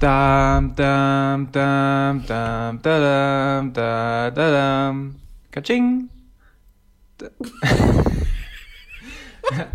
Dam, 0.00 0.74
dam, 0.76 1.52
dam, 1.52 2.24
dam, 2.26 2.80
da, 2.82 2.98
dam, 3.00 3.72
da, 3.74 4.30
da, 4.30 4.50
dam. 4.50 5.16
Katsching. 5.50 6.08
Da- 7.18 7.28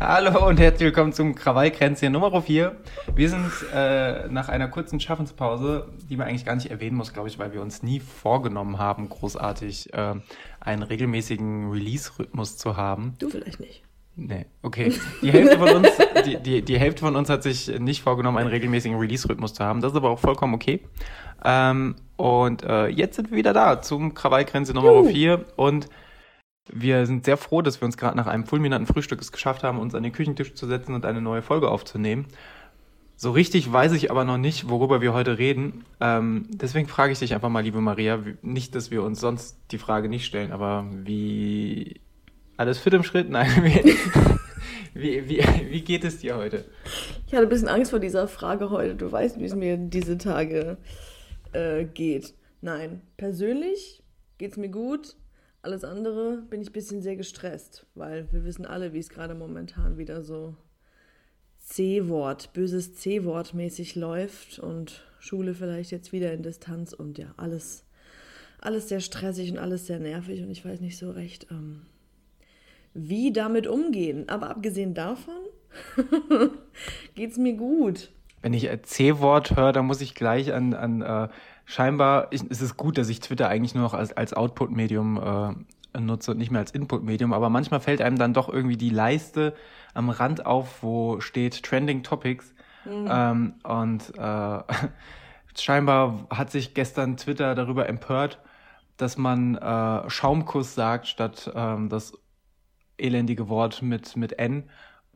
Hallo 0.00 0.46
und 0.46 0.60
herzlich 0.60 0.86
willkommen 0.86 1.12
zum 1.12 1.34
Krawallkränzchen 1.34 2.12
Nummer 2.12 2.40
4. 2.40 2.76
Wir 3.16 3.28
sind 3.28 3.50
äh, 3.74 4.28
nach 4.28 4.48
einer 4.48 4.68
kurzen 4.68 5.00
Schaffenspause, 5.00 5.88
die 6.08 6.16
man 6.16 6.28
eigentlich 6.28 6.44
gar 6.44 6.54
nicht 6.54 6.70
erwähnen 6.70 6.96
muss, 6.96 7.12
glaube 7.12 7.28
ich, 7.28 7.40
weil 7.40 7.52
wir 7.52 7.60
uns 7.60 7.82
nie 7.82 7.98
vorgenommen 7.98 8.78
haben, 8.78 9.08
großartig 9.08 9.92
äh, 9.92 10.14
einen 10.60 10.82
regelmäßigen 10.84 11.72
Release-Rhythmus 11.72 12.58
zu 12.58 12.76
haben. 12.76 13.16
Du 13.18 13.28
vielleicht 13.28 13.58
nicht. 13.58 13.82
Nee, 14.20 14.46
okay. 14.62 14.92
Die 15.22 15.30
Hälfte 15.30 15.58
von 15.58 15.68
uns, 15.76 15.88
die, 16.26 16.42
die, 16.42 16.62
die 16.62 16.76
Hälfte 16.76 17.02
von 17.02 17.14
uns 17.14 17.30
hat 17.30 17.44
sich 17.44 17.68
nicht 17.78 18.02
vorgenommen, 18.02 18.36
einen 18.36 18.48
regelmäßigen 18.48 18.98
Release-Rhythmus 18.98 19.54
zu 19.54 19.62
haben. 19.62 19.80
Das 19.80 19.92
ist 19.92 19.96
aber 19.96 20.10
auch 20.10 20.18
vollkommen 20.18 20.54
okay. 20.54 20.80
Ähm, 21.44 21.94
und 22.16 22.64
äh, 22.64 22.88
jetzt 22.88 23.14
sind 23.14 23.30
wir 23.30 23.38
wieder 23.38 23.52
da 23.52 23.80
zum 23.80 24.14
Krawallgrenze 24.14 24.74
Nummer 24.74 24.92
Juhu. 24.92 25.08
4 25.08 25.44
und 25.54 25.88
wir 26.68 27.06
sind 27.06 27.26
sehr 27.26 27.36
froh, 27.36 27.62
dass 27.62 27.80
wir 27.80 27.86
uns 27.86 27.96
gerade 27.96 28.16
nach 28.16 28.26
einem 28.26 28.44
fulminanten 28.44 28.92
Frühstück 28.92 29.20
es 29.20 29.30
geschafft 29.30 29.62
haben, 29.62 29.78
uns 29.78 29.94
an 29.94 30.02
den 30.02 30.12
Küchentisch 30.12 30.54
zu 30.54 30.66
setzen 30.66 30.94
und 30.94 31.06
eine 31.06 31.20
neue 31.20 31.42
Folge 31.42 31.70
aufzunehmen. 31.70 32.26
So 33.14 33.30
richtig 33.30 33.72
weiß 33.72 33.92
ich 33.92 34.10
aber 34.10 34.24
noch 34.24 34.36
nicht, 34.36 34.68
worüber 34.68 35.00
wir 35.00 35.12
heute 35.12 35.38
reden. 35.38 35.84
Ähm, 36.00 36.46
deswegen 36.50 36.88
frage 36.88 37.12
ich 37.12 37.20
dich 37.20 37.34
einfach 37.34 37.50
mal, 37.50 37.62
liebe 37.62 37.80
Maria, 37.80 38.18
nicht, 38.42 38.74
dass 38.74 38.90
wir 38.90 39.04
uns 39.04 39.20
sonst 39.20 39.58
die 39.70 39.78
Frage 39.78 40.08
nicht 40.08 40.26
stellen, 40.26 40.50
aber 40.50 40.86
wie 40.90 42.00
alles 42.58 42.78
fit 42.78 42.92
im 42.92 43.02
Schritt? 43.04 43.30
Nein, 43.30 43.48
wie, 43.64 43.80
wie, 44.94 45.28
wie, 45.28 45.70
wie 45.70 45.80
geht 45.80 46.04
es 46.04 46.18
dir 46.18 46.36
heute? 46.36 46.64
Ich 47.26 47.32
hatte 47.32 47.44
ein 47.44 47.48
bisschen 47.48 47.68
Angst 47.68 47.90
vor 47.90 48.00
dieser 48.00 48.28
Frage 48.28 48.70
heute. 48.70 48.96
Du 48.96 49.10
weißt, 49.10 49.38
wie 49.38 49.44
es 49.44 49.54
mir 49.54 49.76
diese 49.76 50.18
Tage 50.18 50.76
äh, 51.52 51.84
geht. 51.84 52.34
Nein, 52.60 53.00
persönlich 53.16 54.02
geht 54.38 54.52
es 54.52 54.56
mir 54.56 54.68
gut. 54.68 55.16
Alles 55.62 55.84
andere 55.84 56.42
bin 56.50 56.60
ich 56.60 56.70
ein 56.70 56.72
bisschen 56.72 57.00
sehr 57.00 57.16
gestresst, 57.16 57.86
weil 57.94 58.30
wir 58.32 58.44
wissen 58.44 58.66
alle, 58.66 58.92
wie 58.92 58.98
es 58.98 59.08
gerade 59.08 59.34
momentan 59.34 59.96
wieder 59.96 60.22
so 60.22 60.56
C-Wort, 61.58 62.52
böses 62.52 62.94
C-Wort 62.94 63.54
mäßig 63.54 63.94
läuft 63.94 64.58
und 64.58 65.04
Schule 65.20 65.54
vielleicht 65.54 65.90
jetzt 65.90 66.12
wieder 66.12 66.32
in 66.32 66.42
Distanz 66.42 66.92
und 66.92 67.18
ja, 67.18 67.34
alles, 67.36 67.84
alles 68.60 68.88
sehr 68.88 69.00
stressig 69.00 69.50
und 69.52 69.58
alles 69.58 69.86
sehr 69.86 69.98
nervig 69.98 70.42
und 70.42 70.50
ich 70.50 70.64
weiß 70.64 70.80
nicht 70.80 70.96
so 70.96 71.10
recht, 71.10 71.48
ähm, 71.50 71.82
wie 72.94 73.32
damit 73.32 73.66
umgehen. 73.66 74.28
Aber 74.28 74.50
abgesehen 74.50 74.94
davon 74.94 75.34
geht's 77.14 77.38
mir 77.38 77.54
gut. 77.54 78.10
Wenn 78.42 78.54
ich 78.54 78.68
C-Wort 78.82 79.56
höre, 79.56 79.72
dann 79.72 79.86
muss 79.86 80.00
ich 80.00 80.14
gleich 80.14 80.52
an, 80.52 80.74
an 80.74 81.02
äh, 81.02 81.28
scheinbar 81.64 82.28
ich, 82.30 82.42
es 82.48 82.62
ist 82.62 82.76
gut, 82.76 82.98
dass 82.98 83.08
ich 83.08 83.20
Twitter 83.20 83.48
eigentlich 83.48 83.74
nur 83.74 83.82
noch 83.82 83.94
als, 83.94 84.12
als 84.16 84.32
Output-Medium 84.32 85.56
äh, 85.94 86.00
nutze 86.00 86.30
und 86.30 86.38
nicht 86.38 86.50
mehr 86.50 86.60
als 86.60 86.70
Input-Medium, 86.70 87.32
aber 87.32 87.50
manchmal 87.50 87.80
fällt 87.80 88.00
einem 88.00 88.18
dann 88.18 88.34
doch 88.34 88.48
irgendwie 88.48 88.76
die 88.76 88.90
Leiste 88.90 89.54
am 89.94 90.10
Rand 90.10 90.46
auf, 90.46 90.82
wo 90.82 91.20
steht 91.20 91.62
Trending 91.62 92.02
Topics. 92.02 92.54
Ähm, 92.86 93.54
und 93.64 94.12
äh, 94.16 94.58
scheinbar 95.58 96.26
hat 96.30 96.50
sich 96.50 96.74
gestern 96.74 97.16
Twitter 97.16 97.54
darüber 97.54 97.88
empört, 97.88 98.38
dass 98.96 99.18
man 99.18 99.56
äh, 99.56 100.08
Schaumkuss 100.08 100.74
sagt 100.74 101.06
statt 101.06 101.50
ähm, 101.54 101.88
das 101.88 102.12
elendige 102.98 103.48
Wort 103.48 103.82
mit, 103.82 104.16
mit 104.16 104.38
N. 104.38 104.64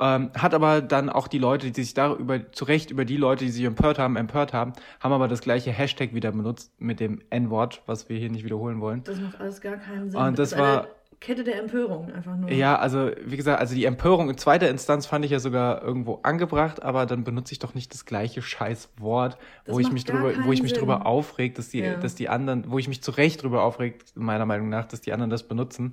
Ähm, 0.00 0.30
hat 0.36 0.54
aber 0.54 0.80
dann 0.80 1.10
auch 1.10 1.28
die 1.28 1.38
Leute, 1.38 1.70
die 1.70 1.82
sich 1.82 1.94
darüber, 1.94 2.50
zu 2.52 2.64
Recht 2.64 2.90
über 2.90 3.04
die 3.04 3.18
Leute, 3.18 3.44
die 3.44 3.50
sich 3.50 3.64
empört 3.64 3.98
haben, 3.98 4.16
empört 4.16 4.52
haben, 4.52 4.72
haben 5.00 5.12
aber 5.12 5.28
das 5.28 5.42
gleiche 5.42 5.70
Hashtag 5.70 6.14
wieder 6.14 6.32
benutzt 6.32 6.72
mit 6.80 6.98
dem 6.98 7.20
N-Wort, 7.30 7.82
was 7.86 8.08
wir 8.08 8.18
hier 8.18 8.30
nicht 8.30 8.44
wiederholen 8.44 8.80
wollen. 8.80 9.04
Das 9.04 9.20
macht 9.20 9.38
alles 9.40 9.60
gar 9.60 9.76
keinen 9.76 10.10
Sinn. 10.10 10.18
Und 10.20 10.38
das 10.38 10.52
ist 10.52 10.58
war- 10.58 10.86
Kette 11.20 11.44
der 11.44 11.60
Empörung 11.60 12.10
einfach 12.12 12.34
nur. 12.36 12.50
Ja, 12.50 12.76
also 12.76 13.12
wie 13.24 13.36
gesagt, 13.36 13.60
also 13.60 13.76
die 13.76 13.84
Empörung 13.84 14.28
in 14.28 14.36
zweiter 14.38 14.68
Instanz 14.68 15.06
fand 15.06 15.24
ich 15.24 15.30
ja 15.30 15.38
sogar 15.38 15.80
irgendwo 15.80 16.18
angebracht, 16.24 16.82
aber 16.82 17.06
dann 17.06 17.22
benutze 17.22 17.52
ich 17.52 17.60
doch 17.60 17.74
nicht 17.74 17.92
das 17.94 18.06
gleiche 18.06 18.42
scheiß 18.42 18.88
Wort, 18.98 19.38
Das 19.64 19.72
wo 19.76 19.78
ich 19.78 19.92
mich 19.92 20.04
drüber, 20.04 20.32
wo 20.44 20.50
ich 20.50 20.62
mich 20.62 20.72
Sinn. 20.72 20.80
drüber 20.80 21.06
aufregt, 21.06 21.58
dass 21.58 21.68
die, 21.68 21.78
Ja. 21.78 21.94
dass 21.94 22.16
die 22.16 22.28
anderen, 22.28 22.64
wo 22.72 22.78
ich 22.80 22.88
mich 22.88 23.04
zu 23.04 23.12
Recht 23.12 23.40
drüber 23.44 23.62
aufregt, 23.62 24.16
meiner 24.16 24.46
Meinung 24.46 24.68
nach, 24.68 24.84
dass 24.86 25.00
die 25.00 25.12
anderen 25.12 25.30
das 25.30 25.44
benutzen. 25.46 25.92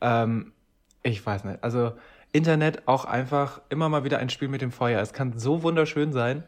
Ähm, 0.00 0.52
ich 1.02 1.24
weiß 1.24 1.44
nicht. 1.44 1.62
Also 1.64 1.92
Internet 2.32 2.86
auch 2.86 3.04
einfach 3.04 3.60
immer 3.68 3.88
mal 3.88 4.04
wieder 4.04 4.18
ein 4.18 4.30
Spiel 4.30 4.48
mit 4.48 4.62
dem 4.62 4.70
Feuer. 4.72 5.00
Es 5.00 5.12
kann 5.12 5.38
so 5.38 5.62
wunderschön 5.62 6.12
sein 6.12 6.44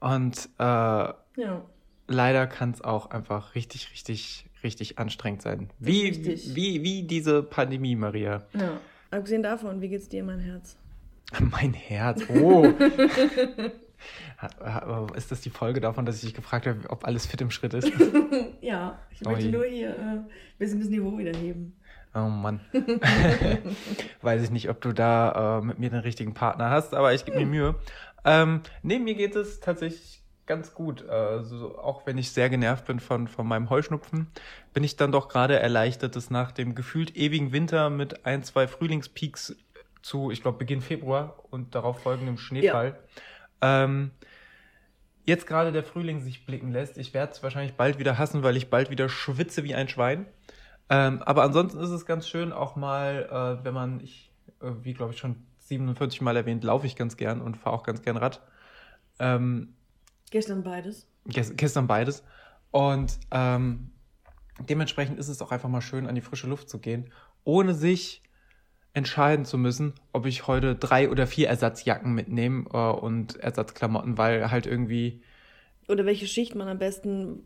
und 0.00 0.48
äh, 0.58 0.62
Ja. 0.62 1.62
leider 2.06 2.46
kann 2.46 2.70
es 2.72 2.82
auch 2.82 3.10
einfach 3.10 3.54
richtig, 3.54 3.90
richtig, 3.92 4.46
richtig 4.62 4.98
anstrengend 4.98 5.42
sein. 5.42 5.70
Wie, 5.78 6.02
richtig. 6.08 6.54
wie, 6.54 6.82
wie 6.82 7.02
diese 7.04 7.42
Pandemie, 7.42 7.96
Maria. 7.96 8.42
ja. 8.54 8.78
Abgesehen 9.12 9.42
davon, 9.42 9.80
wie 9.80 9.88
geht's 9.88 10.08
dir, 10.08 10.22
mein 10.22 10.38
Herz? 10.38 10.76
Mein 11.50 11.72
Herz, 11.74 12.22
oh. 12.28 12.66
Ha- 14.40 15.06
Ist 15.14 15.30
das 15.30 15.40
die 15.42 15.50
Folge 15.50 15.80
davon, 15.80 16.06
dass 16.06 16.16
ich 16.16 16.22
dich 16.22 16.34
gefragt 16.34 16.66
habe, 16.66 16.88
ob 16.88 17.04
alles 17.06 17.26
fit 17.26 17.40
im 17.40 17.50
Schritt 17.50 17.74
ist? 17.74 17.90
Ja, 18.62 18.98
ich 19.10 19.20
Oh 19.26 19.30
möchte 19.30 19.46
je. 19.46 19.52
nur 19.52 19.64
hier 19.64 19.90
äh, 19.90 20.00
ein 20.00 20.26
bisschen 20.58 20.80
das 20.80 20.88
Niveau 20.90 21.16
wieder 21.18 21.36
heben. 21.36 21.74
Oh 22.14 22.28
Mann. 22.28 22.60
Weiß 24.22 24.42
ich 24.42 24.50
nicht, 24.50 24.68
ob 24.68 24.80
du 24.80 24.92
da 24.92 25.58
äh, 25.58 25.64
mit 25.64 25.78
mir 25.78 25.90
den 25.90 26.00
richtigen 26.00 26.34
Partner 26.34 26.70
hast, 26.70 26.94
aber 26.94 27.14
ich 27.14 27.24
gebe 27.24 27.38
mir 27.38 27.46
Mühe. 27.46 27.74
Ähm, 28.24 28.62
nee, 28.82 28.98
mir 28.98 29.14
geht 29.14 29.36
es 29.36 29.60
tatsächlich 29.60 30.20
ganz 30.46 30.74
gut. 30.74 31.08
Äh, 31.08 31.44
so, 31.44 31.78
auch 31.78 32.06
wenn 32.06 32.18
ich 32.18 32.32
sehr 32.32 32.50
genervt 32.50 32.84
bin 32.86 32.98
von, 32.98 33.28
von 33.28 33.46
meinem 33.46 33.70
Heuschnupfen, 33.70 34.26
bin 34.74 34.82
ich 34.82 34.96
dann 34.96 35.12
doch 35.12 35.28
gerade 35.28 35.58
erleichtert, 35.58 36.16
dass 36.16 36.30
nach 36.30 36.50
dem 36.50 36.74
gefühlt 36.74 37.16
ewigen 37.16 37.52
Winter 37.52 37.88
mit 37.88 38.26
ein, 38.26 38.42
zwei 38.42 38.66
Frühlingspeaks 38.66 39.56
zu, 40.02 40.30
ich 40.30 40.42
glaube, 40.42 40.58
Beginn 40.58 40.80
Februar 40.80 41.36
und 41.50 41.74
darauf 41.74 42.02
folgendem 42.02 42.36
Schneefall, 42.36 42.98
ähm, 43.60 44.10
jetzt 45.24 45.46
gerade 45.46 45.70
der 45.70 45.84
Frühling 45.84 46.20
sich 46.20 46.44
blicken 46.46 46.72
lässt. 46.72 46.98
Ich 46.98 47.14
werde 47.14 47.32
es 47.32 47.42
wahrscheinlich 47.42 47.74
bald 47.74 47.98
wieder 47.98 48.18
hassen, 48.18 48.42
weil 48.42 48.56
ich 48.56 48.70
bald 48.70 48.90
wieder 48.90 49.08
schwitze 49.08 49.62
wie 49.64 49.74
ein 49.74 49.88
Schwein. 49.88 50.26
Ähm, 50.90 51.22
aber 51.22 51.44
ansonsten 51.44 51.80
ist 51.80 51.90
es 51.90 52.06
ganz 52.06 52.28
schön, 52.28 52.52
auch 52.52 52.76
mal, 52.76 53.60
äh, 53.62 53.64
wenn 53.64 53.74
man, 53.74 54.00
ich, 54.00 54.32
äh, 54.60 54.72
wie 54.82 54.94
glaube 54.94 55.12
ich 55.14 55.18
schon 55.20 55.46
47 55.58 56.20
Mal 56.22 56.36
erwähnt, 56.36 56.64
laufe 56.64 56.86
ich 56.86 56.96
ganz 56.96 57.16
gern 57.16 57.40
und 57.40 57.56
fahre 57.56 57.76
auch 57.76 57.84
ganz 57.84 58.02
gern 58.02 58.16
Rad. 58.18 58.42
Ähm, 59.18 59.76
Gestern 60.30 60.62
beides. 60.62 61.06
ges- 61.26 61.54
gestern 61.54 61.86
beides. 61.86 62.24
Und 62.70 63.18
ähm, 63.30 63.92
dementsprechend 64.58 65.18
ist 65.18 65.28
es 65.28 65.42
auch 65.42 65.52
einfach 65.52 65.68
mal 65.68 65.80
schön, 65.82 66.06
an 66.06 66.14
die 66.14 66.20
frische 66.20 66.48
Luft 66.48 66.68
zu 66.70 66.78
gehen, 66.80 67.12
ohne 67.44 67.74
sich 67.74 68.22
entscheiden 68.94 69.44
zu 69.44 69.58
müssen, 69.58 69.94
ob 70.12 70.26
ich 70.26 70.46
heute 70.48 70.74
drei 70.76 71.10
oder 71.10 71.26
vier 71.26 71.48
Ersatzjacken 71.48 72.12
mitnehme 72.14 72.66
äh, 72.72 72.76
und 72.92 73.36
Ersatzklamotten, 73.36 74.18
weil 74.18 74.50
halt 74.50 74.66
irgendwie 74.66 75.22
Oder 75.88 76.06
welche 76.06 76.26
Schicht 76.26 76.54
man 76.54 76.68
am 76.68 76.78
besten 76.78 77.44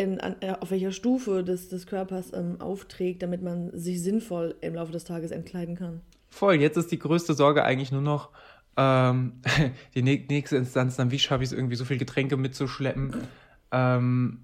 in, 0.00 0.20
an, 0.20 0.36
äh, 0.40 0.54
auf 0.58 0.70
welcher 0.70 0.92
Stufe 0.92 1.44
des, 1.44 1.68
des 1.68 1.86
Körpers 1.86 2.32
ähm, 2.32 2.60
aufträgt, 2.60 3.22
damit 3.22 3.42
man 3.42 3.70
sich 3.78 4.02
sinnvoll 4.02 4.54
im 4.60 4.74
Laufe 4.74 4.92
des 4.92 5.04
Tages 5.04 5.30
entkleiden 5.30 5.76
kann. 5.76 6.00
Voll, 6.30 6.54
jetzt 6.54 6.76
ist 6.76 6.90
die 6.90 6.98
größte 6.98 7.34
Sorge 7.34 7.64
eigentlich 7.64 7.92
nur 7.92 8.00
noch 8.00 8.30
ähm, 8.76 9.34
die 9.94 10.02
nä- 10.02 10.26
nächste 10.28 10.56
Instanz 10.56 10.96
dann, 10.96 11.10
wie 11.10 11.18
schaffe 11.18 11.42
ich 11.44 11.50
es 11.50 11.52
irgendwie 11.52 11.76
so 11.76 11.84
viel 11.84 11.98
Getränke 11.98 12.36
mitzuschleppen. 12.36 13.14
Ähm, 13.72 14.40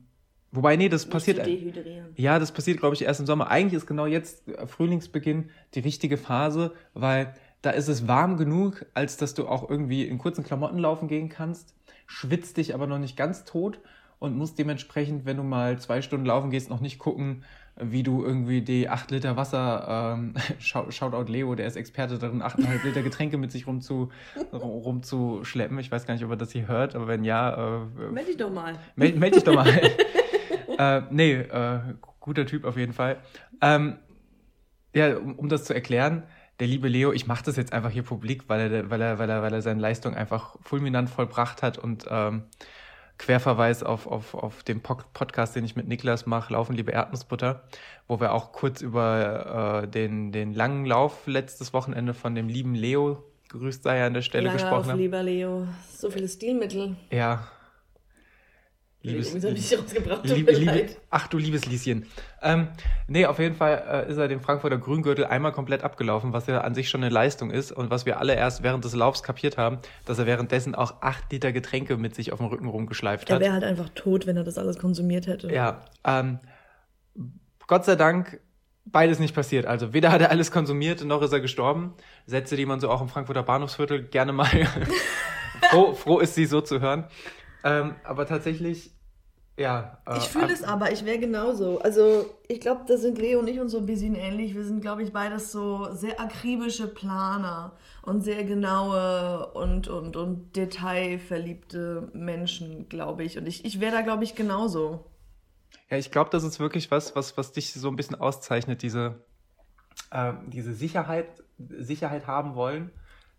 wobei, 0.52 0.76
nee, 0.76 0.90
das 0.90 1.06
passiert. 1.06 1.38
Nicht 1.38 1.60
zu 1.60 1.70
dehydrieren. 1.72 2.06
Ja, 2.16 2.38
das 2.38 2.52
passiert, 2.52 2.80
glaube 2.80 2.94
ich, 2.94 3.02
erst 3.02 3.20
im 3.20 3.26
Sommer. 3.26 3.48
Eigentlich 3.50 3.74
ist 3.74 3.86
genau 3.86 4.06
jetzt 4.06 4.46
äh, 4.48 4.66
Frühlingsbeginn 4.66 5.50
die 5.74 5.80
richtige 5.80 6.18
Phase, 6.18 6.72
weil 6.92 7.34
da 7.62 7.70
ist 7.70 7.88
es 7.88 8.06
warm 8.06 8.36
genug, 8.36 8.84
als 8.92 9.16
dass 9.16 9.32
du 9.32 9.48
auch 9.48 9.70
irgendwie 9.70 10.04
in 10.04 10.18
kurzen 10.18 10.44
Klamotten 10.44 10.78
laufen 10.78 11.08
gehen 11.08 11.30
kannst, 11.30 11.74
schwitzt 12.06 12.58
dich 12.58 12.74
aber 12.74 12.86
noch 12.86 12.98
nicht 12.98 13.16
ganz 13.16 13.44
tot 13.44 13.80
und 14.18 14.36
musst 14.36 14.58
dementsprechend, 14.58 15.24
wenn 15.26 15.36
du 15.36 15.42
mal 15.42 15.78
zwei 15.78 16.00
Stunden 16.02 16.26
laufen 16.26 16.50
gehst, 16.50 16.70
noch 16.70 16.80
nicht 16.80 16.98
gucken, 16.98 17.44
wie 17.78 18.02
du 18.02 18.24
irgendwie 18.24 18.62
die 18.62 18.88
8 18.88 19.10
Liter 19.10 19.36
Wasser, 19.36 20.14
ähm, 20.16 20.34
Shou- 20.58 20.90
Shoutout 20.90 21.30
Leo, 21.30 21.54
der 21.54 21.66
ist 21.66 21.76
Experte 21.76 22.18
darin, 22.18 22.42
8,5 22.42 22.84
Liter 22.84 23.02
Getränke 23.02 23.36
mit 23.36 23.52
sich 23.52 23.66
rumzu, 23.66 24.10
rumzuschleppen. 24.52 25.78
Ich 25.78 25.90
weiß 25.90 26.06
gar 26.06 26.14
nicht, 26.14 26.24
ob 26.24 26.30
er 26.30 26.36
das 26.36 26.52
hier 26.52 26.68
hört, 26.68 26.94
aber 26.94 27.08
wenn 27.08 27.24
ja, 27.24 27.80
äh, 27.82 28.10
Meld 28.12 28.28
dich 28.28 28.36
doch 28.36 28.50
mal. 28.50 28.74
Meld, 28.94 29.16
meld 29.18 29.34
dich 29.34 29.44
doch 29.44 29.54
mal. 29.54 29.68
äh, 30.78 31.02
nee, 31.10 31.32
äh, 31.34 31.80
guter 32.20 32.46
Typ 32.46 32.64
auf 32.64 32.76
jeden 32.76 32.92
Fall. 32.92 33.18
Ähm, 33.60 33.96
ja, 34.94 35.16
um, 35.18 35.34
um 35.38 35.48
das 35.48 35.64
zu 35.64 35.74
erklären, 35.74 36.22
der 36.58 36.66
liebe 36.68 36.88
Leo, 36.88 37.12
ich 37.12 37.26
mache 37.26 37.44
das 37.44 37.56
jetzt 37.56 37.72
einfach 37.74 37.90
hier 37.90 38.02
publik, 38.02 38.44
weil 38.48 38.72
er, 38.72 38.90
weil 38.90 39.00
er, 39.02 39.18
weil 39.18 39.28
er, 39.28 39.42
weil 39.42 39.52
er 39.52 39.60
seine 39.60 39.80
Leistung 39.80 40.14
einfach 40.14 40.56
fulminant 40.62 41.10
vollbracht 41.10 41.62
hat 41.62 41.76
und 41.76 42.06
ähm, 42.10 42.44
Querverweis 43.18 43.82
auf, 43.82 44.06
auf, 44.06 44.34
auf 44.34 44.62
den 44.62 44.80
Po- 44.82 44.98
Podcast, 45.14 45.56
den 45.56 45.64
ich 45.64 45.74
mit 45.76 45.88
Niklas 45.88 46.26
mache, 46.26 46.52
Laufen 46.52 46.74
liebe 46.74 46.92
Erdnussbutter, 46.92 47.62
wo 48.08 48.20
wir 48.20 48.32
auch 48.34 48.52
kurz 48.52 48.82
über 48.82 49.82
äh, 49.84 49.88
den, 49.88 50.32
den 50.32 50.52
langen 50.52 50.84
Lauf 50.84 51.26
letztes 51.26 51.72
Wochenende 51.72 52.12
von 52.14 52.34
dem 52.34 52.48
lieben 52.48 52.74
Leo, 52.74 53.22
grüßt 53.48 53.82
sei 53.84 53.98
er 53.98 54.06
an 54.08 54.14
der 54.14 54.22
Stelle, 54.22 54.46
Lange 54.48 54.58
gesprochen 54.58 54.80
auf, 54.84 54.88
haben. 54.88 54.98
lieber 54.98 55.22
Leo. 55.22 55.66
So 55.90 56.10
viele 56.10 56.28
Stilmittel. 56.28 56.96
Ja, 57.10 57.48
Liebes, 59.06 59.34
habe 59.34 59.54
ich 59.54 59.78
rausgebracht. 59.78 60.28
Liebe, 60.28 60.52
Liebe, 60.52 60.86
ach 61.10 61.28
du 61.28 61.38
liebes 61.38 61.66
Lieschen. 61.66 62.06
Ähm, 62.42 62.68
nee, 63.06 63.26
auf 63.26 63.38
jeden 63.38 63.54
Fall 63.54 64.06
äh, 64.06 64.10
ist 64.10 64.18
er 64.18 64.28
den 64.28 64.40
Frankfurter 64.40 64.78
Grüngürtel 64.78 65.24
einmal 65.24 65.52
komplett 65.52 65.82
abgelaufen, 65.82 66.32
was 66.32 66.46
ja 66.46 66.60
an 66.60 66.74
sich 66.74 66.88
schon 66.88 67.02
eine 67.02 67.12
Leistung 67.12 67.50
ist 67.50 67.72
und 67.72 67.90
was 67.90 68.06
wir 68.06 68.18
alle 68.18 68.34
erst 68.34 68.62
während 68.62 68.84
des 68.84 68.94
Laufs 68.94 69.22
kapiert 69.22 69.56
haben, 69.56 69.78
dass 70.04 70.18
er 70.18 70.26
währenddessen 70.26 70.74
auch 70.74 71.02
acht 71.02 71.32
Liter 71.32 71.52
Getränke 71.52 71.96
mit 71.96 72.14
sich 72.14 72.32
auf 72.32 72.40
dem 72.40 72.48
Rücken 72.48 72.66
rumgeschleift 72.66 73.30
hat. 73.30 73.36
Er 73.36 73.40
wäre 73.40 73.52
halt 73.52 73.64
einfach 73.64 73.88
tot, 73.94 74.26
wenn 74.26 74.36
er 74.36 74.44
das 74.44 74.58
alles 74.58 74.78
konsumiert 74.78 75.26
hätte. 75.26 75.52
Ja, 75.52 75.82
ähm, 76.04 76.40
Gott 77.66 77.84
sei 77.84 77.96
Dank 77.96 78.40
beides 78.86 79.18
nicht 79.18 79.34
passiert. 79.34 79.66
Also 79.66 79.92
weder 79.92 80.12
hat 80.12 80.20
er 80.20 80.30
alles 80.30 80.50
konsumiert, 80.50 81.04
noch 81.04 81.22
ist 81.22 81.32
er 81.32 81.40
gestorben. 81.40 81.94
Sätze, 82.26 82.56
die 82.56 82.66
man 82.66 82.80
so 82.80 82.90
auch 82.90 83.02
im 83.02 83.08
Frankfurter 83.08 83.42
Bahnhofsviertel 83.42 84.04
gerne 84.04 84.32
mal 84.32 84.46
froh, 85.70 85.94
froh 85.94 86.18
ist, 86.20 86.34
sie 86.34 86.46
so 86.46 86.60
zu 86.60 86.80
hören. 86.80 87.04
Ähm, 87.64 87.96
aber 88.04 88.26
tatsächlich 88.26 88.92
ja. 89.58 89.98
Äh, 90.06 90.18
ich 90.18 90.24
fühle 90.24 90.52
es 90.52 90.62
aber, 90.62 90.92
ich 90.92 91.04
wäre 91.04 91.18
genauso. 91.18 91.78
Also, 91.80 92.26
ich 92.48 92.60
glaube, 92.60 92.82
da 92.86 92.96
sind 92.96 93.18
Leo 93.18 93.38
und 93.38 93.48
ich 93.48 93.58
uns 93.58 93.72
so 93.72 93.78
ein 93.78 93.86
bisschen 93.86 94.14
ähnlich. 94.14 94.54
Wir 94.54 94.64
sind, 94.64 94.80
glaube 94.80 95.02
ich, 95.02 95.12
beides 95.12 95.50
so 95.50 95.92
sehr 95.92 96.20
akribische 96.20 96.88
Planer 96.88 97.72
und 98.02 98.22
sehr 98.22 98.44
genaue 98.44 99.52
und, 99.52 99.88
und, 99.88 100.16
und 100.16 100.54
detailverliebte 100.56 102.10
Menschen, 102.12 102.88
glaube 102.88 103.24
ich. 103.24 103.38
Und 103.38 103.46
ich, 103.46 103.64
ich 103.64 103.80
wäre 103.80 103.92
da, 103.92 104.02
glaube 104.02 104.24
ich, 104.24 104.34
genauso. 104.34 105.10
Ja, 105.90 105.96
ich 105.96 106.10
glaube, 106.10 106.30
das 106.30 106.44
ist 106.44 106.60
wirklich 106.60 106.90
was, 106.90 107.16
was, 107.16 107.36
was 107.36 107.52
dich 107.52 107.72
so 107.72 107.88
ein 107.88 107.96
bisschen 107.96 108.16
auszeichnet, 108.16 108.82
diese, 108.82 109.24
äh, 110.10 110.32
diese 110.46 110.74
Sicherheit, 110.74 111.42
Sicherheit 111.58 112.26
haben 112.26 112.54
wollen 112.54 112.90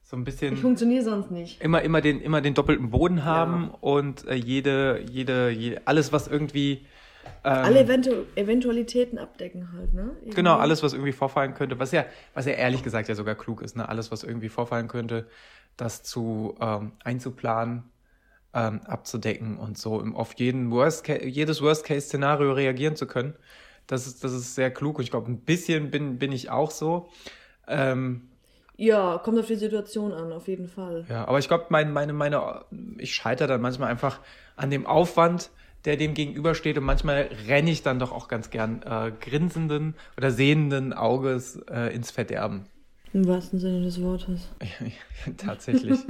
so 0.07 0.15
ein 0.15 0.23
bisschen. 0.23 0.53
Ich 0.53 0.61
funktioniere 0.61 1.03
sonst 1.03 1.31
nicht. 1.31 1.61
Immer, 1.61 1.81
immer 1.81 1.99
den, 1.99 2.21
immer 2.21 2.39
den 2.39 2.53
doppelten 2.53 2.91
Boden 2.91 3.25
haben 3.25 3.71
ja. 3.73 3.77
und 3.81 4.25
äh, 4.25 4.35
jede, 4.35 5.03
jede, 5.11 5.49
jede, 5.49 5.81
alles, 5.85 6.13
was 6.13 6.29
irgendwie. 6.29 6.85
Ähm, 7.43 7.53
Alle 7.65 7.81
Eventu 7.81 8.11
Eventualitäten 8.35 9.17
abdecken 9.17 9.73
halt, 9.73 9.93
ne? 9.93 10.11
Irgendwie. 10.19 10.35
Genau, 10.35 10.55
alles, 10.55 10.81
was 10.81 10.93
irgendwie 10.93 11.11
vorfallen 11.11 11.55
könnte, 11.55 11.77
was 11.77 11.91
ja, 11.91 12.05
was 12.33 12.45
ja 12.45 12.53
ehrlich 12.53 12.83
gesagt 12.83 13.09
ja 13.09 13.15
sogar 13.15 13.35
klug 13.35 13.61
ist, 13.61 13.75
ne? 13.75 13.89
Alles, 13.89 14.09
was 14.09 14.23
irgendwie 14.23 14.47
vorfallen 14.47 14.87
könnte, 14.87 15.27
das 15.75 16.03
zu 16.03 16.55
ähm, 16.61 16.93
einzuplanen, 17.03 17.83
ähm, 18.53 18.79
abzudecken 18.85 19.57
und 19.57 19.77
so 19.77 20.01
auf 20.13 20.35
jeden 20.37 20.71
Worst 20.71 21.05
jedes 21.09 21.61
Worst-Case-Szenario 21.61 22.53
reagieren 22.53 22.95
zu 22.95 23.07
können. 23.07 23.33
Das 23.87 24.07
ist, 24.07 24.23
das 24.23 24.31
ist 24.31 24.55
sehr 24.55 24.71
klug 24.71 24.99
und 24.99 25.03
ich 25.03 25.11
glaube, 25.11 25.29
ein 25.29 25.41
bisschen 25.41 25.91
bin, 25.91 26.17
bin 26.17 26.31
ich 26.31 26.49
auch 26.49 26.71
so. 26.71 27.09
Ähm, 27.67 28.29
ja, 28.77 29.17
kommt 29.17 29.39
auf 29.39 29.47
die 29.47 29.55
Situation 29.55 30.13
an, 30.13 30.31
auf 30.31 30.47
jeden 30.47 30.67
Fall. 30.67 31.05
Ja, 31.09 31.27
aber 31.27 31.39
ich 31.39 31.47
glaube, 31.47 31.65
mein, 31.69 31.91
meine, 31.91 32.13
meine, 32.13 32.63
ich 32.99 33.15
scheitere 33.15 33.47
dann 33.47 33.61
manchmal 33.61 33.89
einfach 33.89 34.19
an 34.55 34.69
dem 34.69 34.85
Aufwand, 34.85 35.49
der 35.85 35.97
dem 35.97 36.13
gegenübersteht 36.13 36.77
und 36.77 36.83
manchmal 36.83 37.29
renne 37.47 37.71
ich 37.71 37.81
dann 37.81 37.97
doch 37.97 38.11
auch 38.11 38.27
ganz 38.27 38.51
gern 38.51 38.83
äh, 38.83 39.11
grinsenden 39.19 39.95
oder 40.15 40.29
sehenden 40.29 40.93
Auges 40.93 41.59
äh, 41.71 41.93
ins 41.93 42.11
Verderben. 42.11 42.67
Im 43.13 43.27
wahrsten 43.27 43.59
Sinne 43.59 43.81
des 43.81 43.99
Wortes. 44.01 44.47
Tatsächlich. 45.37 45.99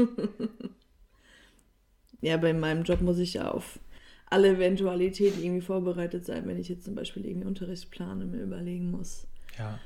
ja, 2.22 2.36
bei 2.36 2.54
meinem 2.54 2.84
Job 2.84 3.00
muss 3.00 3.19
ich 3.19 3.36
ja 3.36 3.50
auf 3.50 3.80
alle 4.30 4.50
Eventualitäten 4.50 5.42
irgendwie 5.42 5.62
vorbereitet 5.62 6.25
sein, 6.25 6.46
wenn 6.48 6.60
ich 6.60 6.68
jetzt 6.68 6.84
zum 6.84 6.96
Beispiel 6.96 7.25
irgendwie 7.25 7.48
Unterrichtsplane 7.48 8.25
mir 8.25 8.42
überlegen 8.42 8.92
muss. 8.92 9.25
Ja 9.58 9.80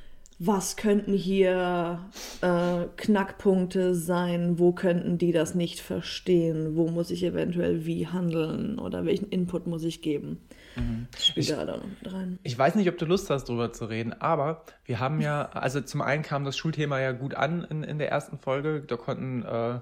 was 0.43 0.75
könnten 0.75 1.13
hier 1.13 2.09
äh, 2.41 2.85
Knackpunkte 2.97 3.93
sein, 3.93 4.57
wo 4.57 4.71
könnten 4.71 5.19
die 5.19 5.31
das 5.31 5.53
nicht 5.53 5.79
verstehen, 5.79 6.75
wo 6.75 6.87
muss 6.87 7.11
ich 7.11 7.23
eventuell 7.23 7.85
wie 7.85 8.07
handeln 8.07 8.79
oder 8.79 9.05
welchen 9.05 9.29
Input 9.29 9.67
muss 9.67 9.83
ich 9.83 10.01
geben. 10.01 10.41
Mhm. 10.75 11.07
Das 11.11 11.27
spielt 11.27 11.49
ich, 11.49 11.55
da 11.55 11.79
rein. 12.05 12.39
Ich 12.41 12.57
weiß 12.57 12.73
nicht, 12.73 12.89
ob 12.89 12.97
du 12.97 13.05
Lust 13.05 13.29
hast, 13.29 13.49
darüber 13.49 13.71
zu 13.71 13.85
reden, 13.85 14.13
aber 14.13 14.65
wir 14.83 14.99
haben 14.99 15.21
ja, 15.21 15.43
also 15.49 15.79
zum 15.79 16.01
einen 16.01 16.23
kam 16.23 16.43
das 16.43 16.57
Schulthema 16.57 16.99
ja 16.99 17.11
gut 17.11 17.35
an 17.35 17.63
in, 17.69 17.83
in 17.83 17.99
der 17.99 18.09
ersten 18.09 18.39
Folge, 18.39 18.81
da 18.81 18.97
konnten 18.97 19.43
äh, 19.43 19.79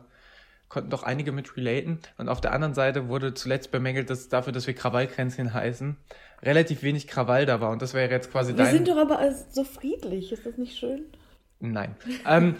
konnten 0.69 0.91
doch 0.91 1.03
einige 1.03 1.31
mit 1.31 1.57
relaten. 1.57 1.99
Und 2.17 2.29
auf 2.29 2.41
der 2.41 2.53
anderen 2.53 2.75
Seite 2.75 3.07
wurde 3.09 3.33
zuletzt 3.33 3.71
bemängelt, 3.71 4.09
dass 4.09 4.29
dafür, 4.29 4.53
dass 4.53 4.67
wir 4.67 4.75
Krawallkränzchen 4.75 5.53
heißen, 5.53 5.97
relativ 6.43 6.83
wenig 6.83 7.07
Krawall 7.07 7.45
da 7.45 7.61
war. 7.61 7.71
Und 7.71 7.81
das 7.81 7.93
wäre 7.93 8.09
jetzt 8.09 8.31
quasi 8.31 8.55
wir 8.55 8.63
dein... 8.63 8.73
Sind 8.73 8.87
doch 8.87 8.97
aber 8.97 9.19
so 9.51 9.63
friedlich. 9.63 10.31
Ist 10.31 10.45
das 10.45 10.57
nicht 10.57 10.77
schön? 10.77 11.05
Nein. 11.61 11.95
ähm, 12.25 12.55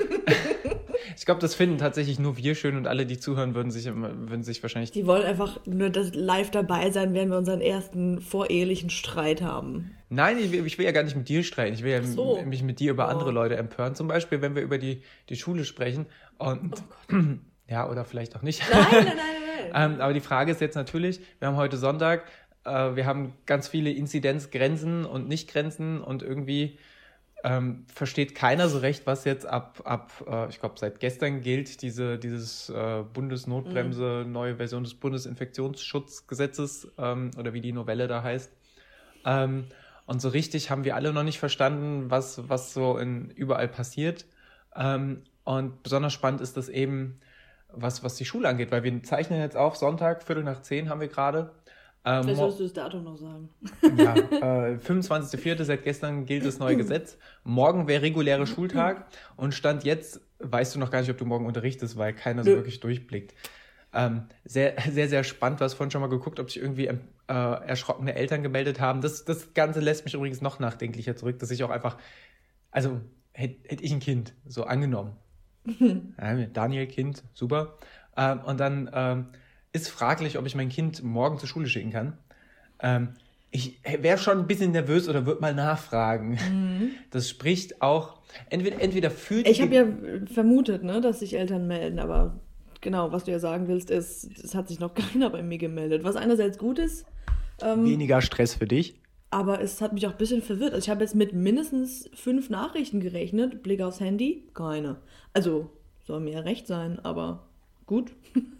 ich 1.17 1.25
glaube, 1.25 1.39
das 1.39 1.55
finden 1.55 1.77
tatsächlich 1.77 2.19
nur 2.19 2.35
wir 2.35 2.53
schön 2.55 2.75
und 2.75 2.85
alle, 2.85 3.05
die 3.05 3.17
zuhören, 3.17 3.55
würden 3.55 3.71
sich, 3.71 3.85
würden 3.85 4.43
sich 4.43 4.61
wahrscheinlich. 4.61 4.91
Die 4.91 5.07
wollen 5.07 5.23
einfach 5.23 5.65
nur 5.65 5.89
das 5.89 6.13
live 6.13 6.51
dabei 6.51 6.91
sein, 6.91 7.13
wenn 7.13 7.29
wir 7.29 7.37
unseren 7.37 7.61
ersten 7.61 8.19
vorehelichen 8.19 8.89
Streit 8.89 9.41
haben. 9.41 9.91
Nein, 10.09 10.37
ich 10.37 10.51
will, 10.51 10.65
ich 10.65 10.77
will 10.77 10.85
ja 10.85 10.91
gar 10.91 11.03
nicht 11.03 11.15
mit 11.15 11.29
dir 11.29 11.43
streiten. 11.43 11.75
Ich 11.75 11.83
will 11.83 11.91
ja 11.91 12.03
so. 12.03 12.41
mich 12.43 12.61
mit 12.61 12.81
dir 12.81 12.91
über 12.91 13.05
oh. 13.05 13.09
andere 13.09 13.31
Leute 13.31 13.55
empören. 13.55 13.95
Zum 13.95 14.09
Beispiel, 14.09 14.41
wenn 14.41 14.55
wir 14.55 14.63
über 14.63 14.77
die, 14.77 15.01
die 15.29 15.37
Schule 15.37 15.63
sprechen. 15.63 16.07
Und 16.37 16.83
oh 17.11 17.15
Ja, 17.69 17.87
oder 17.87 18.03
vielleicht 18.03 18.35
auch 18.35 18.41
nicht. 18.41 18.63
Nein, 18.71 18.81
nein, 18.91 19.05
nein, 19.05 19.15
nein. 19.71 19.91
ähm, 19.93 20.01
aber 20.01 20.13
die 20.13 20.21
Frage 20.21 20.51
ist 20.51 20.59
jetzt 20.59 20.75
natürlich, 20.75 21.21
wir 21.37 21.47
haben 21.47 21.55
heute 21.55 21.77
Sonntag, 21.77 22.23
äh, 22.65 22.95
wir 22.95 23.06
haben 23.06 23.33
ganz 23.45 23.67
viele 23.67 23.91
Inzidenzgrenzen 23.91 25.06
und 25.06 25.27
Nichtgrenzen 25.27 26.01
und 26.01 26.23
irgendwie 26.23 26.77
ähm, 27.44 27.85
versteht 27.94 28.35
keiner 28.35 28.67
so 28.67 28.79
recht, 28.79 29.07
was 29.07 29.23
jetzt 29.23 29.45
ab, 29.45 29.81
ab 29.85 30.11
äh, 30.27 30.50
ich 30.50 30.59
glaube, 30.59 30.75
seit 30.77 31.00
gestern 31.00 31.41
gilt 31.41 31.81
diese, 31.81 32.17
dieses 32.17 32.69
äh, 32.69 33.03
Bundesnotbremse, 33.13 34.23
mhm. 34.25 34.31
neue 34.31 34.56
Version 34.57 34.83
des 34.83 34.95
Bundesinfektionsschutzgesetzes 34.95 36.91
ähm, 36.97 37.31
oder 37.38 37.53
wie 37.53 37.61
die 37.61 37.71
Novelle 37.71 38.07
da 38.07 38.23
heißt. 38.23 38.51
Ähm, 39.25 39.67
und 40.05 40.21
so 40.21 40.29
richtig 40.29 40.69
haben 40.69 40.83
wir 40.83 40.95
alle 40.95 41.13
noch 41.13 41.23
nicht 41.23 41.39
verstanden, 41.39 42.09
was, 42.09 42.50
was 42.50 42.73
so 42.73 42.97
in, 42.97 43.29
überall 43.29 43.67
passiert. 43.67 44.25
Ähm, 44.75 45.21
und 45.44 45.81
besonders 45.83 46.13
spannend 46.13 46.41
ist 46.41 46.57
das 46.57 46.67
eben, 46.67 47.19
was, 47.71 48.03
was 48.03 48.15
die 48.15 48.25
Schule 48.25 48.50
angeht, 48.50 48.71
weil 48.71 48.83
wir 48.83 49.03
zeichnen 49.03 49.39
jetzt 49.39 49.55
auf, 49.55 49.75
Sonntag, 49.77 50.23
Viertel 50.23 50.44
nach 50.44 50.62
zehn 50.62 50.89
haben 50.89 51.00
wir 51.00 51.07
gerade. 51.07 51.51
Ähm, 52.09 52.23
Vielleicht 52.23 52.38
sollst 52.39 52.59
du 52.59 52.63
das 52.63 52.73
Datum 52.73 53.03
noch 53.03 53.17
sagen. 53.17 53.50
Ja, 53.97 54.15
äh, 54.71 54.77
25.04. 54.77 55.63
seit 55.63 55.83
gestern 55.83 56.25
gilt 56.25 56.44
das 56.44 56.57
neue 56.57 56.75
Gesetz. 56.75 57.17
Morgen 57.44 57.88
wäre 57.88 58.01
regulärer 58.01 58.47
Schultag 58.47 59.06
und 59.35 59.53
Stand 59.53 59.83
jetzt 59.83 60.21
weißt 60.39 60.73
du 60.73 60.79
noch 60.79 60.89
gar 60.89 61.01
nicht, 61.01 61.11
ob 61.11 61.17
du 61.17 61.25
morgen 61.25 61.45
unterrichtest, 61.45 61.97
weil 61.97 62.13
keiner 62.13 62.44
so 62.44 62.51
wirklich 62.51 62.79
durchblickt. 62.79 63.35
Ähm, 63.94 64.23
sehr, 64.44 64.75
sehr, 64.89 65.07
sehr 65.07 65.23
spannend. 65.23 65.59
Du 65.59 65.65
hast 65.65 65.75
vorhin 65.75 65.91
schon 65.91 66.01
mal 66.01 66.09
geguckt, 66.09 66.39
ob 66.39 66.50
sich 66.50 66.61
irgendwie 66.61 66.85
äh, 66.85 66.98
erschrockene 67.27 68.15
Eltern 68.15 68.41
gemeldet 68.41 68.79
haben. 68.79 69.01
Das, 69.01 69.25
das 69.25 69.53
Ganze 69.53 69.79
lässt 69.79 70.05
mich 70.05 70.13
übrigens 70.13 70.41
noch 70.41 70.60
nachdenklicher 70.60 71.15
zurück, 71.15 71.38
dass 71.39 71.51
ich 71.51 71.63
auch 71.63 71.69
einfach, 71.69 71.98
also 72.72 73.01
hätte 73.34 73.69
hätt 73.69 73.81
ich 73.81 73.91
ein 73.91 74.00
Kind, 74.00 74.34
so 74.48 74.63
angenommen, 74.63 75.15
Daniel, 76.53 76.88
Kind, 76.88 77.24
super. 77.34 77.77
Ähm, 78.17 78.39
und 78.41 78.60
dann 78.60 78.89
ähm, 78.93 79.25
ist 79.73 79.89
fraglich, 79.89 80.38
ob 80.38 80.45
ich 80.45 80.55
mein 80.55 80.69
Kind 80.69 81.03
morgen 81.03 81.38
zur 81.38 81.47
Schule 81.47 81.67
schicken 81.67 81.91
kann. 81.91 82.17
Ähm, 82.79 83.09
ich 83.51 83.79
wäre 83.83 84.17
schon 84.17 84.39
ein 84.39 84.47
bisschen 84.47 84.71
nervös 84.71 85.09
oder 85.09 85.25
würde 85.25 85.41
mal 85.41 85.55
nachfragen. 85.55 86.38
Mhm. 86.51 86.91
Das 87.09 87.29
spricht 87.29 87.81
auch, 87.81 88.19
entweder, 88.49 88.79
entweder 88.79 89.09
fühlt 89.09 89.47
Ich 89.47 89.61
habe 89.61 89.75
ja 89.75 89.85
vermutet, 90.31 90.83
ne, 90.83 91.01
dass 91.01 91.19
sich 91.19 91.35
Eltern 91.35 91.67
melden, 91.67 91.99
aber 91.99 92.39
genau, 92.81 93.11
was 93.11 93.23
du 93.23 93.31
ja 93.31 93.39
sagen 93.39 93.67
willst, 93.67 93.89
ist, 93.89 94.38
es 94.43 94.53
hat 94.53 94.67
sich 94.67 94.79
noch 94.79 94.93
keiner 95.13 95.29
bei 95.29 95.41
mir 95.41 95.57
gemeldet. 95.57 96.03
Was 96.03 96.15
einerseits 96.15 96.57
gut 96.57 96.79
ist. 96.79 97.05
Ähm, 97.61 97.85
Weniger 97.85 98.21
Stress 98.21 98.53
für 98.53 98.67
dich. 98.67 98.95
Aber 99.31 99.61
es 99.61 99.81
hat 99.81 99.93
mich 99.93 100.07
auch 100.07 100.11
ein 100.11 100.17
bisschen 100.17 100.41
verwirrt. 100.41 100.73
Also 100.73 100.85
ich 100.85 100.89
habe 100.89 101.01
jetzt 101.01 101.13
mit 101.13 101.33
mindestens 101.33 102.09
fünf 102.15 102.49
Nachrichten 102.49 102.99
gerechnet. 102.99 103.61
Blick 103.61 103.81
aufs 103.81 103.99
Handy, 103.99 104.47
keine. 104.53 104.97
Also 105.33 105.69
soll 106.05 106.19
mir 106.19 106.33
ja 106.33 106.39
recht 106.39 106.65
sein, 106.65 106.99
aber 106.99 107.47
gut. 107.85 108.11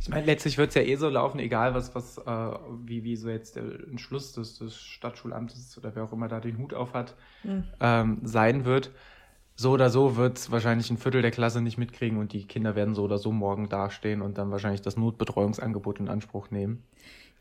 Ich 0.00 0.08
meine, 0.08 0.26
letztlich 0.26 0.58
wird 0.58 0.70
es 0.70 0.74
ja 0.74 0.82
eh 0.82 0.96
so 0.96 1.08
laufen, 1.08 1.38
egal 1.38 1.74
was, 1.74 1.94
was, 1.94 2.18
äh, 2.18 2.58
wie, 2.84 3.04
wie 3.04 3.16
so 3.16 3.28
jetzt 3.28 3.56
der 3.56 3.64
Entschluss 3.64 4.32
des, 4.32 4.58
des 4.58 4.76
Stadtschulamtes 4.76 5.76
oder 5.78 5.94
wer 5.94 6.04
auch 6.04 6.12
immer 6.12 6.28
da 6.28 6.40
den 6.40 6.58
Hut 6.58 6.74
auf 6.74 6.92
hat, 6.92 7.14
mhm. 7.44 7.64
ähm, 7.80 8.18
sein 8.22 8.64
wird. 8.64 8.90
So 9.56 9.72
oder 9.72 9.90
so 9.90 10.16
wird 10.16 10.38
es 10.38 10.50
wahrscheinlich 10.50 10.90
ein 10.90 10.96
Viertel 10.96 11.22
der 11.22 11.30
Klasse 11.30 11.60
nicht 11.60 11.76
mitkriegen 11.76 12.18
und 12.18 12.32
die 12.32 12.46
Kinder 12.46 12.74
werden 12.74 12.94
so 12.94 13.02
oder 13.02 13.18
so 13.18 13.30
morgen 13.30 13.68
dastehen 13.68 14.22
und 14.22 14.38
dann 14.38 14.50
wahrscheinlich 14.50 14.80
das 14.80 14.96
Notbetreuungsangebot 14.96 16.00
in 16.00 16.08
Anspruch 16.08 16.50
nehmen. 16.50 16.82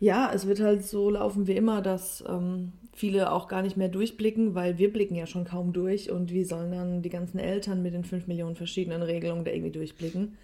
Ja, 0.02 0.32
es 0.34 0.48
wird 0.48 0.62
halt 0.62 0.86
so 0.86 1.10
laufen 1.10 1.48
wie 1.48 1.56
immer, 1.56 1.82
dass 1.82 2.24
ähm, 2.28 2.72
viele 2.94 3.32
auch 3.32 3.50
gar 3.50 3.62
nicht 3.62 3.76
mehr 3.76 3.90
durchblicken, 3.90 4.56
weil 4.56 4.78
wir 4.78 4.92
blicken 4.92 5.16
ja 5.16 5.28
schon 5.28 5.44
kaum 5.44 5.74
durch 5.74 6.10
und 6.10 6.32
wie 6.32 6.46
sollen 6.46 6.72
dann 6.72 7.02
die 7.02 7.10
ganzen 7.10 7.38
Eltern 7.38 7.82
mit 7.82 7.94
den 7.94 8.06
fünf 8.06 8.28
Millionen 8.28 8.56
verschiedenen 8.56 9.02
Regelungen 9.02 9.44
da 9.44 9.52
irgendwie 9.52 9.72
durchblicken. 9.72 10.38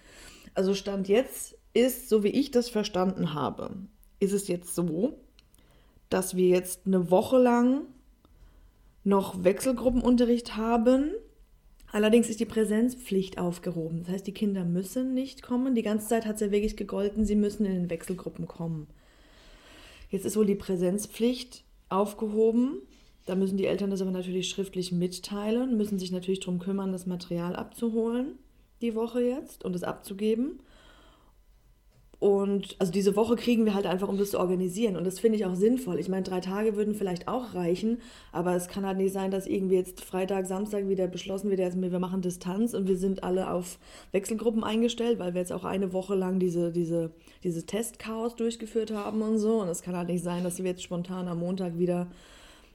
Also 0.53 0.73
Stand 0.73 1.07
jetzt 1.07 1.54
ist, 1.75 2.09
so 2.09 2.23
wie 2.23 2.29
ich 2.29 2.51
das 2.51 2.69
verstanden 2.69 3.33
habe, 3.33 3.71
ist 4.19 4.33
es 4.33 4.47
jetzt 4.47 4.73
so, 4.73 5.19
dass 6.09 6.35
wir 6.35 6.47
jetzt 6.47 6.85
eine 6.85 7.11
Woche 7.11 7.37
lang 7.37 7.81
noch 9.03 9.43
Wechselgruppenunterricht 9.43 10.55
haben. 10.57 11.11
Allerdings 11.91 12.29
ist 12.29 12.39
die 12.39 12.45
Präsenzpflicht 12.45 13.37
aufgehoben. 13.37 13.99
Das 13.99 14.13
heißt, 14.13 14.27
die 14.27 14.33
Kinder 14.33 14.65
müssen 14.65 15.13
nicht 15.13 15.41
kommen. 15.41 15.75
Die 15.75 15.83
ganze 15.83 16.07
Zeit 16.07 16.25
hat 16.25 16.35
es 16.35 16.41
ja 16.41 16.51
wirklich 16.51 16.75
gegolten, 16.75 17.25
sie 17.25 17.35
müssen 17.35 17.65
in 17.65 17.73
den 17.73 17.89
Wechselgruppen 17.89 18.47
kommen. 18.47 18.87
Jetzt 20.09 20.25
ist 20.25 20.37
wohl 20.37 20.45
die 20.45 20.55
Präsenzpflicht 20.55 21.63
aufgehoben. 21.89 22.81
Da 23.25 23.35
müssen 23.35 23.57
die 23.57 23.65
Eltern 23.65 23.89
das 23.89 24.01
aber 24.01 24.11
natürlich 24.11 24.49
schriftlich 24.49 24.91
mitteilen, 24.91 25.77
müssen 25.77 25.97
sich 25.97 26.11
natürlich 26.11 26.41
darum 26.41 26.59
kümmern, 26.59 26.91
das 26.91 27.07
Material 27.07 27.55
abzuholen, 27.55 28.37
die 28.81 28.93
Woche 28.93 29.21
jetzt, 29.21 29.65
und 29.65 29.75
es 29.75 29.83
abzugeben. 29.83 30.59
Und 32.25 32.75
also 32.79 32.91
diese 32.91 33.15
Woche 33.15 33.35
kriegen 33.35 33.65
wir 33.65 33.75
halt 33.75 33.85
einfach, 33.85 34.07
um 34.07 34.17
das 34.17 34.31
zu 34.31 34.39
organisieren. 34.39 34.95
Und 34.95 35.05
das 35.05 35.19
finde 35.19 35.37
ich 35.37 35.45
auch 35.45 35.53
sinnvoll. 35.53 35.99
Ich 35.99 36.09
meine, 36.09 36.23
drei 36.23 36.39
Tage 36.39 36.75
würden 36.75 36.95
vielleicht 36.95 37.27
auch 37.27 37.53
reichen, 37.53 37.99
aber 38.31 38.55
es 38.55 38.67
kann 38.67 38.83
halt 38.83 38.97
nicht 38.97 39.13
sein, 39.13 39.29
dass 39.29 39.45
irgendwie 39.45 39.75
jetzt 39.75 40.03
Freitag, 40.03 40.47
Samstag 40.47 40.89
wieder 40.89 41.05
beschlossen 41.05 41.51
wird, 41.51 41.59
also 41.59 41.79
wir 41.79 41.99
machen 41.99 42.23
Distanz 42.23 42.73
und 42.73 42.87
wir 42.87 42.97
sind 42.97 43.23
alle 43.23 43.51
auf 43.51 43.77
Wechselgruppen 44.11 44.63
eingestellt, 44.63 45.19
weil 45.19 45.35
wir 45.35 45.41
jetzt 45.41 45.53
auch 45.53 45.65
eine 45.65 45.93
Woche 45.93 46.15
lang 46.15 46.39
diese, 46.39 46.71
diese, 46.71 47.11
diese 47.43 47.67
Testchaos 47.67 48.35
durchgeführt 48.35 48.89
haben 48.89 49.21
und 49.21 49.37
so. 49.37 49.61
Und 49.61 49.67
es 49.67 49.83
kann 49.83 49.95
halt 49.95 50.09
nicht 50.09 50.23
sein, 50.23 50.43
dass 50.43 50.57
wir 50.57 50.65
jetzt 50.65 50.81
spontan 50.81 51.27
am 51.27 51.37
Montag 51.37 51.77
wieder 51.77 52.07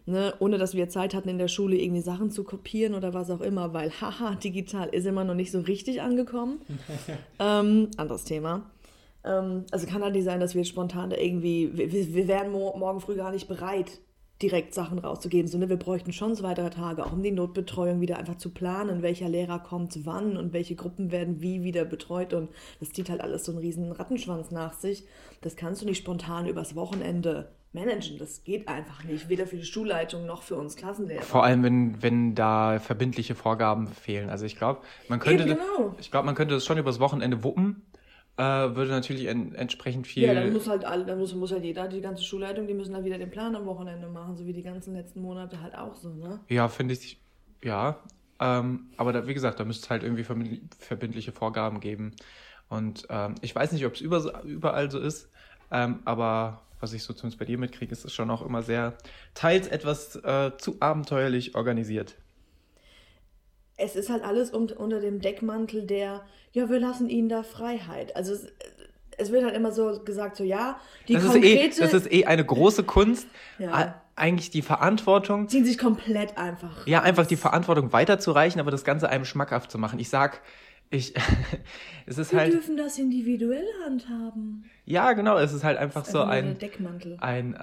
Ne, 0.07 0.33
ohne 0.39 0.59
dass 0.59 0.75
wir 0.75 0.89
Zeit 0.89 1.15
hatten 1.15 1.29
in 1.29 1.39
der 1.39 1.47
Schule 1.47 1.77
irgendwie 1.77 2.01
Sachen 2.01 2.31
zu 2.31 2.43
kopieren 2.43 2.95
oder 2.95 3.13
was 3.13 3.31
auch 3.31 3.43
immer, 3.43 3.75
weil 3.75 3.91
haha, 4.01 4.35
digital 4.37 4.89
ist 4.89 5.07
immer 5.07 5.25
noch 5.25 5.35
nicht 5.35 5.53
so 5.53 5.61
richtig 5.61 6.01
angekommen. 6.03 6.61
ähm, 7.39 7.89
anderes 7.97 8.25
Thema. 8.25 8.63
Ähm, 9.25 9.65
also 9.71 9.87
kann 9.87 10.03
halt 10.03 10.15
nicht 10.15 10.25
sein, 10.25 10.41
dass 10.41 10.55
wir 10.55 10.65
spontan 10.65 11.11
irgendwie, 11.11 11.71
wir, 11.75 11.93
wir 11.93 12.29
wären 12.29 12.51
mo 12.51 12.77
morgen 12.77 13.01
früh 13.01 13.17
gar 13.17 13.33
nicht 13.33 13.49
bereit, 13.49 14.01
direkt 14.43 14.73
Sachen 14.73 14.99
rauszugeben, 14.99 15.51
sondern 15.51 15.69
wir 15.69 15.77
bräuchten 15.77 16.13
schon 16.13 16.35
so 16.35 16.43
weitere 16.43 16.71
Tage, 16.71 17.05
auch 17.05 17.13
um 17.13 17.23
die 17.23 17.31
Notbetreuung 17.31 18.01
wieder 18.01 18.19
einfach 18.19 18.37
zu 18.37 18.51
planen, 18.51 19.03
welcher 19.03 19.29
Lehrer 19.29 19.59
kommt 19.59 20.07
wann 20.07 20.37
und 20.37 20.53
welche 20.53 20.77
Gruppen 20.77 21.11
werden 21.13 21.43
wie 21.43 21.63
wieder 21.63 21.85
betreut 21.85 22.33
und 22.33 22.49
das 22.81 22.91
zieht 22.91 23.11
halt 23.11 23.21
alles 23.21 23.45
so 23.45 23.53
einen 23.53 23.61
riesen 23.61 23.93
Rattenschwanz 23.93 24.51
nach 24.51 24.73
sich. 24.73 25.05
Das 25.43 25.57
kannst 25.57 25.83
du 25.83 25.87
nicht 25.87 25.99
spontan 25.99 26.47
übers 26.47 26.75
Wochenende 26.75 27.51
managen. 27.73 28.19
Das 28.19 28.43
geht 28.43 28.67
einfach 28.67 29.05
nicht, 29.05 29.29
weder 29.29 29.47
für 29.47 29.57
die 29.57 29.65
Schulleitung 29.65 30.27
noch 30.27 30.43
für 30.43 30.57
uns 30.57 30.75
Klassenlehrer. 30.75 31.23
Vor 31.23 31.45
allem, 31.45 31.63
wenn, 31.63 32.03
wenn 32.03 32.35
da 32.35 32.79
verbindliche 32.79 33.35
Vorgaben 33.35 33.89
fehlen. 33.89 34.31
Also 34.31 34.47
ich 34.47 34.57
glaube, 34.57 34.81
man 35.09 35.21
könnte, 35.21 35.45
Eben 35.45 35.55
genau. 35.55 35.95
ich 36.01 36.11
glaube, 36.11 36.27
man 36.27 36.35
könnte 36.35 36.55
das 36.55 36.65
schon 36.65 36.79
übers 36.79 36.99
Wochenende 36.99 37.45
wuppen 37.45 37.83
äh, 38.37 38.43
würde 38.43 38.91
natürlich 38.91 39.27
en 39.27 39.55
entsprechend 39.55 40.07
viel. 40.07 40.25
Ja, 40.25 40.35
dann 40.35 40.53
muss 40.53 40.69
halt 40.69 40.85
alle, 40.85 41.05
dann 41.05 41.19
muss, 41.19 41.35
muss 41.35 41.53
halt 41.53 41.65
jeder, 41.65 41.89
die 41.89 42.01
ganze 42.01 42.25
Schulleitung, 42.25 42.67
die 42.67 42.75
müssen 42.75 42.93
dann 42.93 43.05
wieder 43.05 43.19
den 43.19 43.31
Plan 43.31 43.55
am 43.55 43.67
Wochenende 43.67 44.09
machen, 44.09 44.37
so 44.37 44.47
wie 44.47 44.53
die 44.53 44.63
ganzen 44.63 44.95
letzten 44.95 45.21
Monate 45.21 45.61
halt 45.61 45.75
auch 45.75 45.95
so, 45.95 46.11
ne? 46.11 46.41
Ja, 46.49 46.69
finde 46.69 46.95
ich, 46.95 47.21
ja. 47.63 47.99
Ähm, 48.41 48.87
aber 48.97 49.13
da, 49.13 49.27
wie 49.27 49.35
gesagt, 49.35 49.61
da 49.61 49.65
müsste 49.65 49.85
es 49.85 49.91
halt 49.91 50.03
irgendwie 50.03 50.25
verbindliche 50.25 51.33
Vorgaben 51.33 51.81
geben. 51.81 52.17
Und 52.69 53.07
ähm, 53.11 53.35
ich 53.43 53.55
weiß 53.55 53.73
nicht, 53.73 53.85
ob 53.85 53.95
es 53.95 54.01
über, 54.01 54.43
überall 54.45 54.91
so 54.91 54.99
ist, 54.99 55.31
ähm, 55.71 56.01
aber 56.05 56.63
was 56.81 56.95
ich 56.95 57.03
so 57.03 57.13
zumindest 57.13 57.39
bei 57.39 57.45
dir 57.45 57.59
mitkriege, 57.59 57.93
ist 57.93 58.05
es 58.05 58.15
schon 58.15 58.31
auch 58.31 58.43
immer 58.43 58.63
sehr, 58.63 58.97
teils 59.35 59.69
etwas 59.69 60.17
äh, 60.17 60.53
zu 60.57 60.77
abenteuerlich 60.81 61.55
organisiert 61.55 62.17
es 63.81 63.97
ist 63.97 64.11
halt 64.11 64.23
alles 64.23 64.51
um, 64.51 64.69
unter 64.77 65.01
dem 65.01 65.21
Deckmantel 65.21 65.83
der, 65.83 66.23
ja, 66.53 66.69
wir 66.69 66.81
lassen 66.81 67.09
ihnen 67.09 67.29
da 67.29 67.43
Freiheit. 67.43 68.15
Also 68.17 68.33
es, 68.35 68.47
es 69.17 69.33
wird 69.33 69.45
halt 69.45 69.55
immer 69.55 69.73
so 69.73 70.01
gesagt, 70.05 70.37
so 70.37 70.45
ja, 70.45 70.79
die 71.09 71.15
das 71.15 71.25
konkrete... 71.25 71.69
Ist 71.69 71.79
eh, 71.79 71.83
das 71.83 71.95
ist 71.95 72.13
eh 72.13 72.25
eine 72.27 72.45
große 72.45 72.85
Kunst. 72.85 73.27
Ja. 73.59 74.01
Eigentlich 74.17 74.51
die 74.51 74.63
Verantwortung... 74.63 75.49
Ziehen 75.49 75.65
sich 75.65 75.79
komplett 75.79 76.37
einfach. 76.37 76.87
Ja, 76.87 77.03
einfach 77.03 77.27
die 77.27 77.37
Verantwortung 77.37 77.93
weiterzureichen, 77.93 78.61
aber 78.61 78.71
das 78.71 78.85
Ganze 78.85 79.09
einem 79.09 79.25
schmackhaft 79.25 79.71
zu 79.71 79.79
machen. 79.79 79.99
Ich 79.99 80.11
sag, 80.11 80.41
ich, 80.93 81.15
es 82.07 82.19
ist 82.19 82.33
Wir 82.33 82.41
halt. 82.41 82.53
Dürfen 82.53 82.77
das 82.77 82.99
individuell 82.99 83.67
handhaben. 83.85 84.65
Ja, 84.85 85.13
genau, 85.13 85.39
es 85.39 85.53
ist 85.53 85.63
halt 85.63 85.79
einfach 85.79 86.05
ist 86.05 86.11
so 86.11 86.23
ein. 86.23 86.59
Deckmantel. 86.59 87.17
Ein, 87.21 87.55
äh, 87.55 87.59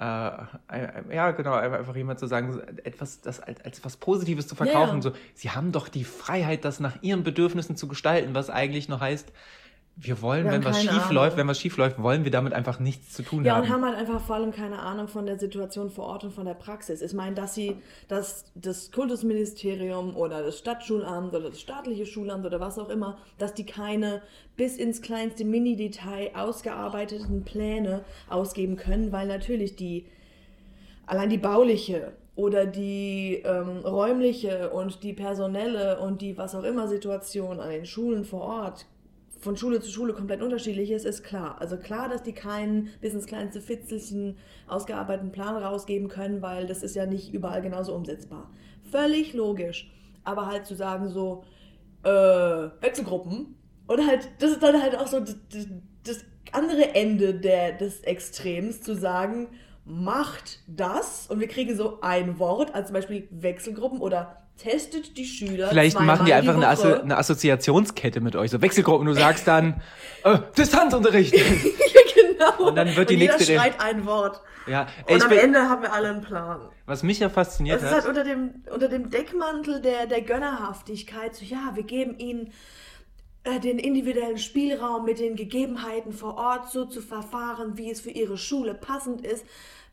ein, 0.68 1.04
ja, 1.12 1.32
genau, 1.32 1.52
einfach 1.52 1.94
jemand 1.94 2.18
zu 2.18 2.26
sagen, 2.26 2.58
etwas, 2.84 3.20
das 3.20 3.40
als, 3.40 3.60
als 3.60 3.78
etwas 3.78 3.98
Positives 3.98 4.48
zu 4.48 4.54
verkaufen. 4.54 5.02
Ja, 5.02 5.10
ja. 5.10 5.14
So, 5.14 5.22
sie 5.34 5.50
haben 5.50 5.72
doch 5.72 5.88
die 5.88 6.04
Freiheit, 6.04 6.64
das 6.64 6.80
nach 6.80 7.02
ihren 7.02 7.22
Bedürfnissen 7.22 7.76
zu 7.76 7.86
gestalten, 7.86 8.34
was 8.34 8.48
eigentlich 8.48 8.88
nur 8.88 9.00
heißt, 9.00 9.30
wir 10.00 10.22
wollen, 10.22 10.44
wir 10.44 10.52
wenn 10.52 10.64
was 10.64 10.80
schief 10.80 10.92
Ahnung. 10.92 11.12
läuft, 11.12 11.36
wenn 11.36 11.48
was 11.48 11.58
schief 11.58 11.76
läuft, 11.76 12.00
wollen 12.00 12.22
wir 12.22 12.30
damit 12.30 12.52
einfach 12.52 12.78
nichts 12.78 13.12
zu 13.14 13.22
tun 13.24 13.44
ja, 13.44 13.56
haben. 13.56 13.64
Ja, 13.64 13.68
und 13.68 13.74
haben 13.74 13.84
halt 13.84 13.98
einfach 13.98 14.20
vor 14.20 14.36
allem 14.36 14.52
keine 14.52 14.78
Ahnung 14.78 15.08
von 15.08 15.26
der 15.26 15.40
Situation 15.40 15.90
vor 15.90 16.04
Ort 16.04 16.22
und 16.22 16.32
von 16.32 16.46
der 16.46 16.54
Praxis. 16.54 17.02
Ich 17.02 17.14
meine, 17.14 17.34
dass 17.34 17.54
sie, 17.54 17.76
dass 18.06 18.44
das 18.54 18.92
Kultusministerium 18.92 20.14
oder 20.14 20.44
das 20.44 20.58
Stadtschulamt 20.58 21.34
oder 21.34 21.50
das 21.50 21.60
staatliche 21.60 22.06
Schulamt 22.06 22.46
oder 22.46 22.60
was 22.60 22.78
auch 22.78 22.90
immer, 22.90 23.18
dass 23.38 23.54
die 23.54 23.66
keine 23.66 24.22
bis 24.56 24.76
ins 24.76 25.02
kleinste 25.02 25.44
Mini-Detail 25.44 26.30
ausgearbeiteten 26.34 27.44
Pläne 27.44 28.04
ausgeben 28.28 28.76
können, 28.76 29.10
weil 29.10 29.26
natürlich 29.26 29.74
die 29.74 30.06
allein 31.06 31.28
die 31.28 31.38
bauliche 31.38 32.12
oder 32.36 32.66
die 32.66 33.42
ähm, 33.44 33.78
räumliche 33.84 34.70
und 34.70 35.02
die 35.02 35.12
personelle 35.12 35.98
und 35.98 36.20
die 36.20 36.38
was 36.38 36.54
auch 36.54 36.62
immer 36.62 36.86
Situation 36.86 37.58
an 37.58 37.70
den 37.70 37.84
Schulen 37.84 38.24
vor 38.24 38.42
Ort 38.42 38.86
von 39.38 39.56
Schule 39.56 39.80
zu 39.80 39.90
Schule 39.90 40.12
komplett 40.12 40.42
unterschiedlich 40.42 40.90
ist, 40.90 41.04
ist 41.04 41.22
klar. 41.22 41.60
Also 41.60 41.76
klar, 41.76 42.08
dass 42.08 42.22
die 42.22 42.32
keinen 42.32 42.90
bis 43.00 43.14
ins 43.14 43.26
kleinste 43.26 43.60
Fitzelchen 43.60 44.36
ausgearbeiteten 44.66 45.32
Plan 45.32 45.56
rausgeben 45.56 46.08
können, 46.08 46.42
weil 46.42 46.66
das 46.66 46.82
ist 46.82 46.96
ja 46.96 47.06
nicht 47.06 47.32
überall 47.32 47.62
genauso 47.62 47.94
umsetzbar. 47.94 48.50
Völlig 48.90 49.34
logisch. 49.34 49.90
Aber 50.24 50.46
halt 50.46 50.66
zu 50.66 50.74
sagen 50.74 51.08
so, 51.08 51.44
äh, 52.02 52.08
Wechselgruppen 52.08 53.54
und 53.86 54.06
halt, 54.06 54.28
das 54.38 54.52
ist 54.52 54.62
dann 54.62 54.80
halt 54.80 54.96
auch 54.96 55.06
so 55.06 55.20
das, 55.20 56.24
andere 56.52 56.94
Ende 56.94 57.34
der, 57.34 57.72
des 57.72 58.00
Extrems, 58.00 58.80
zu 58.80 58.94
sagen, 58.94 59.48
macht 59.84 60.60
das 60.66 61.26
und 61.26 61.40
wir 61.40 61.48
kriegen 61.48 61.76
so 61.76 62.00
ein 62.00 62.38
Wort, 62.38 62.74
als 62.74 62.88
zum 62.88 62.94
Beispiel 62.94 63.28
Wechselgruppen 63.30 64.00
oder 64.00 64.47
testet 64.58 65.16
die 65.16 65.24
Schüler. 65.24 65.68
Vielleicht 65.68 66.00
machen 66.00 66.26
die 66.26 66.34
einfach 66.34 66.52
die 66.52 66.58
eine, 66.58 66.68
Asso 66.68 67.00
eine, 67.00 67.16
Assoziationskette 67.16 68.20
mit 68.20 68.36
euch, 68.36 68.50
so 68.50 68.60
Wechselgruppen. 68.60 69.06
Du 69.06 69.14
sagst 69.14 69.46
dann 69.46 69.80
äh, 70.24 70.38
Distanzunterricht. 70.56 71.34
ja, 71.36 71.42
genau. 72.14 72.68
Und 72.68 72.76
dann 72.76 72.88
wird 72.88 72.98
und 72.98 73.10
die 73.10 73.16
nächste. 73.16 73.44
Jeder 73.44 73.62
schreit 73.62 73.80
ein 73.80 74.04
Wort. 74.04 74.42
Ja. 74.66 74.88
Ey, 75.06 75.14
und 75.14 75.24
am 75.24 75.32
Ende 75.32 75.60
haben 75.60 75.82
wir 75.82 75.92
alle 75.92 76.10
einen 76.10 76.20
Plan. 76.20 76.60
Was 76.86 77.02
mich 77.02 77.20
ja 77.20 77.30
fasziniert 77.30 77.80
hat. 77.80 77.90
Das 77.90 77.98
ist 77.98 78.04
halt 78.04 78.08
unter 78.08 78.24
dem, 78.24 78.62
unter 78.72 78.88
dem 78.88 79.10
Deckmantel 79.10 79.80
der, 79.80 80.06
der 80.06 80.20
Gönnerhaftigkeit. 80.22 81.34
So, 81.34 81.44
ja, 81.44 81.70
wir 81.74 81.84
geben 81.84 82.18
ihnen 82.18 82.52
äh, 83.44 83.60
den 83.60 83.78
individuellen 83.78 84.38
Spielraum 84.38 85.04
mit 85.04 85.20
den 85.20 85.36
Gegebenheiten 85.36 86.12
vor 86.12 86.36
Ort 86.36 86.70
so 86.70 86.84
zu 86.84 87.00
verfahren, 87.00 87.78
wie 87.78 87.90
es 87.90 88.00
für 88.00 88.10
ihre 88.10 88.36
Schule 88.36 88.74
passend 88.74 89.24
ist. 89.24 89.46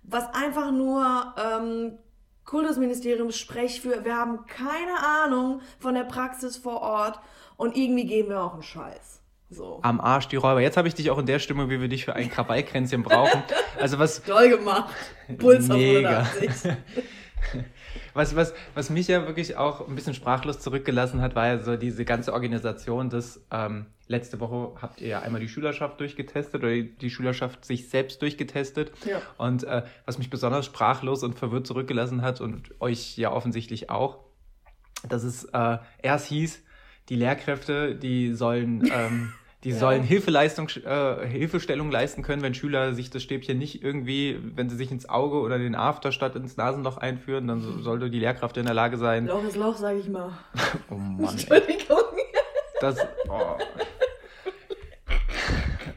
Was 0.04 0.34
einfach 0.34 0.72
nur 0.72 1.34
ähm, 1.38 1.98
Kultusministerium 2.46 3.32
Sprech 3.32 3.82
für, 3.82 4.06
wir 4.06 4.16
haben 4.16 4.46
keine 4.46 5.00
Ahnung 5.00 5.62
von 5.80 5.96
der 5.96 6.04
Praxis 6.04 6.58
vor 6.58 6.82
Ort 6.82 7.20
und 7.58 7.76
irgendwie 7.76 8.06
geben 8.06 8.30
wir 8.30 8.42
auch 8.42 8.54
einen 8.54 8.64
Scheiß. 8.64 9.22
So. 9.50 9.80
Am 9.84 10.02
Arsch 10.02 10.28
die 10.28 10.36
Räuber. 10.38 10.62
Jetzt 10.62 10.76
habe 10.76 10.88
ich 10.88 10.96
dich 10.96 11.12
auch 11.12 11.18
in 11.18 11.26
der 11.26 11.40
Stimmung, 11.40 11.70
wie 11.70 11.80
wir 11.80 11.88
dich 11.88 12.06
für 12.06 12.14
ein 12.14 12.30
Krawallkränzchen 12.30 13.04
brauchen. 13.04 13.44
Also 13.78 14.00
was. 14.00 14.24
Toll 14.24 14.50
gemacht. 14.50 14.90
Puls 15.38 15.68
Mega. 15.68 16.26
was, 18.16 18.36
was, 18.36 18.54
was 18.74 18.90
mich 18.90 19.08
ja 19.08 19.28
wirklich 19.28 19.58
auch 19.58 19.88
ein 19.88 19.94
bisschen 19.94 20.16
sprachlos 20.16 20.60
zurückgelassen 20.60 21.22
hat, 21.22 21.36
war 21.36 21.48
ja 21.48 21.60
so 21.60 21.78
diese 21.78 22.06
ganze 22.06 22.34
Organisation 22.34 23.12
des, 23.12 23.46
ähm, 23.52 23.86
letzte 24.08 24.40
Woche 24.40 24.74
habt 24.82 25.02
ihr 25.02 25.08
ja 25.08 25.22
einmal 25.22 25.42
die 25.42 25.50
Schülerschaft 25.50 26.00
durchgetestet 26.00 26.64
oder 26.64 26.82
die 26.82 27.10
Schülerschaft 27.10 27.66
sich 27.66 27.90
selbst 27.90 28.22
durchgetestet. 28.22 28.92
Ja. 29.06 29.22
Und 29.38 29.64
äh, 29.64 29.84
was 30.06 30.18
mich 30.18 30.30
besonders 30.30 30.66
sprachlos 30.66 31.24
und 31.24 31.38
verwirrt 31.38 31.68
zurückgelassen 31.68 32.22
hat 32.22 32.42
und 32.42 32.80
euch 32.80 33.18
ja 33.18 33.32
offensichtlich 33.32 33.90
auch, 33.90 34.20
dass 35.08 35.24
es 35.24 35.46
äh, 35.46 35.78
erst 36.02 36.28
hieß, 36.28 36.62
die 37.10 37.16
Lehrkräfte, 37.16 37.96
die 37.96 38.34
sollen 38.34 38.90
ähm, 38.92 39.34
Die 39.66 39.72
ja. 39.72 39.78
sollen 39.78 40.04
Hilfeleistung, 40.04 40.70
äh, 40.86 41.26
Hilfestellung 41.26 41.90
leisten 41.90 42.22
können, 42.22 42.44
wenn 42.44 42.54
Schüler 42.54 42.94
sich 42.94 43.10
das 43.10 43.24
Stäbchen 43.24 43.58
nicht 43.58 43.84
irgendwie, 43.84 44.40
wenn 44.54 44.70
sie 44.70 44.76
sich 44.76 44.92
ins 44.92 45.10
Auge 45.10 45.38
oder 45.38 45.58
den 45.58 45.74
After 45.74 46.12
statt 46.12 46.36
ins 46.36 46.56
Nasenloch 46.56 46.98
einführen, 46.98 47.48
dann 47.48 47.62
so, 47.62 47.82
sollte 47.82 48.12
die 48.12 48.20
Lehrkraft 48.20 48.58
in 48.58 48.66
der 48.66 48.76
Lage 48.76 48.98
sein. 48.98 49.26
Loch 49.26 49.44
ist 49.44 49.56
Loch, 49.56 49.76
sag 49.76 49.98
ich 49.98 50.08
mal. 50.08 50.38
oh 50.92 50.94
Mann. 50.94 51.32
Entschuldigung. 51.32 51.98
Das. 52.80 53.00
Oh. 53.28 53.58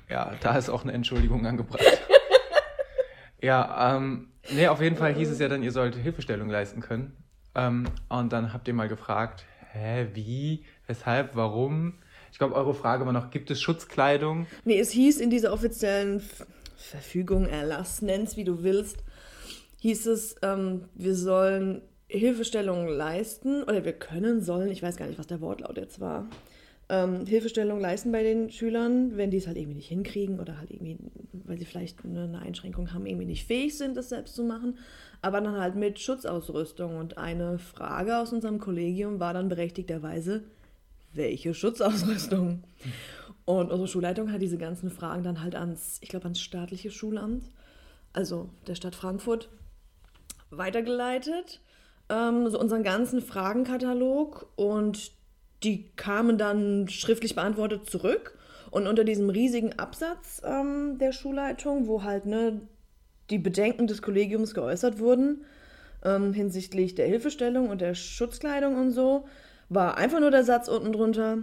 Ja, 0.08 0.32
da 0.40 0.56
ist 0.56 0.70
auch 0.70 0.84
eine 0.84 0.92
Entschuldigung 0.92 1.46
angebracht. 1.46 1.84
Ja, 3.42 3.96
ähm, 3.96 4.28
nee, 4.50 4.66
auf 4.66 4.80
jeden 4.80 4.96
Fall 4.96 5.12
hieß 5.12 5.28
es 5.28 5.38
ja 5.40 5.48
dann, 5.48 5.62
ihr 5.62 5.72
sollt 5.72 5.94
Hilfestellung 5.94 6.48
leisten 6.48 6.80
können. 6.80 7.22
Ähm, 7.54 7.84
und 8.08 8.32
dann 8.32 8.54
habt 8.54 8.66
ihr 8.66 8.72
mal 8.72 8.88
gefragt, 8.88 9.44
hä, 9.72 10.06
wie, 10.14 10.64
weshalb, 10.86 11.36
warum? 11.36 11.98
Ich 12.32 12.38
glaube, 12.38 12.54
eure 12.54 12.74
Frage 12.74 13.04
war 13.06 13.12
noch, 13.12 13.30
gibt 13.30 13.50
es 13.50 13.60
Schutzkleidung? 13.60 14.46
Nee, 14.64 14.78
es 14.78 14.90
hieß 14.90 15.20
in 15.20 15.30
dieser 15.30 15.52
offiziellen 15.52 16.22
Verfügung, 16.76 17.46
Erlass, 17.46 18.02
nenn's 18.02 18.36
wie 18.36 18.44
du 18.44 18.62
willst, 18.62 18.98
hieß 19.80 20.06
es, 20.06 20.36
ähm, 20.42 20.84
wir 20.94 21.14
sollen 21.14 21.82
Hilfestellungen 22.08 22.88
leisten 22.88 23.62
oder 23.62 23.84
wir 23.84 23.92
können, 23.92 24.40
sollen, 24.42 24.70
ich 24.70 24.82
weiß 24.82 24.96
gar 24.96 25.06
nicht, 25.06 25.18
was 25.18 25.26
der 25.26 25.40
Wortlaut 25.40 25.76
jetzt 25.76 26.00
war, 26.00 26.28
ähm, 26.90 27.26
Hilfestellung 27.26 27.80
leisten 27.80 28.12
bei 28.12 28.22
den 28.22 28.50
Schülern, 28.50 29.16
wenn 29.16 29.30
die 29.30 29.36
es 29.36 29.46
halt 29.46 29.58
irgendwie 29.58 29.76
nicht 29.76 29.88
hinkriegen 29.88 30.40
oder 30.40 30.58
halt 30.58 30.70
irgendwie, 30.70 30.96
weil 31.32 31.58
sie 31.58 31.66
vielleicht 31.66 32.02
eine 32.04 32.38
Einschränkung 32.38 32.94
haben, 32.94 33.04
irgendwie 33.04 33.26
nicht 33.26 33.46
fähig 33.46 33.76
sind, 33.76 33.96
das 33.96 34.08
selbst 34.08 34.34
zu 34.34 34.42
machen. 34.42 34.78
Aber 35.20 35.40
dann 35.40 35.58
halt 35.58 35.74
mit 35.74 35.98
Schutzausrüstung. 35.98 36.96
Und 36.96 37.18
eine 37.18 37.58
Frage 37.58 38.18
aus 38.18 38.32
unserem 38.32 38.58
Kollegium 38.58 39.20
war 39.20 39.34
dann 39.34 39.48
berechtigterweise, 39.50 40.44
welche 41.12 41.54
Schutzausrüstung? 41.54 42.64
Und 43.44 43.70
unsere 43.70 43.88
Schulleitung 43.88 44.30
hat 44.30 44.42
diese 44.42 44.58
ganzen 44.58 44.90
Fragen 44.90 45.22
dann 45.22 45.42
halt 45.42 45.54
ans, 45.54 45.98
ich 46.02 46.08
glaube, 46.10 46.24
ans 46.24 46.40
staatliche 46.40 46.90
Schulamt, 46.90 47.44
also 48.12 48.50
der 48.66 48.74
Stadt 48.74 48.94
Frankfurt, 48.94 49.48
weitergeleitet. 50.50 51.60
Ähm, 52.10 52.48
so 52.48 52.58
unseren 52.58 52.82
ganzen 52.82 53.22
Fragenkatalog 53.22 54.50
und 54.56 55.12
die 55.62 55.90
kamen 55.96 56.38
dann 56.38 56.88
schriftlich 56.88 57.34
beantwortet 57.34 57.88
zurück. 57.88 58.36
Und 58.70 58.86
unter 58.86 59.04
diesem 59.04 59.30
riesigen 59.30 59.78
Absatz 59.78 60.42
ähm, 60.44 60.98
der 60.98 61.12
Schulleitung, 61.12 61.86
wo 61.86 62.02
halt 62.02 62.26
ne, 62.26 62.60
die 63.30 63.38
Bedenken 63.38 63.86
des 63.86 64.02
Kollegiums 64.02 64.52
geäußert 64.52 64.98
wurden 64.98 65.44
ähm, 66.04 66.32
hinsichtlich 66.32 66.94
der 66.94 67.06
Hilfestellung 67.06 67.68
und 67.68 67.80
der 67.80 67.94
Schutzkleidung 67.94 68.76
und 68.76 68.92
so, 68.92 69.26
war 69.68 69.96
einfach 69.96 70.20
nur 70.20 70.30
der 70.30 70.44
Satz 70.44 70.68
unten 70.68 70.92
drunter, 70.92 71.38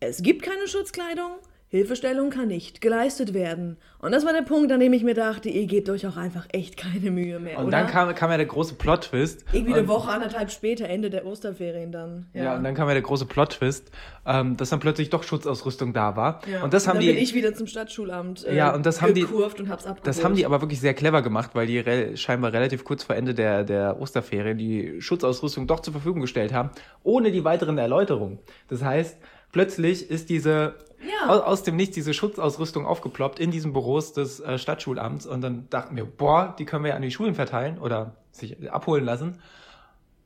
es 0.00 0.22
gibt 0.22 0.42
keine 0.42 0.68
Schutzkleidung, 0.68 1.32
Hilfestellung 1.70 2.30
kann 2.30 2.48
nicht 2.48 2.80
geleistet 2.80 3.34
werden. 3.34 3.76
Und 3.98 4.12
das 4.12 4.24
war 4.24 4.32
der 4.32 4.40
Punkt, 4.40 4.72
an 4.72 4.80
dem 4.80 4.94
ich 4.94 5.02
mir 5.02 5.12
dachte, 5.12 5.50
ihr 5.50 5.66
gebt 5.66 5.90
euch 5.90 6.06
auch 6.06 6.16
einfach 6.16 6.46
echt 6.50 6.78
keine 6.78 7.10
Mühe 7.10 7.38
mehr. 7.38 7.58
Und 7.58 7.66
oder? 7.66 7.78
dann 7.78 7.86
kam, 7.88 8.14
kam 8.14 8.30
ja 8.30 8.38
der 8.38 8.46
große 8.46 8.76
Plot-Twist. 8.76 9.44
Irgendwie 9.52 9.74
eine 9.74 9.86
Woche, 9.86 10.10
anderthalb 10.10 10.50
später, 10.50 10.88
Ende 10.88 11.10
der 11.10 11.26
Osterferien 11.26 11.92
dann. 11.92 12.26
Ja, 12.32 12.44
ja 12.44 12.56
und 12.56 12.64
dann 12.64 12.74
kam 12.74 12.88
ja 12.88 12.94
der 12.94 13.02
große 13.02 13.26
Plot-Twist, 13.26 13.90
ähm, 14.24 14.56
dass 14.56 14.70
dann 14.70 14.80
plötzlich 14.80 15.10
doch 15.10 15.24
Schutzausrüstung 15.24 15.92
da 15.92 16.16
war. 16.16 16.40
Ja. 16.50 16.64
Und 16.64 16.72
das 16.72 16.84
und 16.84 16.88
haben 16.88 16.96
dann 16.96 17.06
die. 17.06 17.12
bin 17.12 17.22
ich 17.22 17.34
wieder 17.34 17.52
zum 17.52 17.66
Stadtschulamt 17.66 18.46
äh, 18.46 18.56
ja, 18.56 18.74
und 18.74 18.86
das 18.86 19.02
haben 19.02 19.12
die, 19.12 19.24
und 19.24 19.68
hab's 19.68 19.84
abgeholt. 19.84 20.06
Das 20.06 20.24
haben 20.24 20.36
die 20.36 20.46
aber 20.46 20.62
wirklich 20.62 20.80
sehr 20.80 20.94
clever 20.94 21.20
gemacht, 21.20 21.50
weil 21.52 21.66
die 21.66 21.80
re 21.80 22.16
scheinbar 22.16 22.54
relativ 22.54 22.84
kurz 22.84 23.04
vor 23.04 23.14
Ende 23.14 23.34
der, 23.34 23.64
der 23.64 24.00
Osterferien 24.00 24.56
die 24.56 25.02
Schutzausrüstung 25.02 25.66
doch 25.66 25.80
zur 25.80 25.92
Verfügung 25.92 26.22
gestellt 26.22 26.54
haben, 26.54 26.70
ohne 27.02 27.30
die 27.30 27.44
weiteren 27.44 27.76
Erläuterungen. 27.76 28.38
Das 28.68 28.82
heißt, 28.82 29.18
plötzlich 29.52 30.10
ist 30.10 30.30
diese 30.30 30.76
ja. 31.00 31.28
aus, 31.28 31.40
aus, 31.42 31.62
dem 31.62 31.76
Nichts 31.76 31.94
diese 31.94 32.14
Schutzausrüstung 32.14 32.86
aufgeploppt 32.86 33.38
in 33.38 33.50
diesen 33.50 33.72
Büros 33.72 34.12
des 34.12 34.40
äh, 34.40 34.58
Stadtschulamts 34.58 35.26
und 35.26 35.40
dann 35.40 35.68
dachten 35.70 35.96
wir, 35.96 36.04
boah, 36.04 36.54
die 36.58 36.64
können 36.64 36.84
wir 36.84 36.90
ja 36.90 36.96
an 36.96 37.02
die 37.02 37.10
Schulen 37.10 37.34
verteilen 37.34 37.78
oder 37.78 38.16
sich 38.32 38.70
abholen 38.70 39.04
lassen. 39.04 39.38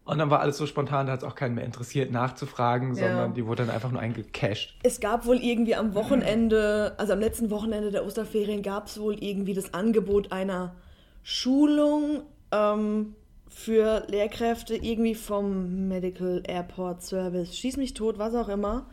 Und 0.05 0.19
dann 0.19 0.31
war 0.31 0.41
alles 0.41 0.57
so 0.57 0.67
spontan, 0.67 1.07
da 1.07 1.13
hat 1.13 1.23
es 1.23 1.29
auch 1.29 1.37
keinen 1.37 1.55
mehr 1.55 1.65
interessiert 1.65 2.11
nachzufragen, 2.11 2.97
ja. 2.97 3.07
sondern 3.07 3.35
die 3.35 3.47
wurde 3.47 3.65
dann 3.65 3.75
einfach 3.75 3.93
nur 3.93 4.01
eingecashed. 4.01 4.77
Es 4.83 4.99
gab 4.99 5.27
wohl 5.27 5.37
irgendwie 5.37 5.77
am 5.77 5.95
Wochenende, 5.95 6.95
also 6.99 7.13
am 7.13 7.21
letzten 7.21 7.51
Wochenende 7.51 7.93
der 7.93 8.05
Osterferien, 8.05 8.63
gab 8.63 8.89
es 8.89 8.99
wohl 8.99 9.23
irgendwie 9.23 9.55
das 9.55 9.75
Angebot 9.75 10.33
einer 10.33 10.75
Schulung 11.23 12.23
ähm, 12.51 13.15
für 13.49 14.05
Lehrkräfte 14.09 14.75
irgendwie 14.75 15.15
vom 15.15 15.87
Medical 15.87 16.43
Airport 16.49 17.03
Service. 17.03 17.57
Schieß 17.57 17.77
mich 17.77 17.95
tot, 17.95 18.19
was 18.19 18.35
auch 18.35 18.49
immer. 18.49 18.87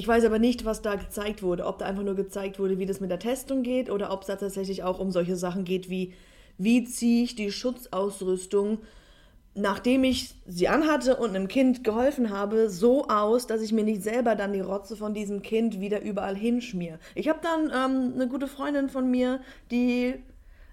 Ich 0.00 0.08
weiß 0.08 0.24
aber 0.24 0.38
nicht, 0.38 0.64
was 0.64 0.80
da 0.80 0.94
gezeigt 0.94 1.42
wurde. 1.42 1.66
Ob 1.66 1.76
da 1.76 1.84
einfach 1.84 2.02
nur 2.02 2.14
gezeigt 2.14 2.58
wurde, 2.58 2.78
wie 2.78 2.86
das 2.86 3.00
mit 3.00 3.10
der 3.10 3.18
Testung 3.18 3.62
geht 3.62 3.90
oder 3.90 4.10
ob 4.10 4.22
es 4.22 4.28
da 4.28 4.36
tatsächlich 4.36 4.82
auch 4.82 4.98
um 4.98 5.10
solche 5.10 5.36
Sachen 5.36 5.64
geht 5.64 5.90
wie, 5.90 6.14
wie 6.56 6.84
ziehe 6.84 7.24
ich 7.24 7.34
die 7.34 7.52
Schutzausrüstung, 7.52 8.78
nachdem 9.54 10.04
ich 10.04 10.36
sie 10.46 10.68
anhatte 10.68 11.16
und 11.16 11.36
einem 11.36 11.48
Kind 11.48 11.84
geholfen 11.84 12.30
habe, 12.30 12.70
so 12.70 13.08
aus, 13.08 13.46
dass 13.46 13.60
ich 13.60 13.74
mir 13.74 13.84
nicht 13.84 14.02
selber 14.02 14.36
dann 14.36 14.54
die 14.54 14.60
Rotze 14.60 14.96
von 14.96 15.12
diesem 15.12 15.42
Kind 15.42 15.82
wieder 15.82 16.00
überall 16.00 16.34
hinschmier. 16.34 16.98
Ich 17.14 17.28
habe 17.28 17.40
dann 17.42 17.64
ähm, 17.66 18.14
eine 18.14 18.26
gute 18.26 18.46
Freundin 18.46 18.88
von 18.88 19.10
mir, 19.10 19.40
die 19.70 20.14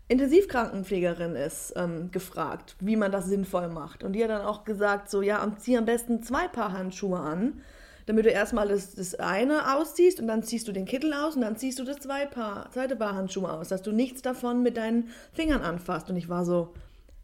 Intensivkrankenpflegerin 0.08 1.36
ist, 1.36 1.74
ähm, 1.76 2.12
gefragt, 2.12 2.78
wie 2.80 2.96
man 2.96 3.12
das 3.12 3.26
sinnvoll 3.26 3.68
macht. 3.68 4.06
Und 4.06 4.14
die 4.14 4.24
hat 4.24 4.30
dann 4.30 4.46
auch 4.46 4.64
gesagt, 4.64 5.10
so 5.10 5.22
ja, 5.22 5.46
zieh 5.58 5.78
am 5.78 5.84
besten 5.84 6.24
zwei 6.24 6.48
Paar 6.48 6.72
Handschuhe 6.72 7.20
an 7.20 7.62
damit 8.08 8.26
du 8.26 8.30
erstmal 8.30 8.70
das, 8.70 8.96
das 8.96 9.16
eine 9.16 9.76
ausziehst 9.76 10.20
und 10.20 10.28
dann 10.28 10.42
ziehst 10.42 10.68
du 10.68 10.72
den 10.72 10.86
Kittel 10.86 11.14
aus 11.14 11.36
und 11.36 11.42
dann 11.42 11.58
ziehst 11.58 11.78
du 11.78 11.84
das 11.84 11.98
zwei 11.98 12.26
Paar, 12.26 12.72
zweite 12.72 12.96
Paar 12.96 13.14
Handschuhe 13.14 13.52
aus, 13.52 13.68
dass 13.68 13.84
du 13.84 13.92
nichts 13.92 14.22
davon 14.22 14.64
mit 14.64 14.78
deinen 14.78 15.10
Fingern 15.34 15.62
anfasst. 15.62 16.10
Und 16.10 16.16
ich 16.16 16.30
war 16.30 16.46
so, 16.46 16.74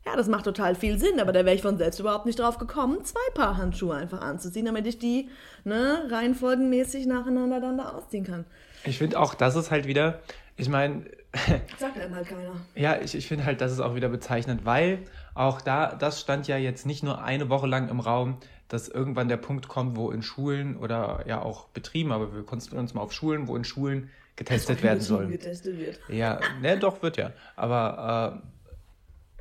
ja, 0.05 0.17
das 0.17 0.27
macht 0.27 0.43
total 0.43 0.75
viel 0.75 0.99
Sinn, 0.99 1.21
aber 1.21 1.31
da 1.31 1.45
wäre 1.45 1.55
ich 1.55 1.61
von 1.61 1.77
selbst 1.77 2.01
überhaupt 2.01 2.25
nicht 2.25 2.37
drauf 2.37 2.57
gekommen, 2.57 3.03
zwei 3.05 3.33
Paar 3.33 3.55
Handschuhe 3.55 3.95
einfach 3.95 4.21
anzuziehen, 4.21 4.65
damit 4.65 4.85
ich 4.85 4.99
die 4.99 5.29
ne, 5.63 6.05
reihenfolgenmäßig 6.09 7.05
nacheinander 7.05 7.61
dann 7.61 7.77
da 7.77 7.91
ausziehen 7.91 8.25
kann. 8.25 8.45
Ich 8.83 8.97
finde 8.97 9.17
auch, 9.17 9.33
das 9.35 9.55
ist 9.55 9.71
halt 9.71 9.87
wieder, 9.87 10.19
ich 10.57 10.67
meine. 10.67 11.05
Sagt 11.79 11.97
einem 11.97 12.13
halt 12.13 12.27
keiner. 12.27 12.55
Ja, 12.75 12.97
ich, 13.01 13.15
ich 13.15 13.27
finde 13.27 13.45
halt, 13.45 13.61
das 13.61 13.71
ist 13.71 13.79
auch 13.79 13.95
wieder 13.95 14.09
bezeichnend, 14.09 14.65
weil 14.65 14.99
auch 15.33 15.61
da, 15.61 15.95
das 15.95 16.19
stand 16.19 16.47
ja 16.49 16.57
jetzt 16.57 16.85
nicht 16.85 17.03
nur 17.03 17.23
eine 17.23 17.49
Woche 17.49 17.67
lang 17.67 17.87
im 17.87 18.01
Raum, 18.01 18.37
dass 18.73 18.87
irgendwann 18.87 19.27
der 19.27 19.37
Punkt 19.37 19.67
kommt, 19.67 19.95
wo 19.95 20.09
in 20.09 20.23
Schulen 20.23 20.77
oder 20.77 21.23
ja 21.27 21.43
auch 21.43 21.67
Betrieben, 21.67 22.11
aber 22.11 22.33
wir 22.33 22.43
konzentrieren 22.43 22.81
uns 22.81 22.95
mal 22.95 23.01
auf 23.01 23.13
Schulen, 23.13 23.47
wo 23.47 23.55
in 23.55 23.63
Schulen 23.63 24.09
getestet 24.35 24.81
werden 24.81 24.99
soll. 24.99 25.27
Getestet 25.27 25.77
wird. 25.77 25.99
Ja, 26.09 26.39
ne, 26.59 26.79
doch, 26.79 27.03
wird 27.03 27.17
ja. 27.17 27.33
Aber 27.55 28.41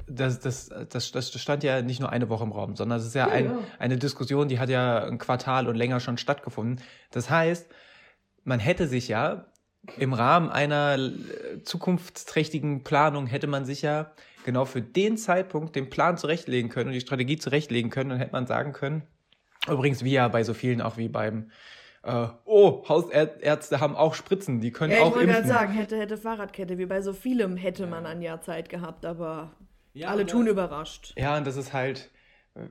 äh, 0.06 0.12
das, 0.12 0.40
das, 0.40 0.70
das, 0.90 1.12
das 1.12 1.40
stand 1.40 1.64
ja 1.64 1.80
nicht 1.80 1.98
nur 1.98 2.10
eine 2.10 2.28
Woche 2.28 2.44
im 2.44 2.52
Raum, 2.52 2.76
sondern 2.76 2.98
es 2.98 3.06
ist 3.06 3.14
ja, 3.14 3.28
ja, 3.28 3.32
ein, 3.32 3.44
ja, 3.46 3.58
eine 3.78 3.96
Diskussion, 3.96 4.48
die 4.48 4.58
hat 4.58 4.68
ja 4.68 5.04
ein 5.04 5.16
Quartal 5.16 5.66
und 5.66 5.76
länger 5.76 5.98
schon 6.00 6.18
stattgefunden. 6.18 6.84
Das 7.10 7.30
heißt, 7.30 7.70
man 8.44 8.60
hätte 8.60 8.86
sich 8.86 9.08
ja 9.08 9.46
im 9.96 10.12
Rahmen 10.12 10.50
einer 10.50 10.98
zukunftsträchtigen 11.64 12.84
Planung 12.84 13.26
hätte 13.26 13.46
man 13.46 13.64
sich 13.64 13.80
ja 13.80 14.12
genau 14.44 14.66
für 14.66 14.82
den 14.82 15.16
Zeitpunkt 15.16 15.74
den 15.74 15.88
Plan 15.88 16.18
zurechtlegen 16.18 16.70
können 16.70 16.88
und 16.88 16.92
die 16.92 17.00
Strategie 17.00 17.38
zurechtlegen 17.38 17.90
können. 17.90 18.10
Dann 18.10 18.18
hätte 18.18 18.32
man 18.32 18.46
sagen 18.46 18.74
können, 18.74 19.04
Übrigens, 19.68 20.04
wie 20.04 20.12
ja 20.12 20.28
bei 20.28 20.42
so 20.42 20.54
vielen 20.54 20.80
auch 20.80 20.96
wie 20.96 21.08
beim 21.08 21.50
äh, 22.02 22.26
oh, 22.44 22.84
Hausärzte 22.88 23.80
haben 23.80 23.96
auch 23.96 24.14
Spritzen, 24.14 24.60
die 24.60 24.72
können 24.72 24.92
ja, 24.92 25.00
auch 25.00 25.14
impfen. 25.16 25.20
Ich 25.22 25.26
wollte 25.28 25.48
gerade 25.48 25.48
sagen, 25.48 25.72
hätte, 25.72 25.98
hätte 25.98 26.16
Fahrradkette, 26.16 26.78
wie 26.78 26.86
bei 26.86 27.00
so 27.00 27.12
vielem 27.12 27.56
hätte 27.56 27.86
man 27.86 28.06
ein 28.06 28.22
Jahr 28.22 28.40
Zeit 28.40 28.68
gehabt, 28.68 29.06
aber 29.06 29.52
ja, 29.94 30.08
alle 30.08 30.26
tun 30.26 30.46
überrascht. 30.46 31.14
Ja, 31.16 31.36
und 31.36 31.46
das 31.46 31.56
ist 31.56 31.72
halt, 31.72 32.10
äh, 32.54 32.66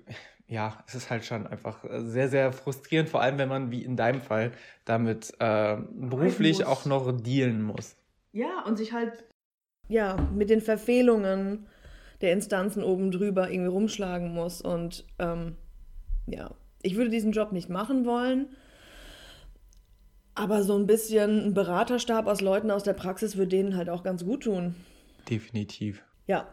ja, 0.47 0.84
es 0.86 0.95
ist 0.95 1.10
halt 1.10 1.23
schon 1.23 1.47
einfach 1.47 1.86
sehr, 1.99 2.27
sehr 2.27 2.51
frustrierend, 2.51 3.08
vor 3.08 3.21
allem 3.21 3.38
wenn 3.38 3.47
man, 3.47 3.71
wie 3.71 3.84
in 3.84 3.95
deinem 3.95 4.21
Fall, 4.21 4.51
damit 4.84 5.34
äh, 5.39 5.77
beruflich 5.91 6.65
auch 6.65 6.86
noch 6.86 7.10
dealen 7.21 7.62
muss. 7.62 7.95
Ja, 8.34 8.63
und 8.65 8.77
sich 8.77 8.91
halt, 8.91 9.23
ja, 9.88 10.17
mit 10.34 10.49
den 10.49 10.62
Verfehlungen 10.62 11.67
der 12.19 12.34
Instanzen 12.34 12.84
oben 12.84 13.12
drüber 13.12 13.49
irgendwie 13.49 13.71
rumschlagen 13.71 14.34
muss 14.34 14.62
und, 14.62 15.06
ähm, 15.19 15.56
ja, 16.27 16.51
ich 16.84 16.96
würde 16.96 17.10
diesen 17.10 17.32
Job 17.32 17.52
nicht 17.52 17.70
machen 17.70 18.06
wollen. 18.06 18.48
Aber 20.34 20.63
so 20.63 20.78
ein 20.78 20.88
bisschen 20.88 21.48
ein 21.48 21.54
Beraterstab 21.54 22.28
aus 22.28 22.41
Leuten 22.41 22.72
aus 22.72 22.84
der 22.84 22.94
Praxis 22.94 23.36
würde 23.36 23.50
denen 23.50 23.76
halt 23.76 23.89
auch 23.89 24.04
ganz 24.04 24.24
gut 24.24 24.44
tun. 24.44 24.76
Definitiv. 25.30 26.04
Ja, 26.26 26.48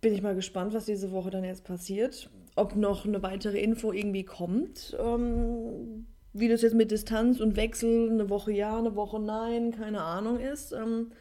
bin 0.00 0.12
ich 0.12 0.22
mal 0.22 0.34
gespannt, 0.34 0.74
was 0.74 0.86
diese 0.86 1.12
Woche 1.12 1.30
dann 1.30 1.44
jetzt 1.44 1.64
passiert. 1.64 2.28
Ob 2.56 2.74
noch 2.74 3.06
eine 3.06 3.22
weitere 3.22 3.60
Info 3.60 3.92
irgendwie 3.92 4.24
kommt. 4.24 4.96
Ähm, 4.98 6.06
wie 6.32 6.48
das 6.48 6.62
jetzt 6.62 6.74
mit 6.74 6.90
Distanz 6.90 7.40
und 7.40 7.56
Wechsel, 7.56 8.10
eine 8.10 8.28
Woche 8.28 8.52
ja, 8.52 8.76
eine 8.76 8.96
Woche 8.96 9.20
nein, 9.20 9.72
keine 9.72 10.02
Ahnung 10.02 10.38
ist. 10.38 10.72
Ähm, 10.72 11.12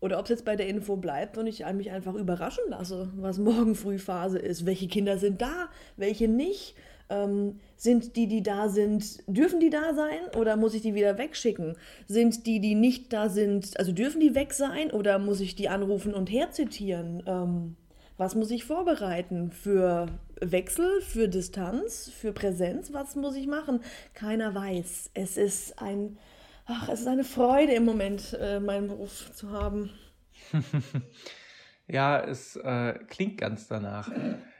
oder 0.00 0.18
ob 0.18 0.24
es 0.24 0.30
jetzt 0.30 0.44
bei 0.44 0.56
der 0.56 0.66
Info 0.66 0.96
bleibt 0.96 1.36
und 1.36 1.46
ich 1.46 1.64
mich 1.74 1.90
einfach 1.90 2.14
überraschen 2.14 2.64
lasse, 2.68 3.10
was 3.16 3.38
morgen 3.38 3.74
früh 3.74 3.98
Phase 3.98 4.38
ist. 4.38 4.64
Welche 4.64 4.88
Kinder 4.88 5.18
sind 5.18 5.42
da, 5.42 5.68
welche 5.96 6.26
nicht? 6.26 6.74
Ähm, 7.10 7.60
sind 7.76 8.16
die, 8.16 8.26
die 8.26 8.42
da 8.42 8.68
sind, 8.68 9.18
dürfen 9.26 9.58
die 9.58 9.70
da 9.70 9.94
sein 9.94 10.38
oder 10.38 10.56
muss 10.56 10.74
ich 10.74 10.82
die 10.82 10.94
wieder 10.94 11.18
wegschicken? 11.18 11.76
Sind 12.06 12.46
die, 12.46 12.60
die 12.60 12.74
nicht 12.74 13.12
da 13.12 13.28
sind, 13.28 13.78
also 13.78 13.92
dürfen 13.92 14.20
die 14.20 14.34
weg 14.34 14.52
sein 14.52 14.90
oder 14.90 15.18
muss 15.18 15.40
ich 15.40 15.54
die 15.56 15.68
anrufen 15.68 16.14
und 16.14 16.30
herzitieren? 16.30 17.22
Ähm, 17.26 17.76
was 18.20 18.34
muss 18.34 18.50
ich 18.50 18.64
vorbereiten 18.64 19.50
für 19.50 20.08
Wechsel, 20.42 21.00
für 21.00 21.26
Distanz, 21.26 22.10
für 22.10 22.32
Präsenz? 22.32 22.92
Was 22.92 23.16
muss 23.16 23.34
ich 23.34 23.46
machen? 23.46 23.80
Keiner 24.12 24.54
weiß. 24.54 25.12
Es 25.14 25.38
ist 25.38 25.80
ein, 25.80 26.18
ach, 26.66 26.90
es 26.90 27.00
ist 27.00 27.06
eine 27.06 27.24
Freude 27.24 27.72
im 27.72 27.86
Moment, 27.86 28.36
äh, 28.38 28.60
meinen 28.60 28.88
Beruf 28.88 29.32
zu 29.32 29.52
haben. 29.52 29.88
ja, 31.88 32.20
es 32.20 32.56
äh, 32.56 32.98
klingt 33.08 33.38
ganz 33.38 33.68
danach. 33.68 34.12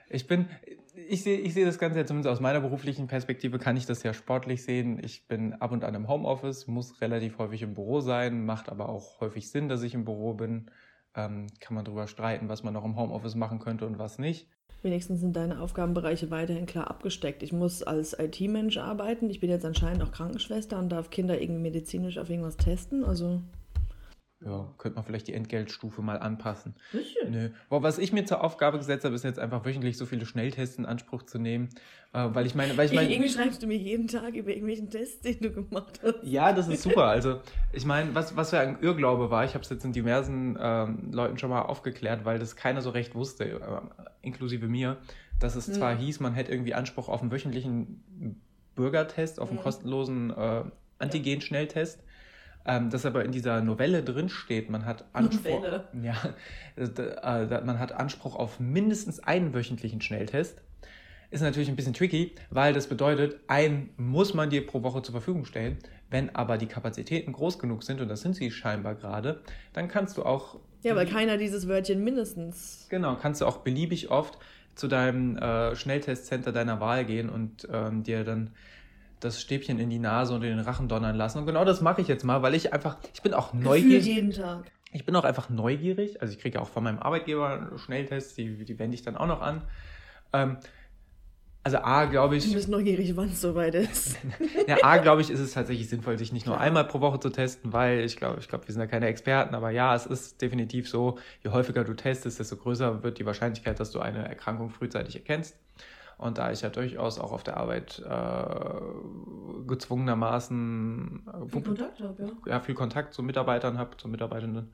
Ich 0.09 0.25
bin, 0.25 0.47
ich 0.93 1.23
sehe 1.23 1.37
ich 1.37 1.53
seh 1.53 1.65
das 1.65 1.79
Ganze 1.79 1.99
ja 1.99 2.05
zumindest 2.05 2.31
aus 2.31 2.39
meiner 2.39 2.61
beruflichen 2.61 3.07
Perspektive, 3.07 3.59
kann 3.59 3.77
ich 3.77 3.85
das 3.85 4.03
ja 4.03 4.13
sportlich 4.13 4.63
sehen. 4.63 4.99
Ich 5.03 5.27
bin 5.27 5.53
ab 5.53 5.71
und 5.71 5.83
an 5.83 5.95
im 5.95 6.07
Homeoffice, 6.07 6.67
muss 6.67 7.01
relativ 7.01 7.37
häufig 7.37 7.61
im 7.61 7.73
Büro 7.73 8.01
sein, 8.01 8.45
macht 8.45 8.69
aber 8.69 8.89
auch 8.89 9.21
häufig 9.21 9.49
Sinn, 9.49 9.69
dass 9.69 9.83
ich 9.83 9.93
im 9.93 10.05
Büro 10.05 10.33
bin. 10.33 10.69
Ähm, 11.15 11.47
kann 11.59 11.75
man 11.75 11.83
darüber 11.83 12.07
streiten, 12.07 12.49
was 12.49 12.63
man 12.63 12.73
noch 12.73 12.85
im 12.85 12.95
Homeoffice 12.95 13.35
machen 13.35 13.59
könnte 13.59 13.85
und 13.85 13.99
was 13.99 14.17
nicht. 14.17 14.47
Wenigstens 14.81 15.19
sind 15.19 15.35
deine 15.35 15.61
Aufgabenbereiche 15.61 16.31
weiterhin 16.31 16.65
klar 16.65 16.89
abgesteckt. 16.89 17.43
Ich 17.43 17.53
muss 17.53 17.83
als 17.83 18.17
IT-Mensch 18.17 18.77
arbeiten. 18.77 19.29
Ich 19.29 19.39
bin 19.39 19.49
jetzt 19.49 19.65
anscheinend 19.65 20.01
auch 20.01 20.11
Krankenschwester 20.11 20.79
und 20.79 20.89
darf 20.89 21.11
Kinder 21.11 21.39
irgendwie 21.39 21.61
medizinisch 21.61 22.17
auf 22.17 22.29
irgendwas 22.29 22.57
testen. 22.57 23.03
Also 23.03 23.41
ja, 24.43 24.73
könnte 24.79 24.95
man 24.95 25.05
vielleicht 25.05 25.27
die 25.27 25.33
Entgeltstufe 25.33 26.01
mal 26.01 26.17
anpassen. 26.17 26.73
Sicher. 26.91 27.29
Nö. 27.29 27.49
Boah, 27.69 27.83
was 27.83 27.99
ich 27.99 28.11
mir 28.11 28.25
zur 28.25 28.43
Aufgabe 28.43 28.79
gesetzt 28.79 29.05
habe, 29.05 29.13
ist 29.13 29.23
jetzt 29.23 29.37
einfach 29.37 29.65
wöchentlich 29.65 29.97
so 29.97 30.07
viele 30.07 30.25
Schnelltests 30.25 30.77
in 30.77 30.85
Anspruch 30.85 31.23
zu 31.23 31.37
nehmen. 31.37 31.69
Äh, 32.13 32.27
weil 32.31 32.47
ich 32.47 32.55
meine, 32.55 32.75
weil 32.75 32.87
ich 32.87 32.93
meine. 32.93 33.11
Irgendwie 33.11 33.29
schreibst 33.29 33.61
du 33.61 33.67
mir 33.67 33.77
jeden 33.77 34.07
Tag 34.07 34.33
über 34.33 34.49
irgendwelchen 34.49 34.89
Tests, 34.89 35.21
den 35.21 35.39
du 35.39 35.51
gemacht 35.51 35.99
hast. 36.03 36.23
Ja, 36.23 36.53
das 36.53 36.67
ist 36.67 36.81
super. 36.81 37.05
Also, 37.05 37.41
ich 37.71 37.85
meine, 37.85 38.15
was, 38.15 38.35
was 38.35 38.51
ja 38.51 38.61
ein 38.61 38.79
Irrglaube 38.81 39.29
war, 39.29 39.45
ich 39.45 39.53
habe 39.53 39.63
es 39.63 39.69
jetzt 39.69 39.85
in 39.85 39.93
diversen 39.93 40.57
ähm, 40.59 41.11
Leuten 41.11 41.37
schon 41.37 41.51
mal 41.51 41.61
aufgeklärt, 41.61 42.25
weil 42.25 42.39
das 42.39 42.55
keiner 42.55 42.81
so 42.81 42.89
recht 42.89 43.13
wusste, 43.13 43.45
äh, 43.45 43.59
inklusive 44.23 44.67
mir, 44.67 44.97
dass 45.39 45.55
es 45.55 45.67
hm. 45.67 45.75
zwar 45.75 45.95
hieß, 45.95 46.19
man 46.19 46.33
hätte 46.33 46.51
irgendwie 46.51 46.73
Anspruch 46.73 47.09
auf 47.09 47.21
einen 47.21 47.31
wöchentlichen 47.31 48.41
Bürgertest, 48.73 49.39
auf 49.39 49.49
einen 49.49 49.59
hm. 49.59 49.63
kostenlosen 49.63 50.31
äh, 50.31 50.63
Antigen-Schnelltest 50.97 51.99
ähm, 52.65 52.89
das 52.89 53.05
aber 53.05 53.25
in 53.25 53.31
dieser 53.31 53.61
Novelle 53.61 54.03
drin 54.03 54.29
steht, 54.29 54.69
man 54.69 54.85
hat 54.85 55.05
Anspruch, 55.13 55.65
ja, 56.01 56.15
äh, 56.75 57.61
man 57.63 57.79
hat 57.79 57.91
Anspruch 57.93 58.35
auf 58.35 58.59
mindestens 58.59 59.19
einen 59.19 59.53
wöchentlichen 59.53 60.01
Schnelltest. 60.01 60.61
Ist 61.31 61.41
natürlich 61.41 61.69
ein 61.69 61.77
bisschen 61.77 61.93
tricky, 61.93 62.35
weil 62.49 62.73
das 62.73 62.87
bedeutet, 62.87 63.39
einen 63.47 63.91
muss 63.95 64.33
man 64.33 64.49
dir 64.49 64.67
pro 64.67 64.83
Woche 64.83 65.01
zur 65.01 65.13
Verfügung 65.13 65.45
stellen. 65.45 65.77
Wenn 66.09 66.35
aber 66.35 66.57
die 66.57 66.65
Kapazitäten 66.65 67.31
groß 67.31 67.57
genug 67.57 67.83
sind, 67.83 68.01
und 68.01 68.09
das 68.09 68.19
sind 68.19 68.35
sie 68.35 68.51
scheinbar 68.51 68.95
gerade, 68.95 69.41
dann 69.71 69.87
kannst 69.87 70.17
du 70.17 70.23
auch. 70.23 70.59
Ja, 70.83 70.93
weil 70.97 71.07
keiner 71.07 71.37
dieses 71.37 71.69
Wörtchen 71.69 72.03
mindestens. 72.03 72.87
Genau, 72.89 73.15
kannst 73.15 73.39
du 73.39 73.45
auch 73.45 73.59
beliebig 73.59 74.11
oft 74.11 74.37
zu 74.75 74.89
deinem 74.89 75.37
äh, 75.37 75.73
Schnelltestcenter 75.75 76.51
deiner 76.51 76.81
Wahl 76.81 77.05
gehen 77.05 77.29
und 77.29 77.65
ähm, 77.71 78.03
dir 78.03 78.25
dann 78.25 78.51
das 79.21 79.39
Stäbchen 79.39 79.79
in 79.79 79.89
die 79.89 79.99
Nase 79.99 80.33
und 80.33 80.43
in 80.43 80.49
den 80.49 80.59
Rachen 80.59 80.87
donnern 80.87 81.15
lassen. 81.15 81.39
Und 81.39 81.45
genau 81.45 81.63
das 81.63 81.81
mache 81.81 82.01
ich 82.01 82.07
jetzt 82.07 82.23
mal, 82.23 82.41
weil 82.41 82.53
ich 82.55 82.73
einfach, 82.73 82.97
ich 83.13 83.21
bin 83.21 83.33
auch 83.33 83.53
neugierig. 83.53 84.05
jeden 84.05 84.31
Tag. 84.31 84.69
Ich 84.91 85.05
bin 85.05 85.15
auch 85.15 85.23
einfach 85.23 85.49
neugierig. 85.49 86.21
Also 86.21 86.33
ich 86.33 86.39
kriege 86.39 86.55
ja 86.55 86.61
auch 86.61 86.69
von 86.69 86.83
meinem 86.83 86.99
Arbeitgeber 86.99 87.71
Schnelltests, 87.77 88.35
die, 88.35 88.65
die 88.65 88.77
wende 88.77 88.95
ich 88.95 89.03
dann 89.03 89.15
auch 89.15 89.27
noch 89.27 89.41
an. 89.41 89.61
Ähm, 90.33 90.57
also 91.63 91.77
A, 91.77 92.05
glaube 92.05 92.37
ich. 92.37 92.47
Du 92.47 92.55
bist 92.55 92.69
neugierig, 92.69 93.15
wann 93.15 93.29
es 93.29 93.39
soweit 93.39 93.75
ist. 93.75 94.17
ja, 94.67 94.77
A, 94.81 94.97
glaube 94.97 95.21
ich, 95.21 95.29
ist 95.29 95.39
es 95.39 95.53
tatsächlich 95.53 95.87
sinnvoll, 95.87 96.17
sich 96.17 96.33
nicht 96.33 96.47
nur 96.47 96.59
einmal 96.59 96.85
pro 96.85 97.01
Woche 97.01 97.19
zu 97.19 97.29
testen, 97.29 97.71
weil 97.71 97.99
ich 97.99 98.17
glaube, 98.17 98.39
ich 98.39 98.49
glaube, 98.49 98.67
wir 98.67 98.73
sind 98.73 98.81
ja 98.81 98.87
keine 98.87 99.05
Experten, 99.05 99.53
aber 99.53 99.69
ja, 99.69 99.95
es 99.95 100.07
ist 100.07 100.41
definitiv 100.41 100.89
so, 100.89 101.19
je 101.43 101.51
häufiger 101.51 101.83
du 101.83 101.93
testest, 101.93 102.39
desto 102.39 102.57
größer 102.57 103.03
wird 103.03 103.19
die 103.19 103.25
Wahrscheinlichkeit, 103.27 103.79
dass 103.79 103.91
du 103.91 103.99
eine 103.99 104.27
Erkrankung 104.27 104.71
frühzeitig 104.71 105.15
erkennst. 105.15 105.55
Und 106.21 106.37
da 106.37 106.51
ich 106.51 106.61
ja 106.61 106.69
durchaus 106.69 107.17
auch 107.17 107.31
auf 107.31 107.41
der 107.41 107.57
Arbeit 107.57 107.99
äh, 108.07 109.65
gezwungenermaßen 109.67 111.23
äh, 111.25 111.49
viel 111.49 111.61
Kontakt 111.63 111.99
habe, 111.99 112.23
ja. 112.23 112.51
ja. 112.51 112.59
viel 112.59 112.75
Kontakt 112.75 113.15
zu 113.15 113.23
Mitarbeitern 113.23 113.79
habe, 113.79 113.97
zu 113.97 114.07
Mitarbeitenden, 114.07 114.71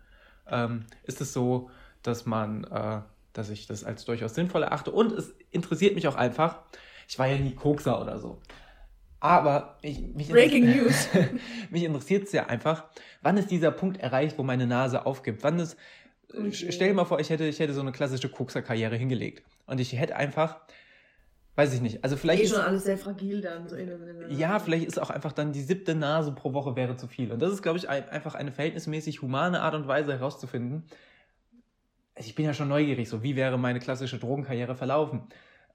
ähm, 0.51 0.85
ist 1.03 1.21
es 1.21 1.31
so, 1.31 1.69
dass 2.03 2.25
man, 2.25 2.65
äh, 2.65 2.99
dass 3.31 3.49
ich 3.49 3.65
das 3.65 3.85
als 3.85 4.03
durchaus 4.03 4.35
sinnvoll 4.35 4.63
erachte. 4.63 4.91
Und 4.91 5.13
es 5.13 5.33
interessiert 5.49 5.95
mich 5.95 6.09
auch 6.09 6.15
einfach. 6.15 6.59
Ich 7.07 7.17
war 7.17 7.27
ja 7.27 7.37
nie 7.37 7.55
Kokser 7.55 8.01
oder 8.01 8.19
so. 8.19 8.41
Aber 9.21 9.77
ich, 9.81 10.01
mich, 10.01 10.27
Breaking 10.27 10.65
News. 10.65 11.07
mich 11.69 11.83
interessiert 11.83 12.25
es 12.25 12.33
ja 12.33 12.47
einfach, 12.47 12.83
wann 13.21 13.37
ist 13.37 13.51
dieser 13.51 13.71
Punkt 13.71 14.01
erreicht, 14.01 14.37
wo 14.37 14.43
meine 14.43 14.67
Nase 14.67 15.05
aufgibt? 15.05 15.45
Wann 15.45 15.59
ist, 15.59 15.77
okay. 16.29 16.51
stell 16.51 16.89
dir 16.89 16.93
mal 16.93 17.05
vor, 17.05 17.21
ich 17.21 17.29
hätte, 17.29 17.45
ich 17.45 17.57
hätte 17.61 17.73
so 17.73 17.79
eine 17.79 17.93
klassische 17.93 18.27
Kokser-Karriere 18.27 18.97
hingelegt. 18.97 19.43
Und 19.65 19.79
ich 19.79 19.93
hätte 19.93 20.17
einfach 20.17 20.57
weiß 21.57 21.73
ich 21.73 21.81
nicht. 21.81 22.03
Also 22.03 22.15
vielleicht 22.15 22.43
eh 22.43 22.45
ist 22.45 22.53
schon 22.53 22.61
alles 22.61 22.83
sehr 22.83 22.99
fragil 22.99 23.41
dann. 23.41 23.67
So 23.67 23.75
ja, 24.29 24.59
vielleicht 24.59 24.85
ist 24.85 25.01
auch 25.01 25.09
einfach 25.09 25.33
dann 25.33 25.53
die 25.53 25.61
siebte 25.61 25.95
Nase 25.95 26.31
pro 26.31 26.53
Woche 26.53 26.75
wäre 26.75 26.95
zu 26.95 27.07
viel. 27.07 27.31
Und 27.31 27.41
das 27.41 27.51
ist, 27.51 27.63
glaube 27.63 27.79
ich, 27.79 27.89
ein, 27.89 28.07
einfach 28.09 28.35
eine 28.35 28.51
verhältnismäßig 28.51 29.23
humane 29.23 29.61
Art 29.61 29.73
und 29.73 29.87
Weise 29.87 30.13
herauszufinden. 30.13 30.83
Also 32.13 32.29
ich 32.29 32.35
bin 32.35 32.45
ja 32.45 32.53
schon 32.53 32.67
neugierig, 32.67 33.09
so 33.09 33.23
wie 33.23 33.35
wäre 33.35 33.57
meine 33.57 33.79
klassische 33.79 34.19
Drogenkarriere 34.19 34.75
verlaufen? 34.75 35.23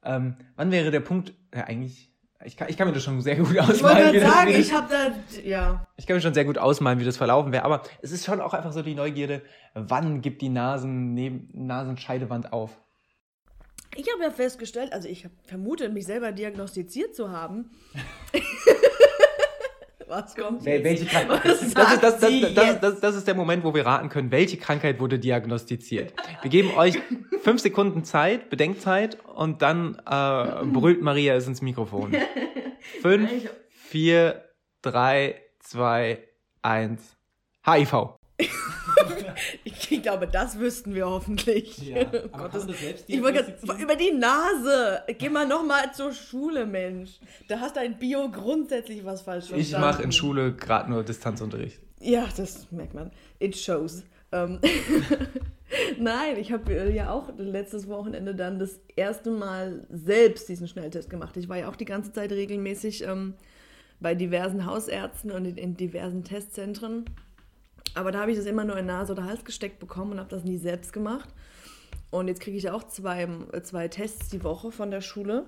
Ähm, 0.05 0.37
wann 0.55 0.71
wäre 0.71 0.93
der 0.93 1.01
Punkt? 1.01 1.35
Ja, 1.53 1.65
eigentlich. 1.65 2.11
Ich 2.45 2.57
kann, 2.57 2.69
ich 2.69 2.77
kann 2.77 2.89
mir 2.89 2.95
das 2.95 3.03
schon 3.03 3.21
sehr 3.21 3.37
gut 3.37 3.59
ausmalen. 3.59 4.15
Ich 4.15 4.21
wollte 4.21 4.21
sagen, 4.21 4.51
ich 4.51 4.73
habe 4.73 4.89
da, 4.89 5.41
ja. 5.45 5.87
Ich 5.97 6.07
kann 6.07 6.17
mir 6.17 6.21
schon 6.23 6.35
sehr 6.35 6.45
gut 6.45 6.59
ausmalen, 6.59 7.01
wie 7.01 7.05
das 7.05 7.17
verlaufen 7.17 7.53
wäre. 7.53 7.65
Aber 7.65 7.83
es 8.03 8.13
ist 8.13 8.25
schon 8.25 8.41
auch 8.41 8.55
einfach 8.55 8.73
so 8.73 8.83
die 8.83 8.95
Neugierde, 8.95 9.43
wann 9.75 10.21
gibt 10.21 10.43
die 10.43 10.49
Nasen, 10.49 11.15
neben, 11.15 11.49
Nasenscheidewand 11.53 12.53
auf? 12.53 12.82
Ich 13.95 14.11
habe 14.13 14.23
ja 14.23 14.31
festgestellt, 14.31 14.93
also 14.93 15.09
ich 15.09 15.27
vermute, 15.45 15.89
mich 15.91 16.07
selber 16.07 16.33
diagnostiziert 16.33 17.15
zu 17.15 17.31
haben. 17.31 17.71
Was 20.09 20.35
kommt 20.35 20.65
jetzt? 20.65 20.85
Welche 20.85 21.07
Krankheit? 21.07 21.41
Das 21.45 21.63
ist, 21.63 21.77
das, 21.77 22.01
das, 22.01 22.21
das, 22.21 22.81
das, 22.81 23.01
das 23.01 23.17
ist 23.17 23.27
der 23.27 23.35
Moment, 23.35 23.65
wo 23.65 23.75
wir 23.75 23.87
raten 23.87 24.11
können, 24.11 24.31
welche 24.31 24.59
Krankheit 24.59 25.01
wurde 25.01 25.19
diagnostiziert. 25.19 26.13
Wir 26.43 26.51
geben 26.51 26.71
euch 26.77 26.99
fünf 27.43 27.61
Sekunden 27.63 28.05
Zeit, 28.05 28.51
Bedenkzeit, 28.51 29.19
und 29.25 29.63
dann 29.63 29.95
äh, 30.07 30.65
brüllt 30.67 31.01
Maria 31.01 31.35
es 31.35 31.47
ins 31.47 31.63
Mikrofon. 31.63 32.15
Fünf, 33.01 33.31
vier, 33.69 34.45
drei, 34.83 35.41
zwei, 35.61 36.19
eins. 36.63 37.17
HIV. 37.65 38.17
ich 39.93 40.03
glaube, 40.03 40.27
das 40.27 40.59
wüssten 40.59 40.95
wir 40.95 41.07
hoffentlich. 41.07 41.79
Ja, 41.79 42.07
aber 42.33 42.49
Gottes, 42.49 42.67
ich 43.07 43.23
wollte 43.23 43.55
über 43.81 43.97
die 43.97 44.13
Nase. 44.13 45.03
Geh 45.19 45.29
mal 45.29 45.47
noch 45.47 45.65
mal 45.65 45.93
zur 45.93 46.13
Schule, 46.13 46.67
Mensch. 46.67 47.19
Da 47.49 47.61
hast 47.61 47.77
du 47.77 47.81
ein 47.81 47.99
Bio 47.99 48.31
grundsätzlich 48.31 49.05
was 49.05 49.23
falsch 49.23 49.47
verstanden. 49.47 49.63
Ich 49.63 49.79
mache 49.79 50.03
in 50.03 50.13
Schule 50.13 50.55
gerade 50.55 50.91
nur 50.91 51.03
Distanzunterricht. 51.03 51.81
Ja, 52.01 52.27
das 52.37 52.71
merkt 52.71 52.95
man. 52.95 53.11
It 53.39 53.57
shows. 53.57 54.03
Ähm, 54.33 54.59
Nein, 55.99 56.37
ich 56.39 56.53
habe 56.53 56.73
äh, 56.73 56.95
ja 56.95 57.11
auch 57.11 57.31
letztes 57.37 57.89
Wochenende 57.89 58.35
dann 58.35 58.59
das 58.59 58.81
erste 58.97 59.31
Mal 59.31 59.87
selbst 59.91 60.49
diesen 60.49 60.69
Schnelltest 60.69 61.09
gemacht. 61.11 61.37
Ich 61.37 61.49
war 61.49 61.59
ja 61.59 61.69
auch 61.69 61.77
die 61.77 61.85
ganze 61.85 62.13
Zeit 62.13 62.33
regelmäßig 62.33 63.05
ähm, 63.05 63.35
bei 64.01 64.15
diversen 64.15 64.67
Hausärzten 64.67 65.31
und 65.31 65.45
in, 65.45 65.57
in 65.57 65.77
diversen 65.77 66.25
Testzentren 66.25 67.05
aber 67.95 68.13
da 68.13 68.21
habe 68.21 68.31
ich 68.31 68.37
das 68.37 68.47
immer 68.47 68.65
nur 68.65 68.77
in 68.77 68.87
Nase 68.87 69.13
oder 69.13 69.25
Hals 69.25 69.45
gesteckt 69.45 69.79
bekommen 69.79 70.13
und 70.13 70.21
habe 70.21 70.31
das 70.31 70.45
nie 70.45 70.59
selbst 70.59 70.93
gemacht. 70.93 71.29
Und 72.11 72.29
jetzt 72.29 72.41
kriege 72.41 72.57
ich 72.57 72.71
auch 72.71 72.85
zwei, 72.85 73.27
zwei 73.63 73.89
Tests 73.89 74.29
die 74.29 74.45
Woche 74.45 74.71
von 74.71 74.91
der 74.91 75.01
Schule 75.01 75.47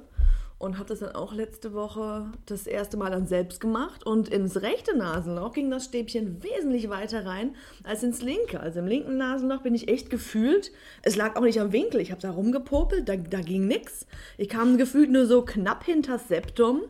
und 0.59 0.78
habe 0.78 0.88
das 0.88 1.00
dann 1.00 1.14
auch 1.14 1.35
letzte 1.35 1.74
Woche 1.74 2.33
das 2.46 2.66
erste 2.66 2.96
Mal 2.96 3.11
dann 3.11 3.26
selbst 3.26 3.61
gemacht. 3.61 4.07
Und 4.07 4.28
ins 4.28 4.62
rechte 4.62 4.96
Nasenloch 4.96 5.52
ging 5.52 5.70
das 5.70 5.87
Stäbchen 5.87 6.42
wesentlich 6.42 6.88
weiter 6.88 7.26
rein 7.26 7.54
als 7.83 8.02
ins 8.02 8.22
linke. 8.22 8.61
Also 8.61 8.78
im 8.78 8.87
linken 8.87 9.16
Nasenloch 9.16 9.62
bin 9.62 9.74
ich 9.74 9.88
echt 9.88 10.09
gefühlt, 10.11 10.72
es 11.02 11.16
lag 11.16 11.37
auch 11.37 11.42
nicht 11.42 11.61
am 11.61 11.72
Winkel, 11.72 12.00
ich 12.00 12.12
habe 12.12 12.22
da 12.22 12.30
rumgepopelt, 12.30 13.09
da, 13.09 13.16
da 13.16 13.40
ging 13.40 13.66
nichts. 13.66 14.07
Ich 14.38 14.48
kam 14.48 14.78
gefühlt 14.78 15.11
nur 15.11 15.26
so 15.26 15.42
knapp 15.42 15.85
hinter 15.85 16.18
Septum. 16.18 16.83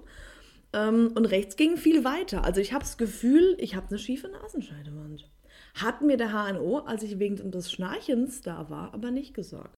Ähm, 0.73 1.13
und 1.15 1.27
rechts 1.27 1.57
ging 1.57 1.77
viel 1.77 2.05
weiter. 2.05 2.45
Also 2.45 2.61
ich 2.61 2.73
habe 2.73 2.85
das 2.85 2.97
Gefühl, 2.97 3.57
ich 3.59 3.75
habe 3.75 3.89
eine 3.89 3.99
schiefe 3.99 4.29
Nasenscheidewand. 4.29 5.29
Hat 5.75 6.03
mir 6.03 6.17
der 6.17 6.31
HNO, 6.31 6.81
als 6.81 7.03
ich 7.03 7.19
wegen 7.19 7.51
des 7.51 7.71
Schnarchens 7.71 8.43
da 8.43 8.71
war, 8.71 8.95
aber 8.95 9.11
nicht 9.11 9.35
gesagt. 9.35 9.75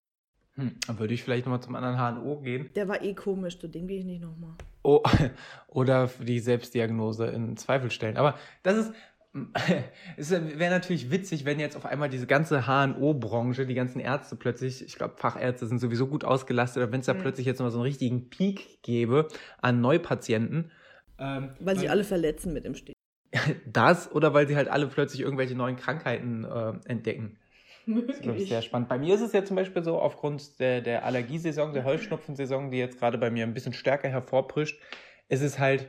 Hm, 0.55 0.73
dann 0.87 0.99
würde 0.99 1.15
ich 1.15 1.23
vielleicht 1.23 1.47
nochmal 1.47 1.63
zum 1.63 1.75
anderen 1.75 1.97
HNO 1.97 2.41
gehen. 2.41 2.71
Der 2.75 2.89
war 2.89 3.03
eh 3.03 3.15
komisch, 3.15 3.59
zu 3.59 3.69
dem 3.69 3.87
gehe 3.87 3.99
ich 3.99 4.05
nicht 4.05 4.23
nochmal. 4.23 4.55
Oh, 4.83 5.03
oder 5.69 6.11
die 6.21 6.41
Selbstdiagnose 6.41 7.27
in 7.27 7.57
Zweifel 7.57 7.91
stellen. 7.91 8.17
Aber 8.17 8.39
das 8.63 8.77
ist, 8.77 8.95
es 10.17 10.31
wäre 10.31 10.71
natürlich 10.71 11.11
witzig, 11.11 11.45
wenn 11.45 11.61
jetzt 11.61 11.77
auf 11.77 11.87
einmal 11.87 12.09
diese 12.09 12.27
ganze 12.27 12.67
HNO-Branche, 12.67 13.67
die 13.67 13.75
ganzen 13.75 14.01
Ärzte 14.01 14.37
plötzlich, 14.37 14.85
ich 14.85 14.97
glaube, 14.97 15.15
Fachärzte 15.17 15.67
sind 15.67 15.79
sowieso 15.79 16.07
gut 16.07 16.25
ausgelastet, 16.25 16.83
aber 16.83 16.93
wenn 16.93 17.01
es 17.01 17.07
da 17.07 17.15
mhm. 17.15 17.21
plötzlich 17.21 17.47
jetzt 17.47 17.61
mal 17.61 17.71
so 17.71 17.79
einen 17.79 17.87
richtigen 17.87 18.31
Peak 18.31 18.83
gäbe 18.83 19.29
an 19.61 19.81
Neupatienten. 19.81 20.71
Ähm, 21.19 21.51
weil 21.61 21.79
sie 21.79 21.89
alle 21.89 22.05
verletzen 22.05 22.53
mit 22.53 22.65
dem 22.65 22.75
Stich. 22.75 22.95
Das 23.67 24.11
oder 24.13 24.35
weil 24.35 24.49
sie 24.49 24.57
halt 24.57 24.69
alle 24.69 24.87
plötzlich 24.87 25.21
irgendwelche 25.21 25.55
neuen 25.55 25.77
Krankheiten 25.77 26.45
äh, 26.45 26.73
entdecken. 26.89 27.39
Möglich. 27.87 28.21
Das 28.23 28.37
ist 28.37 28.49
sehr 28.49 28.63
spannend. 28.63 28.89
Bei 28.89 28.99
mir 28.99 29.15
ist 29.15 29.21
es 29.21 29.33
ja 29.33 29.45
zum 29.45 29.55
Beispiel 29.55 29.85
so, 29.85 30.01
aufgrund 30.01 30.59
der, 30.59 30.81
der 30.81 31.05
Allergiesaison, 31.05 31.73
der 31.73 31.85
Heuschnupfensaison, 31.85 32.73
die 32.73 32.79
jetzt 32.79 32.99
gerade 32.99 33.17
bei 33.17 33.31
mir 33.31 33.45
ein 33.45 33.55
bisschen 33.55 33.73
stärker 33.73 34.09
hervorprischt, 34.09 34.81
ist 35.29 35.43
es 35.43 35.61
halt 35.61 35.89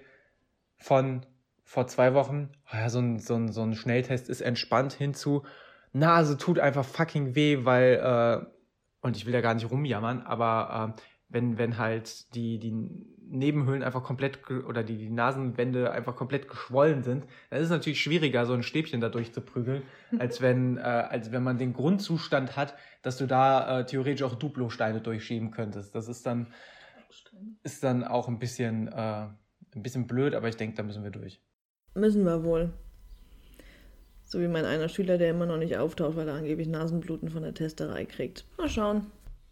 von 0.77 1.25
vor 1.63 1.87
zwei 1.87 2.13
Wochen, 2.13 2.49
oh 2.71 2.77
ja, 2.77 2.89
so 2.89 2.99
ein, 2.99 3.19
so, 3.19 3.35
ein, 3.35 3.51
so 3.51 3.61
ein 3.61 3.73
Schnelltest 3.73 4.29
ist 4.29 4.41
entspannt 4.41 4.93
hinzu, 4.93 5.43
Nase 5.91 6.37
tut 6.37 6.59
einfach 6.59 6.85
fucking 6.85 7.35
weh, 7.35 7.65
weil, 7.65 7.95
äh, 7.95 8.45
und 9.01 9.17
ich 9.17 9.25
will 9.25 9.33
da 9.33 9.41
gar 9.41 9.55
nicht 9.55 9.69
rumjammern, 9.69 10.21
aber 10.21 10.95
äh, 10.95 11.01
wenn, 11.29 11.57
wenn 11.57 11.77
halt 11.77 12.33
die, 12.35 12.59
die 12.59 12.73
Nebenhöhlen 13.29 13.83
einfach 13.83 14.03
komplett 14.03 14.39
oder 14.49 14.83
die, 14.83 14.97
die 14.97 15.09
Nasenwände 15.09 15.91
einfach 15.91 16.15
komplett 16.15 16.47
geschwollen 16.47 17.03
sind, 17.03 17.25
dann 17.49 17.59
ist 17.59 17.65
es 17.65 17.71
natürlich 17.71 18.01
schwieriger, 18.01 18.45
so 18.45 18.53
ein 18.53 18.63
Stäbchen 18.63 19.01
da 19.01 19.09
durchzuprügeln, 19.09 19.83
als 20.19 20.41
wenn, 20.41 20.77
äh, 20.77 20.81
als 20.81 21.31
wenn 21.31 21.43
man 21.43 21.57
den 21.57 21.73
Grundzustand 21.73 22.55
hat, 22.55 22.75
dass 23.01 23.17
du 23.17 23.27
da 23.27 23.79
äh, 23.79 23.85
theoretisch 23.85 24.23
auch 24.23 24.35
Duplo-Steine 24.35 25.01
durchschieben 25.01 25.51
könntest. 25.51 25.93
Das 25.95 26.07
ist 26.07 26.25
dann, 26.25 26.47
ist 27.63 27.83
dann 27.83 28.03
auch 28.03 28.27
ein 28.27 28.39
bisschen, 28.39 28.87
äh, 28.87 28.91
ein 28.91 29.83
bisschen 29.83 30.07
blöd, 30.07 30.33
aber 30.33 30.47
ich 30.47 30.57
denke, 30.57 30.75
da 30.75 30.83
müssen 30.83 31.03
wir 31.03 31.11
durch. 31.11 31.41
Müssen 31.93 32.25
wir 32.25 32.43
wohl. 32.43 32.73
So 34.23 34.41
wie 34.41 34.47
mein 34.47 34.65
einer 34.65 34.89
Schüler, 34.89 35.17
der 35.17 35.29
immer 35.29 35.45
noch 35.45 35.57
nicht 35.57 35.77
auftaucht, 35.77 36.17
weil 36.17 36.27
er 36.27 36.35
angeblich 36.35 36.67
Nasenbluten 36.67 37.29
von 37.29 37.43
der 37.43 37.53
Testerei 37.53 38.05
kriegt. 38.05 38.45
Mal 38.57 38.67
schauen. 38.67 39.07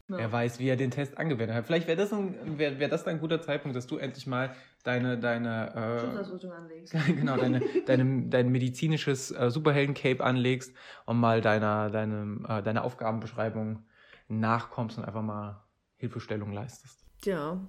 Ja. 0.08 0.18
Er 0.20 0.32
weiß, 0.32 0.60
wie 0.60 0.68
er 0.68 0.76
den 0.76 0.92
Test 0.92 1.18
angewendet 1.18 1.56
hat. 1.56 1.66
Vielleicht 1.66 1.88
wäre 1.88 1.98
das, 1.98 2.14
ein, 2.14 2.60
wär, 2.60 2.80
wär 2.80 2.88
das 2.88 3.04
dann 3.04 3.16
ein 3.16 3.20
guter 3.20 3.42
Zeitpunkt, 3.42 3.76
dass 3.76 3.88
du 3.88 3.98
endlich 3.98 4.28
mal 4.28 4.56
deine, 4.84 5.18
deine 5.18 5.74
äh, 5.76 6.48
anlegst. 6.48 6.94
genau, 7.08 7.38
deine, 7.38 7.62
deine, 7.88 8.30
dein 8.30 8.50
medizinisches 8.50 9.32
äh, 9.32 9.50
Superhelden-Cape 9.50 10.24
anlegst 10.24 10.74
und 11.08 11.18
mal 11.18 11.42
deiner, 11.42 11.90
deine, 11.90 12.40
äh, 12.48 12.62
deine 12.62 12.84
Aufgabenbeschreibung 12.84 13.84
nachkommst 14.28 15.00
und 15.00 15.06
einfach 15.06 15.24
mal 15.24 15.64
Hilfestellung 15.98 16.52
leistest. 16.52 17.04
Ja. 17.24 17.68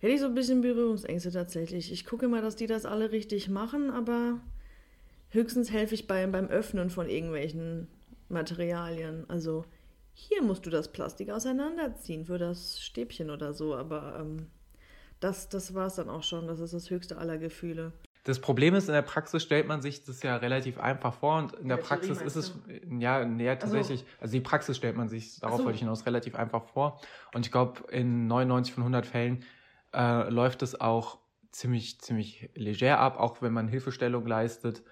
Hätte 0.00 0.12
ich 0.12 0.20
so 0.20 0.26
ein 0.26 0.34
bisschen 0.34 0.60
Berührungsängste 0.60 1.32
tatsächlich. 1.32 1.90
Ich 1.92 2.04
gucke 2.04 2.28
mal, 2.28 2.42
dass 2.42 2.56
die 2.56 2.66
das 2.66 2.84
alle 2.84 3.10
richtig 3.10 3.48
machen, 3.48 3.90
aber 3.90 4.38
höchstens 5.30 5.72
helfe 5.72 5.94
ich 5.94 6.06
beim, 6.06 6.30
beim 6.30 6.48
Öffnen 6.48 6.90
von 6.90 7.08
irgendwelchen 7.08 7.88
Materialien. 8.28 9.24
Also 9.28 9.64
hier 10.20 10.42
musst 10.42 10.66
du 10.66 10.70
das 10.70 10.90
Plastik 10.90 11.30
auseinanderziehen 11.30 12.24
für 12.24 12.38
das 12.38 12.82
Stäbchen 12.82 13.30
oder 13.30 13.54
so, 13.54 13.76
aber 13.76 14.18
ähm, 14.20 14.48
das, 15.20 15.48
das 15.48 15.74
war 15.74 15.86
es 15.86 15.94
dann 15.94 16.10
auch 16.10 16.24
schon. 16.24 16.48
Das 16.48 16.58
ist 16.58 16.74
das 16.74 16.90
höchste 16.90 17.18
aller 17.18 17.38
Gefühle. 17.38 17.92
Das 18.24 18.40
Problem 18.40 18.74
ist, 18.74 18.88
in 18.88 18.94
der 18.94 19.02
Praxis 19.02 19.44
stellt 19.44 19.68
man 19.68 19.80
sich 19.80 20.04
das 20.04 20.22
ja 20.24 20.36
relativ 20.36 20.80
einfach 20.80 21.14
vor 21.14 21.38
und 21.38 21.52
in 21.52 21.68
der, 21.68 21.76
der 21.76 21.84
Praxis 21.84 22.20
ist 22.20 22.34
es, 22.34 22.52
ja, 22.98 23.24
ja, 23.24 23.56
tatsächlich, 23.56 24.00
also, 24.00 24.22
also 24.22 24.32
die 24.32 24.40
Praxis 24.40 24.76
stellt 24.76 24.96
man 24.96 25.08
sich, 25.08 25.38
darauf 25.38 25.58
so. 25.58 25.64
wollte 25.64 25.76
ich 25.76 25.82
hinaus, 25.82 26.04
relativ 26.04 26.34
einfach 26.34 26.64
vor. 26.64 27.00
Und 27.32 27.46
ich 27.46 27.52
glaube, 27.52 27.88
in 27.92 28.26
99 28.26 28.74
von 28.74 28.82
100 28.82 29.06
Fällen 29.06 29.44
äh, 29.94 30.28
läuft 30.30 30.62
es 30.62 30.80
auch 30.80 31.18
ziemlich, 31.52 32.00
ziemlich 32.00 32.50
leger 32.54 32.98
ab, 32.98 33.20
auch 33.20 33.40
wenn 33.40 33.52
man 33.52 33.68
Hilfestellung 33.68 34.26
leistet. 34.26 34.82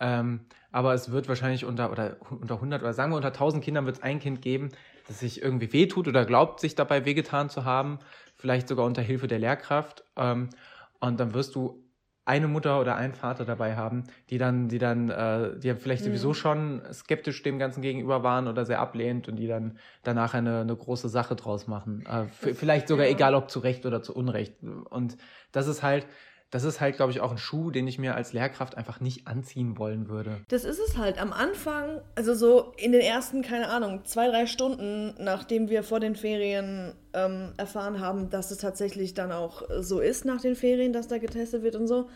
Ähm, 0.00 0.40
aber 0.72 0.92
es 0.94 1.10
wird 1.10 1.28
wahrscheinlich 1.28 1.64
unter, 1.64 1.92
oder 1.92 2.16
unter 2.30 2.54
100 2.54 2.82
oder 2.82 2.92
sagen 2.92 3.12
wir 3.12 3.16
unter 3.16 3.28
1000 3.28 3.62
Kindern 3.62 3.86
wird 3.86 3.96
es 3.96 4.02
ein 4.02 4.18
Kind 4.18 4.42
geben, 4.42 4.70
das 5.06 5.20
sich 5.20 5.40
irgendwie 5.40 5.72
wehtut 5.72 6.08
oder 6.08 6.24
glaubt, 6.24 6.60
sich 6.60 6.74
dabei 6.74 7.04
wehgetan 7.04 7.48
zu 7.48 7.64
haben, 7.64 7.98
vielleicht 8.36 8.68
sogar 8.68 8.84
unter 8.84 9.02
Hilfe 9.02 9.28
der 9.28 9.38
Lehrkraft. 9.38 10.04
Ähm, 10.16 10.50
und 11.00 11.20
dann 11.20 11.34
wirst 11.34 11.54
du 11.54 11.84
eine 12.26 12.48
Mutter 12.48 12.80
oder 12.80 12.96
einen 12.96 13.14
Vater 13.14 13.44
dabei 13.44 13.76
haben, 13.76 14.04
die 14.30 14.38
dann, 14.38 14.68
die 14.68 14.78
dann, 14.78 15.10
äh, 15.10 15.58
die 15.58 15.74
vielleicht 15.74 16.02
mhm. 16.02 16.08
sowieso 16.08 16.32
schon 16.32 16.82
skeptisch 16.92 17.42
dem 17.42 17.58
Ganzen 17.58 17.82
gegenüber 17.82 18.22
waren 18.22 18.48
oder 18.48 18.64
sehr 18.64 18.80
ablehnt 18.80 19.28
und 19.28 19.36
die 19.36 19.46
dann 19.46 19.78
danach 20.02 20.32
eine, 20.32 20.60
eine 20.60 20.74
große 20.74 21.10
Sache 21.10 21.36
draus 21.36 21.66
machen. 21.66 22.04
Äh, 22.06 22.26
vielleicht 22.28 22.88
sogar 22.88 23.06
egal 23.06 23.34
ob 23.34 23.50
zu 23.50 23.58
Recht 23.58 23.84
oder 23.84 24.02
zu 24.02 24.14
Unrecht. 24.14 24.56
Und 24.62 25.18
das 25.52 25.68
ist 25.68 25.82
halt, 25.82 26.06
das 26.54 26.62
ist 26.62 26.80
halt, 26.80 26.94
glaube 26.94 27.10
ich, 27.10 27.18
auch 27.18 27.32
ein 27.32 27.38
Schuh, 27.38 27.72
den 27.72 27.88
ich 27.88 27.98
mir 27.98 28.14
als 28.14 28.32
Lehrkraft 28.32 28.76
einfach 28.76 29.00
nicht 29.00 29.26
anziehen 29.26 29.76
wollen 29.76 30.08
würde. 30.08 30.36
Das 30.46 30.62
ist 30.62 30.78
es 30.78 30.96
halt. 30.96 31.20
Am 31.20 31.32
Anfang, 31.32 32.00
also 32.14 32.32
so 32.32 32.72
in 32.76 32.92
den 32.92 33.00
ersten, 33.00 33.42
keine 33.42 33.70
Ahnung, 33.70 34.04
zwei, 34.04 34.28
drei 34.28 34.46
Stunden, 34.46 35.14
nachdem 35.18 35.68
wir 35.68 35.82
vor 35.82 35.98
den 35.98 36.14
Ferien 36.14 36.94
ähm, 37.12 37.54
erfahren 37.56 37.98
haben, 37.98 38.30
dass 38.30 38.52
es 38.52 38.58
tatsächlich 38.58 39.14
dann 39.14 39.32
auch 39.32 39.62
so 39.80 39.98
ist 39.98 40.24
nach 40.26 40.40
den 40.40 40.54
Ferien, 40.54 40.92
dass 40.92 41.08
da 41.08 41.18
getestet 41.18 41.64
wird 41.64 41.74
und 41.74 41.88
so, 41.88 42.08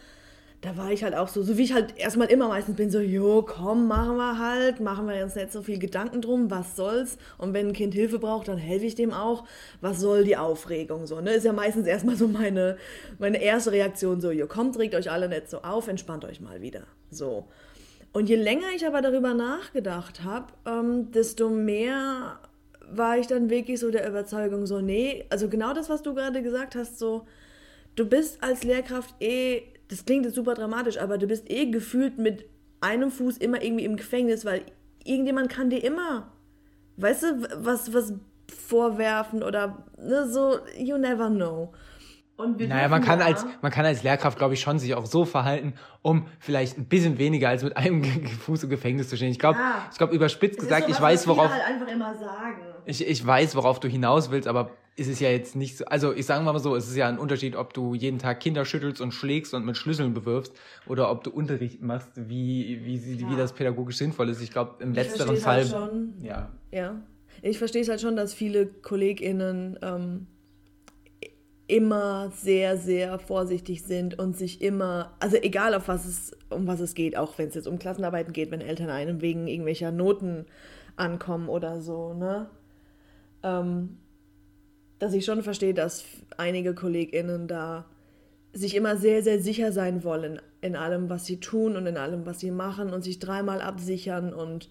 da 0.60 0.76
war 0.76 0.90
ich 0.90 1.04
halt 1.04 1.14
auch 1.14 1.28
so, 1.28 1.42
so 1.42 1.56
wie 1.56 1.62
ich 1.62 1.72
halt 1.72 1.96
erstmal 1.96 2.28
immer 2.28 2.48
meistens 2.48 2.74
bin, 2.74 2.90
so, 2.90 2.98
jo, 2.98 3.42
komm, 3.42 3.86
machen 3.86 4.16
wir 4.16 4.38
halt, 4.38 4.80
machen 4.80 5.06
wir 5.06 5.22
uns 5.22 5.36
nicht 5.36 5.52
so 5.52 5.62
viel 5.62 5.78
Gedanken 5.78 6.20
drum, 6.20 6.50
was 6.50 6.74
soll's? 6.74 7.16
Und 7.38 7.54
wenn 7.54 7.68
ein 7.68 7.72
Kind 7.72 7.94
Hilfe 7.94 8.18
braucht, 8.18 8.48
dann 8.48 8.58
helfe 8.58 8.84
ich 8.84 8.96
dem 8.96 9.12
auch. 9.12 9.44
Was 9.80 10.00
soll 10.00 10.24
die 10.24 10.36
Aufregung 10.36 11.06
so, 11.06 11.20
ne? 11.20 11.34
Ist 11.34 11.44
ja 11.44 11.52
meistens 11.52 11.86
erstmal 11.86 12.16
so 12.16 12.26
meine, 12.26 12.76
meine 13.20 13.40
erste 13.40 13.70
Reaktion, 13.70 14.20
so, 14.20 14.32
jo, 14.32 14.48
kommt, 14.48 14.76
regt 14.78 14.96
euch 14.96 15.10
alle 15.10 15.28
nicht 15.28 15.48
so 15.48 15.58
auf, 15.62 15.86
entspannt 15.86 16.24
euch 16.24 16.40
mal 16.40 16.60
wieder. 16.60 16.82
So. 17.10 17.46
Und 18.12 18.28
je 18.28 18.36
länger 18.36 18.66
ich 18.74 18.84
aber 18.84 19.00
darüber 19.00 19.34
nachgedacht 19.34 20.24
habe, 20.24 20.46
ähm, 20.66 21.12
desto 21.12 21.50
mehr 21.50 22.40
war 22.90 23.16
ich 23.16 23.28
dann 23.28 23.48
wirklich 23.48 23.78
so 23.78 23.92
der 23.92 24.08
Überzeugung, 24.08 24.66
so, 24.66 24.80
nee, 24.80 25.24
also 25.30 25.48
genau 25.48 25.72
das, 25.72 25.88
was 25.88 26.02
du 26.02 26.14
gerade 26.14 26.42
gesagt 26.42 26.74
hast, 26.74 26.98
so, 26.98 27.26
du 27.94 28.06
bist 28.06 28.42
als 28.42 28.64
Lehrkraft 28.64 29.14
eh 29.20 29.62
das 29.88 30.04
klingt 30.04 30.24
jetzt 30.24 30.34
super 30.34 30.54
dramatisch, 30.54 30.98
aber 30.98 31.18
du 31.18 31.26
bist 31.26 31.50
eh 31.50 31.70
gefühlt 31.70 32.18
mit 32.18 32.44
einem 32.80 33.10
Fuß 33.10 33.38
immer 33.38 33.62
irgendwie 33.62 33.84
im 33.84 33.96
Gefängnis, 33.96 34.44
weil 34.44 34.62
irgendjemand 35.04 35.48
kann 35.48 35.70
dir 35.70 35.82
immer, 35.82 36.32
weißt 36.96 37.22
du, 37.22 37.48
was, 37.64 37.92
was 37.92 38.14
vorwerfen 38.54 39.42
oder 39.42 39.84
ne, 39.98 40.28
so, 40.28 40.58
you 40.78 40.96
never 40.96 41.28
know. 41.28 41.72
naja, 42.38 42.88
man 42.88 43.02
kann, 43.02 43.20
als, 43.20 43.44
man 43.62 43.72
kann 43.72 43.84
als 43.84 44.02
Lehrkraft, 44.02 44.38
glaube 44.38 44.54
ich, 44.54 44.60
schon 44.60 44.78
sich 44.78 44.94
auch 44.94 45.06
so 45.06 45.24
verhalten, 45.24 45.74
um 46.02 46.26
vielleicht 46.38 46.78
ein 46.78 46.86
bisschen 46.86 47.18
weniger 47.18 47.48
als 47.48 47.62
mit 47.62 47.76
einem 47.76 48.04
Fuß 48.04 48.64
im 48.64 48.70
Gefängnis 48.70 49.08
zu 49.08 49.16
stehen. 49.16 49.30
Ich 49.30 49.38
glaube, 49.38 49.58
ja. 49.58 49.88
ich 49.90 49.98
glaube 49.98 50.14
überspitzt 50.14 50.60
gesagt, 50.60 50.86
so, 50.86 50.92
ich 50.92 51.00
weiß, 51.00 51.26
worauf. 51.26 51.50
Halt 51.50 51.62
ich, 52.84 53.06
ich 53.06 53.26
weiß, 53.26 53.56
worauf 53.56 53.80
du 53.80 53.88
hinaus 53.88 54.30
willst, 54.30 54.48
aber 54.48 54.70
ist 54.98 55.08
es 55.08 55.20
ja 55.20 55.30
jetzt 55.30 55.54
nicht 55.54 55.76
so, 55.76 55.84
also 55.84 56.12
ich 56.12 56.26
sage 56.26 56.44
mal 56.44 56.58
so, 56.58 56.74
es 56.74 56.88
ist 56.88 56.96
ja 56.96 57.08
ein 57.08 57.18
Unterschied, 57.18 57.54
ob 57.54 57.72
du 57.72 57.94
jeden 57.94 58.18
Tag 58.18 58.40
Kinder 58.40 58.64
schüttelst 58.64 59.00
und 59.00 59.12
schlägst 59.12 59.54
und 59.54 59.64
mit 59.64 59.76
Schlüsseln 59.76 60.12
bewirfst 60.12 60.52
oder 60.86 61.10
ob 61.10 61.22
du 61.22 61.30
Unterricht 61.30 61.80
machst, 61.80 62.10
wie, 62.16 62.80
wie, 62.84 63.04
wie, 63.04 63.30
wie 63.30 63.36
das 63.36 63.52
pädagogisch 63.52 63.96
sinnvoll 63.96 64.28
ist. 64.28 64.42
Ich 64.42 64.50
glaube, 64.50 64.82
im 64.82 64.90
ich 64.90 64.96
letzteren 64.96 65.36
Fall. 65.36 65.58
Halt 65.58 65.68
schon, 65.68 66.14
ja. 66.20 66.50
Ja. 66.72 67.00
Ich 67.42 67.58
verstehe 67.58 67.82
es 67.82 67.88
halt 67.88 68.00
schon, 68.00 68.16
dass 68.16 68.34
viele 68.34 68.66
KollegInnen 68.66 69.78
ähm, 69.82 70.26
immer 71.68 72.30
sehr, 72.30 72.76
sehr 72.76 73.20
vorsichtig 73.20 73.84
sind 73.84 74.18
und 74.18 74.36
sich 74.36 74.60
immer, 74.60 75.14
also 75.20 75.36
egal 75.36 75.74
auf 75.74 75.86
was 75.86 76.06
es, 76.06 76.36
um 76.50 76.66
was 76.66 76.80
es 76.80 76.94
geht, 76.94 77.16
auch 77.16 77.38
wenn 77.38 77.48
es 77.48 77.54
jetzt 77.54 77.68
um 77.68 77.78
Klassenarbeiten 77.78 78.32
geht, 78.32 78.50
wenn 78.50 78.62
Eltern 78.62 78.90
einem 78.90 79.20
wegen 79.20 79.46
irgendwelcher 79.46 79.92
Noten 79.92 80.46
ankommen 80.96 81.48
oder 81.48 81.80
so, 81.80 82.14
ne? 82.14 82.50
Ähm, 83.44 83.98
dass 84.98 85.14
ich 85.14 85.24
schon 85.24 85.42
verstehe, 85.42 85.74
dass 85.74 86.04
einige 86.36 86.74
KollegInnen 86.74 87.48
da 87.48 87.86
sich 88.52 88.74
immer 88.74 88.96
sehr, 88.96 89.22
sehr 89.22 89.40
sicher 89.40 89.72
sein 89.72 90.04
wollen 90.04 90.40
in 90.60 90.74
allem, 90.74 91.08
was 91.08 91.26
sie 91.26 91.38
tun 91.38 91.76
und 91.76 91.86
in 91.86 91.96
allem, 91.96 92.26
was 92.26 92.40
sie 92.40 92.50
machen 92.50 92.92
und 92.92 93.02
sich 93.02 93.18
dreimal 93.18 93.60
absichern 93.60 94.32
und 94.32 94.68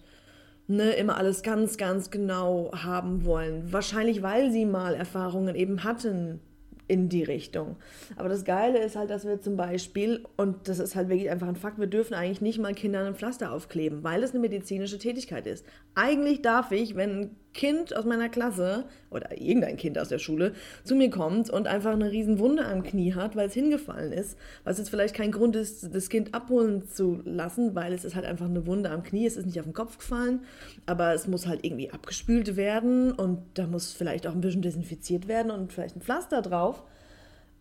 ne, 0.66 0.90
immer 0.92 1.16
alles 1.16 1.42
ganz, 1.42 1.76
ganz 1.76 2.10
genau 2.10 2.70
haben 2.74 3.24
wollen. 3.24 3.72
Wahrscheinlich, 3.72 4.22
weil 4.22 4.50
sie 4.50 4.66
mal 4.66 4.94
Erfahrungen 4.94 5.54
eben 5.54 5.84
hatten 5.84 6.40
in 6.88 7.08
die 7.08 7.22
Richtung. 7.22 7.76
Aber 8.16 8.28
das 8.28 8.44
Geile 8.44 8.78
ist 8.78 8.96
halt, 8.96 9.10
dass 9.10 9.26
wir 9.26 9.40
zum 9.40 9.56
Beispiel, 9.56 10.24
und 10.36 10.68
das 10.68 10.78
ist 10.78 10.96
halt 10.96 11.08
wirklich 11.08 11.30
einfach 11.30 11.46
ein 11.46 11.56
Fakt, 11.56 11.78
wir 11.78 11.86
dürfen 11.86 12.14
eigentlich 12.14 12.40
nicht 12.40 12.58
mal 12.58 12.74
Kindern 12.74 13.06
ein 13.06 13.14
Pflaster 13.14 13.52
aufkleben, 13.52 14.02
weil 14.02 14.22
es 14.22 14.30
eine 14.30 14.40
medizinische 14.40 14.98
Tätigkeit 14.98 15.46
ist. 15.46 15.64
Eigentlich 15.94 16.42
darf 16.42 16.72
ich, 16.72 16.96
wenn 16.96 17.36
Kind 17.54 17.96
aus 17.96 18.04
meiner 18.04 18.28
Klasse 18.28 18.84
oder 19.10 19.40
irgendein 19.40 19.76
Kind 19.76 19.98
aus 19.98 20.08
der 20.08 20.18
Schule 20.18 20.52
zu 20.84 20.94
mir 20.94 21.10
kommt 21.10 21.50
und 21.50 21.66
einfach 21.66 21.92
eine 21.92 22.10
riesen 22.10 22.38
Wunde 22.38 22.64
am 22.66 22.82
Knie 22.82 23.14
hat, 23.14 23.36
weil 23.36 23.48
es 23.48 23.54
hingefallen 23.54 24.12
ist, 24.12 24.38
was 24.64 24.78
jetzt 24.78 24.90
vielleicht 24.90 25.14
kein 25.14 25.32
Grund 25.32 25.56
ist, 25.56 25.94
das 25.94 26.08
Kind 26.08 26.34
abholen 26.34 26.88
zu 26.88 27.20
lassen, 27.24 27.74
weil 27.74 27.92
es 27.92 28.04
ist 28.04 28.14
halt 28.14 28.26
einfach 28.26 28.46
eine 28.46 28.66
Wunde 28.66 28.90
am 28.90 29.02
Knie, 29.02 29.26
es 29.26 29.36
ist 29.36 29.46
nicht 29.46 29.58
auf 29.58 29.66
den 29.66 29.72
Kopf 29.72 29.98
gefallen, 29.98 30.44
aber 30.86 31.14
es 31.14 31.26
muss 31.26 31.46
halt 31.46 31.64
irgendwie 31.64 31.90
abgespült 31.90 32.56
werden 32.56 33.12
und 33.12 33.42
da 33.54 33.66
muss 33.66 33.92
vielleicht 33.92 34.26
auch 34.26 34.32
ein 34.32 34.40
bisschen 34.40 34.62
desinfiziert 34.62 35.26
werden 35.26 35.50
und 35.50 35.72
vielleicht 35.72 35.96
ein 35.96 36.02
Pflaster 36.02 36.42
drauf. 36.42 36.84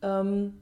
Ähm, 0.01 0.53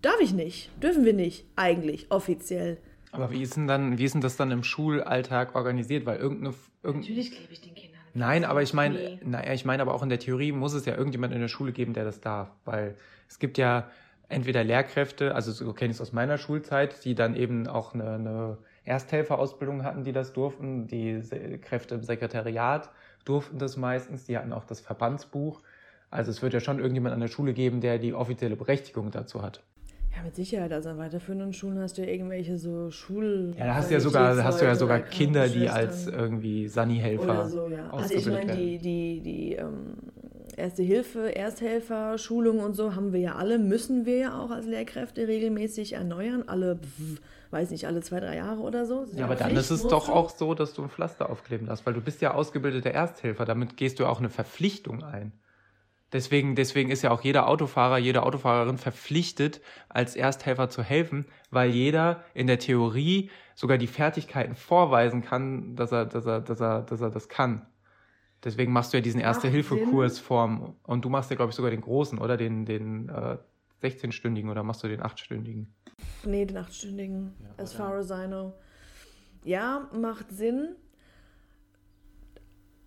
darf 0.00 0.20
ich 0.20 0.32
nicht, 0.32 0.70
dürfen 0.82 1.04
wir 1.04 1.14
nicht, 1.14 1.44
eigentlich, 1.56 2.10
offiziell. 2.10 2.78
Aber 3.14 3.30
wie 3.30 3.42
ist 3.42 3.56
denn 3.56 3.68
dann, 3.68 3.98
wie 3.98 4.04
ist 4.04 4.14
denn 4.14 4.20
das 4.20 4.36
dann 4.36 4.50
im 4.50 4.64
Schulalltag 4.64 5.54
organisiert? 5.54 6.04
Weil 6.04 6.18
irgendeine. 6.18 6.54
Irgend 6.82 7.02
Natürlich 7.02 7.30
klebe 7.30 7.52
ich 7.52 7.60
den 7.60 7.74
Kindern. 7.74 7.83
Nein, 8.14 8.44
aber 8.44 8.62
ich 8.62 8.72
meine, 8.72 9.18
naja, 9.24 9.52
ich 9.52 9.64
meine 9.64 9.82
aber 9.82 9.92
auch 9.92 10.02
in 10.02 10.08
der 10.08 10.20
Theorie 10.20 10.52
muss 10.52 10.72
es 10.72 10.86
ja 10.86 10.96
irgendjemand 10.96 11.34
in 11.34 11.40
der 11.40 11.48
Schule 11.48 11.72
geben, 11.72 11.94
der 11.94 12.04
das 12.04 12.20
darf. 12.20 12.48
Weil 12.64 12.94
es 13.28 13.40
gibt 13.40 13.58
ja 13.58 13.88
entweder 14.28 14.62
Lehrkräfte, 14.62 15.34
also 15.34 15.50
so 15.50 15.72
kenne 15.72 15.90
ich 15.90 15.96
es 15.96 16.00
aus 16.00 16.12
meiner 16.12 16.38
Schulzeit, 16.38 17.04
die 17.04 17.16
dann 17.16 17.34
eben 17.34 17.66
auch 17.66 17.92
eine, 17.92 18.14
eine 18.14 18.58
Ersthelferausbildung 18.84 19.82
hatten, 19.82 20.04
die 20.04 20.12
das 20.12 20.32
durften. 20.32 20.86
Die 20.86 21.20
Kräfte 21.60 21.96
im 21.96 22.04
Sekretariat 22.04 22.88
durften 23.24 23.58
das 23.58 23.76
meistens. 23.76 24.24
Die 24.24 24.38
hatten 24.38 24.52
auch 24.52 24.64
das 24.64 24.80
Verbandsbuch. 24.80 25.60
Also 26.10 26.30
es 26.30 26.40
wird 26.40 26.54
ja 26.54 26.60
schon 26.60 26.78
irgendjemand 26.78 27.14
an 27.14 27.20
der 27.20 27.28
Schule 27.28 27.52
geben, 27.52 27.80
der 27.80 27.98
die 27.98 28.14
offizielle 28.14 28.54
Berechtigung 28.54 29.10
dazu 29.10 29.42
hat. 29.42 29.64
Ja, 30.16 30.22
mit 30.22 30.34
Sicherheit. 30.34 30.72
Also 30.72 30.90
an 30.90 30.98
weiterführenden 30.98 31.52
Schulen 31.52 31.78
hast 31.78 31.98
du 31.98 32.02
ja 32.02 32.08
irgendwelche 32.08 32.58
so 32.58 32.90
Schul. 32.90 33.54
Ja, 33.58 33.66
da 33.66 33.74
hast 33.74 33.90
du 33.90 33.94
ja 33.94 34.00
sogar, 34.00 34.42
hast 34.44 34.60
du 34.60 34.64
ja 34.64 34.74
sogar 34.74 35.00
Kinder, 35.00 35.48
die 35.48 35.68
als 35.68 36.06
irgendwie 36.06 36.68
Sani-Helfer 36.68 37.48
so, 37.48 37.68
ja. 37.68 37.90
Also 37.90 38.14
ich 38.14 38.26
meine, 38.26 38.54
die, 38.54 38.78
die, 38.78 39.20
die 39.20 39.52
ähm, 39.54 39.96
Erste 40.56 40.82
Hilfe, 40.82 41.34
Ersthelfer, 41.34 42.18
Schulungen 42.18 42.60
und 42.64 42.74
so 42.74 42.94
haben 42.94 43.12
wir 43.12 43.20
ja 43.20 43.34
alle, 43.34 43.58
müssen 43.58 44.06
wir 44.06 44.18
ja 44.18 44.38
auch 44.38 44.50
als 44.50 44.66
Lehrkräfte 44.66 45.26
regelmäßig 45.26 45.94
erneuern. 45.94 46.44
Alle, 46.46 46.78
weiß 47.50 47.70
nicht, 47.70 47.86
alle 47.86 48.02
zwei, 48.02 48.20
drei 48.20 48.36
Jahre 48.36 48.60
oder 48.60 48.86
so. 48.86 49.04
Ja, 49.14 49.24
aber 49.24 49.34
dann 49.34 49.56
ist 49.56 49.70
es 49.70 49.82
doch 49.82 50.08
auch 50.08 50.30
so, 50.30 50.54
dass 50.54 50.74
du 50.74 50.82
ein 50.82 50.90
Pflaster 50.90 51.28
aufkleben 51.28 51.66
darfst, 51.66 51.86
weil 51.86 51.94
du 51.94 52.00
bist 52.00 52.20
ja 52.20 52.34
ausgebildeter 52.34 52.90
Ersthelfer. 52.90 53.44
Damit 53.44 53.76
gehst 53.76 53.98
du 53.98 54.06
auch 54.06 54.18
eine 54.18 54.30
Verpflichtung 54.30 55.02
ein. 55.02 55.32
Deswegen, 56.14 56.54
deswegen 56.54 56.90
ist 56.90 57.02
ja 57.02 57.10
auch 57.10 57.22
jeder 57.22 57.48
Autofahrer, 57.48 57.98
jede 57.98 58.22
Autofahrerin 58.22 58.78
verpflichtet, 58.78 59.60
als 59.88 60.14
Ersthelfer 60.14 60.70
zu 60.70 60.80
helfen, 60.84 61.26
weil 61.50 61.70
jeder 61.70 62.22
in 62.34 62.46
der 62.46 62.60
Theorie 62.60 63.30
sogar 63.56 63.78
die 63.78 63.88
Fertigkeiten 63.88 64.54
vorweisen 64.54 65.22
kann, 65.22 65.74
dass 65.74 65.90
er, 65.90 66.06
dass 66.06 66.24
er, 66.24 66.40
dass 66.40 66.60
er, 66.60 66.82
dass 66.82 67.00
er 67.00 67.10
das 67.10 67.28
kann. 67.28 67.66
Deswegen 68.44 68.72
machst 68.72 68.92
du 68.92 68.98
ja 68.98 69.00
diesen 69.00 69.20
Erste-Hilfe-Kurs 69.20 70.20
vorm, 70.20 70.76
und 70.84 71.04
du 71.04 71.08
machst 71.08 71.30
ja, 71.30 71.36
glaube 71.36 71.50
ich, 71.50 71.56
sogar 71.56 71.72
den 71.72 71.80
großen, 71.80 72.18
oder? 72.20 72.36
Den, 72.36 72.64
den 72.64 73.08
äh, 73.08 73.38
16-stündigen 73.82 74.48
oder 74.50 74.62
machst 74.62 74.84
du 74.84 74.88
den 74.88 75.02
8-stündigen? 75.02 75.66
Nee, 76.24 76.44
den 76.44 76.58
8-stündigen, 76.58 77.32
ja, 77.40 77.48
as 77.58 77.72
far 77.72 77.94
as 77.94 78.10
I 78.10 78.28
know. 78.28 78.54
Ja, 79.42 79.90
macht 79.92 80.30
Sinn. 80.30 80.76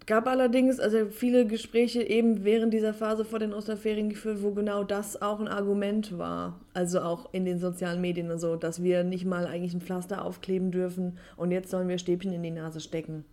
Gab 0.07 0.25
allerdings 0.27 0.79
also 0.79 1.07
viele 1.09 1.45
Gespräche 1.45 2.01
eben 2.01 2.45
während 2.45 2.73
dieser 2.73 2.93
Phase 2.93 3.25
vor 3.25 3.39
den 3.39 3.53
Osterferien 3.53 4.09
geführt, 4.09 4.41
wo 4.41 4.51
genau 4.51 4.85
das 4.85 5.21
auch 5.21 5.41
ein 5.41 5.49
Argument 5.49 6.17
war. 6.17 6.61
Also 6.73 7.01
auch 7.01 7.33
in 7.33 7.43
den 7.43 7.59
sozialen 7.59 7.99
Medien 7.99 8.31
und 8.31 8.39
so, 8.39 8.55
dass 8.55 8.81
wir 8.81 9.03
nicht 9.03 9.25
mal 9.25 9.45
eigentlich 9.45 9.73
ein 9.73 9.81
Pflaster 9.81 10.23
aufkleben 10.23 10.71
dürfen 10.71 11.17
und 11.35 11.51
jetzt 11.51 11.69
sollen 11.69 11.89
wir 11.89 11.97
Stäbchen 11.97 12.31
in 12.31 12.41
die 12.41 12.51
Nase 12.51 12.79
stecken. 12.79 13.25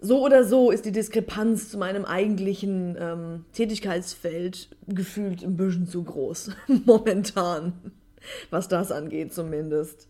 So 0.00 0.24
oder 0.24 0.42
so 0.42 0.72
ist 0.72 0.84
die 0.84 0.90
Diskrepanz 0.90 1.70
zu 1.70 1.78
meinem 1.78 2.04
eigentlichen 2.04 2.96
ähm, 2.98 3.44
Tätigkeitsfeld 3.52 4.70
gefühlt 4.88 5.44
ein 5.44 5.56
bisschen 5.56 5.86
zu 5.86 6.02
groß. 6.02 6.50
Momentan. 6.86 7.72
Was 8.50 8.66
das 8.66 8.90
angeht, 8.90 9.32
zumindest. 9.32 10.08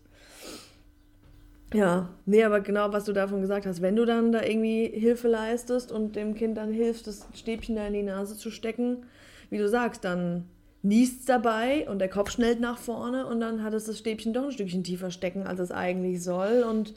Ja, 1.73 2.09
nee, 2.25 2.43
aber 2.43 2.61
genau, 2.61 2.91
was 2.93 3.05
du 3.05 3.13
davon 3.13 3.41
gesagt 3.41 3.67
hast, 3.67 3.81
wenn 3.81 3.95
du 3.95 4.05
dann 4.05 4.31
da 4.31 4.41
irgendwie 4.43 4.87
Hilfe 4.87 5.27
leistest 5.27 5.91
und 5.91 6.15
dem 6.15 6.33
Kind 6.33 6.57
dann 6.57 6.73
hilfst, 6.73 7.05
das 7.05 7.27
Stäbchen 7.35 7.75
da 7.75 7.85
in 7.85 7.93
die 7.93 8.01
Nase 8.03 8.35
zu 8.35 8.49
stecken, 8.49 9.05
wie 9.51 9.59
du 9.59 9.69
sagst, 9.69 10.03
dann 10.03 10.45
niest 10.81 11.29
dabei 11.29 11.87
und 11.87 11.99
der 11.99 12.09
Kopf 12.09 12.31
schnellt 12.31 12.59
nach 12.59 12.79
vorne 12.79 13.27
und 13.27 13.39
dann 13.39 13.61
hat 13.63 13.73
es 13.75 13.85
das 13.85 13.99
Stäbchen 13.99 14.33
doch 14.33 14.45
ein 14.45 14.51
Stückchen 14.51 14.83
tiefer 14.83 15.11
stecken, 15.11 15.45
als 15.45 15.59
es 15.59 15.71
eigentlich 15.71 16.23
soll. 16.23 16.63
Und 16.63 16.95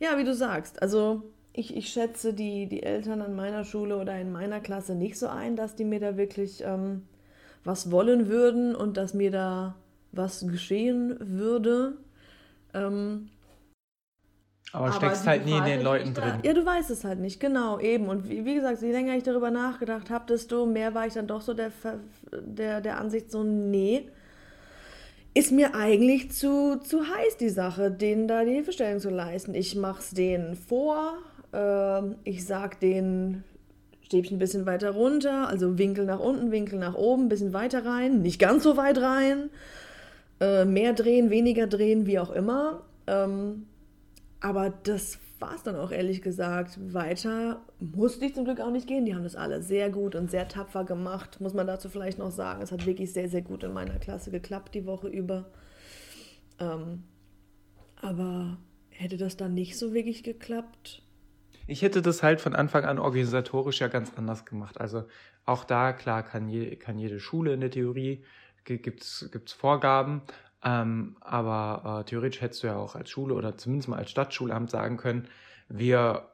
ja, 0.00 0.16
wie 0.16 0.24
du 0.24 0.34
sagst, 0.34 0.80
also 0.80 1.22
ich, 1.52 1.76
ich 1.76 1.88
schätze 1.90 2.32
die, 2.32 2.66
die 2.66 2.82
Eltern 2.82 3.20
an 3.20 3.36
meiner 3.36 3.64
Schule 3.64 3.98
oder 3.98 4.18
in 4.18 4.32
meiner 4.32 4.60
Klasse 4.60 4.94
nicht 4.94 5.18
so 5.18 5.26
ein, 5.28 5.54
dass 5.54 5.74
die 5.74 5.84
mir 5.84 6.00
da 6.00 6.16
wirklich 6.16 6.62
ähm, 6.64 7.02
was 7.62 7.90
wollen 7.90 8.28
würden 8.28 8.74
und 8.74 8.96
dass 8.96 9.12
mir 9.12 9.30
da 9.30 9.74
was 10.12 10.46
geschehen 10.46 11.16
würde. 11.20 11.94
Ähm, 12.72 13.28
aber, 14.74 14.86
aber 14.86 14.94
steckst 14.96 15.24
halt 15.24 15.46
nie 15.46 15.56
in 15.56 15.64
den 15.64 15.82
Leuten 15.82 16.14
drin. 16.14 16.40
Ja, 16.42 16.52
du 16.52 16.66
weißt 16.66 16.90
es 16.90 17.04
halt 17.04 17.20
nicht, 17.20 17.38
genau, 17.38 17.78
eben. 17.78 18.08
Und 18.08 18.28
wie, 18.28 18.44
wie 18.44 18.56
gesagt, 18.56 18.82
je 18.82 18.90
länger 18.90 19.16
ich 19.16 19.22
darüber 19.22 19.52
nachgedacht 19.52 20.10
habe, 20.10 20.24
desto 20.26 20.66
mehr 20.66 20.94
war 20.94 21.06
ich 21.06 21.12
dann 21.12 21.28
doch 21.28 21.42
so 21.42 21.54
der, 21.54 21.70
der, 22.32 22.80
der 22.80 22.98
Ansicht, 22.98 23.30
so, 23.30 23.44
nee, 23.44 24.08
ist 25.32 25.52
mir 25.52 25.76
eigentlich 25.76 26.32
zu, 26.32 26.80
zu 26.80 27.02
heiß, 27.02 27.36
die 27.36 27.50
Sache, 27.50 27.92
denen 27.92 28.26
da 28.26 28.44
die 28.44 28.50
Hilfestellung 28.50 28.98
zu 28.98 29.10
leisten. 29.10 29.54
Ich 29.54 29.76
mach's 29.76 30.10
denen 30.10 30.56
vor, 30.56 31.18
äh, 31.52 32.02
ich 32.24 32.44
sag 32.44 32.80
denen, 32.80 33.44
Stäbchen 34.02 34.36
ein 34.36 34.40
bisschen 34.40 34.66
weiter 34.66 34.90
runter, 34.90 35.48
also 35.48 35.78
Winkel 35.78 36.04
nach 36.04 36.18
unten, 36.18 36.50
Winkel 36.50 36.80
nach 36.80 36.96
oben, 36.96 37.26
ein 37.26 37.28
bisschen 37.28 37.52
weiter 37.52 37.86
rein, 37.86 38.22
nicht 38.22 38.40
ganz 38.40 38.64
so 38.64 38.76
weit 38.76 38.98
rein, 38.98 39.50
äh, 40.40 40.64
mehr 40.64 40.94
drehen, 40.94 41.30
weniger 41.30 41.68
drehen, 41.68 42.06
wie 42.08 42.18
auch 42.18 42.32
immer. 42.32 42.80
Ähm, 43.06 43.66
aber 44.44 44.68
das 44.68 45.18
war 45.38 45.54
es 45.54 45.62
dann 45.62 45.74
auch 45.74 45.90
ehrlich 45.90 46.20
gesagt. 46.20 46.78
Weiter 46.92 47.62
musste 47.80 48.26
ich 48.26 48.34
zum 48.34 48.44
Glück 48.44 48.60
auch 48.60 48.70
nicht 48.70 48.86
gehen. 48.86 49.06
Die 49.06 49.14
haben 49.14 49.22
das 49.22 49.36
alle 49.36 49.62
sehr 49.62 49.88
gut 49.88 50.14
und 50.14 50.30
sehr 50.30 50.48
tapfer 50.48 50.84
gemacht, 50.84 51.40
muss 51.40 51.54
man 51.54 51.66
dazu 51.66 51.88
vielleicht 51.88 52.18
noch 52.18 52.30
sagen. 52.30 52.60
Es 52.60 52.70
hat 52.70 52.84
wirklich 52.84 53.10
sehr, 53.10 53.30
sehr 53.30 53.40
gut 53.40 53.64
in 53.64 53.72
meiner 53.72 53.98
Klasse 53.98 54.30
geklappt 54.30 54.74
die 54.74 54.84
Woche 54.84 55.08
über. 55.08 55.46
Ähm, 56.58 57.04
aber 57.96 58.58
hätte 58.90 59.16
das 59.16 59.38
dann 59.38 59.54
nicht 59.54 59.78
so 59.78 59.94
wirklich 59.94 60.22
geklappt? 60.22 61.02
Ich 61.66 61.80
hätte 61.80 62.02
das 62.02 62.22
halt 62.22 62.42
von 62.42 62.54
Anfang 62.54 62.84
an 62.84 62.98
organisatorisch 62.98 63.80
ja 63.80 63.88
ganz 63.88 64.12
anders 64.16 64.44
gemacht. 64.44 64.78
Also 64.78 65.04
auch 65.46 65.64
da, 65.64 65.94
klar, 65.94 66.22
kann, 66.22 66.50
je, 66.50 66.76
kann 66.76 66.98
jede 66.98 67.18
Schule 67.18 67.54
in 67.54 67.60
der 67.60 67.70
Theorie, 67.70 68.22
gibt 68.64 69.02
es 69.02 69.52
Vorgaben, 69.56 70.20
ähm, 70.64 71.16
aber 71.20 72.00
äh, 72.00 72.04
theoretisch 72.08 72.40
hättest 72.40 72.62
du 72.62 72.68
ja 72.68 72.76
auch 72.76 72.94
als 72.94 73.10
Schule 73.10 73.34
oder 73.34 73.56
zumindest 73.56 73.88
mal 73.88 73.98
als 73.98 74.10
Stadtschulamt 74.10 74.70
sagen 74.70 74.96
können, 74.96 75.28
wir 75.68 76.28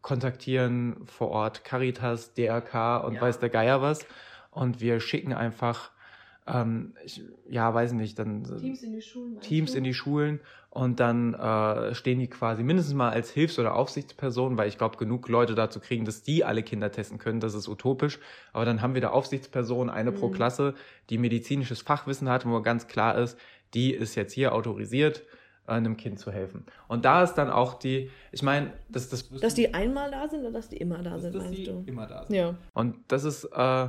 kontaktieren 0.00 1.06
vor 1.06 1.28
Ort 1.30 1.64
Caritas, 1.64 2.34
DRK 2.34 2.98
und 3.04 3.14
ja. 3.14 3.20
weiß 3.20 3.38
der 3.38 3.48
Geier 3.48 3.82
was 3.82 4.06
und 4.50 4.80
wir 4.80 5.00
schicken 5.00 5.32
einfach 5.32 5.90
ähm, 6.46 6.92
ich, 7.02 7.22
ja, 7.48 7.72
weiß 7.72 7.92
nicht, 7.92 8.18
dann 8.18 8.44
Teams 8.44 8.82
in 8.82 8.92
die 8.92 9.00
Schulen. 9.00 9.40
Teams 9.40 9.74
in 9.74 9.84
die 9.84 9.94
Schulen 9.94 10.40
und 10.68 11.00
dann 11.00 11.32
äh, 11.32 11.94
stehen 11.94 12.18
die 12.18 12.28
quasi 12.28 12.62
mindestens 12.62 12.94
mal 12.94 13.10
als 13.10 13.30
Hilfs- 13.30 13.58
oder 13.58 13.74
Aufsichtsperson, 13.74 14.58
weil 14.58 14.68
ich 14.68 14.76
glaube, 14.76 14.98
genug 14.98 15.28
Leute 15.28 15.54
dazu 15.54 15.80
kriegen, 15.80 16.04
dass 16.04 16.22
die 16.22 16.44
alle 16.44 16.62
Kinder 16.62 16.92
testen 16.92 17.18
können, 17.18 17.40
das 17.40 17.54
ist 17.54 17.66
utopisch. 17.66 18.18
Aber 18.52 18.66
dann 18.66 18.82
haben 18.82 18.92
wir 18.92 19.00
da 19.00 19.10
Aufsichtspersonen, 19.10 19.88
eine 19.88 20.10
mhm. 20.10 20.16
pro 20.16 20.28
Klasse, 20.28 20.74
die 21.08 21.16
medizinisches 21.16 21.80
Fachwissen 21.80 22.28
hat, 22.28 22.44
wo 22.44 22.60
ganz 22.60 22.88
klar 22.88 23.16
ist, 23.16 23.38
die 23.74 23.92
ist 23.92 24.14
jetzt 24.14 24.32
hier 24.32 24.54
autorisiert, 24.54 25.24
einem 25.66 25.96
Kind 25.96 26.18
zu 26.18 26.30
helfen. 26.30 26.64
Und 26.88 27.04
da 27.04 27.22
ist 27.22 27.34
dann 27.34 27.50
auch 27.50 27.74
die, 27.74 28.10
ich 28.32 28.42
meine, 28.42 28.72
das, 28.88 29.08
das 29.08 29.28
Dass 29.30 29.54
die 29.54 29.72
einmal 29.72 30.10
da 30.10 30.28
sind 30.28 30.40
oder 30.40 30.52
dass 30.52 30.68
die 30.68 30.76
immer 30.76 31.02
da 31.02 31.10
das, 31.10 31.22
sind, 31.22 31.36
meinst 31.36 31.66
du? 31.66 31.84
Immer 31.86 32.06
da 32.06 32.24
sind. 32.24 32.36
Ja. 32.36 32.54
Und 32.74 32.96
das 33.08 33.24
ist, 33.24 33.44
äh, 33.44 33.88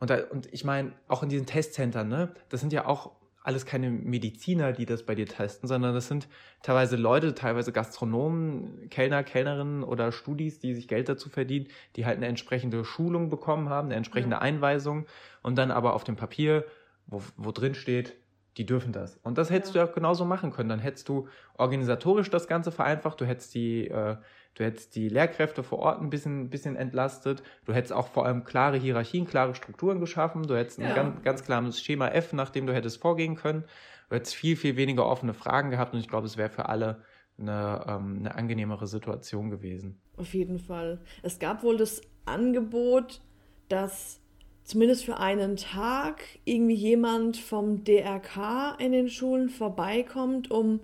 und, 0.00 0.10
da, 0.10 0.24
und 0.30 0.52
ich 0.52 0.64
meine, 0.64 0.92
auch 1.08 1.22
in 1.22 1.28
diesen 1.28 1.46
Testzentren, 1.46 2.08
ne, 2.08 2.34
das 2.48 2.60
sind 2.60 2.72
ja 2.72 2.86
auch 2.86 3.12
alles 3.44 3.66
keine 3.66 3.90
Mediziner, 3.90 4.72
die 4.72 4.86
das 4.86 5.02
bei 5.02 5.14
dir 5.14 5.26
testen, 5.26 5.68
sondern 5.68 5.94
das 5.94 6.08
sind 6.08 6.28
teilweise 6.62 6.96
Leute, 6.96 7.34
teilweise 7.34 7.72
Gastronomen, 7.72 8.88
Kellner, 8.88 9.22
Kellnerinnen 9.22 9.84
oder 9.84 10.12
Studis, 10.12 10.58
die 10.58 10.74
sich 10.74 10.88
Geld 10.88 11.10
dazu 11.10 11.28
verdienen, 11.28 11.68
die 11.94 12.06
halt 12.06 12.16
eine 12.16 12.26
entsprechende 12.26 12.86
Schulung 12.86 13.28
bekommen 13.28 13.68
haben, 13.68 13.88
eine 13.88 13.96
entsprechende 13.96 14.36
ja. 14.36 14.40
Einweisung 14.40 15.04
und 15.42 15.56
dann 15.56 15.70
aber 15.70 15.92
auf 15.92 16.04
dem 16.04 16.16
Papier, 16.16 16.64
wo, 17.06 17.20
wo 17.36 17.52
drin 17.52 17.74
steht, 17.74 18.16
die 18.56 18.66
dürfen 18.66 18.92
das. 18.92 19.16
Und 19.22 19.38
das 19.38 19.50
hättest 19.50 19.74
ja. 19.74 19.84
du 19.84 19.88
ja 19.88 19.94
genauso 19.94 20.24
machen 20.24 20.52
können. 20.52 20.68
Dann 20.68 20.78
hättest 20.78 21.08
du 21.08 21.28
organisatorisch 21.56 22.30
das 22.30 22.46
Ganze 22.46 22.70
vereinfacht, 22.70 23.20
du 23.20 23.26
hättest 23.26 23.54
die, 23.54 23.88
äh, 23.88 24.16
du 24.54 24.64
hättest 24.64 24.94
die 24.94 25.08
Lehrkräfte 25.08 25.62
vor 25.62 25.80
Ort 25.80 26.00
ein 26.00 26.10
bisschen, 26.10 26.50
bisschen 26.50 26.76
entlastet, 26.76 27.42
du 27.64 27.72
hättest 27.72 27.92
auch 27.92 28.08
vor 28.08 28.26
allem 28.26 28.44
klare 28.44 28.76
Hierarchien, 28.76 29.26
klare 29.26 29.54
Strukturen 29.54 30.00
geschaffen, 30.00 30.44
du 30.44 30.56
hättest 30.56 30.78
ja. 30.78 30.88
ein 30.88 30.94
ganz, 30.94 31.22
ganz 31.22 31.44
klares 31.44 31.80
Schema 31.80 32.08
F, 32.08 32.32
nach 32.32 32.50
dem 32.50 32.66
du 32.66 32.74
hättest 32.74 33.00
vorgehen 33.00 33.34
können, 33.34 33.64
du 34.08 34.16
hättest 34.16 34.34
viel, 34.34 34.56
viel 34.56 34.76
weniger 34.76 35.06
offene 35.06 35.34
Fragen 35.34 35.70
gehabt 35.70 35.92
und 35.92 36.00
ich 36.00 36.08
glaube, 36.08 36.26
es 36.26 36.36
wäre 36.36 36.50
für 36.50 36.68
alle 36.68 37.02
eine, 37.38 37.84
ähm, 37.88 38.18
eine 38.20 38.34
angenehmere 38.36 38.86
Situation 38.86 39.50
gewesen. 39.50 40.00
Auf 40.16 40.32
jeden 40.34 40.60
Fall. 40.60 41.00
Es 41.22 41.40
gab 41.40 41.64
wohl 41.64 41.76
das 41.76 42.00
Angebot, 42.24 43.20
dass 43.68 44.20
zumindest 44.64 45.04
für 45.04 45.18
einen 45.18 45.56
Tag 45.56 46.22
irgendwie 46.44 46.74
jemand 46.74 47.36
vom 47.36 47.84
DRK 47.84 48.76
in 48.78 48.92
den 48.92 49.08
Schulen 49.08 49.50
vorbeikommt, 49.50 50.50
um, 50.50 50.80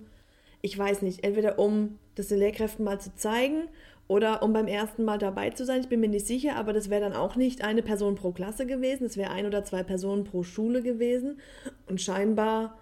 ich 0.61 0.77
weiß 0.77 1.01
nicht, 1.01 1.23
entweder 1.23 1.59
um 1.59 1.97
das 2.15 2.27
den 2.27 2.39
Lehrkräften 2.39 2.85
mal 2.85 2.99
zu 2.99 3.13
zeigen 3.15 3.63
oder 4.07 4.43
um 4.43 4.53
beim 4.53 4.67
ersten 4.67 5.03
Mal 5.03 5.17
dabei 5.17 5.49
zu 5.49 5.65
sein. 5.65 5.81
Ich 5.81 5.87
bin 5.87 5.99
mir 5.99 6.09
nicht 6.09 6.27
sicher, 6.27 6.55
aber 6.57 6.73
das 6.73 6.89
wäre 6.89 7.01
dann 7.01 7.13
auch 7.13 7.35
nicht 7.35 7.63
eine 7.63 7.81
Person 7.81 8.15
pro 8.15 8.31
Klasse 8.31 8.65
gewesen, 8.65 9.05
es 9.05 9.17
wäre 9.17 9.31
ein 9.31 9.45
oder 9.45 9.63
zwei 9.63 9.83
Personen 9.83 10.25
pro 10.25 10.43
Schule 10.43 10.81
gewesen. 10.81 11.39
Und 11.87 12.01
scheinbar 12.01 12.77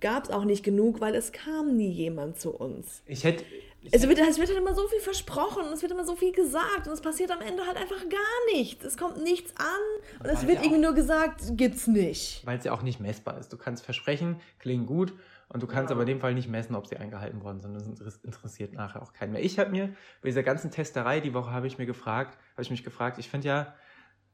gab 0.00 0.24
es 0.24 0.30
auch 0.30 0.44
nicht 0.44 0.64
genug, 0.64 1.00
weil 1.00 1.14
es 1.14 1.32
kam 1.32 1.76
nie 1.76 1.90
jemand 1.90 2.38
zu 2.40 2.50
uns. 2.50 3.02
Ich 3.06 3.24
hätte 3.24 3.44
es 3.92 4.08
wird, 4.08 4.18
es 4.18 4.38
wird 4.38 4.48
halt 4.48 4.58
immer 4.58 4.74
so 4.74 4.86
viel 4.88 5.00
versprochen 5.00 5.64
und 5.64 5.72
es 5.72 5.82
wird 5.82 5.92
immer 5.92 6.04
so 6.04 6.16
viel 6.16 6.32
gesagt 6.32 6.86
und 6.86 6.92
es 6.92 7.00
passiert 7.00 7.30
am 7.30 7.40
Ende 7.40 7.66
halt 7.66 7.76
einfach 7.76 8.00
gar 8.08 8.54
nichts. 8.54 8.84
Es 8.84 8.96
kommt 8.96 9.22
nichts 9.22 9.52
an 9.56 10.20
und 10.20 10.26
es 10.26 10.46
wird 10.46 10.58
ja 10.58 10.62
irgendwie 10.64 10.80
nur 10.80 10.94
gesagt, 10.94 11.42
gibt's 11.56 11.86
nicht. 11.86 12.46
Weil 12.46 12.58
es 12.58 12.64
ja 12.64 12.72
auch 12.72 12.82
nicht 12.82 13.00
messbar 13.00 13.38
ist. 13.38 13.52
Du 13.52 13.58
kannst 13.58 13.84
versprechen, 13.84 14.40
klingen 14.58 14.86
gut 14.86 15.12
und 15.48 15.62
du 15.62 15.66
kannst 15.66 15.90
ja. 15.90 15.96
aber 15.96 16.02
in 16.02 16.08
dem 16.08 16.20
Fall 16.20 16.34
nicht 16.34 16.48
messen, 16.48 16.74
ob 16.74 16.86
sie 16.86 16.96
eingehalten 16.96 17.42
worden 17.42 17.60
sind. 17.60 18.00
Das 18.00 18.16
interessiert 18.16 18.72
nachher 18.72 19.02
auch 19.02 19.12
keinen 19.12 19.32
mehr. 19.32 19.44
Ich 19.44 19.58
habe 19.58 19.70
mir 19.70 19.88
bei 20.22 20.28
dieser 20.28 20.42
ganzen 20.42 20.70
Testerei 20.70 21.20
die 21.20 21.34
Woche 21.34 21.50
habe 21.50 21.66
ich 21.66 21.76
mir 21.76 21.86
gefragt, 21.86 22.38
habe 22.54 22.62
ich 22.62 22.70
mich 22.70 22.84
gefragt, 22.84 23.18
ich 23.18 23.28
finde 23.28 23.48
ja, 23.48 23.74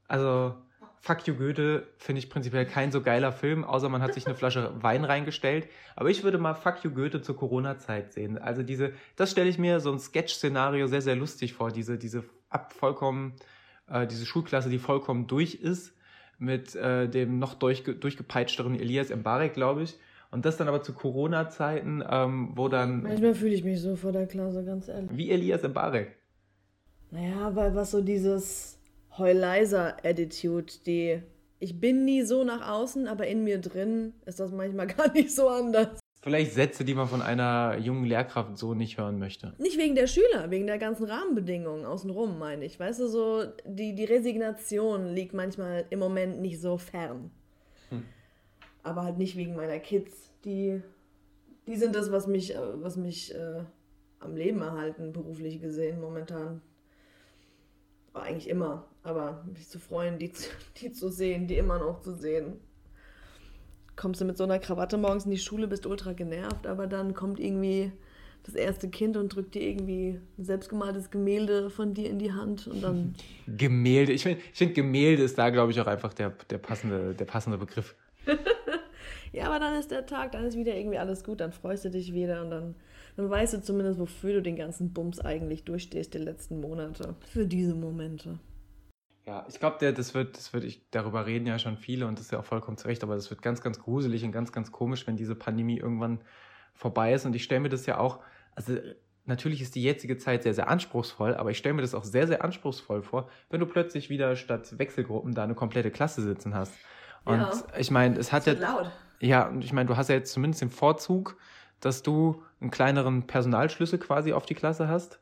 also 0.06 0.54
Fuck 1.02 1.26
You 1.26 1.34
Goethe 1.34 1.86
finde 1.96 2.18
ich 2.18 2.28
prinzipiell 2.28 2.66
kein 2.66 2.92
so 2.92 3.00
geiler 3.00 3.32
Film, 3.32 3.64
außer 3.64 3.88
man 3.88 4.02
hat 4.02 4.12
sich 4.12 4.26
eine 4.26 4.34
Flasche 4.34 4.70
Wein 4.82 5.04
reingestellt. 5.04 5.66
Aber 5.96 6.10
ich 6.10 6.22
würde 6.22 6.36
mal 6.36 6.52
Fuck 6.52 6.84
You 6.84 6.90
Goethe 6.90 7.22
zur 7.22 7.36
Corona-Zeit 7.36 8.12
sehen. 8.12 8.36
Also 8.36 8.62
diese, 8.62 8.92
das 9.16 9.30
stelle 9.30 9.48
ich 9.48 9.58
mir 9.58 9.80
so 9.80 9.90
ein 9.90 9.98
Sketch-Szenario 9.98 10.86
sehr, 10.88 11.00
sehr 11.00 11.16
lustig 11.16 11.54
vor. 11.54 11.72
Diese, 11.72 11.96
diese 11.96 12.24
ab 12.50 12.74
vollkommen, 12.74 13.32
äh, 13.88 14.06
diese 14.06 14.26
Schulklasse, 14.26 14.68
die 14.68 14.78
vollkommen 14.78 15.26
durch 15.26 15.54
ist 15.54 15.94
mit 16.38 16.74
äh, 16.74 17.08
dem 17.08 17.38
noch 17.38 17.54
durchge 17.54 17.94
durchgepeitschteren 17.94 18.78
Elias 18.78 19.08
Mbarek, 19.08 19.54
glaube 19.54 19.82
ich. 19.82 19.98
Und 20.30 20.44
das 20.44 20.58
dann 20.58 20.68
aber 20.68 20.82
zu 20.82 20.92
Corona-Zeiten, 20.92 22.04
ähm, 22.08 22.52
wo 22.54 22.68
dann. 22.68 23.02
Manchmal 23.02 23.34
fühle 23.34 23.54
ich 23.54 23.64
mich 23.64 23.80
so 23.80 23.96
vor 23.96 24.12
der 24.12 24.26
Klasse, 24.26 24.64
ganz 24.64 24.88
ehrlich. 24.88 25.10
Wie 25.12 25.30
Elias 25.30 25.62
Mbarek. 25.62 26.14
Naja, 27.10 27.56
weil 27.56 27.74
was 27.74 27.90
so 27.90 28.02
dieses 28.02 28.79
Heuleiser-Attitude, 29.18 30.72
die 30.86 31.22
ich 31.62 31.78
bin 31.78 32.06
nie 32.06 32.22
so 32.22 32.42
nach 32.42 32.66
außen, 32.68 33.06
aber 33.06 33.26
in 33.26 33.44
mir 33.44 33.60
drin 33.60 34.14
ist 34.24 34.40
das 34.40 34.50
manchmal 34.50 34.86
gar 34.96 35.12
nicht 35.12 35.34
so 35.34 35.48
anders. 35.48 36.00
Vielleicht 36.22 36.52
Sätze, 36.52 36.84
die 36.84 36.94
man 36.94 37.08
von 37.08 37.22
einer 37.22 37.78
jungen 37.78 38.04
Lehrkraft 38.04 38.58
so 38.58 38.74
nicht 38.74 38.98
hören 38.98 39.18
möchte. 39.18 39.54
Nicht 39.58 39.78
wegen 39.78 39.94
der 39.94 40.06
Schüler, 40.06 40.50
wegen 40.50 40.66
der 40.66 40.76
ganzen 40.76 41.04
Rahmenbedingungen 41.04 41.86
außenrum, 41.86 42.38
meine 42.38 42.66
ich. 42.66 42.78
Weißt 42.78 43.00
du, 43.00 43.08
so 43.08 43.44
die, 43.64 43.94
die 43.94 44.04
Resignation 44.04 45.14
liegt 45.14 45.32
manchmal 45.32 45.86
im 45.88 45.98
Moment 45.98 46.40
nicht 46.40 46.60
so 46.60 46.76
fern. 46.76 47.30
Hm. 47.88 48.04
Aber 48.82 49.04
halt 49.04 49.16
nicht 49.16 49.36
wegen 49.36 49.54
meiner 49.56 49.78
Kids. 49.78 50.30
Die, 50.44 50.82
die 51.66 51.76
sind 51.76 51.94
das, 51.94 52.12
was 52.12 52.26
mich, 52.26 52.54
äh, 52.54 52.82
was 52.82 52.96
mich 52.96 53.34
äh, 53.34 53.62
am 54.18 54.36
Leben 54.36 54.60
erhalten, 54.60 55.12
beruflich 55.12 55.58
gesehen, 55.58 56.02
momentan. 56.02 56.60
War 58.12 58.24
eigentlich 58.24 58.48
immer. 58.50 58.89
Aber 59.02 59.44
mich 59.46 59.68
zu 59.68 59.78
freuen, 59.78 60.18
die, 60.18 60.32
die 60.80 60.92
zu 60.92 61.10
sehen, 61.10 61.46
die 61.46 61.56
immer 61.56 61.78
noch 61.78 62.00
zu 62.00 62.14
sehen 62.14 62.60
kommst 64.00 64.20
du 64.22 64.24
mit 64.24 64.38
so 64.38 64.44
einer 64.44 64.58
Krawatte 64.58 64.96
morgens 64.96 65.26
in 65.26 65.30
die 65.30 65.38
Schule, 65.38 65.68
bist 65.68 65.84
ultra 65.84 66.14
genervt, 66.14 66.66
aber 66.66 66.86
dann 66.86 67.12
kommt 67.12 67.38
irgendwie 67.38 67.92
das 68.44 68.54
erste 68.54 68.88
Kind 68.88 69.18
und 69.18 69.34
drückt 69.34 69.54
dir 69.54 69.60
irgendwie 69.60 70.18
ein 70.38 70.44
selbstgemaltes 70.44 71.10
Gemälde 71.10 71.68
von 71.68 71.92
dir 71.92 72.08
in 72.08 72.18
die 72.18 72.32
Hand 72.32 72.66
und 72.66 72.82
dann. 72.82 73.14
Gemälde, 73.46 74.12
ich 74.12 74.22
finde, 74.22 74.40
ich 74.52 74.58
find, 74.58 74.74
Gemälde 74.74 75.22
ist 75.22 75.36
da, 75.36 75.50
glaube 75.50 75.72
ich, 75.72 75.80
auch 75.80 75.86
einfach 75.86 76.14
der, 76.14 76.30
der, 76.48 76.56
passende, 76.56 77.14
der 77.14 77.26
passende 77.26 77.58
Begriff. 77.58 77.94
ja, 79.32 79.44
aber 79.44 79.58
dann 79.58 79.78
ist 79.78 79.90
der 79.90 80.06
Tag, 80.06 80.32
dann 80.32 80.46
ist 80.46 80.56
wieder 80.56 80.74
irgendwie 80.74 80.96
alles 80.96 81.22
gut, 81.22 81.40
dann 81.40 81.52
freust 81.52 81.84
du 81.84 81.90
dich 81.90 82.14
wieder 82.14 82.42
und 82.42 82.50
dann, 82.50 82.74
dann 83.16 83.28
weißt 83.28 83.52
du 83.52 83.62
zumindest, 83.62 83.98
wofür 83.98 84.32
du 84.32 84.42
den 84.42 84.56
ganzen 84.56 84.94
Bums 84.94 85.20
eigentlich 85.20 85.64
durchstehst, 85.64 86.14
die 86.14 86.18
letzten 86.18 86.62
Monate. 86.62 87.16
Für 87.30 87.44
diese 87.44 87.74
Momente. 87.74 88.38
Ja, 89.26 89.46
ich 89.48 89.60
glaube, 89.60 89.92
das 89.92 90.14
wird, 90.14 90.36
das 90.36 90.52
wird, 90.52 90.64
ich, 90.64 90.82
darüber 90.90 91.26
reden 91.26 91.46
ja 91.46 91.58
schon 91.58 91.76
viele 91.76 92.06
und 92.06 92.18
das 92.18 92.26
ist 92.26 92.32
ja 92.32 92.40
auch 92.40 92.44
vollkommen 92.44 92.76
zu 92.76 92.88
Recht, 92.88 93.02
aber 93.02 93.14
das 93.14 93.30
wird 93.30 93.42
ganz, 93.42 93.60
ganz 93.60 93.78
gruselig 93.78 94.24
und 94.24 94.32
ganz, 94.32 94.50
ganz 94.52 94.72
komisch, 94.72 95.06
wenn 95.06 95.16
diese 95.16 95.34
Pandemie 95.34 95.78
irgendwann 95.78 96.20
vorbei 96.74 97.12
ist. 97.12 97.26
Und 97.26 97.36
ich 97.36 97.44
stelle 97.44 97.60
mir 97.60 97.68
das 97.68 97.86
ja 97.86 97.98
auch, 97.98 98.20
also 98.54 98.78
natürlich 99.26 99.60
ist 99.60 99.74
die 99.74 99.82
jetzige 99.82 100.16
Zeit 100.16 100.42
sehr, 100.42 100.54
sehr 100.54 100.68
anspruchsvoll, 100.68 101.34
aber 101.34 101.50
ich 101.50 101.58
stelle 101.58 101.74
mir 101.74 101.82
das 101.82 101.94
auch 101.94 102.04
sehr, 102.04 102.26
sehr 102.26 102.42
anspruchsvoll 102.42 103.02
vor, 103.02 103.28
wenn 103.50 103.60
du 103.60 103.66
plötzlich 103.66 104.10
wieder 104.10 104.36
statt 104.36 104.78
Wechselgruppen 104.78 105.34
da 105.34 105.44
eine 105.44 105.54
komplette 105.54 105.90
Klasse 105.90 106.22
sitzen 106.22 106.54
hast. 106.54 106.74
Und 107.24 107.40
ja, 107.40 107.62
ich 107.78 107.90
meine, 107.90 108.18
es 108.18 108.32
hat 108.32 108.46
ja. 108.46 108.54
Laut. 108.54 108.90
Ja, 109.20 109.48
und 109.48 109.62
ich 109.62 109.74
meine, 109.74 109.86
du 109.86 109.96
hast 109.98 110.08
ja 110.08 110.14
jetzt 110.14 110.32
zumindest 110.32 110.62
den 110.62 110.70
Vorzug, 110.70 111.36
dass 111.80 112.02
du 112.02 112.42
einen 112.60 112.70
kleineren 112.70 113.26
Personalschlüssel 113.26 113.98
quasi 113.98 114.32
auf 114.32 114.46
die 114.46 114.54
Klasse 114.54 114.88
hast 114.88 115.20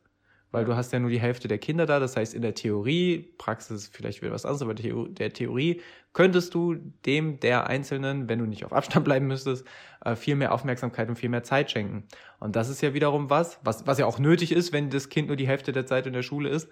weil 0.51 0.65
du 0.65 0.75
hast 0.77 0.93
ja 0.93 0.99
nur 0.99 1.11
die 1.11 1.21
Hälfte 1.21 1.49
der 1.49 1.59
Kinder 1.59 1.87
da. 1.87 2.01
Das 2.01 2.17
heißt, 2.17 2.35
in 2.35 2.43
der 2.43 2.55
Theorie, 2.55 3.35
Praxis 3.39 3.89
vielleicht 3.89 4.23
wieder 4.23 4.33
was 4.33 4.45
anderes, 4.45 4.63
aber 4.63 4.75
der 4.75 5.33
Theorie 5.33 5.83
könntest 6.13 6.55
du 6.55 6.75
dem 7.07 7.39
der 7.41 7.67
Einzelnen, 7.67 8.29
wenn 8.29 8.39
du 8.39 8.47
nicht 8.47 8.65
auf 8.65 8.73
Abstand 8.73 9.05
bleiben 9.05 9.27
müsstest, 9.27 9.67
äh, 10.05 10.17
viel 10.17 10.37
mehr 10.37 10.53
Aufmerksamkeit 10.53 11.09
und 11.09 11.17
viel 11.17 11.29
mehr 11.29 11.43
Zeit 11.43 11.71
schenken. 11.71 12.05
Und 12.41 12.57
das 12.57 12.69
ist 12.69 12.81
ja 12.81 12.95
wiederum 12.95 13.31
was, 13.31 13.61
was, 13.63 13.87
was 13.87 13.99
ja 13.99 14.07
auch 14.07 14.19
nötig 14.19 14.53
ist, 14.53 14.73
wenn 14.73 14.91
das 14.91 15.09
Kind 15.09 15.29
nur 15.29 15.37
die 15.37 15.47
Hälfte 15.47 15.73
der 15.73 15.87
Zeit 15.87 16.07
in 16.07 16.13
der 16.13 16.23
Schule 16.23 16.49
ist. 16.49 16.69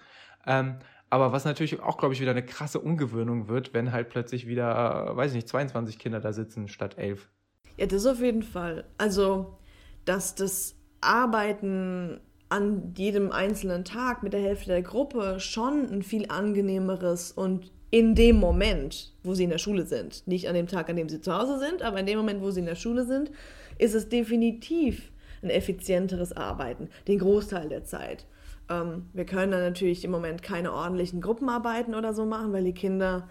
Ähm, 0.46 0.78
aber 1.08 1.32
was 1.32 1.44
natürlich 1.44 1.80
auch, 1.80 1.98
glaube 1.98 2.14
ich, 2.14 2.20
wieder 2.20 2.32
eine 2.32 2.44
krasse 2.44 2.80
Ungewöhnung 2.80 3.48
wird, 3.48 3.74
wenn 3.74 3.92
halt 3.92 4.08
plötzlich 4.08 4.46
wieder, 4.46 5.10
äh, 5.10 5.16
weiß 5.16 5.32
ich 5.32 5.36
nicht, 5.36 5.48
22 5.48 5.98
Kinder 5.98 6.20
da 6.20 6.32
sitzen 6.32 6.68
statt 6.68 6.98
11. 6.98 7.28
Ja, 7.76 7.86
das 7.86 8.06
auf 8.06 8.20
jeden 8.20 8.42
Fall. 8.42 8.84
Also, 8.98 9.58
dass 10.04 10.34
das 10.34 10.76
Arbeiten 11.00 12.20
an 12.48 12.94
jedem 12.96 13.32
einzelnen 13.32 13.84
Tag 13.84 14.22
mit 14.22 14.32
der 14.32 14.40
Hälfte 14.40 14.68
der 14.68 14.82
Gruppe 14.82 15.40
schon 15.40 15.88
ein 15.90 16.02
viel 16.02 16.30
angenehmeres 16.30 17.32
und 17.32 17.72
in 17.90 18.14
dem 18.14 18.36
Moment, 18.36 19.12
wo 19.22 19.34
sie 19.34 19.44
in 19.44 19.50
der 19.50 19.58
Schule 19.58 19.86
sind, 19.86 20.26
nicht 20.26 20.48
an 20.48 20.54
dem 20.54 20.66
Tag, 20.66 20.88
an 20.90 20.96
dem 20.96 21.08
sie 21.08 21.20
zu 21.20 21.32
Hause 21.32 21.58
sind, 21.58 21.82
aber 21.82 22.00
in 22.00 22.06
dem 22.06 22.18
Moment, 22.18 22.42
wo 22.42 22.50
sie 22.50 22.60
in 22.60 22.66
der 22.66 22.74
Schule 22.74 23.04
sind, 23.04 23.30
ist 23.78 23.94
es 23.94 24.08
definitiv 24.08 25.10
ein 25.42 25.50
effizienteres 25.50 26.32
Arbeiten, 26.32 26.88
den 27.08 27.18
Großteil 27.18 27.68
der 27.68 27.84
Zeit. 27.84 28.26
Ähm, 28.68 29.06
wir 29.12 29.24
können 29.24 29.52
dann 29.52 29.62
natürlich 29.62 30.04
im 30.04 30.10
Moment 30.10 30.42
keine 30.42 30.72
ordentlichen 30.72 31.20
Gruppenarbeiten 31.20 31.94
oder 31.94 32.14
so 32.14 32.26
machen, 32.26 32.52
weil 32.52 32.64
die 32.64 32.74
Kinder, 32.74 33.28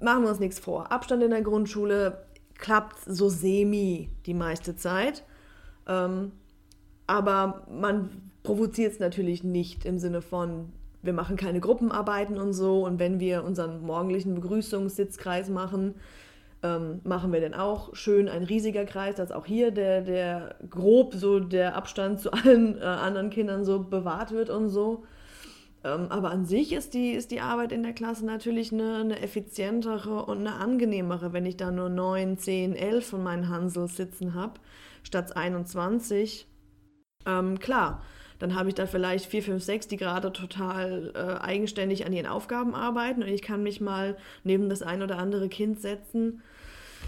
machen 0.00 0.22
wir 0.22 0.30
uns 0.30 0.40
nichts 0.40 0.58
vor, 0.58 0.92
Abstand 0.92 1.22
in 1.22 1.30
der 1.30 1.42
Grundschule 1.42 2.24
klappt 2.56 2.98
so 3.06 3.28
semi 3.28 4.10
die 4.26 4.34
meiste 4.34 4.76
Zeit. 4.76 5.24
Ähm, 5.86 6.32
aber 7.06 7.66
man 7.70 8.27
provoziert 8.48 8.94
es 8.94 8.98
natürlich 8.98 9.44
nicht 9.44 9.84
im 9.84 9.98
Sinne 9.98 10.22
von, 10.22 10.72
wir 11.02 11.12
machen 11.12 11.36
keine 11.36 11.60
Gruppenarbeiten 11.60 12.38
und 12.38 12.54
so. 12.54 12.86
Und 12.86 12.98
wenn 12.98 13.20
wir 13.20 13.44
unseren 13.44 13.82
morgendlichen 13.82 14.34
Begrüßungssitzkreis 14.34 15.50
machen, 15.50 15.96
ähm, 16.62 17.02
machen 17.04 17.30
wir 17.30 17.42
dann 17.42 17.52
auch 17.52 17.94
schön 17.94 18.26
ein 18.26 18.44
riesiger 18.44 18.86
Kreis, 18.86 19.16
dass 19.16 19.32
auch 19.32 19.44
hier 19.44 19.70
der, 19.70 20.00
der 20.00 20.54
grob 20.70 21.12
so 21.12 21.40
der 21.40 21.76
Abstand 21.76 22.20
zu 22.20 22.32
allen 22.32 22.78
äh, 22.78 22.84
anderen 22.84 23.28
Kindern 23.28 23.66
so 23.66 23.80
bewahrt 23.80 24.32
wird 24.32 24.48
und 24.48 24.70
so. 24.70 25.04
Ähm, 25.84 26.06
aber 26.08 26.30
an 26.30 26.46
sich 26.46 26.72
ist 26.72 26.94
die, 26.94 27.10
ist 27.10 27.30
die 27.30 27.42
Arbeit 27.42 27.70
in 27.70 27.82
der 27.82 27.92
Klasse 27.92 28.24
natürlich 28.24 28.72
eine, 28.72 28.96
eine 28.96 29.20
effizientere 29.20 30.24
und 30.24 30.38
eine 30.38 30.54
angenehmere, 30.54 31.34
wenn 31.34 31.44
ich 31.44 31.58
da 31.58 31.70
nur 31.70 31.90
9, 31.90 32.38
10, 32.38 32.74
11 32.74 33.06
von 33.06 33.22
meinen 33.22 33.50
Hansels 33.50 33.94
sitzen 33.94 34.32
habe, 34.32 34.54
statt 35.02 35.36
21. 35.36 36.46
Ähm, 37.26 37.58
klar, 37.58 38.00
dann 38.38 38.54
habe 38.54 38.68
ich 38.68 38.74
da 38.74 38.86
vielleicht 38.86 39.26
vier, 39.26 39.42
fünf, 39.42 39.62
sechs, 39.62 39.88
die 39.88 39.96
gerade 39.96 40.32
total 40.32 41.12
äh, 41.14 41.42
eigenständig 41.44 42.06
an 42.06 42.12
ihren 42.12 42.26
Aufgaben 42.26 42.74
arbeiten 42.74 43.22
und 43.22 43.28
ich 43.28 43.42
kann 43.42 43.62
mich 43.62 43.80
mal 43.80 44.16
neben 44.44 44.68
das 44.68 44.82
ein 44.82 45.02
oder 45.02 45.18
andere 45.18 45.48
Kind 45.48 45.80
setzen, 45.80 46.42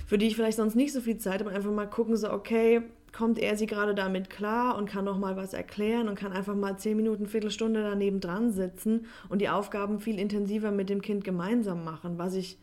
für 0.06 0.18
die 0.18 0.26
ich 0.26 0.36
vielleicht 0.36 0.56
sonst 0.56 0.74
nicht 0.74 0.92
so 0.92 1.00
viel 1.00 1.18
Zeit 1.18 1.40
habe, 1.40 1.50
einfach 1.50 1.70
mal 1.70 1.88
gucken, 1.88 2.16
so, 2.16 2.30
okay, 2.32 2.82
kommt 3.12 3.38
er 3.38 3.56
sie 3.56 3.66
gerade 3.66 3.94
damit 3.94 4.30
klar 4.30 4.76
und 4.76 4.88
kann 4.88 5.04
noch 5.04 5.18
mal 5.18 5.36
was 5.36 5.52
erklären 5.52 6.08
und 6.08 6.14
kann 6.14 6.32
einfach 6.32 6.54
mal 6.54 6.78
zehn 6.78 6.96
Minuten, 6.96 7.26
Viertelstunde 7.26 7.82
daneben 7.82 8.20
dran 8.20 8.52
sitzen 8.52 9.06
und 9.28 9.40
die 9.40 9.48
Aufgaben 9.48 10.00
viel 10.00 10.18
intensiver 10.18 10.70
mit 10.70 10.88
dem 10.90 11.02
Kind 11.02 11.24
gemeinsam 11.24 11.84
machen, 11.84 12.18
was 12.18 12.34
ich 12.34 12.58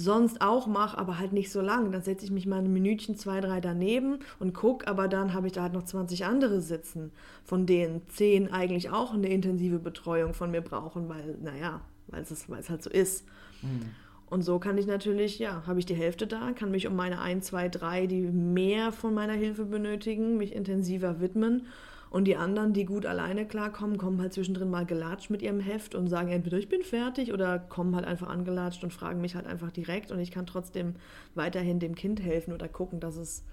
sonst 0.00 0.40
auch 0.40 0.66
mache, 0.66 0.96
aber 0.98 1.18
halt 1.18 1.32
nicht 1.32 1.52
so 1.52 1.60
lang. 1.60 1.92
Dann 1.92 2.02
setze 2.02 2.24
ich 2.24 2.30
mich 2.30 2.46
mal 2.46 2.58
ein 2.58 2.72
Minütchen, 2.72 3.16
zwei, 3.16 3.40
drei 3.40 3.60
daneben 3.60 4.20
und 4.38 4.54
gucke, 4.54 4.86
aber 4.88 5.08
dann 5.08 5.34
habe 5.34 5.46
ich 5.46 5.52
da 5.52 5.62
halt 5.62 5.74
noch 5.74 5.84
20 5.84 6.24
andere 6.24 6.60
sitzen, 6.60 7.12
von 7.44 7.66
denen 7.66 8.02
zehn 8.08 8.52
eigentlich 8.52 8.90
auch 8.90 9.12
eine 9.12 9.28
intensive 9.28 9.78
Betreuung 9.78 10.34
von 10.34 10.50
mir 10.50 10.62
brauchen, 10.62 11.08
weil, 11.08 11.36
naja, 11.42 11.82
weil 12.08 12.22
es, 12.22 12.48
weil 12.48 12.60
es 12.60 12.70
halt 12.70 12.82
so 12.82 12.90
ist. 12.90 13.26
Mhm. 13.62 13.90
Und 14.30 14.42
so 14.42 14.58
kann 14.58 14.78
ich 14.78 14.86
natürlich, 14.86 15.38
ja, 15.38 15.64
habe 15.66 15.80
ich 15.80 15.86
die 15.86 15.94
Hälfte 15.94 16.26
da, 16.26 16.52
kann 16.52 16.70
mich 16.70 16.86
um 16.86 16.94
meine 16.94 17.20
ein, 17.20 17.42
zwei, 17.42 17.68
drei, 17.68 18.06
die 18.06 18.22
mehr 18.22 18.92
von 18.92 19.12
meiner 19.12 19.32
Hilfe 19.32 19.64
benötigen, 19.64 20.36
mich 20.36 20.54
intensiver 20.54 21.20
widmen 21.20 21.66
und 22.10 22.24
die 22.24 22.36
anderen, 22.36 22.72
die 22.72 22.84
gut 22.84 23.06
alleine 23.06 23.46
klarkommen, 23.46 23.96
kommen 23.96 24.20
halt 24.20 24.32
zwischendrin 24.32 24.68
mal 24.68 24.84
gelatscht 24.84 25.30
mit 25.30 25.42
ihrem 25.42 25.60
Heft 25.60 25.94
und 25.94 26.08
sagen 26.08 26.30
entweder 26.30 26.58
ich 26.58 26.68
bin 26.68 26.82
fertig 26.82 27.32
oder 27.32 27.58
kommen 27.58 27.94
halt 27.94 28.04
einfach 28.04 28.28
angelatscht 28.28 28.82
und 28.82 28.92
fragen 28.92 29.20
mich 29.20 29.36
halt 29.36 29.46
einfach 29.46 29.70
direkt 29.70 30.10
und 30.10 30.18
ich 30.18 30.32
kann 30.32 30.44
trotzdem 30.44 30.96
weiterhin 31.34 31.78
dem 31.78 31.94
Kind 31.94 32.20
helfen 32.20 32.52
oder 32.52 32.68
gucken, 32.68 32.98
dass 32.98 33.16
es 33.16 33.44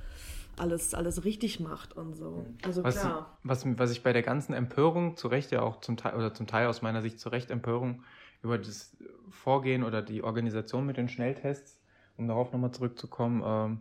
alles, 0.57 0.95
alles 0.95 1.23
richtig 1.23 1.59
macht 1.59 1.95
und 1.95 2.15
so. 2.15 2.45
Also 2.63 2.83
was, 2.83 2.99
klar. 2.99 3.37
Was, 3.43 3.63
was 3.77 3.91
ich 3.91 4.01
bei 4.01 4.11
der 4.11 4.23
ganzen 4.23 4.53
Empörung, 4.53 5.15
zu 5.15 5.27
Recht 5.27 5.51
ja 5.51 5.61
auch 5.61 5.79
zum 5.81 5.97
Teil, 5.97 6.15
oder 6.15 6.33
zum 6.33 6.47
Teil 6.47 6.67
aus 6.67 6.81
meiner 6.81 7.03
Sicht 7.03 7.19
zu 7.19 7.29
Recht 7.29 7.51
Empörung 7.51 8.03
über 8.41 8.57
das 8.57 8.97
Vorgehen 9.29 9.83
oder 9.83 10.01
die 10.01 10.23
Organisation 10.23 10.85
mit 10.85 10.97
den 10.97 11.09
Schnelltests, 11.09 11.79
um 12.17 12.27
darauf 12.27 12.51
nochmal 12.51 12.71
zurückzukommen, 12.71 13.43
ähm, 13.45 13.79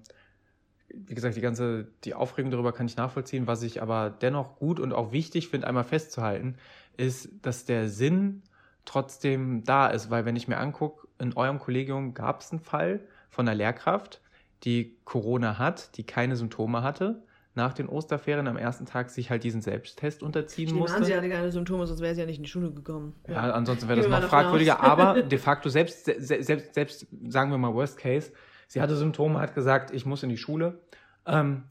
wie 0.93 1.15
gesagt, 1.15 1.37
die 1.37 1.41
ganze, 1.41 1.89
die 2.05 2.15
Aufregung 2.15 2.51
darüber 2.51 2.73
kann 2.73 2.87
ich 2.87 2.97
nachvollziehen. 2.97 3.47
Was 3.47 3.63
ich 3.63 3.83
aber 3.83 4.11
dennoch 4.11 4.57
gut 4.57 4.81
und 4.81 4.93
auch 4.93 5.13
wichtig 5.13 5.49
finde, 5.49 5.67
einmal 5.67 5.85
festzuhalten, 5.85 6.57
ist, 6.97 7.29
dass 7.43 7.65
der 7.65 7.89
Sinn 7.89 8.43
trotzdem 8.85 9.65
da 9.65 9.89
ist. 9.89 10.11
Weil 10.11 10.25
wenn 10.25 10.37
ich 10.37 10.49
mir 10.49 10.59
angucke, 10.59 11.07
in 11.19 11.37
eurem 11.37 11.59
Kollegium 11.59 12.15
gab 12.15 12.41
es 12.41 12.53
einen 12.53 12.61
Fall 12.61 13.01
von 13.31 13.49
einer 13.49 13.57
Lehrkraft, 13.57 14.21
die 14.65 14.97
Corona 15.05 15.59
hat, 15.59 15.97
die 15.97 16.05
keine 16.05 16.37
Symptome 16.37 16.83
hatte, 16.83 17.23
nach 17.55 17.73
den 17.73 17.89
Osterferien 17.89 18.47
am 18.49 18.59
ersten 18.59 18.85
Tag 18.85 19.09
sich 19.09 19.31
halt 19.31 19.43
diesen 19.43 19.63
Selbsttest 19.63 20.23
unterziehen 20.23 20.69
Stimmt, 20.69 20.81
musste. 20.81 21.05
Sie 21.05 21.17
hatte 21.17 21.29
keine 21.29 21.51
Symptome, 21.51 21.87
sonst 21.87 22.03
wäre 22.03 22.15
sie 22.15 22.21
ja 22.21 22.27
nicht 22.27 22.37
in 22.37 22.43
die 22.43 22.51
Schule 22.51 22.71
gekommen. 22.71 23.15
Ja, 23.27 23.49
ja 23.49 23.53
ansonsten 23.53 23.89
wäre 23.89 24.01
das 24.01 24.09
noch 24.09 24.29
fragwürdiger. 24.29 24.81
Aber 24.81 25.23
de 25.23 25.39
facto 25.39 25.71
selbst, 25.71 26.05
selbst, 26.05 26.75
selbst, 26.75 27.07
sagen 27.29 27.51
wir 27.51 27.59
mal 27.59 27.73
Worst 27.73 27.97
Case, 27.97 28.31
Sie 28.67 28.81
hatte 28.81 28.97
Symptome, 28.97 29.41
hat 29.41 29.55
gesagt, 29.55 29.93
ich 29.93 30.07
muss 30.07 30.23
in 30.23 30.29
die 30.29 30.37
Schule. 30.37 30.81
Ähm, 31.27 31.65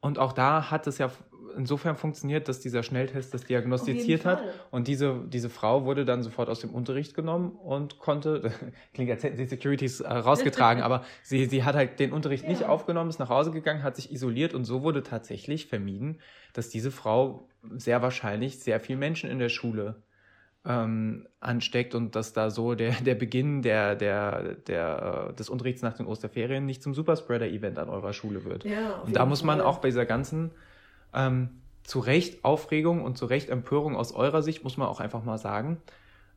und 0.00 0.18
auch 0.18 0.32
da 0.32 0.70
hat 0.70 0.86
es 0.86 0.98
ja 0.98 1.10
insofern 1.56 1.96
funktioniert, 1.96 2.48
dass 2.48 2.60
dieser 2.60 2.82
Schnelltest 2.82 3.32
das 3.32 3.44
diagnostiziert 3.44 4.24
hat. 4.24 4.42
Und 4.70 4.88
diese, 4.88 5.22
diese 5.28 5.48
Frau 5.48 5.84
wurde 5.84 6.04
dann 6.04 6.22
sofort 6.22 6.48
aus 6.48 6.60
dem 6.60 6.70
Unterricht 6.70 7.14
genommen 7.14 7.52
und 7.52 7.98
konnte, 7.98 8.52
klingt 8.94 9.10
als 9.10 9.22
hätten 9.22 9.36
sie 9.36 9.46
Securities 9.46 10.00
äh, 10.00 10.12
rausgetragen, 10.12 10.82
aber 10.82 11.04
sie, 11.22 11.46
sie 11.46 11.64
hat 11.64 11.74
halt 11.74 12.00
den 12.00 12.12
Unterricht 12.12 12.44
ja. 12.44 12.50
nicht 12.50 12.64
aufgenommen, 12.64 13.10
ist 13.10 13.18
nach 13.18 13.28
Hause 13.28 13.50
gegangen, 13.50 13.82
hat 13.82 13.96
sich 13.96 14.12
isoliert 14.12 14.54
und 14.54 14.64
so 14.64 14.82
wurde 14.82 15.02
tatsächlich 15.02 15.66
vermieden, 15.66 16.20
dass 16.52 16.68
diese 16.68 16.90
Frau 16.90 17.48
sehr 17.76 18.02
wahrscheinlich 18.02 18.58
sehr 18.58 18.80
viel 18.80 18.96
Menschen 18.96 19.30
in 19.30 19.38
der 19.38 19.48
Schule 19.48 20.02
ähm, 20.66 21.26
ansteckt 21.40 21.94
und 21.94 22.16
dass 22.16 22.32
da 22.32 22.50
so 22.50 22.74
der, 22.74 22.92
der 23.04 23.14
Beginn 23.14 23.62
der, 23.62 23.94
der, 23.94 24.54
der, 24.66 25.32
des 25.32 25.48
Unterrichts 25.48 25.82
nach 25.82 25.94
den 25.94 26.06
Osterferien 26.06 26.64
nicht 26.64 26.82
zum 26.82 26.94
Superspreader-Event 26.94 27.78
an 27.78 27.88
eurer 27.88 28.12
Schule 28.12 28.44
wird. 28.44 28.64
Ja, 28.64 29.00
und 29.00 29.14
da 29.14 29.26
muss 29.26 29.42
man 29.42 29.60
auch 29.60 29.78
bei 29.78 29.88
dieser 29.88 30.06
ganzen 30.06 30.50
ähm, 31.12 31.50
zu 31.82 32.00
Recht 32.00 32.44
Aufregung 32.44 33.02
und 33.02 33.18
zu 33.18 33.26
Recht 33.26 33.50
Empörung 33.50 33.94
aus 33.94 34.12
eurer 34.12 34.42
Sicht, 34.42 34.64
muss 34.64 34.76
man 34.76 34.88
auch 34.88 35.00
einfach 35.00 35.22
mal 35.22 35.38
sagen. 35.38 35.82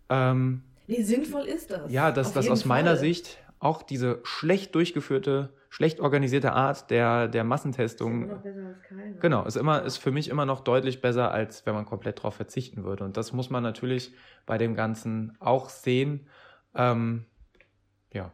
Ähm, 0.10 0.64
Wie 0.88 1.02
sinnvoll 1.04 1.44
ist 1.44 1.72
das? 1.72 1.92
Ja, 1.92 2.12
dass 2.12 2.34
das 2.34 2.50
aus 2.50 2.64
Fall. 2.64 2.70
meiner 2.70 2.98
Sicht 2.98 3.38
auch 3.60 3.82
diese 3.82 4.20
schlecht 4.24 4.76
durchgeführte 4.76 5.50
schlecht 5.70 6.00
organisierte 6.00 6.54
Art 6.54 6.90
der, 6.90 7.28
der 7.28 7.44
Massentestung. 7.44 8.24
Ist 8.24 8.30
immer 8.30 8.40
besser 8.40 8.68
als 8.68 8.82
keine. 8.84 9.16
Genau, 9.16 9.46
ist 9.46 9.58
immer, 9.58 9.84
ist 9.84 9.98
für 9.98 10.12
mich 10.12 10.30
immer 10.30 10.46
noch 10.46 10.62
deutlich 10.62 11.02
besser, 11.02 11.32
als 11.32 11.66
wenn 11.66 11.74
man 11.74 11.86
komplett 11.86 12.20
darauf 12.20 12.36
verzichten 12.36 12.84
würde. 12.84 13.04
Und 13.04 13.18
das 13.18 13.34
muss 13.34 13.50
man 13.50 13.64
natürlich 13.64 14.12
bei 14.46 14.58
dem 14.58 14.76
Ganzen 14.76 15.36
auch 15.40 15.70
sehen. 15.70 16.28
Ähm, 16.76 17.26
ja. 18.14 18.32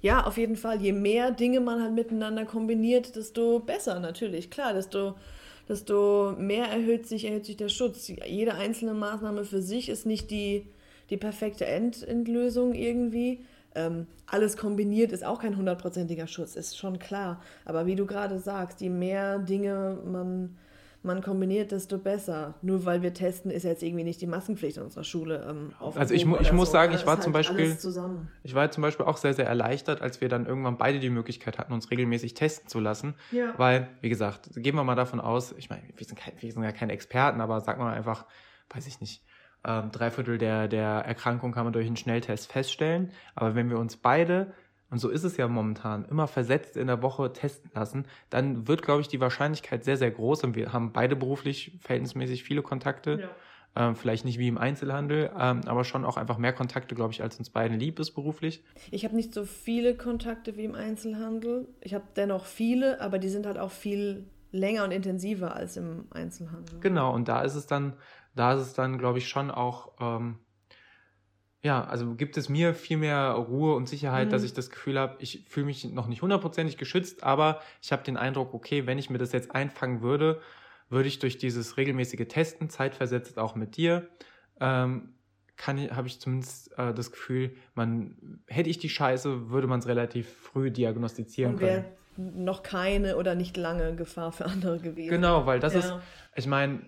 Ja, 0.00 0.24
auf 0.24 0.36
jeden 0.36 0.56
Fall. 0.56 0.80
Je 0.80 0.92
mehr 0.92 1.30
Dinge 1.30 1.60
man 1.60 1.82
halt 1.82 1.92
miteinander 1.92 2.44
kombiniert, 2.44 3.16
desto 3.16 3.60
besser 3.60 4.00
natürlich. 4.00 4.50
Klar, 4.50 4.72
desto, 4.72 5.16
desto 5.68 6.34
mehr 6.38 6.66
erhöht 6.66 7.06
sich, 7.06 7.24
erhöht 7.26 7.46
sich 7.46 7.56
der 7.56 7.68
Schutz. 7.68 8.08
Jede 8.08 8.54
einzelne 8.54 8.94
Maßnahme 8.94 9.44
für 9.44 9.62
sich 9.62 9.88
ist 9.88 10.06
nicht 10.06 10.30
die, 10.30 10.66
die 11.10 11.16
perfekte 11.16 11.66
Endlösung 11.66 12.74
irgendwie. 12.74 13.44
Ähm, 13.74 14.06
alles 14.26 14.56
kombiniert 14.56 15.12
ist 15.12 15.24
auch 15.24 15.40
kein 15.40 15.56
hundertprozentiger 15.56 16.26
Schutz, 16.26 16.56
ist 16.56 16.76
schon 16.76 16.98
klar. 16.98 17.40
Aber 17.64 17.86
wie 17.86 17.96
du 17.96 18.06
gerade 18.06 18.38
sagst, 18.38 18.80
je 18.80 18.90
mehr 18.90 19.38
Dinge 19.38 19.98
man, 20.04 20.56
man 21.02 21.22
kombiniert, 21.22 21.72
desto 21.72 21.98
besser. 21.98 22.54
Nur 22.62 22.84
weil 22.84 23.02
wir 23.02 23.12
testen, 23.12 23.50
ist 23.50 23.64
jetzt 23.64 23.82
irgendwie 23.82 24.04
nicht 24.04 24.20
die 24.20 24.26
Maskenpflicht 24.26 24.76
in 24.76 24.84
unserer 24.84 25.04
Schule. 25.04 25.46
Ähm, 25.48 25.72
also 25.94 26.14
ich, 26.14 26.22
ich 26.22 26.52
muss 26.52 26.68
so. 26.68 26.72
sagen, 26.72 26.94
ich 26.94 27.06
war 27.06 27.14
halt 27.14 27.24
zum 27.24 27.32
Beispiel, 27.32 27.76
ich 28.42 28.54
war 28.54 28.70
zum 28.70 28.82
Beispiel 28.82 29.06
auch 29.06 29.16
sehr, 29.16 29.34
sehr 29.34 29.46
erleichtert, 29.46 30.00
als 30.00 30.20
wir 30.20 30.28
dann 30.28 30.46
irgendwann 30.46 30.78
beide 30.78 31.00
die 31.00 31.10
Möglichkeit 31.10 31.58
hatten, 31.58 31.72
uns 31.72 31.90
regelmäßig 31.90 32.34
testen 32.34 32.68
zu 32.68 32.78
lassen. 32.78 33.14
Ja. 33.32 33.54
Weil, 33.56 33.88
wie 34.00 34.08
gesagt, 34.08 34.50
gehen 34.54 34.76
wir 34.76 34.84
mal 34.84 34.94
davon 34.94 35.20
aus, 35.20 35.54
ich 35.58 35.70
meine, 35.70 35.82
wir 35.96 36.06
sind, 36.06 36.18
kein, 36.18 36.34
wir 36.38 36.52
sind 36.52 36.62
ja 36.62 36.72
keine 36.72 36.92
Experten, 36.92 37.40
aber 37.40 37.60
sagen 37.60 37.80
wir 37.80 37.86
mal 37.86 37.94
einfach, 37.94 38.26
weiß 38.70 38.86
ich 38.86 39.00
nicht, 39.00 39.22
ähm, 39.64 39.90
drei 39.92 40.10
Viertel 40.10 40.38
der, 40.38 40.68
der 40.68 40.88
Erkrankung 40.88 41.52
kann 41.52 41.64
man 41.64 41.72
durch 41.72 41.86
einen 41.86 41.96
Schnelltest 41.96 42.50
feststellen. 42.50 43.12
Aber 43.34 43.54
wenn 43.54 43.70
wir 43.70 43.78
uns 43.78 43.96
beide, 43.96 44.52
und 44.90 44.98
so 44.98 45.08
ist 45.08 45.24
es 45.24 45.36
ja 45.36 45.48
momentan, 45.48 46.04
immer 46.04 46.26
versetzt 46.26 46.76
in 46.76 46.86
der 46.86 47.02
Woche 47.02 47.32
testen 47.32 47.70
lassen, 47.74 48.06
dann 48.30 48.68
wird, 48.68 48.82
glaube 48.82 49.00
ich, 49.00 49.08
die 49.08 49.20
Wahrscheinlichkeit 49.20 49.84
sehr, 49.84 49.96
sehr 49.96 50.10
groß. 50.10 50.44
Und 50.44 50.56
wir 50.56 50.72
haben 50.72 50.92
beide 50.92 51.16
beruflich 51.16 51.78
verhältnismäßig 51.80 52.44
viele 52.44 52.62
Kontakte. 52.62 53.20
Ja. 53.20 53.28
Ähm, 53.74 53.96
vielleicht 53.96 54.26
nicht 54.26 54.38
wie 54.38 54.48
im 54.48 54.58
Einzelhandel, 54.58 55.30
ähm, 55.38 55.62
aber 55.64 55.84
schon 55.84 56.04
auch 56.04 56.18
einfach 56.18 56.36
mehr 56.36 56.52
Kontakte, 56.52 56.94
glaube 56.94 57.14
ich, 57.14 57.22
als 57.22 57.38
uns 57.38 57.48
beiden 57.48 57.78
lieb 57.80 57.98
ist 58.00 58.10
beruflich. 58.10 58.62
Ich 58.90 59.06
habe 59.06 59.16
nicht 59.16 59.32
so 59.32 59.46
viele 59.46 59.94
Kontakte 59.94 60.58
wie 60.58 60.64
im 60.64 60.74
Einzelhandel. 60.74 61.68
Ich 61.80 61.94
habe 61.94 62.04
dennoch 62.14 62.44
viele, 62.44 63.00
aber 63.00 63.18
die 63.18 63.30
sind 63.30 63.46
halt 63.46 63.56
auch 63.56 63.70
viel 63.70 64.26
länger 64.50 64.84
und 64.84 64.90
intensiver 64.90 65.56
als 65.56 65.78
im 65.78 66.04
Einzelhandel. 66.10 66.80
Genau, 66.80 67.14
und 67.14 67.28
da 67.28 67.40
ist 67.40 67.54
es 67.54 67.66
dann 67.66 67.94
da 68.34 68.54
ist 68.54 68.62
es 68.62 68.74
dann, 68.74 68.98
glaube 68.98 69.18
ich, 69.18 69.28
schon 69.28 69.50
auch, 69.50 69.92
ähm, 70.00 70.38
ja, 71.62 71.84
also 71.84 72.14
gibt 72.14 72.36
es 72.36 72.48
mir 72.48 72.74
viel 72.74 72.96
mehr 72.96 73.30
Ruhe 73.32 73.74
und 73.74 73.88
Sicherheit, 73.88 74.28
mhm. 74.28 74.30
dass 74.30 74.42
ich 74.42 74.52
das 74.52 74.70
Gefühl 74.70 74.98
habe, 74.98 75.16
ich 75.20 75.44
fühle 75.48 75.66
mich 75.66 75.84
noch 75.84 76.08
nicht 76.08 76.22
hundertprozentig 76.22 76.76
geschützt, 76.76 77.22
aber 77.22 77.60
ich 77.80 77.92
habe 77.92 78.02
den 78.02 78.16
Eindruck, 78.16 78.54
okay, 78.54 78.86
wenn 78.86 78.98
ich 78.98 79.10
mir 79.10 79.18
das 79.18 79.32
jetzt 79.32 79.54
einfangen 79.54 80.02
würde, 80.02 80.40
würde 80.88 81.08
ich 81.08 81.18
durch 81.18 81.38
dieses 81.38 81.76
regelmäßige 81.76 82.26
Testen, 82.28 82.68
zeitversetzt 82.68 83.38
auch 83.38 83.54
mit 83.54 83.76
dir, 83.76 84.08
ähm, 84.60 85.14
habe 85.64 86.08
ich 86.08 86.20
zumindest 86.20 86.76
äh, 86.76 86.92
das 86.92 87.12
Gefühl, 87.12 87.54
man 87.74 88.40
hätte 88.48 88.68
ich 88.68 88.78
die 88.78 88.88
Scheiße, 88.88 89.50
würde 89.50 89.68
man 89.68 89.78
es 89.78 89.86
relativ 89.86 90.28
früh 90.28 90.70
diagnostizieren 90.70 91.54
und 91.54 91.60
können. 91.60 91.84
Noch 92.16 92.62
keine 92.62 93.16
oder 93.16 93.34
nicht 93.34 93.56
lange 93.56 93.94
Gefahr 93.94 94.32
für 94.32 94.44
andere 94.44 94.78
gewesen. 94.78 95.10
Genau, 95.10 95.46
weil 95.46 95.60
das 95.60 95.74
ja. 95.74 95.80
ist, 95.80 95.94
ich 96.34 96.46
meine, 96.46 96.82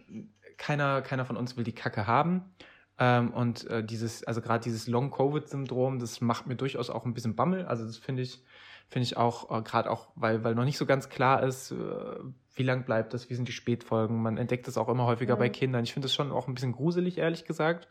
keiner, 0.58 1.02
keiner 1.02 1.24
von 1.24 1.36
uns 1.36 1.56
will 1.56 1.64
die 1.64 1.74
Kacke 1.74 2.06
haben. 2.06 2.54
Ähm, 2.98 3.32
und 3.32 3.66
äh, 3.68 3.84
dieses, 3.84 4.24
also 4.24 4.40
gerade 4.40 4.62
dieses 4.62 4.86
Long-Covid-Syndrom, 4.86 5.98
das 5.98 6.20
macht 6.20 6.46
mir 6.46 6.56
durchaus 6.56 6.90
auch 6.90 7.04
ein 7.04 7.14
bisschen 7.14 7.34
Bammel. 7.34 7.66
Also 7.66 7.84
das 7.84 7.96
finde 7.96 8.22
ich, 8.22 8.42
finde 8.88 9.04
ich 9.04 9.16
auch, 9.16 9.50
äh, 9.50 9.62
gerade 9.62 9.90
auch, 9.90 10.08
weil, 10.14 10.44
weil 10.44 10.54
noch 10.54 10.64
nicht 10.64 10.78
so 10.78 10.86
ganz 10.86 11.08
klar 11.08 11.42
ist, 11.42 11.72
äh, 11.72 11.76
wie 12.54 12.62
lang 12.62 12.84
bleibt 12.84 13.12
das, 13.12 13.28
wie 13.30 13.34
sind 13.34 13.48
die 13.48 13.52
Spätfolgen. 13.52 14.22
Man 14.22 14.36
entdeckt 14.36 14.68
das 14.68 14.78
auch 14.78 14.88
immer 14.88 15.06
häufiger 15.06 15.34
mhm. 15.34 15.40
bei 15.40 15.48
Kindern. 15.48 15.82
Ich 15.82 15.92
finde 15.92 16.06
das 16.06 16.14
schon 16.14 16.30
auch 16.30 16.46
ein 16.46 16.54
bisschen 16.54 16.72
gruselig, 16.72 17.18
ehrlich 17.18 17.44
gesagt. 17.44 17.88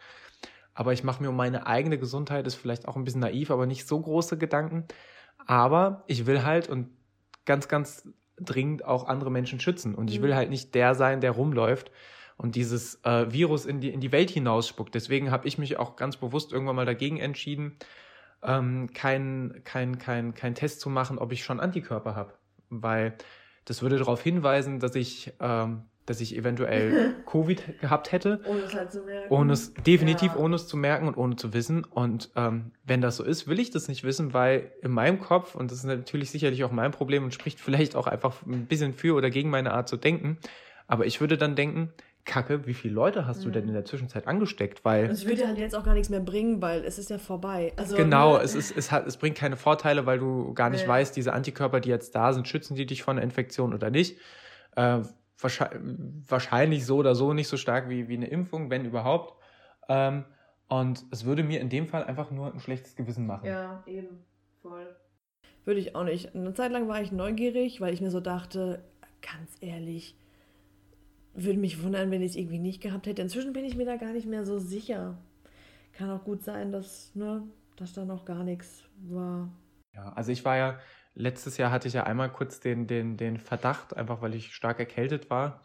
Aber 0.73 0.93
ich 0.93 1.03
mache 1.03 1.21
mir 1.21 1.29
um 1.29 1.35
meine 1.35 1.67
eigene 1.67 1.97
Gesundheit, 1.97 2.47
ist 2.47 2.55
vielleicht 2.55 2.87
auch 2.87 2.95
ein 2.95 3.03
bisschen 3.03 3.21
naiv, 3.21 3.51
aber 3.51 3.65
nicht 3.65 3.85
so 3.85 3.99
große 3.99 4.37
Gedanken. 4.37 4.85
Aber 5.45 6.03
ich 6.07 6.25
will 6.25 6.43
halt 6.43 6.69
und 6.69 6.89
ganz, 7.45 7.67
ganz 7.67 8.07
dringend 8.39 8.85
auch 8.85 9.07
andere 9.07 9.29
Menschen 9.29 9.59
schützen. 9.59 9.93
Und 9.95 10.09
ich 10.09 10.19
mhm. 10.19 10.23
will 10.23 10.35
halt 10.35 10.49
nicht 10.49 10.73
der 10.75 10.95
sein, 10.95 11.19
der 11.19 11.31
rumläuft 11.31 11.91
und 12.37 12.55
dieses 12.55 13.03
äh, 13.03 13.31
Virus 13.31 13.65
in 13.65 13.79
die, 13.79 13.89
in 13.89 13.99
die 13.99 14.11
Welt 14.11 14.29
hinausspuckt. 14.29 14.93
Deswegen 14.95 15.31
habe 15.31 15.47
ich 15.47 15.57
mich 15.57 15.77
auch 15.77 15.95
ganz 15.95 16.17
bewusst 16.17 16.51
irgendwann 16.51 16.75
mal 16.75 16.85
dagegen 16.85 17.17
entschieden, 17.19 17.77
ähm, 18.43 18.89
kein, 18.93 19.61
kein, 19.63 19.97
kein, 19.97 20.33
kein 20.33 20.55
Test 20.55 20.81
zu 20.81 20.89
machen, 20.89 21.17
ob 21.17 21.31
ich 21.31 21.43
schon 21.43 21.59
Antikörper 21.59 22.15
habe. 22.15 22.33
Weil 22.69 23.15
das 23.65 23.81
würde 23.81 23.97
darauf 23.97 24.21
hinweisen, 24.21 24.79
dass 24.79 24.95
ich, 24.95 25.33
ähm, 25.39 25.83
dass 26.05 26.19
ich 26.19 26.35
eventuell 26.35 27.15
Covid 27.25 27.79
gehabt 27.79 28.11
hätte. 28.11 28.41
Ohne 28.45 28.59
es 28.61 28.73
halt 28.73 28.91
zu 28.91 29.03
merken. 29.03 29.33
Ohne 29.33 29.53
es, 29.53 29.73
definitiv 29.73 30.33
ja. 30.33 30.37
ohne 30.37 30.55
es 30.55 30.67
zu 30.67 30.75
merken 30.75 31.07
und 31.07 31.15
ohne 31.15 31.35
zu 31.37 31.53
wissen. 31.53 31.85
Und 31.85 32.31
ähm, 32.35 32.71
wenn 32.83 32.99
das 32.99 33.15
so 33.15 33.23
ist, 33.23 33.47
will 33.47 33.59
ich 33.59 33.71
das 33.71 33.87
nicht 33.87 34.03
wissen, 34.03 34.33
weil 34.33 34.71
in 34.81 34.91
meinem 34.91 35.19
Kopf, 35.19 35.55
und 35.55 35.71
das 35.71 35.79
ist 35.79 35.85
natürlich 35.85 36.31
sicherlich 36.31 36.63
auch 36.63 36.71
mein 36.71 36.91
Problem 36.91 37.23
und 37.23 37.33
spricht 37.33 37.59
vielleicht 37.59 37.95
auch 37.95 38.07
einfach 38.07 38.45
ein 38.45 38.65
bisschen 38.65 38.93
für 38.93 39.15
oder 39.15 39.29
gegen 39.29 39.49
meine 39.49 39.71
Art 39.73 39.87
zu 39.87 39.95
denken, 39.95 40.39
aber 40.87 41.05
ich 41.05 41.21
würde 41.21 41.37
dann 41.37 41.55
denken, 41.55 41.93
Kacke, 42.25 42.65
wie 42.65 42.73
viele 42.73 42.93
Leute 42.93 43.27
hast 43.27 43.43
du 43.43 43.49
denn 43.49 43.63
mhm. 43.63 43.69
in 43.69 43.73
der 43.73 43.85
Zwischenzeit 43.85 44.27
angesteckt? 44.27 44.85
Weil 44.85 45.05
es 45.05 45.25
würde 45.25 45.45
halt 45.45 45.57
jetzt 45.57 45.75
auch 45.75 45.83
gar 45.83 45.93
nichts 45.93 46.09
mehr 46.09 46.21
bringen, 46.21 46.61
weil 46.61 46.83
es 46.85 46.97
ist 46.97 47.09
ja 47.09 47.17
vorbei. 47.17 47.73
Also, 47.75 47.97
genau, 47.97 48.37
ne? 48.37 48.43
es, 48.43 48.55
ist, 48.55 48.75
es, 48.75 48.91
hat, 48.91 49.05
es 49.05 49.17
bringt 49.17 49.37
keine 49.37 49.57
Vorteile, 49.57 50.05
weil 50.05 50.19
du 50.19 50.53
gar 50.53 50.69
nicht 50.69 50.83
nee. 50.83 50.89
weißt, 50.89 51.15
diese 51.15 51.33
Antikörper, 51.33 51.79
die 51.79 51.89
jetzt 51.89 52.15
da 52.15 52.31
sind, 52.31 52.47
schützen 52.47 52.75
die 52.75 52.85
dich 52.85 53.03
vor 53.03 53.13
einer 53.13 53.21
Infektion 53.21 53.73
oder 53.73 53.89
nicht. 53.89 54.17
Äh, 54.75 55.01
wahrscheinlich, 55.37 55.81
wahrscheinlich 56.29 56.85
so 56.85 56.97
oder 56.97 57.15
so 57.15 57.33
nicht 57.33 57.47
so 57.47 57.57
stark 57.57 57.89
wie, 57.89 58.07
wie 58.07 58.15
eine 58.15 58.27
Impfung, 58.27 58.69
wenn 58.69 58.85
überhaupt. 58.85 59.37
Ähm, 59.89 60.23
und 60.69 61.03
es 61.11 61.25
würde 61.25 61.43
mir 61.43 61.59
in 61.59 61.69
dem 61.69 61.87
Fall 61.87 62.05
einfach 62.05 62.31
nur 62.31 62.53
ein 62.53 62.59
schlechtes 62.59 62.95
Gewissen 62.95 63.27
machen. 63.27 63.45
Ja, 63.47 63.83
eben. 63.85 64.23
Voll. 64.61 64.95
Würde 65.65 65.79
ich 65.79 65.95
auch 65.95 66.03
nicht. 66.03 66.33
Eine 66.33 66.53
Zeit 66.53 66.71
lang 66.71 66.87
war 66.87 67.01
ich 67.01 67.11
neugierig, 67.11 67.81
weil 67.81 67.93
ich 67.93 68.01
mir 68.01 68.11
so 68.11 68.21
dachte, 68.21 68.83
ganz 69.21 69.51
ehrlich, 69.61 70.15
würde 71.33 71.59
mich 71.59 71.81
wundern, 71.81 72.11
wenn 72.11 72.21
ich 72.21 72.31
es 72.31 72.35
irgendwie 72.35 72.59
nicht 72.59 72.81
gehabt 72.81 73.07
hätte. 73.07 73.21
Inzwischen 73.21 73.53
bin 73.53 73.65
ich 73.65 73.75
mir 73.75 73.85
da 73.85 73.97
gar 73.97 74.13
nicht 74.13 74.27
mehr 74.27 74.45
so 74.45 74.59
sicher. 74.59 75.17
Kann 75.93 76.09
auch 76.09 76.23
gut 76.23 76.43
sein, 76.43 76.71
dass, 76.71 77.13
ne, 77.15 77.43
dass 77.75 77.93
da 77.93 78.05
noch 78.05 78.25
gar 78.25 78.43
nichts 78.43 78.83
war. 79.09 79.51
Ja, 79.93 80.13
also 80.13 80.31
ich 80.31 80.43
war 80.45 80.57
ja, 80.57 80.79
letztes 81.15 81.57
Jahr 81.57 81.71
hatte 81.71 81.87
ich 81.87 81.93
ja 81.93 82.03
einmal 82.03 82.31
kurz 82.31 82.59
den, 82.59 82.87
den, 82.87 83.17
den 83.17 83.37
Verdacht, 83.37 83.95
einfach 83.95 84.21
weil 84.21 84.35
ich 84.35 84.53
stark 84.53 84.79
erkältet 84.79 85.29
war, 85.29 85.61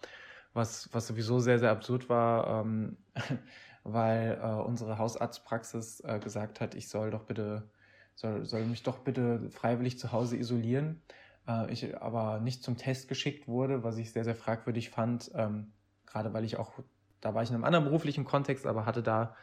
was, 0.52 0.88
was 0.92 1.06
sowieso 1.06 1.38
sehr, 1.38 1.58
sehr 1.58 1.70
absurd 1.70 2.08
war, 2.08 2.62
ähm, 2.62 2.96
weil 3.84 4.38
äh, 4.42 4.46
unsere 4.46 4.98
Hausarztpraxis 4.98 6.00
äh, 6.00 6.18
gesagt 6.18 6.60
hat, 6.60 6.74
ich 6.74 6.88
soll 6.88 7.10
doch 7.10 7.24
bitte, 7.24 7.70
soll, 8.14 8.44
soll 8.44 8.64
mich 8.64 8.82
doch 8.82 8.98
bitte 8.98 9.48
freiwillig 9.50 9.98
zu 9.98 10.12
Hause 10.12 10.36
isolieren 10.36 11.02
äh, 11.48 11.72
ich 11.72 11.96
aber 12.00 12.40
nicht 12.40 12.62
zum 12.62 12.76
Test 12.76 13.08
geschickt 13.08 13.48
wurde, 13.48 13.82
was 13.82 13.98
ich 13.98 14.12
sehr, 14.12 14.24
sehr 14.24 14.36
fragwürdig 14.36 14.90
fand, 14.90 15.30
ähm, 15.34 15.72
gerade 16.06 16.32
weil 16.32 16.44
ich 16.44 16.58
auch, 16.58 16.72
da 17.20 17.34
war 17.34 17.42
ich 17.42 17.48
in 17.48 17.54
einem 17.54 17.64
anderen 17.64 17.84
beruflichen 17.84 18.24
Kontext, 18.24 18.66
aber 18.66 18.86
hatte 18.86 19.02
da, 19.02 19.34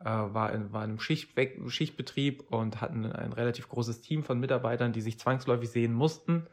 äh, 0.00 0.04
war, 0.06 0.52
in, 0.52 0.72
war 0.72 0.84
in 0.84 0.90
einem 0.90 1.00
Schichtweg, 1.00 1.60
Schichtbetrieb 1.68 2.42
und 2.50 2.80
hatten 2.80 3.06
ein 3.06 3.32
relativ 3.32 3.68
großes 3.68 4.00
Team 4.00 4.24
von 4.24 4.40
Mitarbeitern, 4.40 4.92
die 4.92 5.02
sich 5.02 5.18
zwangsläufig 5.18 5.70
sehen 5.70 5.92
mussten 5.92 6.48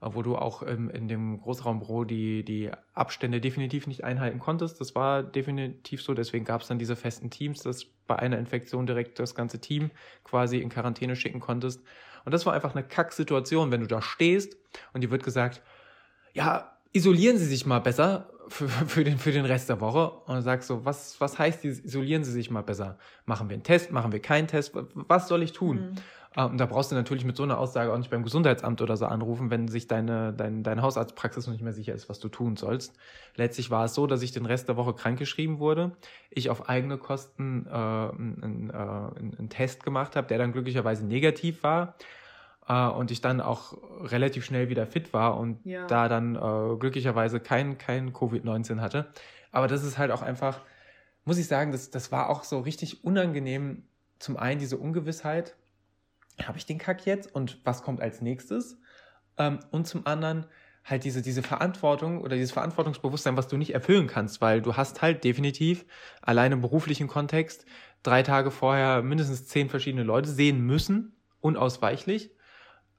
äh, 0.00 0.08
wo 0.12 0.22
du 0.22 0.36
auch 0.36 0.62
ähm, 0.66 0.90
in 0.90 1.08
dem 1.08 1.40
Großraumbüro 1.40 2.04
die, 2.04 2.44
die 2.44 2.70
Abstände 2.94 3.40
definitiv 3.40 3.86
nicht 3.86 4.04
einhalten 4.04 4.38
konntest. 4.38 4.80
Das 4.80 4.94
war 4.94 5.22
definitiv 5.22 6.02
so. 6.02 6.14
Deswegen 6.14 6.44
gab 6.44 6.62
es 6.62 6.68
dann 6.68 6.78
diese 6.78 6.96
festen 6.96 7.30
Teams, 7.30 7.62
dass 7.62 7.84
bei 8.06 8.16
einer 8.16 8.38
Infektion 8.38 8.86
direkt 8.86 9.18
das 9.18 9.34
ganze 9.34 9.60
Team 9.60 9.90
quasi 10.24 10.58
in 10.58 10.68
Quarantäne 10.68 11.16
schicken 11.16 11.40
konntest. 11.40 11.82
Und 12.24 12.32
das 12.32 12.46
war 12.46 12.52
einfach 12.52 12.74
eine 12.74 12.84
Kacksituation, 12.84 13.70
wenn 13.70 13.80
du 13.80 13.86
da 13.86 14.02
stehst 14.02 14.56
und 14.92 15.02
dir 15.02 15.10
wird 15.10 15.22
gesagt, 15.22 15.62
ja, 16.32 16.76
isolieren 16.92 17.38
Sie 17.38 17.46
sich 17.46 17.66
mal 17.66 17.80
besser, 17.80 18.30
für, 18.50 18.68
für, 18.68 19.04
den, 19.04 19.18
für 19.18 19.32
den 19.32 19.44
Rest 19.44 19.68
der 19.68 19.80
Woche 19.80 20.10
und 20.26 20.42
sagst 20.42 20.68
so, 20.68 20.84
was, 20.84 21.20
was 21.20 21.38
heißt, 21.38 21.64
isolieren 21.64 22.24
Sie 22.24 22.32
sich 22.32 22.50
mal 22.50 22.62
besser? 22.62 22.98
Machen 23.24 23.48
wir 23.48 23.54
einen 23.54 23.62
Test, 23.62 23.92
machen 23.92 24.12
wir 24.12 24.20
keinen 24.20 24.48
Test? 24.48 24.72
Was 24.94 25.28
soll 25.28 25.42
ich 25.42 25.52
tun? 25.52 25.76
Mhm. 25.76 25.94
Äh, 26.36 26.44
und 26.44 26.58
da 26.58 26.66
brauchst 26.66 26.90
du 26.90 26.94
natürlich 26.94 27.24
mit 27.24 27.36
so 27.36 27.42
einer 27.42 27.58
Aussage 27.58 27.92
auch 27.92 27.98
nicht 27.98 28.10
beim 28.10 28.22
Gesundheitsamt 28.22 28.80
oder 28.82 28.96
so 28.96 29.06
anrufen, 29.06 29.50
wenn 29.50 29.68
sich 29.68 29.86
deine, 29.86 30.32
dein, 30.32 30.62
deine 30.62 30.82
Hausarztpraxis 30.82 31.46
noch 31.46 31.52
nicht 31.52 31.62
mehr 31.62 31.72
sicher 31.72 31.94
ist, 31.94 32.08
was 32.08 32.20
du 32.20 32.28
tun 32.28 32.56
sollst. 32.56 32.96
Letztlich 33.36 33.70
war 33.70 33.84
es 33.84 33.94
so, 33.94 34.06
dass 34.06 34.22
ich 34.22 34.32
den 34.32 34.46
Rest 34.46 34.68
der 34.68 34.76
Woche 34.76 34.94
krankgeschrieben 34.94 35.58
wurde, 35.58 35.92
ich 36.30 36.50
auf 36.50 36.68
eigene 36.68 36.98
Kosten 36.98 37.66
äh, 37.66 37.70
einen, 37.70 38.70
äh, 38.70 38.74
einen 38.74 39.48
Test 39.48 39.82
gemacht 39.82 40.16
habe, 40.16 40.26
der 40.28 40.38
dann 40.38 40.52
glücklicherweise 40.52 41.04
negativ 41.04 41.62
war 41.62 41.94
äh, 42.68 42.86
und 42.86 43.10
ich 43.10 43.20
dann 43.20 43.40
auch 43.40 43.76
relativ 44.02 44.44
schnell 44.44 44.68
wieder 44.68 44.86
fit 44.86 45.12
war 45.12 45.36
und 45.38 45.64
ja. 45.64 45.86
da 45.86 46.08
dann 46.08 46.36
äh, 46.36 46.76
glücklicherweise 46.76 47.40
kein, 47.40 47.78
kein 47.78 48.12
Covid-19 48.12 48.80
hatte. 48.80 49.06
Aber 49.52 49.66
das 49.66 49.82
ist 49.82 49.98
halt 49.98 50.12
auch 50.12 50.22
einfach, 50.22 50.60
muss 51.24 51.38
ich 51.38 51.48
sagen, 51.48 51.72
das, 51.72 51.90
das 51.90 52.12
war 52.12 52.30
auch 52.30 52.44
so 52.44 52.60
richtig 52.60 53.04
unangenehm. 53.04 53.84
Zum 54.20 54.36
einen 54.36 54.60
diese 54.60 54.76
Ungewissheit, 54.76 55.56
habe 56.46 56.58
ich 56.58 56.66
den 56.66 56.78
Kack 56.78 57.06
jetzt 57.06 57.34
und 57.34 57.60
was 57.64 57.82
kommt 57.82 58.00
als 58.00 58.20
nächstes? 58.20 58.78
Ähm, 59.38 59.60
und 59.70 59.86
zum 59.86 60.06
anderen 60.06 60.46
halt 60.84 61.04
diese, 61.04 61.22
diese 61.22 61.42
Verantwortung 61.42 62.20
oder 62.20 62.36
dieses 62.36 62.52
Verantwortungsbewusstsein, 62.52 63.36
was 63.36 63.48
du 63.48 63.56
nicht 63.56 63.74
erfüllen 63.74 64.06
kannst, 64.06 64.40
weil 64.40 64.62
du 64.62 64.76
hast 64.76 65.02
halt 65.02 65.24
definitiv 65.24 65.84
allein 66.22 66.52
im 66.52 66.60
beruflichen 66.60 67.06
Kontext 67.06 67.66
drei 68.02 68.22
Tage 68.22 68.50
vorher 68.50 69.02
mindestens 69.02 69.46
zehn 69.46 69.68
verschiedene 69.68 70.04
Leute 70.04 70.30
sehen 70.30 70.60
müssen, 70.60 71.16
unausweichlich. 71.40 72.30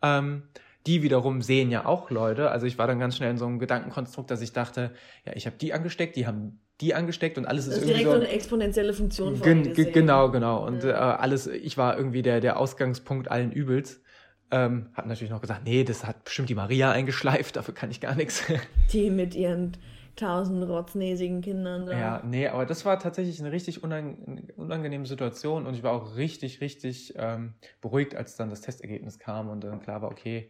Ähm, 0.02 0.44
die 0.88 1.04
wiederum 1.04 1.42
sehen 1.42 1.70
ja 1.70 1.86
auch 1.86 2.10
Leute. 2.10 2.50
Also 2.50 2.66
ich 2.66 2.78
war 2.78 2.88
dann 2.88 3.00
ganz 3.00 3.18
schnell 3.18 3.32
in 3.32 3.38
so 3.38 3.46
einem 3.46 3.60
Gedankenkonstrukt, 3.60 4.32
dass 4.32 4.42
ich 4.42 4.52
dachte, 4.52 4.94
ja, 5.26 5.34
ich 5.36 5.46
habe 5.46 5.58
die 5.58 5.74
angesteckt, 5.74 6.16
die 6.16 6.26
haben 6.26 6.60
die 6.82 6.94
angesteckt 6.96 7.38
und 7.38 7.46
alles 7.46 7.68
ist, 7.68 7.78
ist 7.78 7.82
irgendwie 7.84 8.04
direkt 8.04 8.10
so, 8.10 8.16
eine 8.16 8.28
exponentielle 8.30 8.94
Funktion 8.94 9.36
von 9.38 9.64
gen, 9.64 9.74
Genau, 9.94 10.32
genau. 10.32 10.66
Und 10.66 10.84
ja. 10.84 10.90
äh, 10.90 10.94
alles, 10.94 11.48
ich 11.48 11.78
war 11.78 11.96
irgendwie 11.96 12.22
der, 12.22 12.42
der 12.42 12.60
Ausgangspunkt 12.60 13.30
allen 13.30 13.52
Übels. 13.52 14.02
Ähm, 14.50 14.90
hab 14.96 15.06
natürlich 15.06 15.32
noch 15.32 15.40
gesagt, 15.40 15.62
nee, 15.64 15.84
das 15.84 16.06
hat 16.06 16.26
bestimmt 16.26 16.50
die 16.50 16.56
Maria 16.56 16.92
eingeschleift, 16.92 17.56
dafür 17.56 17.74
kann 17.74 17.90
ich 17.90 18.02
gar 18.02 18.16
nichts. 18.16 18.44
Die 18.92 19.10
mit 19.10 19.34
ihren 19.34 19.78
tausend 20.18 20.68
rotznäsigen 20.68 21.42
Kindern 21.42 21.86
da. 21.86 21.98
Ja, 21.98 22.24
nee, 22.26 22.48
aber 22.48 22.66
das 22.66 22.84
war 22.84 23.00
tatsächlich 23.00 23.40
eine 23.40 23.54
richtig 23.54 23.82
unangenehme 23.82 25.06
Situation 25.06 25.66
und 25.66 25.74
ich 25.74 25.84
war 25.84 25.94
auch 25.94 26.18
richtig, 26.18 26.60
richtig 26.60 27.14
ähm, 27.16 27.54
beruhigt, 27.80 28.14
als 28.14 28.36
dann 28.36 28.50
das 28.50 28.60
Testergebnis 28.60 29.20
kam 29.20 29.50
und 29.50 29.64
dann 29.64 29.80
klar 29.80 30.02
war, 30.02 30.12
okay, 30.12 30.50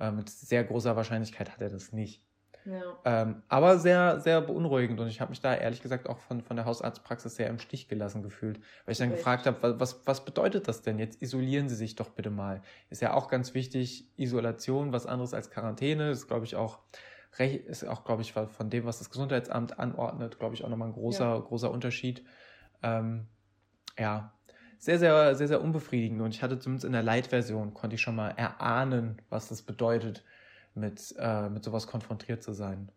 äh, 0.00 0.10
mit 0.10 0.30
sehr 0.30 0.64
großer 0.64 0.96
Wahrscheinlichkeit 0.96 1.52
hat 1.52 1.60
er 1.60 1.68
das 1.68 1.92
nicht. 1.92 2.22
Ja. 2.64 2.82
Ähm, 3.04 3.42
aber 3.48 3.78
sehr, 3.78 4.20
sehr 4.20 4.40
beunruhigend 4.40 4.98
und 4.98 5.08
ich 5.08 5.20
habe 5.20 5.30
mich 5.30 5.40
da 5.40 5.54
ehrlich 5.54 5.82
gesagt 5.82 6.08
auch 6.08 6.18
von, 6.18 6.40
von 6.40 6.56
der 6.56 6.64
Hausarztpraxis 6.64 7.36
sehr 7.36 7.48
im 7.48 7.58
Stich 7.58 7.88
gelassen 7.88 8.22
gefühlt, 8.22 8.58
weil 8.84 8.92
ich 8.92 8.98
dann 8.98 9.10
Echt? 9.10 9.18
gefragt 9.18 9.46
habe, 9.46 9.78
was, 9.78 10.06
was 10.06 10.24
bedeutet 10.24 10.66
das 10.66 10.80
denn? 10.80 10.98
Jetzt 10.98 11.20
isolieren 11.20 11.68
Sie 11.68 11.74
sich 11.74 11.94
doch 11.94 12.10
bitte 12.10 12.30
mal. 12.30 12.62
Ist 12.88 13.02
ja 13.02 13.12
auch 13.12 13.28
ganz 13.28 13.52
wichtig, 13.52 14.08
Isolation, 14.16 14.92
was 14.92 15.06
anderes 15.06 15.34
als 15.34 15.50
Quarantäne, 15.50 16.10
ist 16.10 16.26
glaube 16.26 16.46
ich 16.46 16.56
auch 16.56 16.78
ist 17.36 17.84
auch, 17.86 18.04
glaube 18.04 18.22
ich, 18.22 18.32
von 18.32 18.70
dem, 18.70 18.84
was 18.84 18.98
das 18.98 19.10
Gesundheitsamt 19.10 19.78
anordnet, 19.78 20.38
glaube 20.38 20.54
ich, 20.54 20.64
auch 20.64 20.68
nochmal 20.68 20.88
ein 20.88 20.94
großer, 20.94 21.24
ja. 21.24 21.38
großer 21.40 21.68
Unterschied. 21.68 22.24
Ähm, 22.82 23.26
ja, 23.98 24.32
sehr, 24.78 24.98
sehr, 24.98 25.34
sehr, 25.34 25.48
sehr 25.48 25.62
unbefriedigend. 25.62 26.20
Und 26.20 26.34
ich 26.34 26.42
hatte 26.42 26.58
zumindest 26.58 26.84
in 26.84 26.92
der 26.92 27.02
Light-Version, 27.02 27.74
konnte 27.74 27.96
ich 27.96 28.02
schon 28.02 28.16
mal 28.16 28.30
erahnen, 28.30 29.20
was 29.30 29.48
das 29.48 29.62
bedeutet, 29.62 30.24
mit, 30.74 31.14
äh, 31.18 31.48
mit 31.48 31.64
sowas 31.64 31.86
konfrontiert 31.86 32.42
zu 32.42 32.52
sein. 32.52 32.90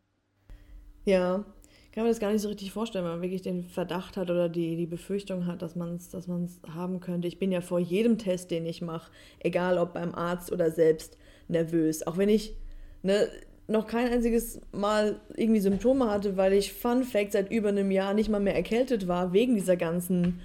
Ja, 1.05 1.45
ich 1.85 1.91
kann 1.93 2.03
mir 2.03 2.09
das 2.09 2.19
gar 2.19 2.31
nicht 2.31 2.41
so 2.41 2.49
richtig 2.49 2.71
vorstellen, 2.71 3.05
wenn 3.05 3.13
man 3.13 3.21
wirklich 3.21 3.41
den 3.41 3.63
Verdacht 3.63 4.17
hat 4.17 4.29
oder 4.29 4.49
die, 4.49 4.75
die 4.75 4.85
Befürchtung 4.85 5.45
hat, 5.47 5.61
dass 5.61 5.75
man 5.75 5.95
es 5.95 6.09
dass 6.09 6.27
haben 6.27 6.99
könnte. 6.99 7.27
Ich 7.27 7.39
bin 7.39 7.51
ja 7.51 7.61
vor 7.61 7.79
jedem 7.79 8.17
Test, 8.17 8.51
den 8.51 8.65
ich 8.65 8.81
mache, 8.81 9.11
egal 9.39 9.77
ob 9.77 9.93
beim 9.93 10.13
Arzt 10.13 10.51
oder 10.51 10.69
selbst, 10.69 11.17
nervös. 11.47 12.05
Auch 12.05 12.17
wenn 12.17 12.29
ich 12.29 12.55
ne, 13.03 13.27
noch 13.67 13.87
kein 13.87 14.11
einziges 14.11 14.61
Mal 14.71 15.19
irgendwie 15.35 15.59
Symptome 15.59 16.09
hatte, 16.09 16.37
weil 16.37 16.53
ich 16.53 16.73
Fun 16.73 17.03
Fact 17.03 17.33
seit 17.33 17.51
über 17.51 17.69
einem 17.69 17.91
Jahr 17.91 18.13
nicht 18.13 18.29
mal 18.29 18.39
mehr 18.39 18.55
erkältet 18.55 19.07
war, 19.07 19.33
wegen 19.33 19.55
dieser 19.55 19.75
ganzen 19.75 20.39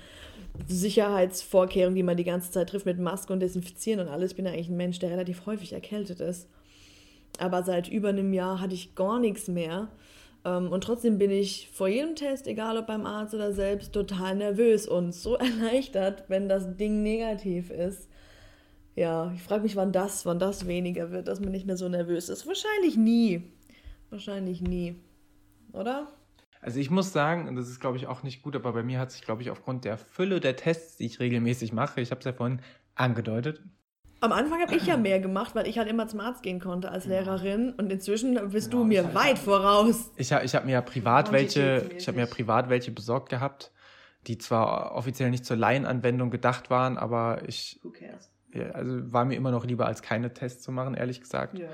Sicherheitsvorkehrungen, 0.67 1.97
die 1.97 2.03
man 2.03 2.17
die 2.17 2.25
ganze 2.25 2.51
Zeit 2.51 2.71
trifft 2.71 2.87
mit 2.87 2.99
Maske 2.99 3.33
und 3.33 3.41
Desinfizieren 3.41 4.01
und 4.01 4.09
alles. 4.09 4.33
Ich 4.33 4.37
bin 4.37 4.45
ja 4.45 4.53
eigentlich 4.53 4.69
ein 4.69 4.77
Mensch, 4.77 4.99
der 4.99 5.11
relativ 5.11 5.47
häufig 5.47 5.73
erkältet 5.73 6.21
ist. 6.21 6.49
Aber 7.39 7.63
seit 7.63 7.89
über 7.89 8.11
einem 8.11 8.33
Jahr 8.33 8.61
hatte 8.61 8.75
ich 8.75 8.95
gar 8.95 9.19
nichts 9.19 9.49
mehr. 9.49 9.89
Ähm, 10.45 10.71
und 10.71 10.85
trotzdem 10.85 11.19
bin 11.19 11.31
ich 11.31 11.71
vor 11.73 11.89
jedem 11.89 12.15
Test, 12.15 12.47
egal 12.47 12.77
ob 12.77 12.87
beim 12.87 13.07
Arzt 13.07 13.35
oder 13.35 13.53
selbst, 13.53 13.93
total 13.93 14.37
nervös 14.37 14.87
und 14.87 15.13
so 15.13 15.37
erleichtert, 15.37 16.25
wenn 16.29 16.49
das 16.49 16.77
Ding 16.77 17.03
negativ 17.03 17.71
ist. 17.71 18.09
Ja, 18.95 19.33
ich 19.35 19.43
frage 19.43 19.63
mich, 19.63 19.77
wann 19.77 19.93
das, 19.93 20.27
wann 20.27 20.39
das 20.39 20.67
weniger 20.67 21.11
wird, 21.11 21.29
dass 21.29 21.41
man 21.41 21.51
nicht 21.51 21.67
mehr 21.67 21.79
so 21.79 21.89
nervös 21.89 22.29
ist. 22.29 22.47
Wahrscheinlich 22.47 22.97
nie. 22.97 23.53
Wahrscheinlich 24.11 24.61
nie. 24.61 24.97
Oder? 25.73 26.09
Also 26.61 26.79
ich 26.79 26.91
muss 26.91 27.13
sagen, 27.13 27.49
und 27.49 27.57
das 27.57 27.69
ist 27.69 27.81
glaube 27.81 27.97
ich 27.97 28.07
auch 28.07 28.23
nicht 28.23 28.43
gut, 28.43 28.55
aber 28.55 28.73
bei 28.73 28.83
mir 28.83 28.99
hat 29.01 29.11
sich 29.11 29.23
glaube 29.23 29.43
ich 29.43 29.51
aufgrund 29.51 29.85
der 29.85 29.97
Fülle 29.97 30.39
der 30.41 30.57
Tests, 30.57 30.97
die 30.97 31.07
ich 31.07 31.19
regelmäßig 31.19 31.73
mache, 31.73 32.01
ich 32.01 32.11
habe 32.11 32.21
es 32.21 32.25
ja 32.25 32.33
vorhin 32.33 32.61
angedeutet, 32.95 33.63
am 34.23 34.33
Anfang 34.33 34.61
habe 34.61 34.75
ich 34.77 34.87
ja 34.87 34.97
mehr 34.97 35.19
gemacht, 35.19 35.55
weil 35.55 35.67
ich 35.67 35.79
halt 35.79 35.89
immer 35.89 36.07
zum 36.07 36.21
Arzt 36.21 36.43
gehen 36.43 36.61
konnte 36.61 36.91
als 36.91 37.07
Lehrerin 37.07 37.73
und 37.73 37.91
inzwischen 37.93 38.35
bist 38.51 38.71
genau, 38.71 38.85
du 38.85 38.89
mir 38.89 39.05
halt 39.05 39.15
weit 39.15 39.39
voraus. 39.39 40.13
Ich, 40.17 40.31
ich 40.31 40.55
habe 40.55 40.67
mir 40.67 40.73
ja 40.73 40.81
privat 40.81 41.33
welche, 41.33 41.91
ich 41.97 42.07
habe 42.07 42.19
mir 42.21 42.27
privat 42.27 42.69
welche 42.69 42.93
besorgt 42.93 43.29
gehabt, 43.29 43.73
die 44.29 44.39
zwar 44.39 44.95
offiziell 44.95 45.31
nicht 45.31 45.45
zur 45.45 45.57
Laienanwendung 45.57 46.31
gedacht 46.31 46.71
waren, 46.71 46.99
aber 46.99 47.43
ich 47.49 47.81
Who 47.83 47.91
cares? 47.91 48.31
Also 48.73 49.13
war 49.13 49.25
mir 49.25 49.35
immer 49.35 49.51
noch 49.51 49.65
lieber, 49.65 49.87
als 49.87 50.03
keine 50.03 50.33
Tests 50.33 50.63
zu 50.63 50.73
machen, 50.73 50.95
ehrlich 50.95 51.21
gesagt. 51.21 51.59
Ja. 51.59 51.69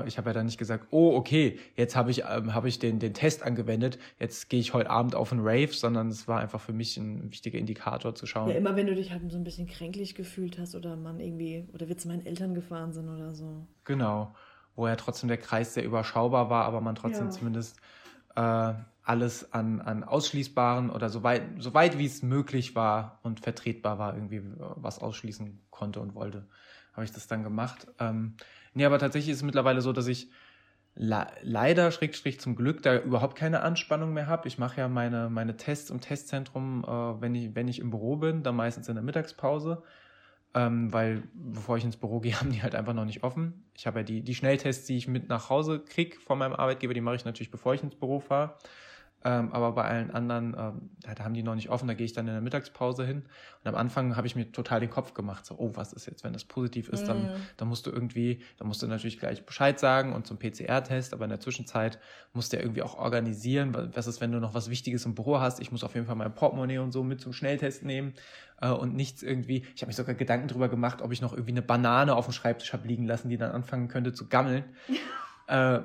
Äh, 0.00 0.08
ich 0.08 0.18
habe 0.18 0.30
ja 0.30 0.34
dann 0.34 0.46
nicht 0.46 0.58
gesagt, 0.58 0.88
oh, 0.90 1.14
okay, 1.16 1.58
jetzt 1.76 1.96
habe 1.96 2.10
ich, 2.10 2.24
ähm, 2.28 2.54
hab 2.54 2.64
ich 2.64 2.78
den, 2.78 2.98
den 2.98 3.14
Test 3.14 3.42
angewendet, 3.42 3.98
jetzt 4.18 4.48
gehe 4.48 4.60
ich 4.60 4.74
heute 4.74 4.90
Abend 4.90 5.14
auf 5.14 5.32
einen 5.32 5.42
Rave, 5.42 5.72
sondern 5.72 6.08
es 6.08 6.28
war 6.28 6.40
einfach 6.40 6.60
für 6.60 6.72
mich 6.72 6.96
ein 6.96 7.30
wichtiger 7.30 7.58
Indikator 7.58 8.14
zu 8.14 8.26
schauen. 8.26 8.50
Ja, 8.50 8.56
immer 8.56 8.76
wenn 8.76 8.86
du 8.86 8.94
dich 8.94 9.12
halt 9.12 9.30
so 9.30 9.36
ein 9.36 9.44
bisschen 9.44 9.66
kränklich 9.66 10.14
gefühlt 10.14 10.58
hast 10.58 10.74
oder 10.74 10.96
man 10.96 11.20
irgendwie, 11.20 11.68
oder 11.72 11.88
wir 11.88 11.96
zu 11.96 12.08
meinen 12.08 12.24
Eltern 12.24 12.54
gefahren 12.54 12.92
sind 12.92 13.08
oder 13.08 13.34
so. 13.34 13.66
Genau, 13.84 14.34
wo 14.76 14.86
ja 14.86 14.96
trotzdem 14.96 15.28
der 15.28 15.38
Kreis 15.38 15.74
sehr 15.74 15.84
überschaubar 15.84 16.50
war, 16.50 16.64
aber 16.64 16.80
man 16.80 16.94
trotzdem 16.94 17.26
ja. 17.26 17.30
zumindest 17.30 17.78
äh, 18.36 18.74
alles 19.04 19.52
an, 19.52 19.80
an 19.80 20.04
ausschließbaren 20.04 20.90
oder 20.90 21.08
so 21.08 21.22
weit, 21.22 21.42
so 21.58 21.74
weit 21.74 21.98
wie 21.98 22.06
es 22.06 22.22
möglich 22.22 22.74
war 22.74 23.18
und 23.22 23.40
vertretbar 23.40 23.98
war, 23.98 24.14
irgendwie 24.14 24.42
was 24.58 25.00
ausschließen 25.00 25.60
konnte 25.70 26.00
und 26.00 26.14
wollte, 26.14 26.46
habe 26.92 27.04
ich 27.04 27.12
das 27.12 27.26
dann 27.26 27.42
gemacht. 27.42 27.88
Ähm, 27.98 28.34
nee, 28.74 28.84
aber 28.84 28.98
tatsächlich 28.98 29.30
ist 29.32 29.38
es 29.38 29.42
mittlerweile 29.42 29.80
so, 29.80 29.92
dass 29.92 30.06
ich 30.06 30.30
leider, 30.94 31.90
Schrägstrich 31.90 32.38
zum 32.38 32.54
Glück, 32.54 32.82
da 32.82 32.98
überhaupt 32.98 33.36
keine 33.36 33.62
Anspannung 33.62 34.12
mehr 34.12 34.26
habe. 34.26 34.46
Ich 34.46 34.58
mache 34.58 34.80
ja 34.80 34.88
meine, 34.88 35.30
meine 35.30 35.56
Tests 35.56 35.90
im 35.90 36.00
Testzentrum, 36.00 36.84
äh, 36.84 37.20
wenn, 37.20 37.34
ich, 37.34 37.54
wenn 37.54 37.68
ich 37.68 37.78
im 37.78 37.90
Büro 37.90 38.16
bin, 38.16 38.42
dann 38.42 38.56
meistens 38.56 38.88
in 38.88 38.94
der 38.94 39.04
Mittagspause. 39.04 39.82
Ähm, 40.54 40.92
weil 40.92 41.22
bevor 41.32 41.78
ich 41.78 41.84
ins 41.84 41.96
Büro 41.96 42.20
gehe, 42.20 42.38
haben 42.38 42.52
die 42.52 42.62
halt 42.62 42.74
einfach 42.74 42.92
noch 42.92 43.06
nicht 43.06 43.24
offen. 43.24 43.64
Ich 43.74 43.86
habe 43.86 44.00
ja 44.00 44.04
die, 44.04 44.22
die 44.22 44.34
Schnelltests, 44.34 44.86
die 44.86 44.98
ich 44.98 45.08
mit 45.08 45.28
nach 45.28 45.48
Hause 45.48 45.80
kriege 45.80 46.20
von 46.20 46.38
meinem 46.38 46.52
Arbeitgeber, 46.52 46.94
die 46.94 47.00
mache 47.00 47.16
ich 47.16 47.24
natürlich, 47.24 47.50
bevor 47.50 47.74
ich 47.74 47.82
ins 47.82 47.94
Büro 47.94 48.20
fahre. 48.20 48.56
Ähm, 49.24 49.52
aber 49.52 49.72
bei 49.72 49.84
allen 49.84 50.10
anderen, 50.10 50.56
ähm, 50.58 50.90
da 51.02 51.24
haben 51.24 51.34
die 51.34 51.42
noch 51.42 51.54
nicht 51.54 51.70
offen, 51.70 51.86
da 51.86 51.94
gehe 51.94 52.04
ich 52.04 52.12
dann 52.12 52.26
in 52.26 52.34
der 52.34 52.42
Mittagspause 52.42 53.06
hin. 53.06 53.22
Und 53.62 53.68
am 53.68 53.74
Anfang 53.74 54.16
habe 54.16 54.26
ich 54.26 54.34
mir 54.34 54.50
total 54.50 54.80
den 54.80 54.90
Kopf 54.90 55.14
gemacht, 55.14 55.46
so, 55.46 55.54
oh, 55.58 55.72
was 55.74 55.92
ist 55.92 56.06
jetzt, 56.06 56.24
wenn 56.24 56.32
das 56.32 56.44
positiv 56.44 56.88
ist, 56.88 57.06
dann, 57.06 57.22
mhm. 57.22 57.36
dann 57.56 57.68
musst 57.68 57.86
du 57.86 57.90
irgendwie, 57.90 58.40
dann 58.58 58.66
musst 58.66 58.82
du 58.82 58.86
natürlich 58.86 59.18
gleich 59.18 59.46
Bescheid 59.46 59.78
sagen 59.78 60.12
und 60.12 60.26
zum 60.26 60.38
PCR-Test, 60.38 61.14
aber 61.14 61.24
in 61.24 61.30
der 61.30 61.40
Zwischenzeit 61.40 61.98
musst 62.32 62.52
du 62.52 62.56
ja 62.56 62.62
irgendwie 62.62 62.82
auch 62.82 62.98
organisieren, 62.98 63.76
was 63.94 64.06
ist, 64.06 64.20
wenn 64.20 64.32
du 64.32 64.40
noch 64.40 64.54
was 64.54 64.70
Wichtiges 64.70 65.04
im 65.04 65.14
Büro 65.14 65.38
hast, 65.38 65.60
ich 65.60 65.70
muss 65.70 65.84
auf 65.84 65.94
jeden 65.94 66.06
Fall 66.06 66.16
mein 66.16 66.34
Portemonnaie 66.34 66.78
und 66.78 66.92
so 66.92 67.04
mit 67.04 67.20
zum 67.20 67.32
Schnelltest 67.32 67.84
nehmen 67.84 68.14
äh, 68.60 68.70
und 68.70 68.94
nichts 68.94 69.22
irgendwie, 69.22 69.64
ich 69.74 69.82
habe 69.82 69.88
mich 69.88 69.96
sogar 69.96 70.14
Gedanken 70.14 70.48
drüber 70.48 70.68
gemacht, 70.68 71.02
ob 71.02 71.12
ich 71.12 71.20
noch 71.20 71.32
irgendwie 71.32 71.52
eine 71.52 71.62
Banane 71.62 72.16
auf 72.16 72.26
dem 72.26 72.32
Schreibtisch 72.32 72.72
habe 72.72 72.88
liegen 72.88 73.06
lassen, 73.06 73.28
die 73.28 73.36
dann 73.36 73.52
anfangen 73.52 73.88
könnte 73.88 74.12
zu 74.12 74.28
gammeln. 74.28 74.64
äh, 75.52 75.80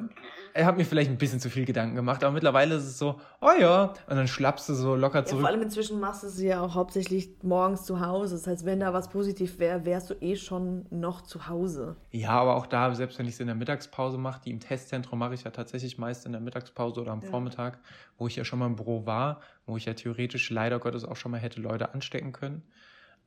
er 0.54 0.66
hat 0.66 0.78
mir 0.78 0.86
vielleicht 0.86 1.12
ein 1.12 1.18
bisschen 1.18 1.40
zu 1.40 1.50
viel 1.50 1.66
Gedanken 1.66 1.96
gemacht, 1.96 2.24
aber 2.24 2.34
mittlerweile 2.34 2.76
ist 2.76 2.86
es 2.86 2.98
so, 2.98 3.20
oh 3.42 3.52
ja, 3.60 3.94
und 4.08 4.16
dann 4.16 4.28
schlappst 4.28 4.70
du 4.70 4.74
so 4.74 4.96
locker 4.96 5.24
zurück. 5.24 5.42
Ja, 5.42 5.48
vor 5.48 5.50
allem 5.50 5.62
inzwischen 5.62 6.00
machst 6.00 6.24
du 6.24 6.30
sie 6.30 6.48
ja 6.48 6.62
auch 6.62 6.74
hauptsächlich 6.74 7.30
morgens 7.44 7.84
zu 7.84 8.00
Hause. 8.00 8.36
Das 8.36 8.48
heißt, 8.48 8.66
wenn 8.66 8.80
da 8.80 8.92
was 8.92 9.10
positiv 9.10 9.60
wäre, 9.60 9.86
wärst 9.86 10.10
du 10.10 10.16
eh 10.16 10.36
schon 10.36 10.88
noch 10.90 11.22
zu 11.22 11.48
Hause. 11.48 11.96
Ja, 12.12 12.32
aber 12.32 12.56
auch 12.56 12.66
da, 12.66 12.96
selbst 12.96 13.20
wenn 13.20 13.28
ich 13.28 13.36
es 13.36 13.40
in 13.40 13.48
der 13.48 13.56
Mittagspause 13.56 14.18
mache, 14.18 14.42
die 14.46 14.50
im 14.50 14.60
Testzentrum 14.60 15.20
mache 15.20 15.36
ich 15.36 15.44
ja 15.44 15.52
tatsächlich 15.52 16.00
meist 16.00 16.26
in 16.26 16.32
der 16.32 16.42
Mittagspause 16.42 17.02
oder 17.02 17.12
am 17.12 17.22
ja. 17.22 17.30
Vormittag, 17.30 17.78
wo 18.18 18.26
ich 18.26 18.36
ja 18.36 18.44
schon 18.44 18.58
mal 18.58 18.66
im 18.66 18.78
Büro 18.78 19.06
war, 19.06 19.42
wo 19.68 19.78
ich 19.78 19.86
ja 19.86 19.94
theoretisch 19.94 20.50
leider 20.50 20.80
Gottes 20.80 21.06
auch 21.06 21.18
schon 21.18 21.32
mal 21.32 21.40
hätte 21.40 21.62
Leute 21.62 21.94
anstecken 21.94 22.32
können. 22.32 22.64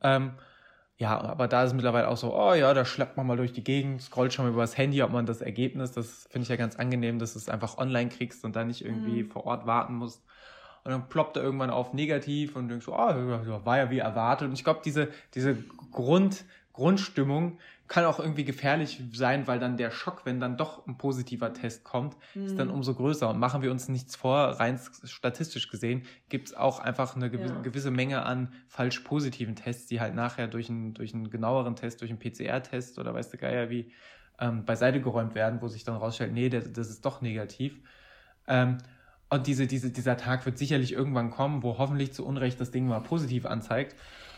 Ähm, 0.03 0.33
ja, 1.01 1.19
aber 1.19 1.47
da 1.47 1.63
ist 1.63 1.69
es 1.69 1.73
mittlerweile 1.73 2.07
auch 2.07 2.15
so, 2.15 2.31
oh 2.31 2.53
ja, 2.53 2.75
da 2.75 2.85
schleppt 2.85 3.17
man 3.17 3.25
mal 3.25 3.35
durch 3.35 3.51
die 3.51 3.63
Gegend, 3.63 4.03
scrollt 4.03 4.33
schon 4.33 4.45
mal 4.45 4.51
über 4.51 4.61
das 4.61 4.77
Handy, 4.77 5.01
ob 5.01 5.11
man 5.11 5.25
das 5.25 5.41
Ergebnis, 5.41 5.91
das 5.93 6.27
finde 6.29 6.43
ich 6.43 6.49
ja 6.49 6.57
ganz 6.57 6.75
angenehm, 6.75 7.17
dass 7.17 7.33
du 7.33 7.39
es 7.39 7.49
einfach 7.49 7.79
online 7.79 8.11
kriegst 8.11 8.45
und 8.45 8.55
dann 8.55 8.67
nicht 8.67 8.85
irgendwie 8.85 9.23
mhm. 9.23 9.31
vor 9.31 9.47
Ort 9.47 9.65
warten 9.65 9.95
musst. 9.95 10.23
Und 10.83 10.91
dann 10.91 11.09
ploppt 11.09 11.37
er 11.37 11.43
irgendwann 11.43 11.71
auf 11.71 11.93
negativ 11.93 12.55
und 12.55 12.67
denkst 12.67 12.85
so, 12.85 12.93
oh, 12.93 12.97
war 13.65 13.77
ja 13.77 13.89
wie 13.89 13.97
erwartet. 13.97 14.47
Und 14.47 14.53
ich 14.53 14.63
glaube, 14.63 14.81
diese, 14.85 15.07
diese 15.33 15.57
Grund, 15.91 16.45
Grundstimmung 16.71 17.57
kann 17.91 18.05
auch 18.05 18.21
irgendwie 18.21 18.45
gefährlich 18.45 19.03
sein, 19.11 19.47
weil 19.47 19.59
dann 19.59 19.75
der 19.75 19.91
Schock, 19.91 20.21
wenn 20.23 20.39
dann 20.39 20.55
doch 20.55 20.87
ein 20.87 20.97
positiver 20.97 21.51
Test 21.51 21.83
kommt, 21.83 22.15
mhm. 22.33 22.45
ist 22.45 22.57
dann 22.57 22.69
mhm. 22.69 22.75
umso 22.75 22.95
größer. 22.95 23.27
Und 23.29 23.37
machen 23.37 23.61
wir 23.61 23.69
uns 23.69 23.89
nichts 23.89 24.15
vor, 24.15 24.37
rein 24.61 24.79
statistisch 25.03 25.67
gesehen, 25.67 26.03
gibt 26.29 26.47
es 26.47 26.53
auch 26.53 26.79
einfach 26.79 27.17
eine 27.17 27.29
gewisse, 27.29 27.53
ja. 27.53 27.59
gewisse, 27.59 27.91
Menge 27.91 28.25
an 28.25 28.53
falsch 28.69 29.01
positiven 29.01 29.57
Tests, 29.57 29.87
die 29.87 29.99
halt 29.99 30.15
nachher 30.15 30.47
durch 30.47 30.69
einen, 30.69 30.93
durch 30.93 31.13
einen 31.13 31.29
genaueren 31.29 31.75
Test, 31.75 31.99
durch 31.99 32.11
einen 32.11 32.19
PCR-Test 32.19 32.97
oder 32.97 33.13
weißt 33.13 33.33
du 33.33 33.37
Geier 33.37 33.69
wie 33.69 33.91
ähm, 34.39 34.63
beiseite 34.63 35.01
geräumt 35.01 35.35
werden, 35.35 35.61
wo 35.61 35.67
sich 35.67 35.83
dann 35.83 35.97
rausstellt, 35.97 36.31
nee, 36.31 36.47
das, 36.47 36.71
das 36.71 36.89
ist 36.89 37.03
doch 37.03 37.21
negativ. 37.21 37.77
Ähm, 38.47 38.77
und 39.29 39.47
diese, 39.47 39.67
diese, 39.67 39.89
dieser 39.89 40.15
Tag 40.15 40.45
wird 40.45 40.57
sicherlich 40.57 40.93
irgendwann 40.93 41.29
kommen, 41.29 41.61
wo 41.61 41.77
hoffentlich 41.77 42.13
zu 42.13 42.25
Unrecht 42.25 42.61
das 42.61 42.71
Ding 42.71 42.87
mal 42.87 43.01
positiv 43.01 43.45
anzeigt. 43.45 43.97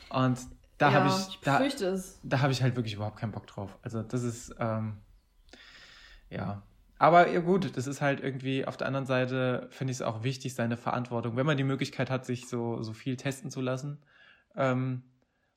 Und 0.10 0.40
da 0.78 0.92
ja, 0.92 1.00
habe 1.00 1.10
ich, 1.10 1.36
ich 1.36 1.40
da, 1.42 1.96
da 2.24 2.42
habe 2.42 2.52
ich 2.52 2.62
halt 2.62 2.76
wirklich 2.76 2.96
überhaupt 2.96 3.18
keinen 3.18 3.32
Bock 3.32 3.48
drauf. 3.48 3.78
Also 3.82 4.02
das 4.02 4.24
ist, 4.24 4.56
ähm, 4.60 4.98
ja. 6.30 6.64
Aber 6.98 7.30
ja 7.30 7.42
gut, 7.42 7.76
das 7.76 7.88
ist 7.88 8.02
halt 8.02 8.22
irgendwie, 8.22 8.66
auf 8.66 8.78
der 8.78 8.88
anderen 8.88 9.06
Seite 9.06 9.68
finde 9.72 9.92
ich 9.92 9.98
es 9.98 10.02
auch 10.02 10.24
wichtig, 10.24 10.56
seine 10.56 10.78
Verantwortung, 10.78 11.36
wenn 11.36 11.46
man 11.46 11.58
die 11.58 11.64
Möglichkeit 11.64 12.10
hat, 12.10 12.26
sich 12.26 12.48
so, 12.48 12.82
so 12.82 12.94
viel 12.94 13.18
testen 13.18 13.52
zu 13.52 13.62
lassen. 13.62 14.02
Ähm, 14.56 15.04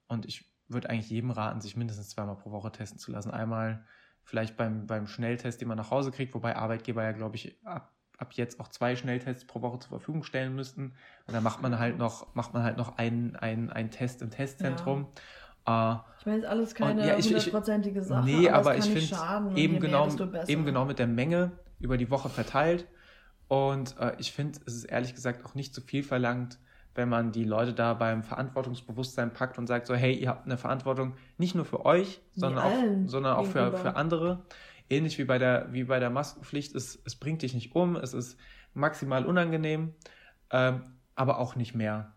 und 0.08 0.26
ich 0.26 0.50
würde 0.68 0.90
eigentlich 0.90 1.10
jedem 1.10 1.30
raten, 1.30 1.60
sich 1.60 1.76
mindestens 1.76 2.10
zweimal 2.10 2.36
pro 2.36 2.50
Woche 2.50 2.72
testen 2.72 2.98
zu 2.98 3.12
lassen. 3.12 3.30
Einmal 3.30 3.84
vielleicht 4.24 4.56
beim, 4.56 4.86
beim 4.86 5.06
Schnelltest, 5.06 5.60
den 5.60 5.68
man 5.68 5.78
nach 5.78 5.90
Hause 5.90 6.10
kriegt, 6.10 6.34
wobei 6.34 6.56
Arbeitgeber 6.56 7.04
ja, 7.04 7.12
glaube 7.12 7.36
ich, 7.36 7.56
ab 7.64 7.95
ab 8.18 8.32
jetzt 8.32 8.60
auch 8.60 8.68
zwei 8.68 8.96
Schnelltests 8.96 9.44
pro 9.44 9.62
Woche 9.62 9.78
zur 9.78 9.90
Verfügung 9.90 10.22
stellen 10.22 10.54
müssten. 10.54 10.92
Und 11.26 11.34
dann 11.34 11.42
macht 11.42 11.62
man 11.62 11.78
halt 11.78 11.98
noch, 11.98 12.34
macht 12.34 12.54
man 12.54 12.62
halt 12.62 12.76
noch 12.76 12.98
einen, 12.98 13.36
einen, 13.36 13.70
einen 13.70 13.90
Test 13.90 14.22
im 14.22 14.30
Testzentrum. 14.30 15.06
Ja. 15.12 15.12
Uh, 15.68 15.98
ich 16.20 16.26
meine, 16.26 16.38
ist 16.38 16.46
alles 16.46 16.74
keine 16.74 17.16
hundertprozentige 17.16 17.98
ja, 17.98 18.04
Sache. 18.04 18.24
Nee, 18.24 18.48
aber, 18.48 18.70
aber 18.70 18.76
ich 18.76 18.84
finde 18.84 19.60
eben, 19.60 19.80
genau, 19.80 20.08
eben 20.46 20.64
genau 20.64 20.84
mit 20.84 20.98
der 20.98 21.08
Menge 21.08 21.52
über 21.80 21.96
die 21.96 22.10
Woche 22.10 22.28
verteilt. 22.28 22.86
Und 23.48 23.96
uh, 24.00 24.12
ich 24.18 24.32
finde, 24.32 24.60
es 24.66 24.74
ist 24.74 24.84
ehrlich 24.84 25.14
gesagt 25.14 25.44
auch 25.44 25.54
nicht 25.54 25.74
zu 25.74 25.80
viel 25.80 26.02
verlangt, 26.02 26.58
wenn 26.94 27.08
man 27.08 27.32
die 27.32 27.44
Leute 27.44 27.74
da 27.74 27.94
beim 27.94 28.22
Verantwortungsbewusstsein 28.22 29.32
packt 29.32 29.58
und 29.58 29.66
sagt 29.66 29.86
so, 29.86 29.94
hey, 29.94 30.14
ihr 30.14 30.28
habt 30.28 30.46
eine 30.46 30.56
Verantwortung 30.56 31.14
nicht 31.36 31.54
nur 31.54 31.64
für 31.64 31.84
euch, 31.84 32.20
sondern 32.34 32.64
auch, 32.64 33.08
sondern 33.08 33.36
auch 33.36 33.46
für, 33.46 33.72
für 33.72 33.96
andere 33.96 34.44
ähnlich 34.90 35.18
wie 35.18 35.24
bei 35.24 35.38
der, 35.38 35.72
wie 35.72 35.84
bei 35.84 35.98
der 35.98 36.10
Maskenpflicht, 36.10 36.74
es, 36.74 37.00
es 37.04 37.16
bringt 37.16 37.42
dich 37.42 37.54
nicht 37.54 37.74
um, 37.74 37.96
es 37.96 38.14
ist 38.14 38.38
maximal 38.74 39.24
unangenehm, 39.26 39.94
ähm, 40.50 40.82
aber 41.14 41.38
auch 41.38 41.56
nicht 41.56 41.74
mehr. 41.74 42.12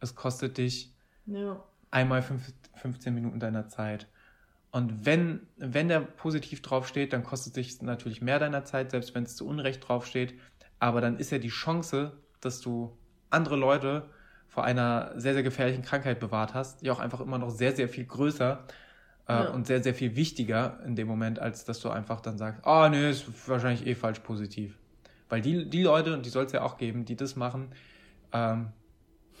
Es 0.00 0.14
kostet 0.14 0.58
dich 0.58 0.94
ja. 1.26 1.62
einmal 1.90 2.22
fünf, 2.22 2.52
15 2.76 3.14
Minuten 3.14 3.40
deiner 3.40 3.68
Zeit. 3.68 4.08
Und 4.70 5.04
wenn, 5.04 5.46
wenn 5.56 5.88
der 5.88 6.00
positiv 6.00 6.62
draufsteht, 6.62 7.12
dann 7.12 7.24
kostet 7.24 7.56
es 7.56 7.66
dich 7.66 7.82
natürlich 7.82 8.22
mehr 8.22 8.38
deiner 8.38 8.64
Zeit, 8.64 8.90
selbst 8.90 9.14
wenn 9.14 9.24
es 9.24 9.36
zu 9.36 9.46
Unrecht 9.46 9.86
draufsteht. 9.86 10.34
Aber 10.78 11.00
dann 11.00 11.18
ist 11.18 11.30
ja 11.30 11.38
die 11.38 11.48
Chance, 11.48 12.18
dass 12.40 12.60
du 12.60 12.96
andere 13.30 13.56
Leute 13.56 14.08
vor 14.48 14.64
einer 14.64 15.12
sehr, 15.18 15.34
sehr 15.34 15.42
gefährlichen 15.42 15.82
Krankheit 15.82 16.20
bewahrt 16.20 16.54
hast, 16.54 16.82
ja 16.82 16.92
auch 16.92 17.00
einfach 17.00 17.20
immer 17.20 17.38
noch 17.38 17.50
sehr, 17.50 17.74
sehr 17.74 17.88
viel 17.88 18.04
größer, 18.04 18.64
ja. 19.32 19.50
und 19.50 19.66
sehr, 19.66 19.82
sehr 19.82 19.94
viel 19.94 20.16
wichtiger 20.16 20.80
in 20.84 20.96
dem 20.96 21.08
Moment, 21.08 21.38
als 21.38 21.64
dass 21.64 21.80
du 21.80 21.90
einfach 21.90 22.20
dann 22.20 22.38
sagst, 22.38 22.64
ah, 22.64 22.86
oh, 22.86 22.88
nee, 22.88 23.10
ist 23.10 23.48
wahrscheinlich 23.48 23.86
eh 23.86 23.94
falsch 23.94 24.20
positiv. 24.20 24.78
Weil 25.28 25.40
die, 25.40 25.68
die 25.68 25.82
Leute, 25.82 26.12
und 26.14 26.26
die 26.26 26.30
soll 26.30 26.44
es 26.44 26.52
ja 26.52 26.62
auch 26.62 26.76
geben, 26.76 27.04
die 27.04 27.16
das 27.16 27.36
machen, 27.36 27.68
ähm, 28.32 28.68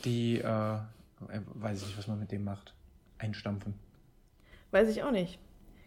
die, 0.04 0.38
äh, 0.38 0.78
weiß 1.20 1.82
ich 1.82 1.86
nicht, 1.88 1.98
was 1.98 2.08
man 2.08 2.18
mit 2.18 2.32
dem 2.32 2.44
macht, 2.44 2.74
einstampfen. 3.18 3.74
Weiß 4.70 4.88
ich 4.88 5.02
auch 5.02 5.10
nicht. 5.10 5.38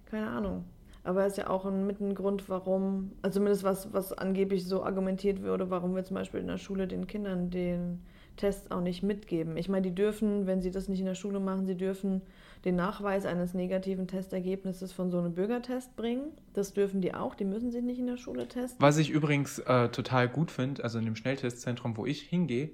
Keine 0.06 0.30
Ahnung. 0.30 0.66
Aber 1.04 1.26
es 1.26 1.34
ist 1.34 1.38
ja 1.38 1.50
auch 1.50 1.66
ein, 1.66 1.86
mit 1.86 2.02
ein 2.02 2.16
Grund, 2.16 2.50
warum, 2.50 3.12
also 3.22 3.40
zumindest 3.40 3.64
was, 3.64 3.94
was 3.94 4.12
angeblich 4.12 4.66
so 4.66 4.84
argumentiert 4.84 5.42
würde, 5.42 5.70
warum 5.70 5.96
wir 5.96 6.04
zum 6.04 6.16
Beispiel 6.16 6.40
in 6.40 6.48
der 6.48 6.58
Schule 6.58 6.88
den 6.88 7.06
Kindern 7.06 7.52
den 7.52 8.02
Test 8.38 8.72
auch 8.72 8.82
nicht 8.82 9.04
mitgeben. 9.04 9.58
Ich 9.58 9.70
meine, 9.70 9.84
die 9.84 9.96
dürfen, 9.96 10.48
wenn 10.48 10.62
sie 10.62 10.72
das 10.72 10.88
nicht 10.90 11.00
in 11.00 11.06
der 11.06 11.16
Schule 11.16 11.40
machen, 11.40 11.66
sie 11.66 11.76
dürfen 11.76 12.22
den 12.66 12.76
Nachweis 12.76 13.26
eines 13.26 13.54
negativen 13.54 14.08
Testergebnisses 14.08 14.92
von 14.92 15.12
so 15.12 15.20
einem 15.20 15.34
Bürgertest 15.34 15.96
bringen. 15.96 16.32
Das 16.54 16.74
dürfen 16.74 17.00
die 17.00 17.14
auch, 17.14 17.36
die 17.36 17.46
müssen 17.46 17.72
sie 17.72 17.82
nicht 17.82 18.00
in 18.00 18.08
der 18.08 18.18
Schule 18.18 18.48
testen. 18.48 18.82
Was 18.82 18.98
ich 18.98 19.12
übrigens 19.12 19.60
äh, 19.60 19.90
total 19.90 20.28
gut 20.28 20.52
finde, 20.52 20.84
also 20.84 20.98
in 20.98 21.06
dem 21.06 21.16
Schnelltestzentrum, 21.16 21.96
wo 21.96 22.06
ich 22.06 22.22
hingehe, 22.22 22.72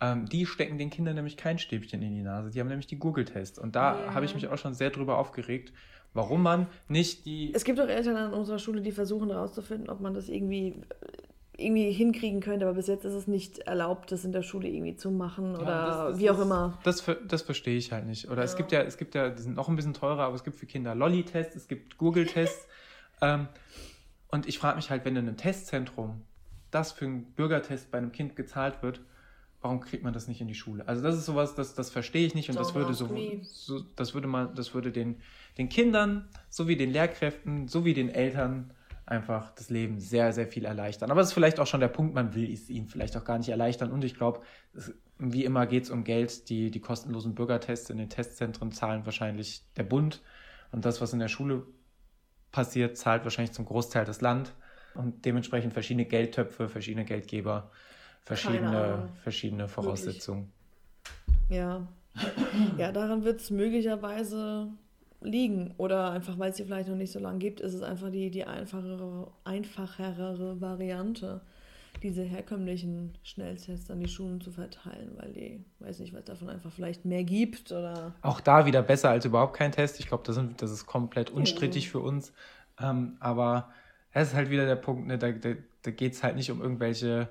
ähm, 0.00 0.26
die 0.26 0.46
stecken 0.46 0.78
den 0.78 0.90
Kindern 0.90 1.16
nämlich 1.16 1.36
kein 1.36 1.58
Stäbchen 1.58 2.00
in 2.02 2.14
die 2.14 2.22
Nase. 2.22 2.50
Die 2.50 2.60
haben 2.60 2.68
nämlich 2.68 2.86
die 2.86 2.98
Google-Tests. 2.98 3.58
Und 3.58 3.74
da 3.74 3.98
yeah. 3.98 4.14
habe 4.14 4.24
ich 4.24 4.34
mich 4.34 4.48
auch 4.48 4.58
schon 4.58 4.74
sehr 4.74 4.90
drüber 4.90 5.18
aufgeregt, 5.18 5.72
warum 6.12 6.42
man 6.42 6.68
nicht 6.88 7.26
die. 7.26 7.52
Es 7.54 7.64
gibt 7.64 7.80
auch 7.80 7.88
Eltern 7.88 8.16
an 8.16 8.32
unserer 8.32 8.58
Schule, 8.58 8.80
die 8.80 8.92
versuchen 8.92 9.30
herauszufinden, 9.30 9.90
ob 9.90 10.00
man 10.00 10.14
das 10.14 10.28
irgendwie 10.28 10.80
irgendwie 11.56 11.90
hinkriegen 11.92 12.40
könnte, 12.40 12.66
aber 12.66 12.74
bis 12.74 12.86
jetzt 12.86 13.04
ist 13.04 13.12
es 13.12 13.26
nicht 13.26 13.60
erlaubt, 13.60 14.10
das 14.10 14.24
in 14.24 14.32
der 14.32 14.42
Schule 14.42 14.68
irgendwie 14.68 14.96
zu 14.96 15.10
machen 15.10 15.54
oder 15.54 15.66
ja, 15.66 15.86
das, 15.86 15.96
das, 15.96 16.18
wie 16.18 16.30
auch 16.30 16.36
das, 16.36 16.44
immer. 16.44 16.78
Das, 16.82 17.04
das 17.28 17.42
verstehe 17.42 17.76
ich 17.76 17.92
halt 17.92 18.06
nicht. 18.06 18.28
Oder 18.28 18.38
ja. 18.38 18.44
es 18.44 18.56
gibt 18.56 18.72
ja, 18.72 18.82
es 18.82 18.96
gibt 18.96 19.14
ja, 19.14 19.30
die 19.30 19.42
sind 19.42 19.54
noch 19.54 19.68
ein 19.68 19.76
bisschen 19.76 19.94
teurer, 19.94 20.24
aber 20.24 20.34
es 20.34 20.44
gibt 20.44 20.56
für 20.56 20.66
Kinder 20.66 20.94
Lolli-Tests, 20.94 21.54
es 21.54 21.68
gibt 21.68 21.98
Google-Tests. 21.98 22.66
ähm, 23.20 23.48
und 24.28 24.46
ich 24.48 24.58
frage 24.58 24.76
mich 24.76 24.90
halt, 24.90 25.04
wenn 25.04 25.14
in 25.16 25.28
einem 25.28 25.36
Testzentrum 25.36 26.22
das 26.70 26.92
für 26.92 27.04
einen 27.04 27.24
Bürgertest 27.32 27.90
bei 27.90 27.98
einem 27.98 28.10
Kind 28.10 28.34
gezahlt 28.34 28.82
wird, 28.82 29.00
warum 29.64 29.80
kriegt 29.80 30.02
man 30.02 30.12
das 30.12 30.28
nicht 30.28 30.40
in 30.40 30.48
die 30.48 30.54
Schule? 30.54 30.86
Also 30.88 31.02
das 31.02 31.16
ist 31.16 31.24
sowas, 31.24 31.54
das, 31.54 31.74
das 31.74 31.90
verstehe 31.90 32.26
ich 32.26 32.34
nicht 32.34 32.50
und 32.50 32.58
das 32.58 32.74
würde 32.74 32.92
so, 32.94 33.08
so, 33.42 33.80
das 33.96 34.12
würde 34.12 34.26
man, 34.26 34.54
das 34.54 34.74
würde 34.74 34.90
den, 34.90 35.20
den 35.56 35.68
Kindern 35.68 36.28
sowie 36.50 36.76
den 36.76 36.90
Lehrkräften 36.90 37.68
sowie 37.68 37.94
den 37.94 38.10
Eltern 38.10 38.72
einfach 39.06 39.50
das 39.54 39.70
Leben 39.70 39.98
sehr, 39.98 40.32
sehr 40.32 40.46
viel 40.46 40.64
erleichtern. 40.64 41.10
Aber 41.10 41.20
es 41.20 41.28
ist 41.28 41.32
vielleicht 41.34 41.60
auch 41.60 41.66
schon 41.66 41.80
der 41.80 41.88
Punkt, 41.88 42.14
man 42.14 42.34
will 42.34 42.50
es 42.52 42.70
ihnen 42.70 42.88
vielleicht 42.88 43.16
auch 43.16 43.24
gar 43.24 43.38
nicht 43.38 43.48
erleichtern. 43.48 43.90
Und 43.90 44.04
ich 44.04 44.14
glaube, 44.14 44.40
wie 45.18 45.44
immer 45.44 45.66
geht 45.66 45.84
es 45.84 45.90
um 45.90 46.04
Geld. 46.04 46.48
Die, 46.48 46.70
die 46.70 46.80
kostenlosen 46.80 47.34
Bürgertests 47.34 47.90
in 47.90 47.98
den 47.98 48.08
Testzentren 48.08 48.72
zahlen 48.72 49.04
wahrscheinlich 49.04 49.62
der 49.76 49.84
Bund. 49.84 50.22
Und 50.72 50.84
das, 50.84 51.00
was 51.00 51.12
in 51.12 51.18
der 51.18 51.28
Schule 51.28 51.66
passiert, 52.50 52.96
zahlt 52.96 53.24
wahrscheinlich 53.24 53.52
zum 53.52 53.66
Großteil 53.66 54.04
das 54.04 54.20
Land. 54.20 54.54
Und 54.94 55.24
dementsprechend 55.24 55.72
verschiedene 55.72 56.06
Geldtöpfe, 56.06 56.68
verschiedene 56.68 57.04
Geldgeber, 57.04 57.70
verschiedene, 58.22 59.08
verschiedene 59.22 59.68
Voraussetzungen. 59.68 60.52
Ja. 61.48 61.86
Ja, 62.78 62.92
daran 62.92 63.24
wird 63.24 63.40
es 63.40 63.50
möglicherweise 63.50 64.68
liegen. 65.24 65.74
Oder 65.76 66.10
einfach, 66.10 66.38
weil 66.38 66.50
es 66.50 66.56
sie 66.56 66.64
vielleicht 66.64 66.88
noch 66.88 66.96
nicht 66.96 67.12
so 67.12 67.18
lange 67.18 67.38
gibt, 67.38 67.60
ist 67.60 67.74
es 67.74 67.82
einfach 67.82 68.10
die, 68.10 68.30
die 68.30 68.44
einfachere, 68.44 69.32
einfachere 69.44 70.60
Variante, 70.60 71.40
diese 72.02 72.22
herkömmlichen 72.22 73.16
Schnelltests 73.22 73.90
an 73.90 74.00
die 74.00 74.08
Schulen 74.08 74.40
zu 74.40 74.50
verteilen, 74.50 75.12
weil 75.16 75.32
die, 75.32 75.64
weiß 75.80 76.00
nicht, 76.00 76.14
was 76.14 76.24
davon 76.24 76.50
einfach 76.50 76.72
vielleicht 76.72 77.04
mehr 77.04 77.24
gibt 77.24 77.72
oder. 77.72 78.14
Auch 78.22 78.40
da 78.40 78.66
wieder 78.66 78.82
besser 78.82 79.10
als 79.10 79.24
überhaupt 79.24 79.56
kein 79.56 79.72
Test. 79.72 79.98
Ich 80.00 80.08
glaube, 80.08 80.24
das, 80.26 80.38
das 80.56 80.70
ist 80.70 80.86
komplett 80.86 81.30
unstrittig 81.30 81.86
ja. 81.86 81.90
für 81.90 82.00
uns. 82.00 82.32
Ähm, 82.80 83.16
aber 83.20 83.70
es 84.12 84.28
ist 84.28 84.34
halt 84.34 84.50
wieder 84.50 84.66
der 84.66 84.76
Punkt, 84.76 85.06
ne, 85.06 85.18
da, 85.18 85.32
da, 85.32 85.54
da 85.82 85.90
geht 85.90 86.12
es 86.12 86.22
halt 86.22 86.36
nicht 86.36 86.50
um 86.50 86.60
irgendwelche 86.60 87.30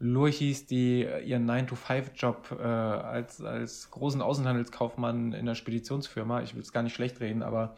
Lurchis, 0.00 0.66
die 0.66 1.06
ihren 1.24 1.48
9-to-5-Job 1.48 2.58
äh, 2.58 2.64
als, 2.64 3.42
als 3.42 3.90
großen 3.90 4.22
Außenhandelskaufmann 4.22 5.34
in 5.34 5.44
der 5.44 5.54
Speditionsfirma, 5.54 6.40
ich 6.42 6.54
will 6.54 6.62
es 6.62 6.72
gar 6.72 6.82
nicht 6.82 6.94
schlecht 6.94 7.20
reden, 7.20 7.42
aber 7.42 7.76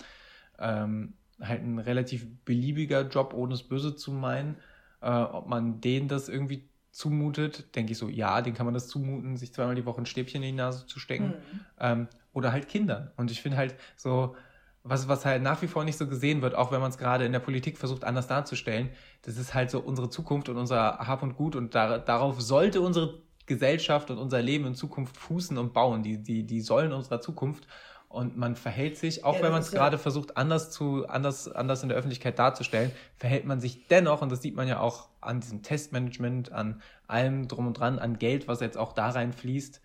ähm, 0.59 1.15
halt 1.41 1.63
ein 1.63 1.81
relativ 1.81 2.27
beliebiger 2.45 3.09
Job, 3.09 3.35
ohne 3.35 3.55
es 3.55 3.65
böse 3.65 3.97
zu 3.97 4.13
meinen. 4.13 4.57
Äh, 5.01 5.11
ob 5.11 5.49
man 5.49 5.81
denen 5.81 6.07
das 6.07 6.29
irgendwie 6.29 6.69
zumutet, 6.93 7.75
denke 7.75 7.93
ich 7.93 7.99
so, 7.99 8.09
ja, 8.09 8.41
den 8.41 8.55
kann 8.55 8.67
man 8.67 8.75
das 8.75 8.87
zumuten, 8.87 9.37
sich 9.37 9.53
zweimal 9.53 9.75
die 9.75 9.85
Woche 9.85 10.03
ein 10.03 10.07
Stäbchen 10.07 10.43
in 10.45 10.51
die 10.51 10.57
Nase 10.57 10.87
zu 10.87 11.01
stecken. 11.01 11.29
Mhm. 11.29 11.61
Ähm, 11.81 12.09
oder 12.33 12.53
halt 12.53 12.69
Kindern. 12.69 13.11
Und 13.17 13.33
ich 13.33 13.43
finde 13.43 13.59
halt 13.59 13.75
so, 13.97 14.37
was, 14.85 15.09
was 15.09 15.25
halt 15.25 15.43
nach 15.43 15.63
wie 15.63 15.69
vor 15.69 15.85
nicht 15.85 15.97
so 15.97 16.09
gesehen 16.09 16.43
wird, 16.43 16.55
auch 16.55 16.73
wenn 16.73 16.81
man 16.81 16.91
es 16.91 16.99
gerade 16.99 17.25
in 17.25 17.33
der 17.33 17.39
Politik 17.39 17.79
versucht, 17.79 18.05
anders 18.05 18.27
darzustellen, 18.27 18.91
das 19.23 19.37
ist 19.37 19.55
halt 19.55 19.71
so 19.71 19.81
unsere 19.81 20.11
Zukunft 20.11 20.49
und 20.49 20.57
unser 20.57 20.99
Hab 20.99 21.23
und 21.23 21.37
Gut 21.37 21.55
und 21.55 21.75
da, 21.75 21.99
darauf 21.99 22.41
sollte 22.41 22.81
unsere 22.81 23.23
Gesellschaft 23.47 24.11
und 24.11 24.19
unser 24.19 24.43
Leben 24.43 24.67
in 24.67 24.75
Zukunft 24.75 25.17
fußen 25.17 25.59
und 25.59 25.73
bauen. 25.73 26.03
Die, 26.03 26.23
die, 26.23 26.45
die 26.45 26.61
Säulen 26.61 26.93
unserer 26.93 27.21
Zukunft. 27.21 27.67
Und 28.09 28.37
man 28.37 28.57
verhält 28.57 28.99
sich, 28.99 29.25
auch 29.25 29.37
ja, 29.37 29.43
wenn 29.43 29.53
man 29.53 29.63
es 29.63 29.73
ja 29.73 29.79
gerade 29.79 29.97
versucht, 29.97 30.37
anders 30.37 30.71
zu, 30.71 31.09
anders, 31.09 31.49
anders 31.49 31.83
in 31.83 31.89
der 31.89 31.97
Öffentlichkeit 31.97 32.39
darzustellen, 32.39 32.93
verhält 33.17 33.47
man 33.47 33.59
sich 33.59 33.89
dennoch, 33.89 34.21
und 34.21 34.31
das 34.31 34.43
sieht 34.43 34.55
man 34.55 34.69
ja 34.69 34.81
auch 34.81 35.09
an 35.23 35.41
diesem 35.41 35.63
Testmanagement, 35.63 36.53
an 36.53 36.83
allem 37.07 37.49
drum 37.49 37.67
und 37.67 37.79
dran, 37.79 37.99
an 37.99 38.19
Geld, 38.19 38.49
was 38.49 38.61
jetzt 38.61 38.77
auch 38.77 38.93
da 38.93 39.09
reinfließt, 39.09 39.81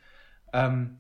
ähm, 0.52 0.98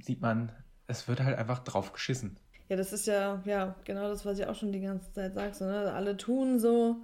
sieht 0.00 0.22
man, 0.22 0.50
es 0.86 1.08
wird 1.08 1.20
halt 1.20 1.36
einfach 1.36 1.58
drauf 1.58 1.92
geschissen. 1.92 2.38
Ja, 2.68 2.76
das 2.76 2.92
ist 2.92 3.06
ja, 3.06 3.42
ja, 3.44 3.74
genau 3.84 4.08
das, 4.08 4.24
was 4.24 4.38
ich 4.38 4.46
auch 4.46 4.54
schon 4.54 4.72
die 4.72 4.80
ganze 4.80 5.12
Zeit 5.12 5.34
sage. 5.34 5.54
So, 5.54 5.64
ne? 5.66 5.92
Alle 5.92 6.16
tun 6.16 6.58
so, 6.58 6.96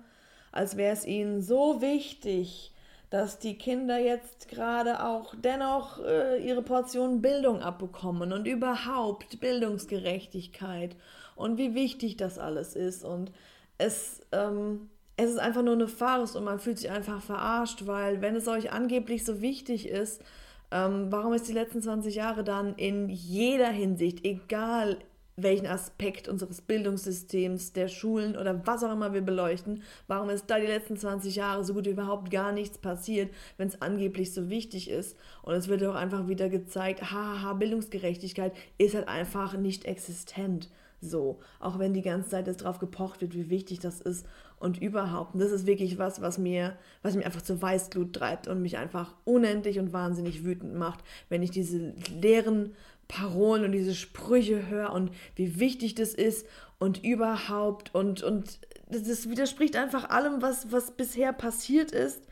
als 0.52 0.76
wäre 0.76 0.92
es 0.92 1.06
ihnen 1.06 1.42
so 1.42 1.82
wichtig, 1.82 2.72
dass 3.10 3.38
die 3.38 3.58
Kinder 3.58 3.98
jetzt 3.98 4.48
gerade 4.48 5.04
auch 5.04 5.34
dennoch 5.36 6.02
äh, 6.02 6.42
ihre 6.46 6.62
Portion 6.62 7.20
Bildung 7.20 7.60
abbekommen 7.60 8.32
und 8.32 8.46
überhaupt 8.46 9.40
Bildungsgerechtigkeit 9.40 10.96
und 11.34 11.58
wie 11.58 11.74
wichtig 11.74 12.16
das 12.16 12.38
alles 12.38 12.76
ist. 12.76 13.04
Und 13.04 13.32
es, 13.78 14.20
ähm, 14.32 14.88
es 15.16 15.30
ist 15.30 15.38
einfach 15.38 15.62
nur 15.62 15.74
eine 15.74 15.88
Farce 15.88 16.36
und 16.36 16.44
man 16.44 16.60
fühlt 16.60 16.78
sich 16.78 16.90
einfach 16.90 17.20
verarscht, 17.20 17.86
weil 17.86 18.20
wenn 18.22 18.36
es 18.36 18.46
euch 18.48 18.72
angeblich 18.72 19.24
so 19.24 19.40
wichtig 19.42 19.88
ist, 19.88 20.22
ähm, 20.70 21.06
warum 21.10 21.32
ist 21.32 21.48
die 21.48 21.52
letzten 21.52 21.82
20 21.82 22.14
Jahre 22.14 22.44
dann 22.44 22.76
in 22.76 23.08
jeder 23.08 23.70
Hinsicht, 23.70 24.24
egal 24.24 24.98
welchen 25.42 25.66
Aspekt 25.66 26.28
unseres 26.28 26.60
Bildungssystems, 26.60 27.72
der 27.72 27.88
Schulen 27.88 28.36
oder 28.36 28.66
was 28.66 28.84
auch 28.84 28.92
immer 28.92 29.12
wir 29.12 29.20
beleuchten, 29.20 29.82
warum 30.06 30.30
ist 30.30 30.46
da 30.48 30.58
die 30.58 30.66
letzten 30.66 30.96
20 30.96 31.36
Jahre 31.36 31.64
so 31.64 31.74
gut 31.74 31.86
wie 31.86 31.90
überhaupt 31.90 32.30
gar 32.30 32.52
nichts 32.52 32.78
passiert, 32.78 33.32
wenn 33.56 33.68
es 33.68 33.80
angeblich 33.82 34.32
so 34.32 34.48
wichtig 34.50 34.90
ist. 34.90 35.16
Und 35.42 35.54
es 35.54 35.68
wird 35.68 35.84
auch 35.84 35.94
einfach 35.94 36.28
wieder 36.28 36.48
gezeigt, 36.48 37.10
haha, 37.12 37.54
Bildungsgerechtigkeit 37.54 38.52
ist 38.78 38.94
halt 38.94 39.08
einfach 39.08 39.56
nicht 39.56 39.84
existent. 39.84 40.70
So, 41.02 41.38
auch 41.60 41.78
wenn 41.78 41.94
die 41.94 42.02
ganze 42.02 42.28
Zeit 42.28 42.46
jetzt 42.46 42.62
drauf 42.62 42.78
gepocht 42.78 43.22
wird, 43.22 43.34
wie 43.34 43.48
wichtig 43.48 43.78
das 43.78 44.02
ist 44.02 44.26
und 44.58 44.82
überhaupt. 44.82 45.32
Und 45.32 45.40
das 45.40 45.50
ist 45.50 45.66
wirklich 45.66 45.98
was, 45.98 46.20
was 46.20 46.36
mir, 46.36 46.76
was 47.02 47.16
mir 47.16 47.24
einfach 47.24 47.40
zur 47.40 47.62
Weißglut 47.62 48.12
treibt 48.12 48.48
und 48.48 48.60
mich 48.60 48.76
einfach 48.76 49.14
unendlich 49.24 49.78
und 49.78 49.94
wahnsinnig 49.94 50.44
wütend 50.44 50.74
macht, 50.74 51.02
wenn 51.30 51.42
ich 51.42 51.50
diese 51.50 51.94
leeren 52.20 52.74
Parolen 53.10 53.64
und 53.64 53.72
diese 53.72 53.94
Sprüche 53.94 54.68
höre 54.68 54.92
und 54.92 55.10
wie 55.34 55.58
wichtig 55.58 55.96
das 55.96 56.14
ist 56.14 56.46
und 56.78 57.04
überhaupt 57.04 57.94
und, 57.94 58.22
und 58.22 58.60
das 58.88 59.28
widerspricht 59.28 59.76
einfach 59.76 60.10
allem, 60.10 60.42
was, 60.42 60.72
was 60.72 60.92
bisher 60.92 61.32
passiert 61.32 61.92
ist. 61.92 62.22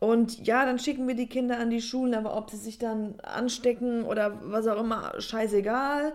Und 0.00 0.46
ja, 0.46 0.64
dann 0.64 0.78
schicken 0.78 1.06
wir 1.06 1.14
die 1.14 1.28
Kinder 1.28 1.58
an 1.58 1.70
die 1.70 1.82
Schulen, 1.82 2.14
aber 2.14 2.36
ob 2.36 2.50
sie 2.50 2.56
sich 2.56 2.78
dann 2.78 3.20
anstecken 3.20 4.04
oder 4.04 4.40
was 4.42 4.66
auch 4.66 4.80
immer, 4.80 5.12
scheißegal. 5.20 6.14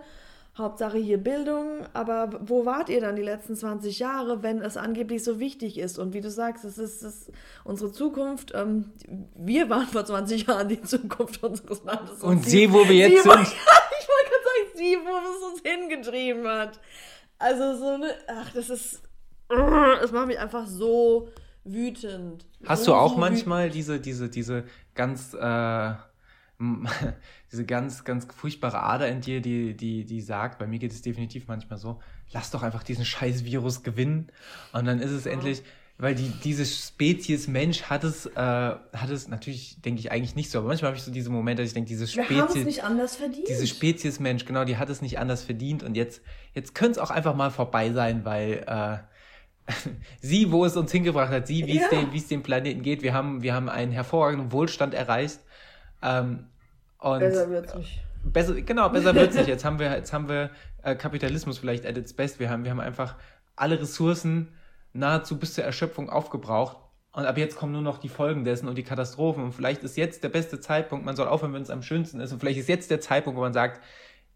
Hauptsache 0.58 0.96
hier 0.96 1.18
Bildung, 1.18 1.86
aber 1.92 2.30
wo 2.40 2.64
wart 2.64 2.88
ihr 2.88 3.02
dann 3.02 3.14
die 3.14 3.22
letzten 3.22 3.56
20 3.56 3.98
Jahre, 3.98 4.42
wenn 4.42 4.62
es 4.62 4.78
angeblich 4.78 5.22
so 5.22 5.38
wichtig 5.38 5.78
ist? 5.78 5.98
Und 5.98 6.14
wie 6.14 6.22
du 6.22 6.30
sagst, 6.30 6.64
es 6.64 6.78
ist, 6.78 7.02
ist 7.02 7.30
unsere 7.64 7.92
Zukunft. 7.92 8.52
Ähm, 8.54 8.92
wir 9.34 9.68
waren 9.68 9.86
vor 9.86 10.06
20 10.06 10.46
Jahren 10.46 10.68
die 10.68 10.80
Zukunft 10.80 11.42
unseres 11.44 11.84
Landes. 11.84 12.22
Und, 12.22 12.38
und 12.38 12.46
sie, 12.46 12.72
wo 12.72 12.88
wir 12.88 12.94
jetzt 12.94 13.22
sind. 13.22 13.32
ich 13.32 13.32
wollte 13.32 14.30
gerade 14.30 14.44
sagen, 14.44 14.76
sie, 14.76 14.96
wo 15.04 15.16
es 15.18 15.52
uns 15.52 15.62
hingetrieben 15.62 16.48
hat. 16.48 16.80
Also 17.38 17.76
so 17.76 17.88
eine, 17.88 18.14
ach, 18.26 18.50
das 18.54 18.70
ist, 18.70 19.02
es 20.02 20.12
macht 20.12 20.26
mich 20.26 20.38
einfach 20.38 20.66
so 20.66 21.28
wütend. 21.64 22.46
Hast 22.64 22.84
so, 22.84 22.92
du 22.92 22.96
auch 22.96 23.12
so 23.12 23.18
manchmal 23.18 23.68
diese, 23.68 24.00
diese, 24.00 24.30
diese 24.30 24.64
ganz, 24.94 25.34
äh, 25.34 25.92
diese 27.52 27.64
ganz, 27.64 28.04
ganz 28.04 28.26
furchtbare 28.34 28.82
Ader 28.82 29.08
in 29.08 29.20
dir, 29.20 29.40
die, 29.40 29.76
die, 29.76 30.04
die 30.04 30.20
sagt, 30.20 30.58
bei 30.58 30.66
mir 30.66 30.78
geht 30.78 30.92
es 30.92 31.02
definitiv 31.02 31.48
manchmal 31.48 31.78
so, 31.78 32.00
lass 32.32 32.50
doch 32.50 32.62
einfach 32.62 32.82
diesen 32.82 33.04
scheiß 33.04 33.44
Virus 33.44 33.82
gewinnen. 33.82 34.28
Und 34.72 34.86
dann 34.86 35.00
ist 35.00 35.10
es 35.10 35.24
ja. 35.24 35.32
endlich, 35.32 35.62
weil 35.98 36.14
die, 36.14 36.28
diese 36.44 36.66
Spezies 36.66 37.48
Mensch 37.48 37.84
hat 37.84 38.04
es, 38.04 38.26
äh, 38.26 38.34
hat 38.36 39.10
es 39.10 39.28
natürlich, 39.28 39.80
denke 39.80 40.00
ich, 40.00 40.12
eigentlich 40.12 40.34
nicht 40.34 40.50
so. 40.50 40.58
Aber 40.58 40.68
manchmal 40.68 40.90
habe 40.90 40.98
ich 40.98 41.04
so 41.04 41.10
diese 41.10 41.30
Momente, 41.30 41.62
dass 41.62 41.70
ich 41.70 41.74
denke, 41.74 41.88
diese 41.88 42.06
Spezies. 42.06 42.30
Wir 42.30 42.42
haben 42.42 42.58
es 42.58 42.64
nicht 42.64 42.84
anders 42.84 43.16
verdient. 43.16 43.48
Diese 43.48 43.66
Spezies 43.66 44.20
Mensch, 44.20 44.44
genau, 44.44 44.64
die 44.64 44.76
hat 44.76 44.90
es 44.90 45.00
nicht 45.00 45.18
anders 45.18 45.42
verdient. 45.42 45.82
Und 45.82 45.96
jetzt, 45.96 46.20
jetzt 46.54 46.74
könnte 46.74 46.92
es 46.92 46.98
auch 46.98 47.10
einfach 47.10 47.34
mal 47.34 47.50
vorbei 47.50 47.92
sein, 47.92 48.24
weil 48.26 48.64
äh, 48.66 49.72
sie, 50.20 50.52
wo 50.52 50.64
es 50.64 50.76
uns 50.76 50.92
hingebracht 50.92 51.30
hat, 51.30 51.46
sie, 51.46 51.66
wie 51.66 51.76
ja. 51.76 51.84
es 51.84 51.90
dem, 51.90 52.12
wie 52.12 52.18
es 52.18 52.28
dem 52.28 52.42
Planeten 52.42 52.82
geht. 52.82 53.02
Wir 53.02 53.14
haben, 53.14 53.42
wir 53.42 53.54
haben 53.54 53.70
einen 53.70 53.92
hervorragenden 53.92 54.52
Wohlstand 54.52 54.92
erreicht. 54.92 55.40
Ähm, 56.02 56.46
und 56.98 57.20
besser 57.20 57.50
wird's 57.50 57.74
nicht. 57.74 58.00
Besser, 58.24 58.60
genau, 58.60 58.88
besser 58.88 59.14
wird's 59.14 59.36
nicht. 59.36 59.48
Jetzt 59.48 59.64
haben 59.64 59.78
wir, 59.78 59.92
jetzt 59.92 60.12
haben 60.12 60.28
wir 60.28 60.50
äh, 60.82 60.94
Kapitalismus 60.96 61.58
vielleicht 61.58 61.86
at 61.86 61.96
its 61.96 62.12
best. 62.12 62.40
Wir 62.40 62.50
haben, 62.50 62.64
wir 62.64 62.70
haben 62.70 62.80
einfach 62.80 63.14
alle 63.54 63.80
Ressourcen 63.80 64.48
nahezu 64.92 65.38
bis 65.38 65.54
zur 65.54 65.64
Erschöpfung 65.64 66.10
aufgebraucht. 66.10 66.78
Und 67.12 67.24
ab 67.24 67.38
jetzt 67.38 67.56
kommen 67.56 67.72
nur 67.72 67.82
noch 67.82 67.98
die 67.98 68.10
Folgen 68.10 68.44
dessen 68.44 68.68
und 68.68 68.76
die 68.76 68.82
Katastrophen. 68.82 69.42
Und 69.42 69.52
vielleicht 69.52 69.82
ist 69.82 69.96
jetzt 69.96 70.22
der 70.22 70.28
beste 70.28 70.60
Zeitpunkt, 70.60 71.04
man 71.06 71.16
soll 71.16 71.28
aufhören, 71.28 71.54
wenn 71.54 71.62
es 71.62 71.70
am 71.70 71.82
schönsten 71.82 72.20
ist. 72.20 72.32
Und 72.32 72.40
vielleicht 72.40 72.58
ist 72.58 72.68
jetzt 72.68 72.90
der 72.90 73.00
Zeitpunkt, 73.00 73.38
wo 73.38 73.40
man 73.40 73.54
sagt, 73.54 73.80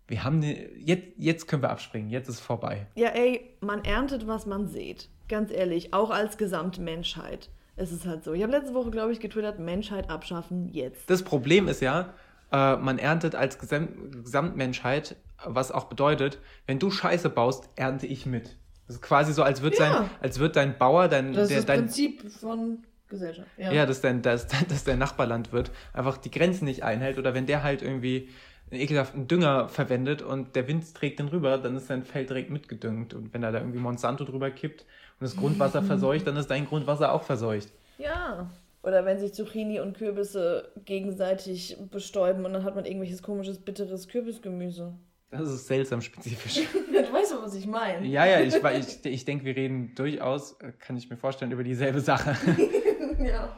wir 0.06 0.24
haben 0.24 0.40
die, 0.40 0.68
jetzt, 0.78 1.08
jetzt 1.18 1.46
können 1.46 1.62
wir 1.62 1.70
abspringen, 1.70 2.10
jetzt 2.10 2.28
ist 2.28 2.40
vorbei. 2.40 2.86
Ja, 2.96 3.10
ey, 3.10 3.54
man 3.60 3.84
erntet, 3.84 4.26
was 4.26 4.46
man 4.46 4.66
sieht. 4.66 5.08
Ganz 5.28 5.52
ehrlich, 5.52 5.94
auch 5.94 6.10
als 6.10 6.38
Gesamtmenschheit. 6.38 7.50
Es 7.80 7.92
ist 7.92 8.04
halt 8.04 8.24
so. 8.24 8.34
Ich 8.34 8.42
habe 8.42 8.52
letzte 8.52 8.74
Woche, 8.74 8.90
glaube 8.90 9.10
ich, 9.10 9.20
getwittert, 9.20 9.58
Menschheit 9.58 10.10
abschaffen 10.10 10.68
jetzt. 10.68 11.08
Das 11.08 11.22
Problem 11.22 11.66
ist 11.66 11.80
ja, 11.80 12.12
äh, 12.52 12.76
man 12.76 12.98
erntet 12.98 13.34
als 13.34 13.58
Gesam 13.58 13.88
Gesamtmenschheit, 14.22 15.16
was 15.46 15.72
auch 15.72 15.84
bedeutet, 15.84 16.38
wenn 16.66 16.78
du 16.78 16.90
Scheiße 16.90 17.30
baust, 17.30 17.70
ernte 17.76 18.06
ich 18.06 18.26
mit. 18.26 18.58
Das 18.86 18.96
ist 18.96 19.02
quasi 19.02 19.32
so, 19.32 19.42
als 19.42 19.62
wird, 19.62 19.78
ja. 19.78 19.92
sein, 19.92 20.10
als 20.20 20.38
wird 20.38 20.56
dein 20.56 20.76
Bauer, 20.76 21.08
dein, 21.08 21.32
das 21.32 21.48
der, 21.48 21.58
ist 21.58 21.68
das 21.68 21.74
dein, 21.74 21.84
Prinzip 21.86 22.30
von 22.30 22.84
Gesellschaft. 23.08 23.48
Ja, 23.56 23.72
ja 23.72 23.86
dass, 23.86 24.02
dein, 24.02 24.20
dass, 24.20 24.46
dass 24.68 24.84
dein 24.84 24.98
Nachbarland 24.98 25.50
wird, 25.50 25.70
einfach 25.94 26.18
die 26.18 26.30
Grenzen 26.30 26.66
nicht 26.66 26.82
einhält 26.84 27.16
oder 27.16 27.32
wenn 27.32 27.46
der 27.46 27.62
halt 27.62 27.80
irgendwie 27.80 28.28
einen 28.70 28.82
ekelhaften 28.82 29.26
Dünger 29.26 29.70
verwendet 29.70 30.20
und 30.20 30.54
der 30.54 30.68
Wind 30.68 30.94
trägt 30.94 31.18
den 31.18 31.28
rüber, 31.28 31.56
dann 31.56 31.76
ist 31.76 31.86
sein 31.86 32.04
Feld 32.04 32.28
direkt 32.28 32.50
mitgedüngt. 32.50 33.14
Und 33.14 33.32
wenn 33.32 33.42
er 33.42 33.52
da 33.52 33.58
irgendwie 33.58 33.78
Monsanto 33.78 34.24
drüber 34.24 34.50
kippt 34.50 34.84
und 35.20 35.24
das 35.24 35.36
Grundwasser 35.36 35.82
verseucht, 35.82 36.26
dann 36.26 36.36
ist 36.36 36.50
dein 36.50 36.66
Grundwasser 36.66 37.12
auch 37.12 37.22
verseucht. 37.22 37.68
Ja. 37.98 38.50
Oder 38.82 39.04
wenn 39.04 39.18
sich 39.18 39.34
Zucchini 39.34 39.78
und 39.80 39.96
Kürbisse 39.96 40.72
gegenseitig 40.86 41.76
bestäuben 41.90 42.46
und 42.46 42.54
dann 42.54 42.64
hat 42.64 42.74
man 42.74 42.86
irgendwelches 42.86 43.22
komisches, 43.22 43.58
bitteres 43.58 44.08
Kürbisgemüse. 44.08 44.94
Das 45.30 45.42
ist 45.42 45.66
seltsam 45.66 46.00
spezifisch. 46.00 46.54
du 46.72 47.12
weißt 47.12 47.32
doch, 47.32 47.42
was 47.42 47.54
ich 47.54 47.66
meine. 47.66 48.06
Ja, 48.06 48.24
ja, 48.24 48.40
ich, 48.40 48.54
ich, 48.54 49.04
ich 49.04 49.24
denke, 49.26 49.44
wir 49.44 49.54
reden 49.54 49.94
durchaus, 49.94 50.58
kann 50.78 50.96
ich 50.96 51.10
mir 51.10 51.18
vorstellen, 51.18 51.52
über 51.52 51.62
dieselbe 51.62 52.00
Sache. 52.00 52.34
ja. 53.22 53.54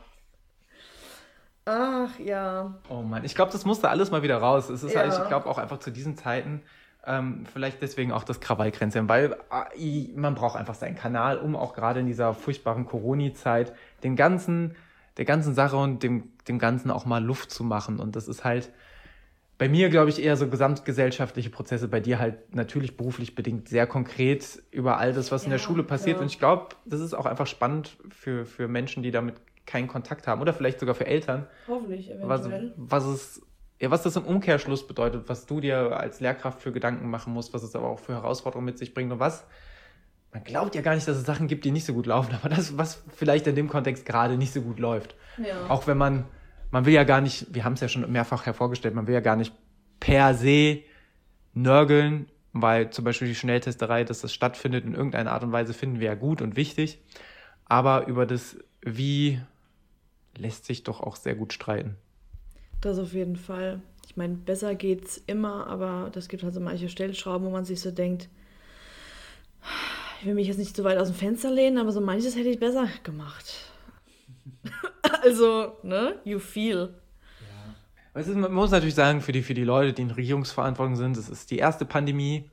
Ach 1.64 2.18
ja. 2.18 2.74
Oh 2.90 3.02
Mann, 3.02 3.24
ich 3.24 3.36
glaube, 3.36 3.52
das 3.52 3.64
musste 3.64 3.88
alles 3.88 4.10
mal 4.10 4.24
wieder 4.24 4.38
raus. 4.38 4.68
Es 4.68 4.82
ist 4.82 4.94
ja. 4.94 5.02
halt, 5.02 5.12
ich 5.12 5.28
glaube 5.28 5.48
auch 5.48 5.58
einfach 5.58 5.78
zu 5.78 5.92
diesen 5.92 6.16
Zeiten, 6.16 6.62
ähm, 7.06 7.44
vielleicht 7.52 7.82
deswegen 7.82 8.12
auch 8.12 8.24
das 8.24 8.40
Krawallkränzchen, 8.40 9.08
weil 9.08 9.36
äh, 9.76 10.08
man 10.14 10.34
braucht 10.34 10.56
einfach 10.56 10.74
seinen 10.74 10.94
Kanal, 10.94 11.38
um 11.38 11.56
auch 11.56 11.74
gerade 11.74 12.00
in 12.00 12.06
dieser 12.06 12.34
furchtbaren 12.34 12.86
Corona-Zeit 12.86 13.72
den 14.04 14.16
ganzen, 14.16 14.76
der 15.16 15.24
ganzen 15.24 15.54
Sache 15.54 15.76
und 15.76 16.02
dem, 16.02 16.30
dem 16.48 16.58
Ganzen 16.58 16.90
auch 16.90 17.04
mal 17.04 17.22
Luft 17.22 17.50
zu 17.50 17.64
machen. 17.64 17.98
Und 17.98 18.16
das 18.16 18.28
ist 18.28 18.44
halt, 18.44 18.70
bei 19.58 19.68
mir, 19.68 19.90
glaube 19.90 20.10
ich, 20.10 20.20
eher 20.20 20.36
so 20.36 20.48
gesamtgesellschaftliche 20.48 21.50
Prozesse, 21.50 21.86
bei 21.86 22.00
dir 22.00 22.18
halt 22.18 22.52
natürlich 22.52 22.96
beruflich 22.96 23.36
bedingt 23.36 23.68
sehr 23.68 23.86
konkret 23.86 24.60
über 24.72 24.98
all 24.98 25.12
das, 25.12 25.30
was 25.30 25.42
ja, 25.42 25.46
in 25.46 25.50
der 25.52 25.58
Schule 25.58 25.84
passiert. 25.84 26.16
Ja. 26.16 26.22
Und 26.22 26.26
ich 26.26 26.40
glaube, 26.40 26.74
das 26.84 27.00
ist 27.00 27.14
auch 27.14 27.26
einfach 27.26 27.46
spannend 27.46 27.96
für, 28.10 28.44
für 28.44 28.66
Menschen, 28.66 29.04
die 29.04 29.12
damit 29.12 29.36
keinen 29.64 29.86
Kontakt 29.86 30.26
haben 30.26 30.40
oder 30.40 30.52
vielleicht 30.52 30.80
sogar 30.80 30.96
für 30.96 31.06
Eltern. 31.06 31.46
Hoffentlich, 31.68 32.10
eventuell. 32.10 32.72
Was, 32.76 33.04
was 33.04 33.04
es 33.04 33.42
ja, 33.82 33.90
was 33.90 34.02
das 34.02 34.16
im 34.16 34.24
Umkehrschluss 34.24 34.86
bedeutet, 34.86 35.28
was 35.28 35.46
du 35.46 35.60
dir 35.60 35.98
als 35.98 36.20
Lehrkraft 36.20 36.62
für 36.62 36.72
Gedanken 36.72 37.10
machen 37.10 37.32
musst, 37.32 37.52
was 37.52 37.62
es 37.62 37.76
aber 37.76 37.88
auch 37.88 37.98
für 37.98 38.14
Herausforderungen 38.14 38.64
mit 38.64 38.78
sich 38.78 38.94
bringt 38.94 39.12
und 39.12 39.18
was. 39.18 39.44
Man 40.32 40.44
glaubt 40.44 40.74
ja 40.74 40.80
gar 40.80 40.94
nicht, 40.94 41.06
dass 41.06 41.18
es 41.18 41.26
Sachen 41.26 41.46
gibt, 41.48 41.66
die 41.66 41.72
nicht 41.72 41.84
so 41.84 41.92
gut 41.92 42.06
laufen, 42.06 42.34
aber 42.42 42.48
das, 42.48 42.78
was 42.78 43.02
vielleicht 43.14 43.46
in 43.46 43.56
dem 43.56 43.68
Kontext 43.68 44.06
gerade 44.06 44.38
nicht 44.38 44.52
so 44.52 44.62
gut 44.62 44.78
läuft. 44.78 45.14
Ja. 45.36 45.68
Auch 45.68 45.86
wenn 45.86 45.98
man 45.98 46.24
man 46.72 46.86
will 46.86 46.94
ja 46.94 47.04
gar 47.04 47.20
nicht, 47.20 47.54
wir 47.54 47.64
haben 47.64 47.74
es 47.74 47.80
ja 47.80 47.88
schon 47.88 48.10
mehrfach 48.10 48.46
hervorgestellt, 48.46 48.94
man 48.94 49.06
will 49.06 49.14
ja 49.14 49.20
gar 49.20 49.36
nicht 49.36 49.52
per 50.00 50.34
se 50.34 50.80
nörgeln, 51.54 52.28
weil 52.54 52.90
zum 52.90 53.04
Beispiel 53.04 53.28
die 53.28 53.34
Schnelltesterei, 53.34 54.04
dass 54.04 54.22
das 54.22 54.32
stattfindet 54.32 54.84
in 54.84 54.94
irgendeiner 54.94 55.32
Art 55.32 55.44
und 55.44 55.52
Weise, 55.52 55.74
finden 55.74 56.00
wir 56.00 56.08
ja 56.08 56.14
gut 56.14 56.42
und 56.42 56.56
wichtig. 56.56 56.98
Aber 57.66 58.06
über 58.06 58.26
das 58.26 58.56
Wie 58.80 59.40
lässt 60.36 60.64
sich 60.64 60.82
doch 60.82 61.00
auch 61.00 61.16
sehr 61.16 61.34
gut 61.34 61.52
streiten. 61.52 61.96
Das 62.82 62.98
auf 62.98 63.14
jeden 63.14 63.36
Fall. 63.36 63.80
Ich 64.06 64.16
meine, 64.16 64.34
besser 64.34 64.74
geht's 64.74 65.22
immer, 65.26 65.66
aber 65.68 66.10
das 66.12 66.28
gibt 66.28 66.42
halt 66.42 66.52
so 66.52 66.60
manche 66.60 66.90
Stellschrauben, 66.90 67.46
wo 67.46 67.50
man 67.50 67.64
sich 67.64 67.80
so 67.80 67.90
denkt, 67.90 68.28
ich 70.20 70.26
will 70.26 70.34
mich 70.34 70.48
jetzt 70.48 70.58
nicht 70.58 70.76
zu 70.76 70.84
weit 70.84 70.98
aus 70.98 71.08
dem 71.08 71.16
Fenster 71.16 71.50
lehnen, 71.50 71.78
aber 71.78 71.92
so 71.92 72.00
manches 72.00 72.36
hätte 72.36 72.48
ich 72.48 72.58
besser 72.58 72.88
gemacht. 73.04 73.70
also, 75.22 75.76
ne? 75.82 76.16
You 76.24 76.40
feel. 76.40 76.94
Ja. 78.14 78.34
man 78.34 78.52
muss 78.52 78.72
natürlich 78.72 78.96
sagen, 78.96 79.20
für 79.20 79.32
die, 79.32 79.42
für 79.42 79.54
die 79.54 79.64
Leute, 79.64 79.92
die 79.92 80.02
in 80.02 80.10
Regierungsverantwortung 80.10 80.96
sind, 80.96 81.16
es 81.16 81.28
ist 81.28 81.50
die 81.52 81.58
erste 81.58 81.84
Pandemie. 81.84 82.50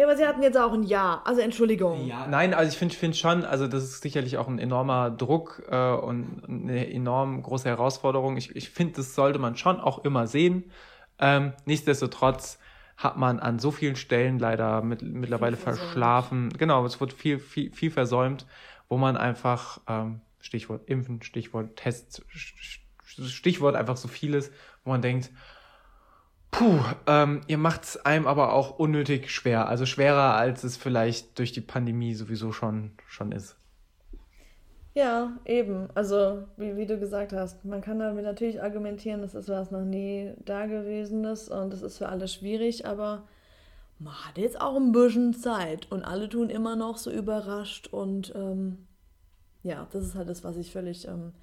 Ja, 0.00 0.06
aber 0.06 0.16
sie 0.16 0.26
hatten 0.26 0.42
jetzt 0.42 0.56
auch 0.56 0.72
ein 0.72 0.82
Jahr. 0.82 1.26
Also 1.26 1.42
Entschuldigung. 1.42 2.06
Ja, 2.06 2.26
nein, 2.26 2.54
also 2.54 2.72
ich 2.72 2.78
finde 2.78 2.94
find 2.94 3.14
schon, 3.18 3.44
also 3.44 3.68
das 3.68 3.84
ist 3.84 4.00
sicherlich 4.00 4.38
auch 4.38 4.48
ein 4.48 4.58
enormer 4.58 5.10
Druck 5.10 5.62
äh, 5.70 5.92
und 5.92 6.42
eine 6.48 6.90
enorm 6.90 7.42
große 7.42 7.68
Herausforderung. 7.68 8.38
Ich, 8.38 8.56
ich 8.56 8.70
finde, 8.70 8.94
das 8.94 9.14
sollte 9.14 9.38
man 9.38 9.56
schon 9.56 9.78
auch 9.78 10.02
immer 10.02 10.26
sehen. 10.26 10.70
Ähm, 11.18 11.52
nichtsdestotrotz 11.66 12.58
hat 12.96 13.18
man 13.18 13.40
an 13.40 13.58
so 13.58 13.70
vielen 13.70 13.94
Stellen 13.94 14.38
leider 14.38 14.80
mit, 14.80 15.02
mittlerweile 15.02 15.58
verschlafen. 15.58 16.48
Genau, 16.56 16.82
es 16.86 16.98
wird 16.98 17.12
viel, 17.12 17.38
viel, 17.38 17.70
viel 17.70 17.90
versäumt, 17.90 18.46
wo 18.88 18.96
man 18.96 19.18
einfach, 19.18 19.82
ähm, 19.86 20.22
Stichwort 20.40 20.88
Impfen, 20.88 21.20
Stichwort 21.20 21.76
Tests, 21.76 22.22
Stichwort 23.04 23.76
einfach 23.76 23.98
so 23.98 24.08
vieles, 24.08 24.50
wo 24.82 24.92
man 24.92 25.02
denkt, 25.02 25.30
puh, 26.50 26.80
ähm, 27.06 27.40
ihr 27.46 27.58
macht 27.58 27.84
es 27.84 28.04
einem 28.04 28.26
aber 28.26 28.52
auch 28.52 28.78
unnötig 28.78 29.30
schwer. 29.30 29.68
Also 29.68 29.86
schwerer, 29.86 30.34
als 30.36 30.64
es 30.64 30.76
vielleicht 30.76 31.38
durch 31.38 31.52
die 31.52 31.60
Pandemie 31.60 32.14
sowieso 32.14 32.52
schon, 32.52 32.92
schon 33.06 33.32
ist. 33.32 33.56
Ja, 34.94 35.38
eben. 35.44 35.88
Also, 35.94 36.44
wie, 36.56 36.76
wie 36.76 36.86
du 36.86 36.98
gesagt 36.98 37.32
hast, 37.32 37.64
man 37.64 37.80
kann 37.80 38.00
damit 38.00 38.24
natürlich 38.24 38.60
argumentieren, 38.62 39.22
das 39.22 39.34
ist 39.34 39.48
was 39.48 39.70
noch 39.70 39.84
nie 39.84 40.32
Dagewesenes 40.44 41.48
und 41.48 41.72
das 41.72 41.82
ist 41.82 41.98
für 41.98 42.08
alle 42.08 42.26
schwierig, 42.26 42.86
aber 42.86 43.22
man 44.00 44.14
hat 44.14 44.38
jetzt 44.38 44.60
auch 44.60 44.76
ein 44.76 44.92
bisschen 44.92 45.32
Zeit 45.34 45.90
und 45.92 46.04
alle 46.04 46.28
tun 46.28 46.50
immer 46.50 46.74
noch 46.74 46.96
so 46.96 47.10
überrascht 47.10 47.86
und 47.88 48.32
ähm, 48.34 48.86
ja, 49.62 49.86
das 49.92 50.04
ist 50.04 50.14
halt 50.16 50.28
das, 50.28 50.42
was 50.42 50.56
ich 50.56 50.72
völlig 50.72 51.06
ähm, 51.06 51.34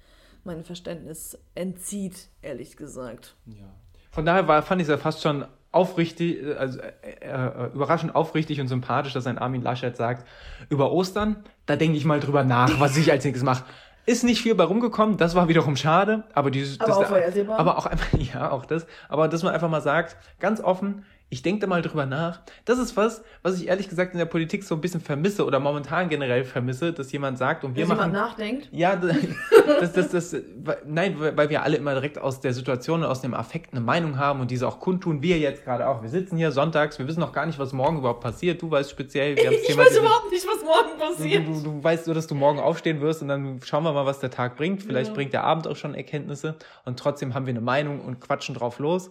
meinem 0.44 0.64
Verständnis 0.64 1.38
entzieht, 1.54 2.28
ehrlich 2.42 2.76
gesagt. 2.76 3.36
Ja. 3.46 3.72
Von 4.10 4.24
daher 4.26 4.48
war, 4.48 4.62
fand 4.62 4.80
ich 4.80 4.88
es 4.88 4.90
ja 4.90 4.98
fast 4.98 5.22
schon 5.22 5.44
aufrichtig, 5.70 6.38
also 6.58 6.78
äh, 6.80 6.90
äh, 7.20 7.66
überraschend 7.74 8.14
aufrichtig 8.14 8.60
und 8.60 8.68
sympathisch, 8.68 9.12
dass 9.12 9.26
ein 9.26 9.38
Armin 9.38 9.62
Laschet 9.62 9.96
sagt, 9.96 10.26
über 10.70 10.92
Ostern, 10.92 11.44
da 11.66 11.76
denke 11.76 11.96
ich 11.96 12.04
mal 12.04 12.20
drüber 12.20 12.44
nach, 12.44 12.80
was 12.80 12.96
ich 12.96 13.10
als 13.10 13.24
nächstes 13.24 13.44
mache. 13.44 13.64
Ist 14.06 14.24
nicht 14.24 14.40
viel 14.40 14.54
bei 14.54 14.64
rumgekommen, 14.64 15.18
das 15.18 15.34
war 15.34 15.48
wiederum 15.48 15.76
schade, 15.76 16.24
aber 16.32 16.50
dieses, 16.50 16.80
aber 16.80 17.04
das, 17.04 17.48
auch. 17.48 17.58
Aber 17.58 17.76
auch 17.76 17.84
einfach, 17.84 18.06
ja, 18.18 18.50
auch 18.50 18.64
das, 18.64 18.86
aber 19.10 19.28
dass 19.28 19.42
man 19.42 19.52
einfach 19.52 19.68
mal 19.68 19.82
sagt, 19.82 20.16
ganz 20.40 20.60
offen, 20.60 21.04
ich 21.30 21.42
denke 21.42 21.60
da 21.60 21.66
mal 21.66 21.82
drüber 21.82 22.06
nach. 22.06 22.40
Das 22.64 22.78
ist 22.78 22.96
was, 22.96 23.22
was 23.42 23.60
ich 23.60 23.68
ehrlich 23.68 23.88
gesagt 23.88 24.12
in 24.12 24.18
der 24.18 24.24
Politik 24.24 24.64
so 24.64 24.74
ein 24.74 24.80
bisschen 24.80 25.02
vermisse 25.02 25.44
oder 25.44 25.60
momentan 25.60 26.08
generell 26.08 26.44
vermisse, 26.44 26.94
dass 26.94 27.12
jemand 27.12 27.36
sagt 27.36 27.64
und 27.64 27.76
wir 27.76 27.82
dass 27.82 27.96
machen. 27.96 28.12
Jemand 28.12 28.30
nachdenkt? 28.30 28.68
Ja, 28.72 28.96
das, 29.76 29.92
das, 29.92 30.10
das, 30.10 30.30
das, 30.30 30.42
nein, 30.86 31.16
weil 31.18 31.50
wir 31.50 31.62
alle 31.62 31.76
immer 31.76 31.92
direkt 31.92 32.18
aus 32.18 32.40
der 32.40 32.54
Situation 32.54 33.00
und 33.00 33.06
aus 33.06 33.20
dem 33.20 33.34
Affekt 33.34 33.72
eine 33.72 33.82
Meinung 33.82 34.16
haben 34.16 34.40
und 34.40 34.50
diese 34.50 34.66
auch 34.66 34.80
kundtun. 34.80 35.20
Wir 35.20 35.38
jetzt 35.38 35.64
gerade 35.64 35.86
auch. 35.86 36.00
Wir 36.00 36.08
sitzen 36.08 36.38
hier 36.38 36.50
sonntags, 36.50 36.98
wir 36.98 37.06
wissen 37.06 37.20
noch 37.20 37.32
gar 37.32 37.44
nicht, 37.44 37.58
was 37.58 37.74
morgen 37.74 37.98
überhaupt 37.98 38.22
passiert. 38.22 38.62
Du 38.62 38.70
weißt 38.70 38.90
speziell, 38.90 39.36
wir 39.36 39.44
haben 39.46 39.52
Ich 39.52 39.66
Thema, 39.66 39.84
weiß 39.84 39.98
überhaupt 39.98 40.30
nicht, 40.30 40.46
was 40.46 40.64
morgen 40.64 40.98
passiert. 40.98 41.46
Du, 41.46 41.52
du, 41.52 41.60
du, 41.60 41.84
weißt 41.84 42.06
nur, 42.06 42.14
dass 42.14 42.26
du 42.26 42.36
morgen 42.36 42.58
aufstehen 42.58 43.02
wirst 43.02 43.20
und 43.20 43.28
dann 43.28 43.60
schauen 43.62 43.84
wir 43.84 43.92
mal, 43.92 44.06
was 44.06 44.20
der 44.20 44.30
Tag 44.30 44.56
bringt. 44.56 44.82
Vielleicht 44.82 45.08
ja. 45.08 45.14
bringt 45.14 45.34
der 45.34 45.44
Abend 45.44 45.68
auch 45.68 45.76
schon 45.76 45.94
Erkenntnisse 45.94 46.56
und 46.86 46.98
trotzdem 46.98 47.34
haben 47.34 47.44
wir 47.44 47.52
eine 47.52 47.60
Meinung 47.60 48.00
und 48.00 48.18
quatschen 48.18 48.54
drauf 48.54 48.78
los. 48.78 49.10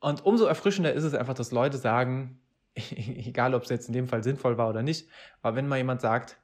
Und 0.00 0.24
umso 0.24 0.44
erfrischender 0.44 0.92
ist 0.92 1.04
es 1.04 1.14
einfach, 1.14 1.34
dass 1.34 1.50
Leute 1.50 1.76
sagen, 1.78 2.40
egal 2.74 3.54
ob 3.54 3.64
es 3.64 3.70
jetzt 3.70 3.88
in 3.88 3.94
dem 3.94 4.08
Fall 4.08 4.22
sinnvoll 4.22 4.58
war 4.58 4.68
oder 4.68 4.82
nicht, 4.82 5.08
aber 5.42 5.56
wenn 5.56 5.68
mal 5.68 5.78
jemand 5.78 6.00
sagt, 6.00 6.36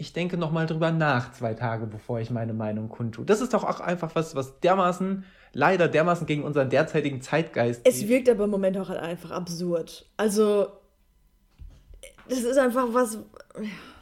ich 0.00 0.14
denke 0.14 0.38
nochmal 0.38 0.64
drüber 0.64 0.92
nach, 0.92 1.32
zwei 1.32 1.52
Tage 1.52 1.86
bevor 1.86 2.20
ich 2.20 2.30
meine 2.30 2.54
Meinung 2.54 2.88
kundtue. 2.88 3.26
Das 3.26 3.42
ist 3.42 3.52
doch 3.52 3.64
auch 3.64 3.80
einfach 3.80 4.14
was, 4.14 4.34
was 4.34 4.58
dermaßen, 4.60 5.24
leider 5.52 5.88
dermaßen 5.88 6.26
gegen 6.26 6.42
unseren 6.42 6.70
derzeitigen 6.70 7.20
Zeitgeist. 7.20 7.82
Es 7.84 8.08
wirkt 8.08 8.30
aber 8.30 8.44
im 8.44 8.50
Moment 8.50 8.78
auch 8.78 8.88
halt 8.88 9.00
einfach 9.00 9.30
absurd. 9.30 10.08
Also, 10.16 10.68
das 12.30 12.38
ist 12.38 12.56
einfach 12.56 12.86
was. 12.92 13.18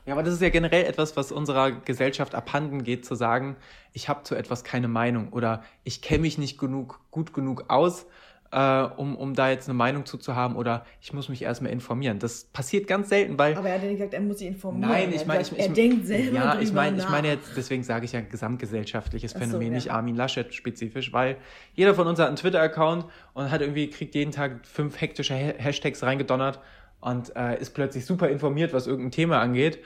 Ja, 0.07 0.15
aber 0.15 0.23
das 0.23 0.35
ist 0.35 0.41
ja 0.41 0.51
generell 0.51 0.85
etwas, 0.85 1.17
was 1.17 1.33
unserer 1.33 1.73
Gesellschaft 1.73 2.37
abhanden 2.37 2.85
geht, 2.85 3.05
zu 3.05 3.17
sagen, 3.17 3.57
ich 3.93 4.09
habe 4.09 4.23
zu 4.23 4.37
etwas 4.37 4.63
keine 4.63 4.87
Meinung 4.87 5.33
oder 5.33 5.65
ich 5.83 6.01
kenne 6.01 6.21
mich 6.21 6.39
nicht 6.39 6.59
genug, 6.59 7.01
gut 7.11 7.35
genug 7.35 7.65
aus 7.69 8.07
äh, 8.51 8.83
um, 8.97 9.17
um 9.17 9.35
da 9.35 9.51
jetzt 9.51 9.69
eine 9.69 9.77
Meinung 9.77 10.07
zu, 10.07 10.17
zu 10.17 10.35
haben 10.35 10.57
oder 10.57 10.87
ich 11.01 11.13
muss 11.13 11.29
mich 11.29 11.43
erstmal 11.43 11.71
informieren. 11.71 12.19
Das 12.19 12.45
passiert 12.45 12.87
ganz 12.87 13.11
selten, 13.11 13.39
weil. 13.39 13.55
Aber 13.57 13.69
er 13.69 13.75
hat 13.75 13.83
ja 13.83 13.89
nicht 13.89 13.99
gesagt, 13.99 14.15
er 14.15 14.21
muss 14.21 14.39
sich 14.39 14.49
informieren. 14.49 14.91
Nein, 14.91 15.13
ich 15.13 15.27
meine, 15.27 15.43
ich, 15.43 15.53
ich, 15.53 15.59
er 15.59 15.69
denkt 15.69 16.07
selber. 16.07 16.37
Ja, 16.37 16.59
ich 16.59 16.73
meine, 16.73 16.99
ich 16.99 17.09
meine 17.09 17.29
jetzt, 17.29 17.51
deswegen 17.57 17.83
sage 17.83 18.07
ich 18.07 18.13
ja 18.13 18.21
gesamtgesellschaftliches 18.21 19.33
Phänomen, 19.33 19.51
so, 19.51 19.65
ja. 19.65 19.71
nicht 19.71 19.93
Armin 19.93 20.17
Laschet 20.17 20.55
spezifisch, 20.55 21.13
weil 21.13 21.37
jeder 21.75 21.95
von 21.95 22.07
uns 22.07 22.19
hat 22.19 22.29
einen 22.29 22.37
Twitter-Account 22.37 23.05
und 23.35 23.51
hat 23.51 23.61
irgendwie, 23.61 23.91
kriegt 23.91 24.15
jeden 24.15 24.33
Tag 24.33 24.67
fünf 24.67 25.01
hektische 25.01 25.35
Hashtags 25.35 26.03
reingedonnert 26.03 26.61
und 27.01 27.35
äh, 27.37 27.61
ist 27.61 27.75
plötzlich 27.75 28.07
super 28.07 28.29
informiert, 28.29 28.73
was 28.73 28.87
irgendein 28.87 29.13
Thema 29.13 29.41
angeht. 29.41 29.79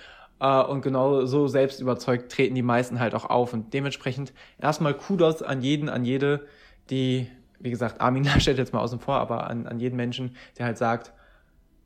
Uh, 0.44 0.64
und 0.68 0.82
genau 0.82 1.24
so 1.24 1.46
selbst 1.46 1.80
überzeugt 1.80 2.32
treten 2.32 2.56
die 2.56 2.62
meisten 2.62 2.98
halt 2.98 3.14
auch 3.14 3.26
auf. 3.26 3.52
Und 3.52 3.72
dementsprechend 3.72 4.32
erstmal 4.60 4.92
Kudos 4.92 5.40
an 5.40 5.62
jeden, 5.62 5.88
an 5.88 6.04
jede, 6.04 6.48
die 6.90 7.28
wie 7.62 7.70
gesagt, 7.70 8.00
Armin 8.00 8.24
Laschet 8.24 8.58
jetzt 8.58 8.72
mal 8.72 8.80
außen 8.80 9.00
vor, 9.00 9.16
aber 9.16 9.48
an, 9.48 9.66
an 9.66 9.80
jeden 9.80 9.96
Menschen, 9.96 10.36
der 10.58 10.66
halt 10.66 10.78
sagt, 10.78 11.12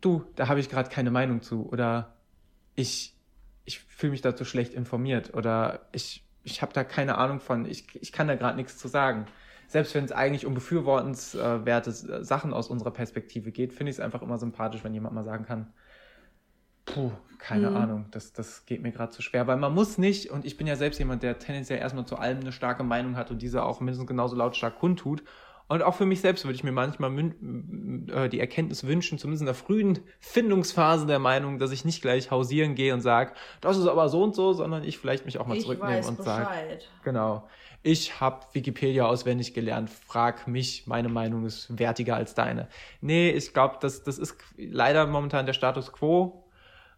du, 0.01 0.25
da 0.35 0.49
habe 0.49 0.61
ich 0.61 0.69
gerade 0.69 0.91
keine 0.91 1.11
Meinung 1.11 1.43
zu 1.43 1.69
oder 1.69 2.15
ich, 2.75 3.15
ich 3.65 3.81
fühle 3.81 4.13
mich 4.13 4.23
dazu 4.23 4.45
schlecht 4.45 4.75
informiert 4.75 5.35
oder 5.35 5.87
ich, 5.93 6.25
ich 6.43 6.63
habe 6.63 6.73
da 6.73 6.85
keine 6.85 7.19
Ahnung 7.19 7.41
von, 7.41 7.67
ich, 7.67 7.87
ich 7.95 8.13
kann 8.13 8.29
da 8.29 8.35
gerade 8.35 8.57
nichts 8.57 8.79
zu 8.79 8.89
sagen. 8.89 9.27
Selbst 9.69 9.95
wenn 9.95 10.05
es 10.05 10.13
eigentlich 10.13 10.47
um 10.47 10.55
befürwortenswerte 10.55 11.91
Sachen 11.91 12.53
aus 12.53 12.69
unserer 12.69 12.93
Perspektive 12.93 13.51
geht, 13.51 13.73
finde 13.73 13.91
ich 13.91 13.97
es 13.97 14.01
einfach 14.01 14.23
immer 14.23 14.39
sympathisch, 14.39 14.85
wenn 14.85 14.95
jemand 14.95 15.15
mal 15.15 15.25
sagen 15.25 15.45
kann, 15.45 15.73
puh, 16.85 17.11
keine 17.39 17.71
mhm. 17.71 17.77
Ahnung, 17.77 18.07
das, 18.13 18.33
das 18.33 18.65
geht 18.65 18.81
mir 18.81 18.93
gerade 18.93 19.11
zu 19.11 19.23
schwer, 19.23 19.49
weil 19.49 19.57
man 19.57 19.75
muss 19.75 19.99
nicht, 19.99 20.31
und 20.31 20.45
ich 20.45 20.57
bin 20.57 20.69
ja 20.69 20.77
selbst 20.77 20.99
jemand, 20.99 21.25
der 21.25 21.41
tendenziell 21.41 21.81
erstmal 21.81 22.07
zu 22.07 22.17
allem 22.17 22.39
eine 22.41 22.53
starke 22.53 22.85
Meinung 22.85 23.17
hat 23.17 23.33
und 23.33 23.43
diese 23.43 23.65
auch 23.65 23.81
mindestens 23.81 24.07
genauso 24.07 24.37
lautstark 24.37 24.79
kundtut 24.79 25.25
und 25.69 25.83
auch 25.83 25.95
für 25.95 26.07
mich 26.07 26.21
selbst 26.21 26.45
würde 26.45 26.55
ich 26.55 26.65
mir 26.65 26.73
manchmal 26.73 27.11
äh, 27.19 28.29
die 28.29 28.39
Erkenntnis 28.39 28.85
wünschen, 28.85 29.19
zumindest 29.19 29.43
in 29.43 29.47
der 29.47 29.55
frühen 29.55 29.99
Findungsphase 30.21 31.07
der 31.07 31.19
Meinung, 31.19 31.59
dass 31.59 31.73
ich 31.73 31.85
nicht 31.85 32.03
gleich 32.03 32.31
hausieren 32.31 32.75
gehe 32.75 32.95
und 32.95 33.01
sage, 33.01 33.33
das 33.61 33.77
ist 33.77 33.87
aber 33.87 34.09
so 34.09 34.23
und 34.23 34.35
so, 34.35 34.53
sondern 34.53 34.85
ich 34.85 34.99
vielleicht 34.99 35.25
mich 35.25 35.39
auch 35.39 35.47
mal 35.47 35.57
ich 35.57 35.65
zurücknehme 35.65 36.07
und 36.07 36.23
sage, 36.23 36.79
genau, 37.03 37.49
ich 37.83 38.21
habe 38.21 38.47
Wikipedia 38.53 39.07
auswendig 39.07 39.55
gelernt, 39.55 39.91
frag 39.91 40.47
mich, 40.47 40.87
meine 40.87 41.09
Meinung 41.09 41.45
ist 41.45 41.79
wertiger 41.79 42.17
als 42.17 42.35
deine. 42.35 42.69
Nee, 43.01 43.31
ich 43.31 43.53
glaube, 43.53 43.77
das, 43.81 44.03
das 44.03 44.19
ist 44.19 44.37
leider 44.57 45.07
momentan 45.07 45.47
der 45.47 45.53
Status 45.53 45.93
quo 45.93 46.45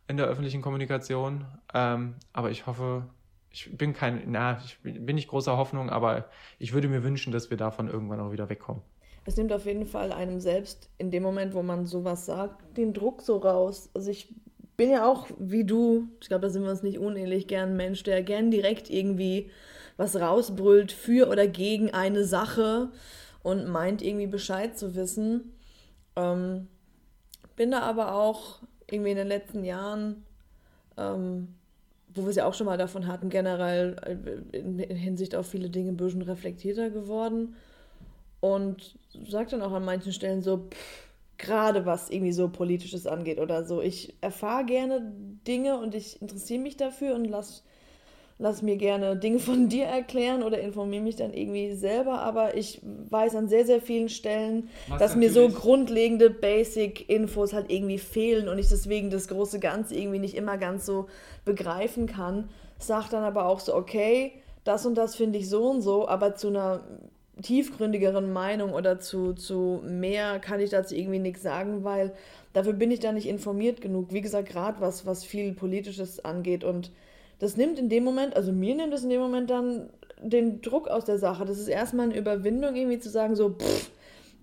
in 0.08 0.16
der 0.16 0.26
öffentlichen 0.26 0.62
Kommunikation, 0.62 1.44
ähm, 1.74 2.16
aber 2.32 2.50
ich 2.50 2.66
hoffe, 2.66 3.04
ich 3.50 3.76
bin 3.76 3.92
kein, 3.92 4.22
na, 4.26 4.60
ich 4.64 4.78
bin 4.82 5.14
nicht 5.14 5.28
großer 5.28 5.56
Hoffnung, 5.56 5.90
aber 5.90 6.28
ich 6.58 6.72
würde 6.72 6.88
mir 6.88 7.02
wünschen, 7.02 7.32
dass 7.32 7.50
wir 7.50 7.56
davon 7.56 7.88
irgendwann 7.88 8.20
auch 8.20 8.32
wieder 8.32 8.48
wegkommen. 8.48 8.82
Es 9.24 9.36
nimmt 9.36 9.52
auf 9.52 9.66
jeden 9.66 9.86
Fall 9.86 10.12
einem 10.12 10.40
selbst 10.40 10.90
in 10.98 11.10
dem 11.10 11.22
Moment, 11.22 11.54
wo 11.54 11.62
man 11.62 11.86
sowas 11.86 12.24
sagt, 12.26 12.76
den 12.76 12.94
Druck 12.94 13.22
so 13.22 13.36
raus. 13.36 13.90
Also 13.94 14.10
ich 14.10 14.34
bin 14.76 14.90
ja 14.90 15.06
auch 15.06 15.26
wie 15.38 15.64
du, 15.64 16.08
ich 16.20 16.28
glaube, 16.28 16.42
da 16.42 16.50
sind 16.50 16.62
wir 16.62 16.70
uns 16.70 16.82
nicht 16.82 16.98
unähnlich, 16.98 17.46
gern 17.46 17.70
ein 17.70 17.76
Mensch, 17.76 18.02
der 18.04 18.22
gern 18.22 18.50
direkt 18.50 18.88
irgendwie 18.88 19.50
was 19.96 20.16
rausbrüllt 20.16 20.92
für 20.92 21.28
oder 21.28 21.46
gegen 21.46 21.92
eine 21.92 22.24
Sache 22.24 22.90
und 23.42 23.68
meint 23.68 24.00
irgendwie 24.00 24.28
Bescheid 24.28 24.78
zu 24.78 24.94
wissen. 24.94 25.52
Ähm, 26.16 26.68
bin 27.56 27.72
da 27.72 27.80
aber 27.80 28.14
auch 28.14 28.60
irgendwie 28.88 29.10
in 29.10 29.16
den 29.16 29.26
letzten 29.26 29.64
Jahren 29.64 30.24
ähm, 30.96 31.57
wo 32.18 32.22
wir 32.22 32.30
es 32.30 32.36
ja 32.36 32.46
auch 32.46 32.54
schon 32.54 32.66
mal 32.66 32.76
davon 32.76 33.06
hatten, 33.06 33.30
generell 33.30 33.96
äh, 34.04 34.56
in, 34.58 34.78
Hinsicht 34.78 35.34
auf 35.34 35.46
viele 35.46 35.70
Dinge 35.70 35.90
ein 35.90 35.96
bisschen 35.96 36.22
reflektierter 36.22 36.90
geworden. 36.90 37.54
Und 38.40 38.96
sagt 39.28 39.52
dann 39.52 39.62
auch 39.62 39.72
an 39.72 39.84
manchen 39.84 40.12
Stellen 40.12 40.42
so, 40.42 40.68
gerade 41.38 41.86
was 41.86 42.10
irgendwie 42.10 42.32
so 42.32 42.48
politisches 42.48 43.06
angeht 43.06 43.38
oder 43.38 43.64
so. 43.64 43.80
Ich 43.80 44.14
erfahre 44.20 44.64
gerne 44.64 45.12
Dinge 45.46 45.78
und 45.78 45.94
ich 45.94 46.20
interessiere 46.20 46.60
mich 46.60 46.76
dafür 46.76 47.14
und 47.14 47.24
lasse 47.24 47.62
lass 48.38 48.62
mir 48.62 48.76
gerne 48.76 49.16
Dinge 49.16 49.38
von 49.38 49.68
dir 49.68 49.86
erklären 49.86 50.42
oder 50.42 50.60
informiere 50.60 51.02
mich 51.02 51.16
dann 51.16 51.34
irgendwie 51.34 51.74
selber, 51.74 52.20
aber 52.20 52.56
ich 52.56 52.80
weiß 53.10 53.34
an 53.34 53.48
sehr, 53.48 53.66
sehr 53.66 53.80
vielen 53.80 54.08
Stellen, 54.08 54.68
Was 54.88 54.98
dass 54.98 55.16
mir 55.16 55.30
so 55.30 55.48
grundlegende 55.48 56.30
Basic-Infos 56.30 57.52
halt 57.52 57.70
irgendwie 57.70 57.98
fehlen 57.98 58.48
und 58.48 58.58
ich 58.58 58.68
deswegen 58.68 59.10
das 59.10 59.28
große 59.28 59.58
Ganze 59.58 59.96
irgendwie 59.96 60.20
nicht 60.20 60.36
immer 60.36 60.56
ganz 60.56 60.86
so 60.86 61.08
begreifen 61.44 62.06
kann. 62.06 62.48
Sag 62.78 63.08
dann 63.10 63.24
aber 63.24 63.46
auch 63.46 63.60
so, 63.60 63.74
okay, 63.74 64.32
das 64.64 64.86
und 64.86 64.94
das 64.94 65.16
finde 65.16 65.38
ich 65.38 65.48
so 65.48 65.70
und 65.70 65.82
so, 65.82 66.06
aber 66.06 66.36
zu 66.36 66.48
einer 66.48 66.84
tiefgründigeren 67.42 68.32
Meinung 68.32 68.72
oder 68.72 69.00
zu, 69.00 69.32
zu 69.32 69.80
mehr 69.84 70.38
kann 70.40 70.60
ich 70.60 70.70
dazu 70.70 70.94
irgendwie 70.94 71.20
nichts 71.20 71.42
sagen, 71.42 71.84
weil 71.84 72.12
dafür 72.52 72.72
bin 72.72 72.90
ich 72.90 73.00
da 73.00 73.12
nicht 73.12 73.28
informiert 73.28 73.80
genug. 73.80 74.12
Wie 74.12 74.20
gesagt, 74.20 74.48
gerade 74.48 74.80
was, 74.80 75.06
was 75.06 75.24
viel 75.24 75.52
Politisches 75.52 76.24
angeht 76.24 76.64
und 76.64 76.90
das 77.38 77.56
nimmt 77.56 77.78
in 77.78 77.88
dem 77.88 78.04
Moment, 78.04 78.36
also 78.36 78.52
mir 78.52 78.74
nimmt 78.74 78.92
es 78.92 79.04
in 79.04 79.10
dem 79.10 79.20
Moment 79.20 79.50
dann 79.50 79.90
den 80.20 80.60
Druck 80.60 80.88
aus 80.88 81.04
der 81.04 81.18
Sache. 81.18 81.44
Das 81.44 81.58
ist 81.58 81.68
erstmal 81.68 82.06
eine 82.06 82.16
Überwindung, 82.18 82.74
irgendwie 82.74 82.98
zu 82.98 83.08
sagen, 83.08 83.36
so, 83.36 83.50
pff, 83.50 83.90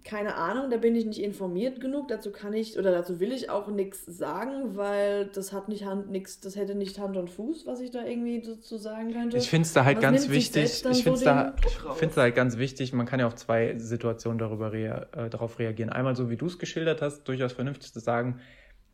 keine 0.05 0.35
Ahnung, 0.35 0.69
da 0.69 0.77
bin 0.77 0.95
ich 0.95 1.05
nicht 1.05 1.19
informiert 1.19 1.81
genug. 1.81 2.07
Dazu 2.07 2.31
kann 2.31 2.53
ich 2.53 2.77
oder 2.77 2.91
dazu 2.91 3.19
will 3.19 3.33
ich 3.33 3.49
auch 3.49 3.67
nichts 3.67 4.05
sagen, 4.05 4.77
weil 4.77 5.25
das 5.25 5.51
hat 5.51 5.67
nicht 5.67 5.83
Hand 5.83 6.11
nichts, 6.11 6.39
das 6.39 6.55
hätte 6.55 6.75
nicht 6.75 6.99
Hand 6.99 7.17
und 7.17 7.29
Fuß, 7.29 7.65
was 7.65 7.81
ich 7.81 7.89
da 7.89 8.05
irgendwie 8.05 8.39
dazu 8.41 8.77
sagen 8.77 9.11
könnte. 9.11 9.37
Ich 9.37 9.49
finde 9.49 9.65
es 9.65 9.73
da 9.73 9.83
halt 9.83 9.97
was 9.97 10.03
ganz 10.03 10.29
wichtig. 10.29 10.83
Ich 10.91 11.03
finde 11.03 11.15
es 11.15 11.19
so 11.21 11.25
da, 11.25 11.55
da 11.99 12.21
halt 12.21 12.35
ganz 12.35 12.57
wichtig. 12.57 12.93
Man 12.93 13.07
kann 13.07 13.19
ja 13.19 13.25
auf 13.25 13.35
zwei 13.35 13.77
Situationen 13.79 14.37
darüber 14.37 14.71
rea 14.71 15.07
äh, 15.11 15.29
darauf 15.29 15.57
reagieren. 15.57 15.89
Einmal 15.89 16.15
so, 16.15 16.29
wie 16.29 16.37
du 16.37 16.45
es 16.45 16.59
geschildert 16.59 17.01
hast, 17.01 17.23
durchaus 17.23 17.53
vernünftig 17.53 17.91
zu 17.91 17.99
sagen, 17.99 18.39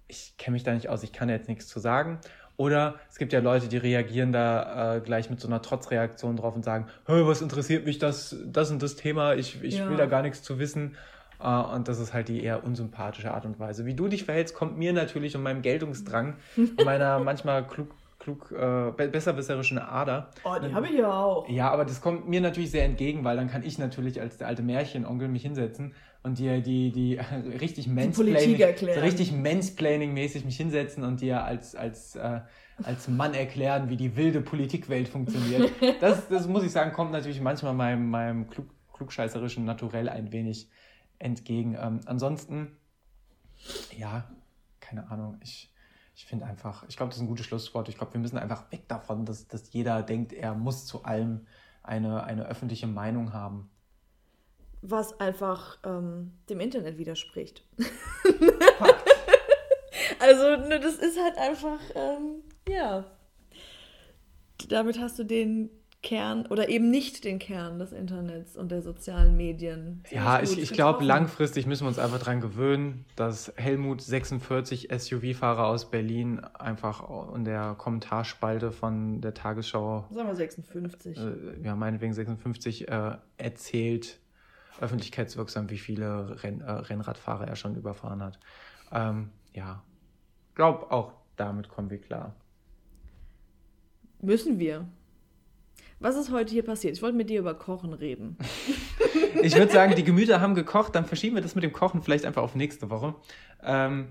ich 0.07 0.35
kenne 0.37 0.53
mich 0.53 0.63
da 0.63 0.73
nicht 0.73 0.87
aus, 0.87 1.03
ich 1.03 1.11
kann 1.11 1.27
jetzt 1.27 1.49
nichts 1.49 1.67
zu 1.67 1.79
sagen. 1.79 2.19
Oder 2.57 2.95
es 3.09 3.17
gibt 3.17 3.33
ja 3.33 3.39
Leute, 3.39 3.67
die 3.67 3.77
reagieren 3.77 4.31
da 4.31 4.95
äh, 4.95 4.99
gleich 4.99 5.29
mit 5.29 5.39
so 5.39 5.47
einer 5.47 5.61
Trotzreaktion 5.61 6.35
drauf 6.35 6.55
und 6.55 6.63
sagen, 6.63 6.87
was 7.05 7.41
interessiert 7.41 7.85
mich 7.85 7.97
das, 7.99 8.35
das 8.45 8.71
und 8.71 8.81
das 8.83 8.95
Thema, 8.95 9.33
ich, 9.33 9.63
ich 9.63 9.79
ja. 9.79 9.89
will 9.89 9.97
da 9.97 10.05
gar 10.05 10.21
nichts 10.21 10.43
zu 10.43 10.59
wissen. 10.59 10.95
Äh, 11.41 11.47
und 11.47 11.87
das 11.87 11.99
ist 11.99 12.13
halt 12.13 12.27
die 12.27 12.43
eher 12.43 12.63
unsympathische 12.63 13.33
Art 13.33 13.45
und 13.45 13.59
Weise. 13.59 13.85
Wie 13.85 13.95
du 13.95 14.07
dich 14.07 14.25
verhältst, 14.25 14.55
kommt 14.55 14.77
mir 14.77 14.93
natürlich 14.93 15.35
um 15.35 15.43
meinem 15.43 15.61
Geltungsdrang, 15.61 16.35
und 16.57 16.85
meiner 16.85 17.19
manchmal 17.19 17.65
klug, 17.65 17.89
klug 18.19 18.51
äh, 18.51 18.91
besserwisserischen 19.07 19.79
Ader. 19.79 20.29
Oh, 20.43 20.55
die 20.63 20.73
habe 20.73 20.87
ich 20.87 20.93
ja 20.93 21.11
auch. 21.11 21.49
Ja, 21.49 21.71
aber 21.71 21.85
das 21.85 22.01
kommt 22.01 22.29
mir 22.29 22.41
natürlich 22.41 22.71
sehr 22.71 22.85
entgegen, 22.85 23.23
weil 23.23 23.37
dann 23.37 23.49
kann 23.49 23.63
ich 23.63 23.79
natürlich 23.79 24.21
als 24.21 24.37
der 24.37 24.47
alte 24.47 24.61
Märchenonkel 24.61 25.27
mich 25.27 25.41
hinsetzen 25.41 25.93
und 26.23 26.37
dir 26.37 26.61
die, 26.61 26.91
die, 26.91 27.19
richtig 27.59 27.87
Mansplaining, 27.87 28.61
richtig 28.61 29.31
Mansplaining-mäßig 29.31 30.45
mich 30.45 30.57
hinsetzen 30.57 31.03
und 31.03 31.21
dir 31.21 31.43
als, 31.43 31.75
als, 31.75 32.15
äh, 32.15 32.41
als 32.83 33.07
Mann 33.07 33.33
erklären, 33.33 33.89
wie 33.89 33.97
die 33.97 34.15
wilde 34.15 34.41
Politikwelt 34.41 35.07
funktioniert. 35.07 35.71
Das, 35.99 36.27
das 36.29 36.47
muss 36.47 36.63
ich 36.63 36.71
sagen, 36.71 36.93
kommt 36.93 37.11
natürlich 37.11 37.41
manchmal 37.41 37.73
meinem, 37.73 38.09
meinem 38.09 38.49
klug, 38.49 38.67
klugscheißerischen 38.93 39.65
Naturell 39.65 40.09
ein 40.09 40.31
wenig 40.31 40.69
entgegen. 41.19 41.75
Ähm, 41.79 42.01
ansonsten, 42.05 42.77
ja, 43.97 44.29
keine 44.79 45.09
Ahnung, 45.11 45.37
ich, 45.43 45.71
ich 46.15 46.25
finde 46.25 46.45
einfach, 46.45 46.87
ich 46.87 46.97
glaube, 46.97 47.09
das 47.09 47.17
ist 47.17 47.23
ein 47.23 47.27
gutes 47.27 47.45
Schlusswort. 47.45 47.89
Ich 47.89 47.97
glaube, 47.97 48.13
wir 48.13 48.19
müssen 48.19 48.37
einfach 48.37 48.71
weg 48.71 48.87
davon, 48.87 49.25
dass, 49.25 49.47
dass 49.47 49.73
jeder 49.73 50.01
denkt, 50.03 50.33
er 50.33 50.53
muss 50.53 50.85
zu 50.85 51.03
allem 51.03 51.45
eine, 51.83 52.23
eine 52.23 52.45
öffentliche 52.45 52.87
Meinung 52.87 53.33
haben 53.33 53.69
was 54.81 55.19
einfach 55.19 55.77
ähm, 55.85 56.31
dem 56.49 56.59
Internet 56.59 56.97
widerspricht. 56.97 57.63
also, 60.19 60.67
ne, 60.67 60.79
das 60.79 60.95
ist 60.95 61.19
halt 61.21 61.37
einfach, 61.37 61.79
ähm, 61.95 62.43
ja. 62.67 63.05
Damit 64.69 64.99
hast 64.99 65.19
du 65.19 65.23
den 65.23 65.69
Kern 66.03 66.47
oder 66.47 66.69
eben 66.69 66.89
nicht 66.89 67.23
den 67.25 67.37
Kern 67.37 67.77
des 67.77 67.91
Internets 67.91 68.57
und 68.57 68.71
der 68.71 68.81
sozialen 68.81 69.37
Medien. 69.37 70.03
Ja, 70.09 70.41
ich, 70.41 70.59
ich 70.59 70.71
glaube, 70.71 71.03
langfristig 71.03 71.67
müssen 71.67 71.83
wir 71.83 71.89
uns 71.89 71.99
einfach 71.99 72.17
daran 72.17 72.41
gewöhnen, 72.41 73.05
dass 73.15 73.53
Helmut 73.55 74.01
46 74.01 74.89
SUV-Fahrer 74.91 75.67
aus 75.67 75.91
Berlin 75.91 76.39
einfach 76.39 77.35
in 77.35 77.43
der 77.43 77.75
Kommentarspalte 77.77 78.71
von 78.71 79.21
der 79.21 79.35
Tagesschau. 79.35 80.07
Sagen 80.09 80.27
wir 80.27 80.35
56. 80.35 81.17
Äh, 81.17 81.21
ja, 81.63 81.75
meinetwegen 81.75 82.13
56 82.13 82.87
äh, 82.87 83.17
erzählt, 83.37 84.20
öffentlichkeitswirksam, 84.81 85.69
wie 85.69 85.77
viele 85.77 86.43
Renn, 86.43 86.61
äh, 86.61 86.71
Rennradfahrer 86.71 87.47
er 87.47 87.55
schon 87.55 87.75
überfahren 87.75 88.21
hat. 88.21 88.39
Ähm, 88.91 89.29
ja, 89.53 89.83
glaube 90.55 90.91
auch 90.91 91.13
damit 91.37 91.69
kommen 91.69 91.89
wir 91.89 91.99
klar. 91.99 92.35
Müssen 94.21 94.59
wir. 94.59 94.87
Was 95.99 96.15
ist 96.15 96.31
heute 96.31 96.51
hier 96.51 96.63
passiert? 96.63 96.95
Ich 96.95 97.01
wollte 97.01 97.15
mit 97.15 97.29
dir 97.29 97.39
über 97.39 97.53
Kochen 97.53 97.93
reden. 97.93 98.37
ich 99.41 99.55
würde 99.55 99.71
sagen, 99.71 99.95
die 99.95 100.03
Gemüter 100.03 100.41
haben 100.41 100.55
gekocht, 100.55 100.95
dann 100.95 101.05
verschieben 101.05 101.35
wir 101.35 101.41
das 101.41 101.55
mit 101.55 101.63
dem 101.63 101.73
Kochen 101.73 102.01
vielleicht 102.01 102.25
einfach 102.25 102.41
auf 102.41 102.55
nächste 102.55 102.89
Woche. 102.89 103.15
Ähm, 103.63 104.07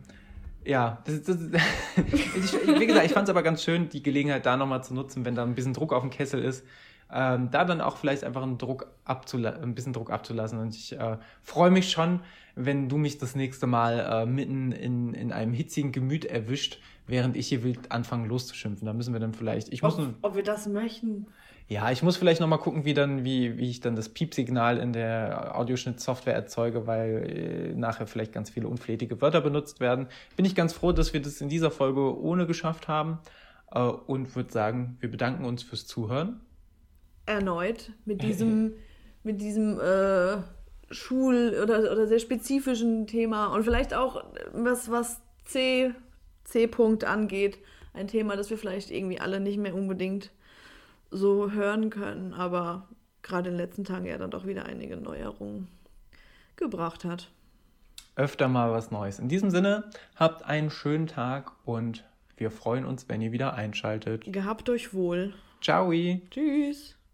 ja, 0.64 1.03
das, 1.05 1.23
das, 1.23 1.37
ich, 1.97 2.53
wie 2.79 2.87
gesagt, 2.87 3.07
ich 3.07 3.12
fand 3.12 3.29
es 3.29 3.31
aber 3.31 3.43
ganz 3.43 3.62
schön, 3.62 3.89
die 3.89 4.03
Gelegenheit 4.03 4.47
da 4.47 4.57
nochmal 4.57 4.85
zu 4.85 4.95
nutzen, 4.95 5.25
wenn 5.25 5.35
da 5.35 5.43
ein 5.43 5.55
bisschen 5.55 5.75
Druck 5.75 5.93
auf 5.93 6.03
dem 6.03 6.11
Kessel 6.11 6.43
ist, 6.43 6.64
ähm, 7.12 7.50
da 7.50 7.64
dann 7.64 7.80
auch 7.80 7.96
vielleicht 7.96 8.24
einfach 8.24 8.42
einen 8.42 8.58
Druck 8.58 8.86
ein 9.04 9.74
bisschen 9.74 9.92
Druck 9.92 10.11
abzulassen. 10.11 10.58
Und 10.58 10.74
ich 10.74 10.92
äh, 10.98 11.18
freue 11.42 11.70
mich 11.70 11.90
schon, 11.90 12.20
wenn 12.54 12.88
du 12.88 12.96
mich 12.96 13.18
das 13.18 13.34
nächste 13.34 13.66
Mal 13.66 13.98
äh, 13.98 14.26
mitten 14.26 14.72
in, 14.72 15.14
in 15.14 15.32
einem 15.32 15.52
hitzigen 15.52 15.92
Gemüt 15.92 16.24
erwischt, 16.24 16.78
während 17.06 17.36
ich 17.36 17.48
hier 17.48 17.64
wild 17.64 17.90
anfange 17.90 18.28
loszuschimpfen. 18.28 18.86
Da 18.86 18.92
müssen 18.92 19.12
wir 19.12 19.20
dann 19.20 19.34
vielleicht. 19.34 19.72
Ich 19.72 19.82
ob, 19.82 19.98
muss, 19.98 20.08
ob 20.22 20.36
wir 20.36 20.42
das 20.42 20.68
möchten. 20.68 21.26
Ja, 21.68 21.90
ich 21.92 22.02
muss 22.02 22.16
vielleicht 22.16 22.40
nochmal 22.40 22.58
gucken, 22.58 22.84
wie, 22.84 22.94
dann, 22.94 23.24
wie, 23.24 23.56
wie 23.56 23.70
ich 23.70 23.80
dann 23.80 23.94
das 23.94 24.08
Piepsignal 24.08 24.78
in 24.78 24.92
der 24.92 25.56
Audioschnittsoftware 25.56 26.34
erzeuge, 26.34 26.86
weil 26.88 27.70
äh, 27.72 27.74
nachher 27.74 28.08
vielleicht 28.08 28.32
ganz 28.32 28.50
viele 28.50 28.66
unflätige 28.66 29.20
Wörter 29.20 29.40
benutzt 29.40 29.78
werden. 29.78 30.08
Bin 30.36 30.44
ich 30.44 30.56
ganz 30.56 30.72
froh, 30.72 30.90
dass 30.90 31.12
wir 31.12 31.22
das 31.22 31.40
in 31.40 31.48
dieser 31.48 31.70
Folge 31.70 32.20
ohne 32.20 32.46
geschafft 32.46 32.88
haben 32.88 33.18
äh, 33.70 33.80
und 33.80 34.34
würde 34.34 34.52
sagen, 34.52 34.96
wir 34.98 35.11
bedanken 35.11 35.44
uns 35.44 35.62
fürs 35.62 35.86
Zuhören 35.86 36.40
erneut 37.31 37.93
mit 38.05 38.22
diesem, 38.22 38.74
mit 39.22 39.41
diesem 39.41 39.78
äh, 39.81 40.39
Schul- 40.91 41.59
oder, 41.62 41.93
oder 41.93 42.07
sehr 42.07 42.18
spezifischen 42.18 43.07
Thema 43.07 43.47
und 43.47 43.64
vielleicht 43.64 43.95
auch 43.95 44.24
was, 44.53 44.91
was 44.91 45.20
C, 45.45 45.93
C-Punkt 46.45 47.05
angeht, 47.05 47.59
ein 47.93 48.09
Thema, 48.09 48.37
das 48.37 48.51
wir 48.51 48.59
vielleicht 48.59 48.91
irgendwie 48.91 49.20
alle 49.20 49.41
nicht 49.41 49.59
mehr 49.59 49.74
unbedingt 49.74 50.31
so 51.11 51.51
hören 51.51 51.91
können, 51.91 52.35
aber 52.35 52.89
gerade 53.22 53.51
in 53.51 53.57
den 53.57 53.64
letzten 53.64 53.85
Tagen 53.85 54.07
ja 54.07 54.18
dann 54.18 54.31
doch 54.31 54.47
wieder 54.47 54.66
einige 54.66 54.97
Neuerungen 54.97 55.68
gebracht 56.57 57.05
hat. 57.05 57.31
Öfter 58.16 58.49
mal 58.49 58.70
was 58.70 58.91
Neues. 58.91 59.18
In 59.18 59.28
diesem 59.28 59.51
Sinne, 59.51 59.85
habt 60.16 60.45
einen 60.45 60.70
schönen 60.70 61.07
Tag 61.07 61.53
und 61.64 62.05
wir 62.37 62.51
freuen 62.51 62.85
uns, 62.85 63.09
wenn 63.09 63.20
ihr 63.20 63.33
wieder 63.33 63.55
einschaltet. 63.55 64.24
Gehabt 64.26 64.68
euch 64.68 64.93
wohl. 64.93 65.35
Ciao. 65.61 65.93
Tschüss. 66.31 66.99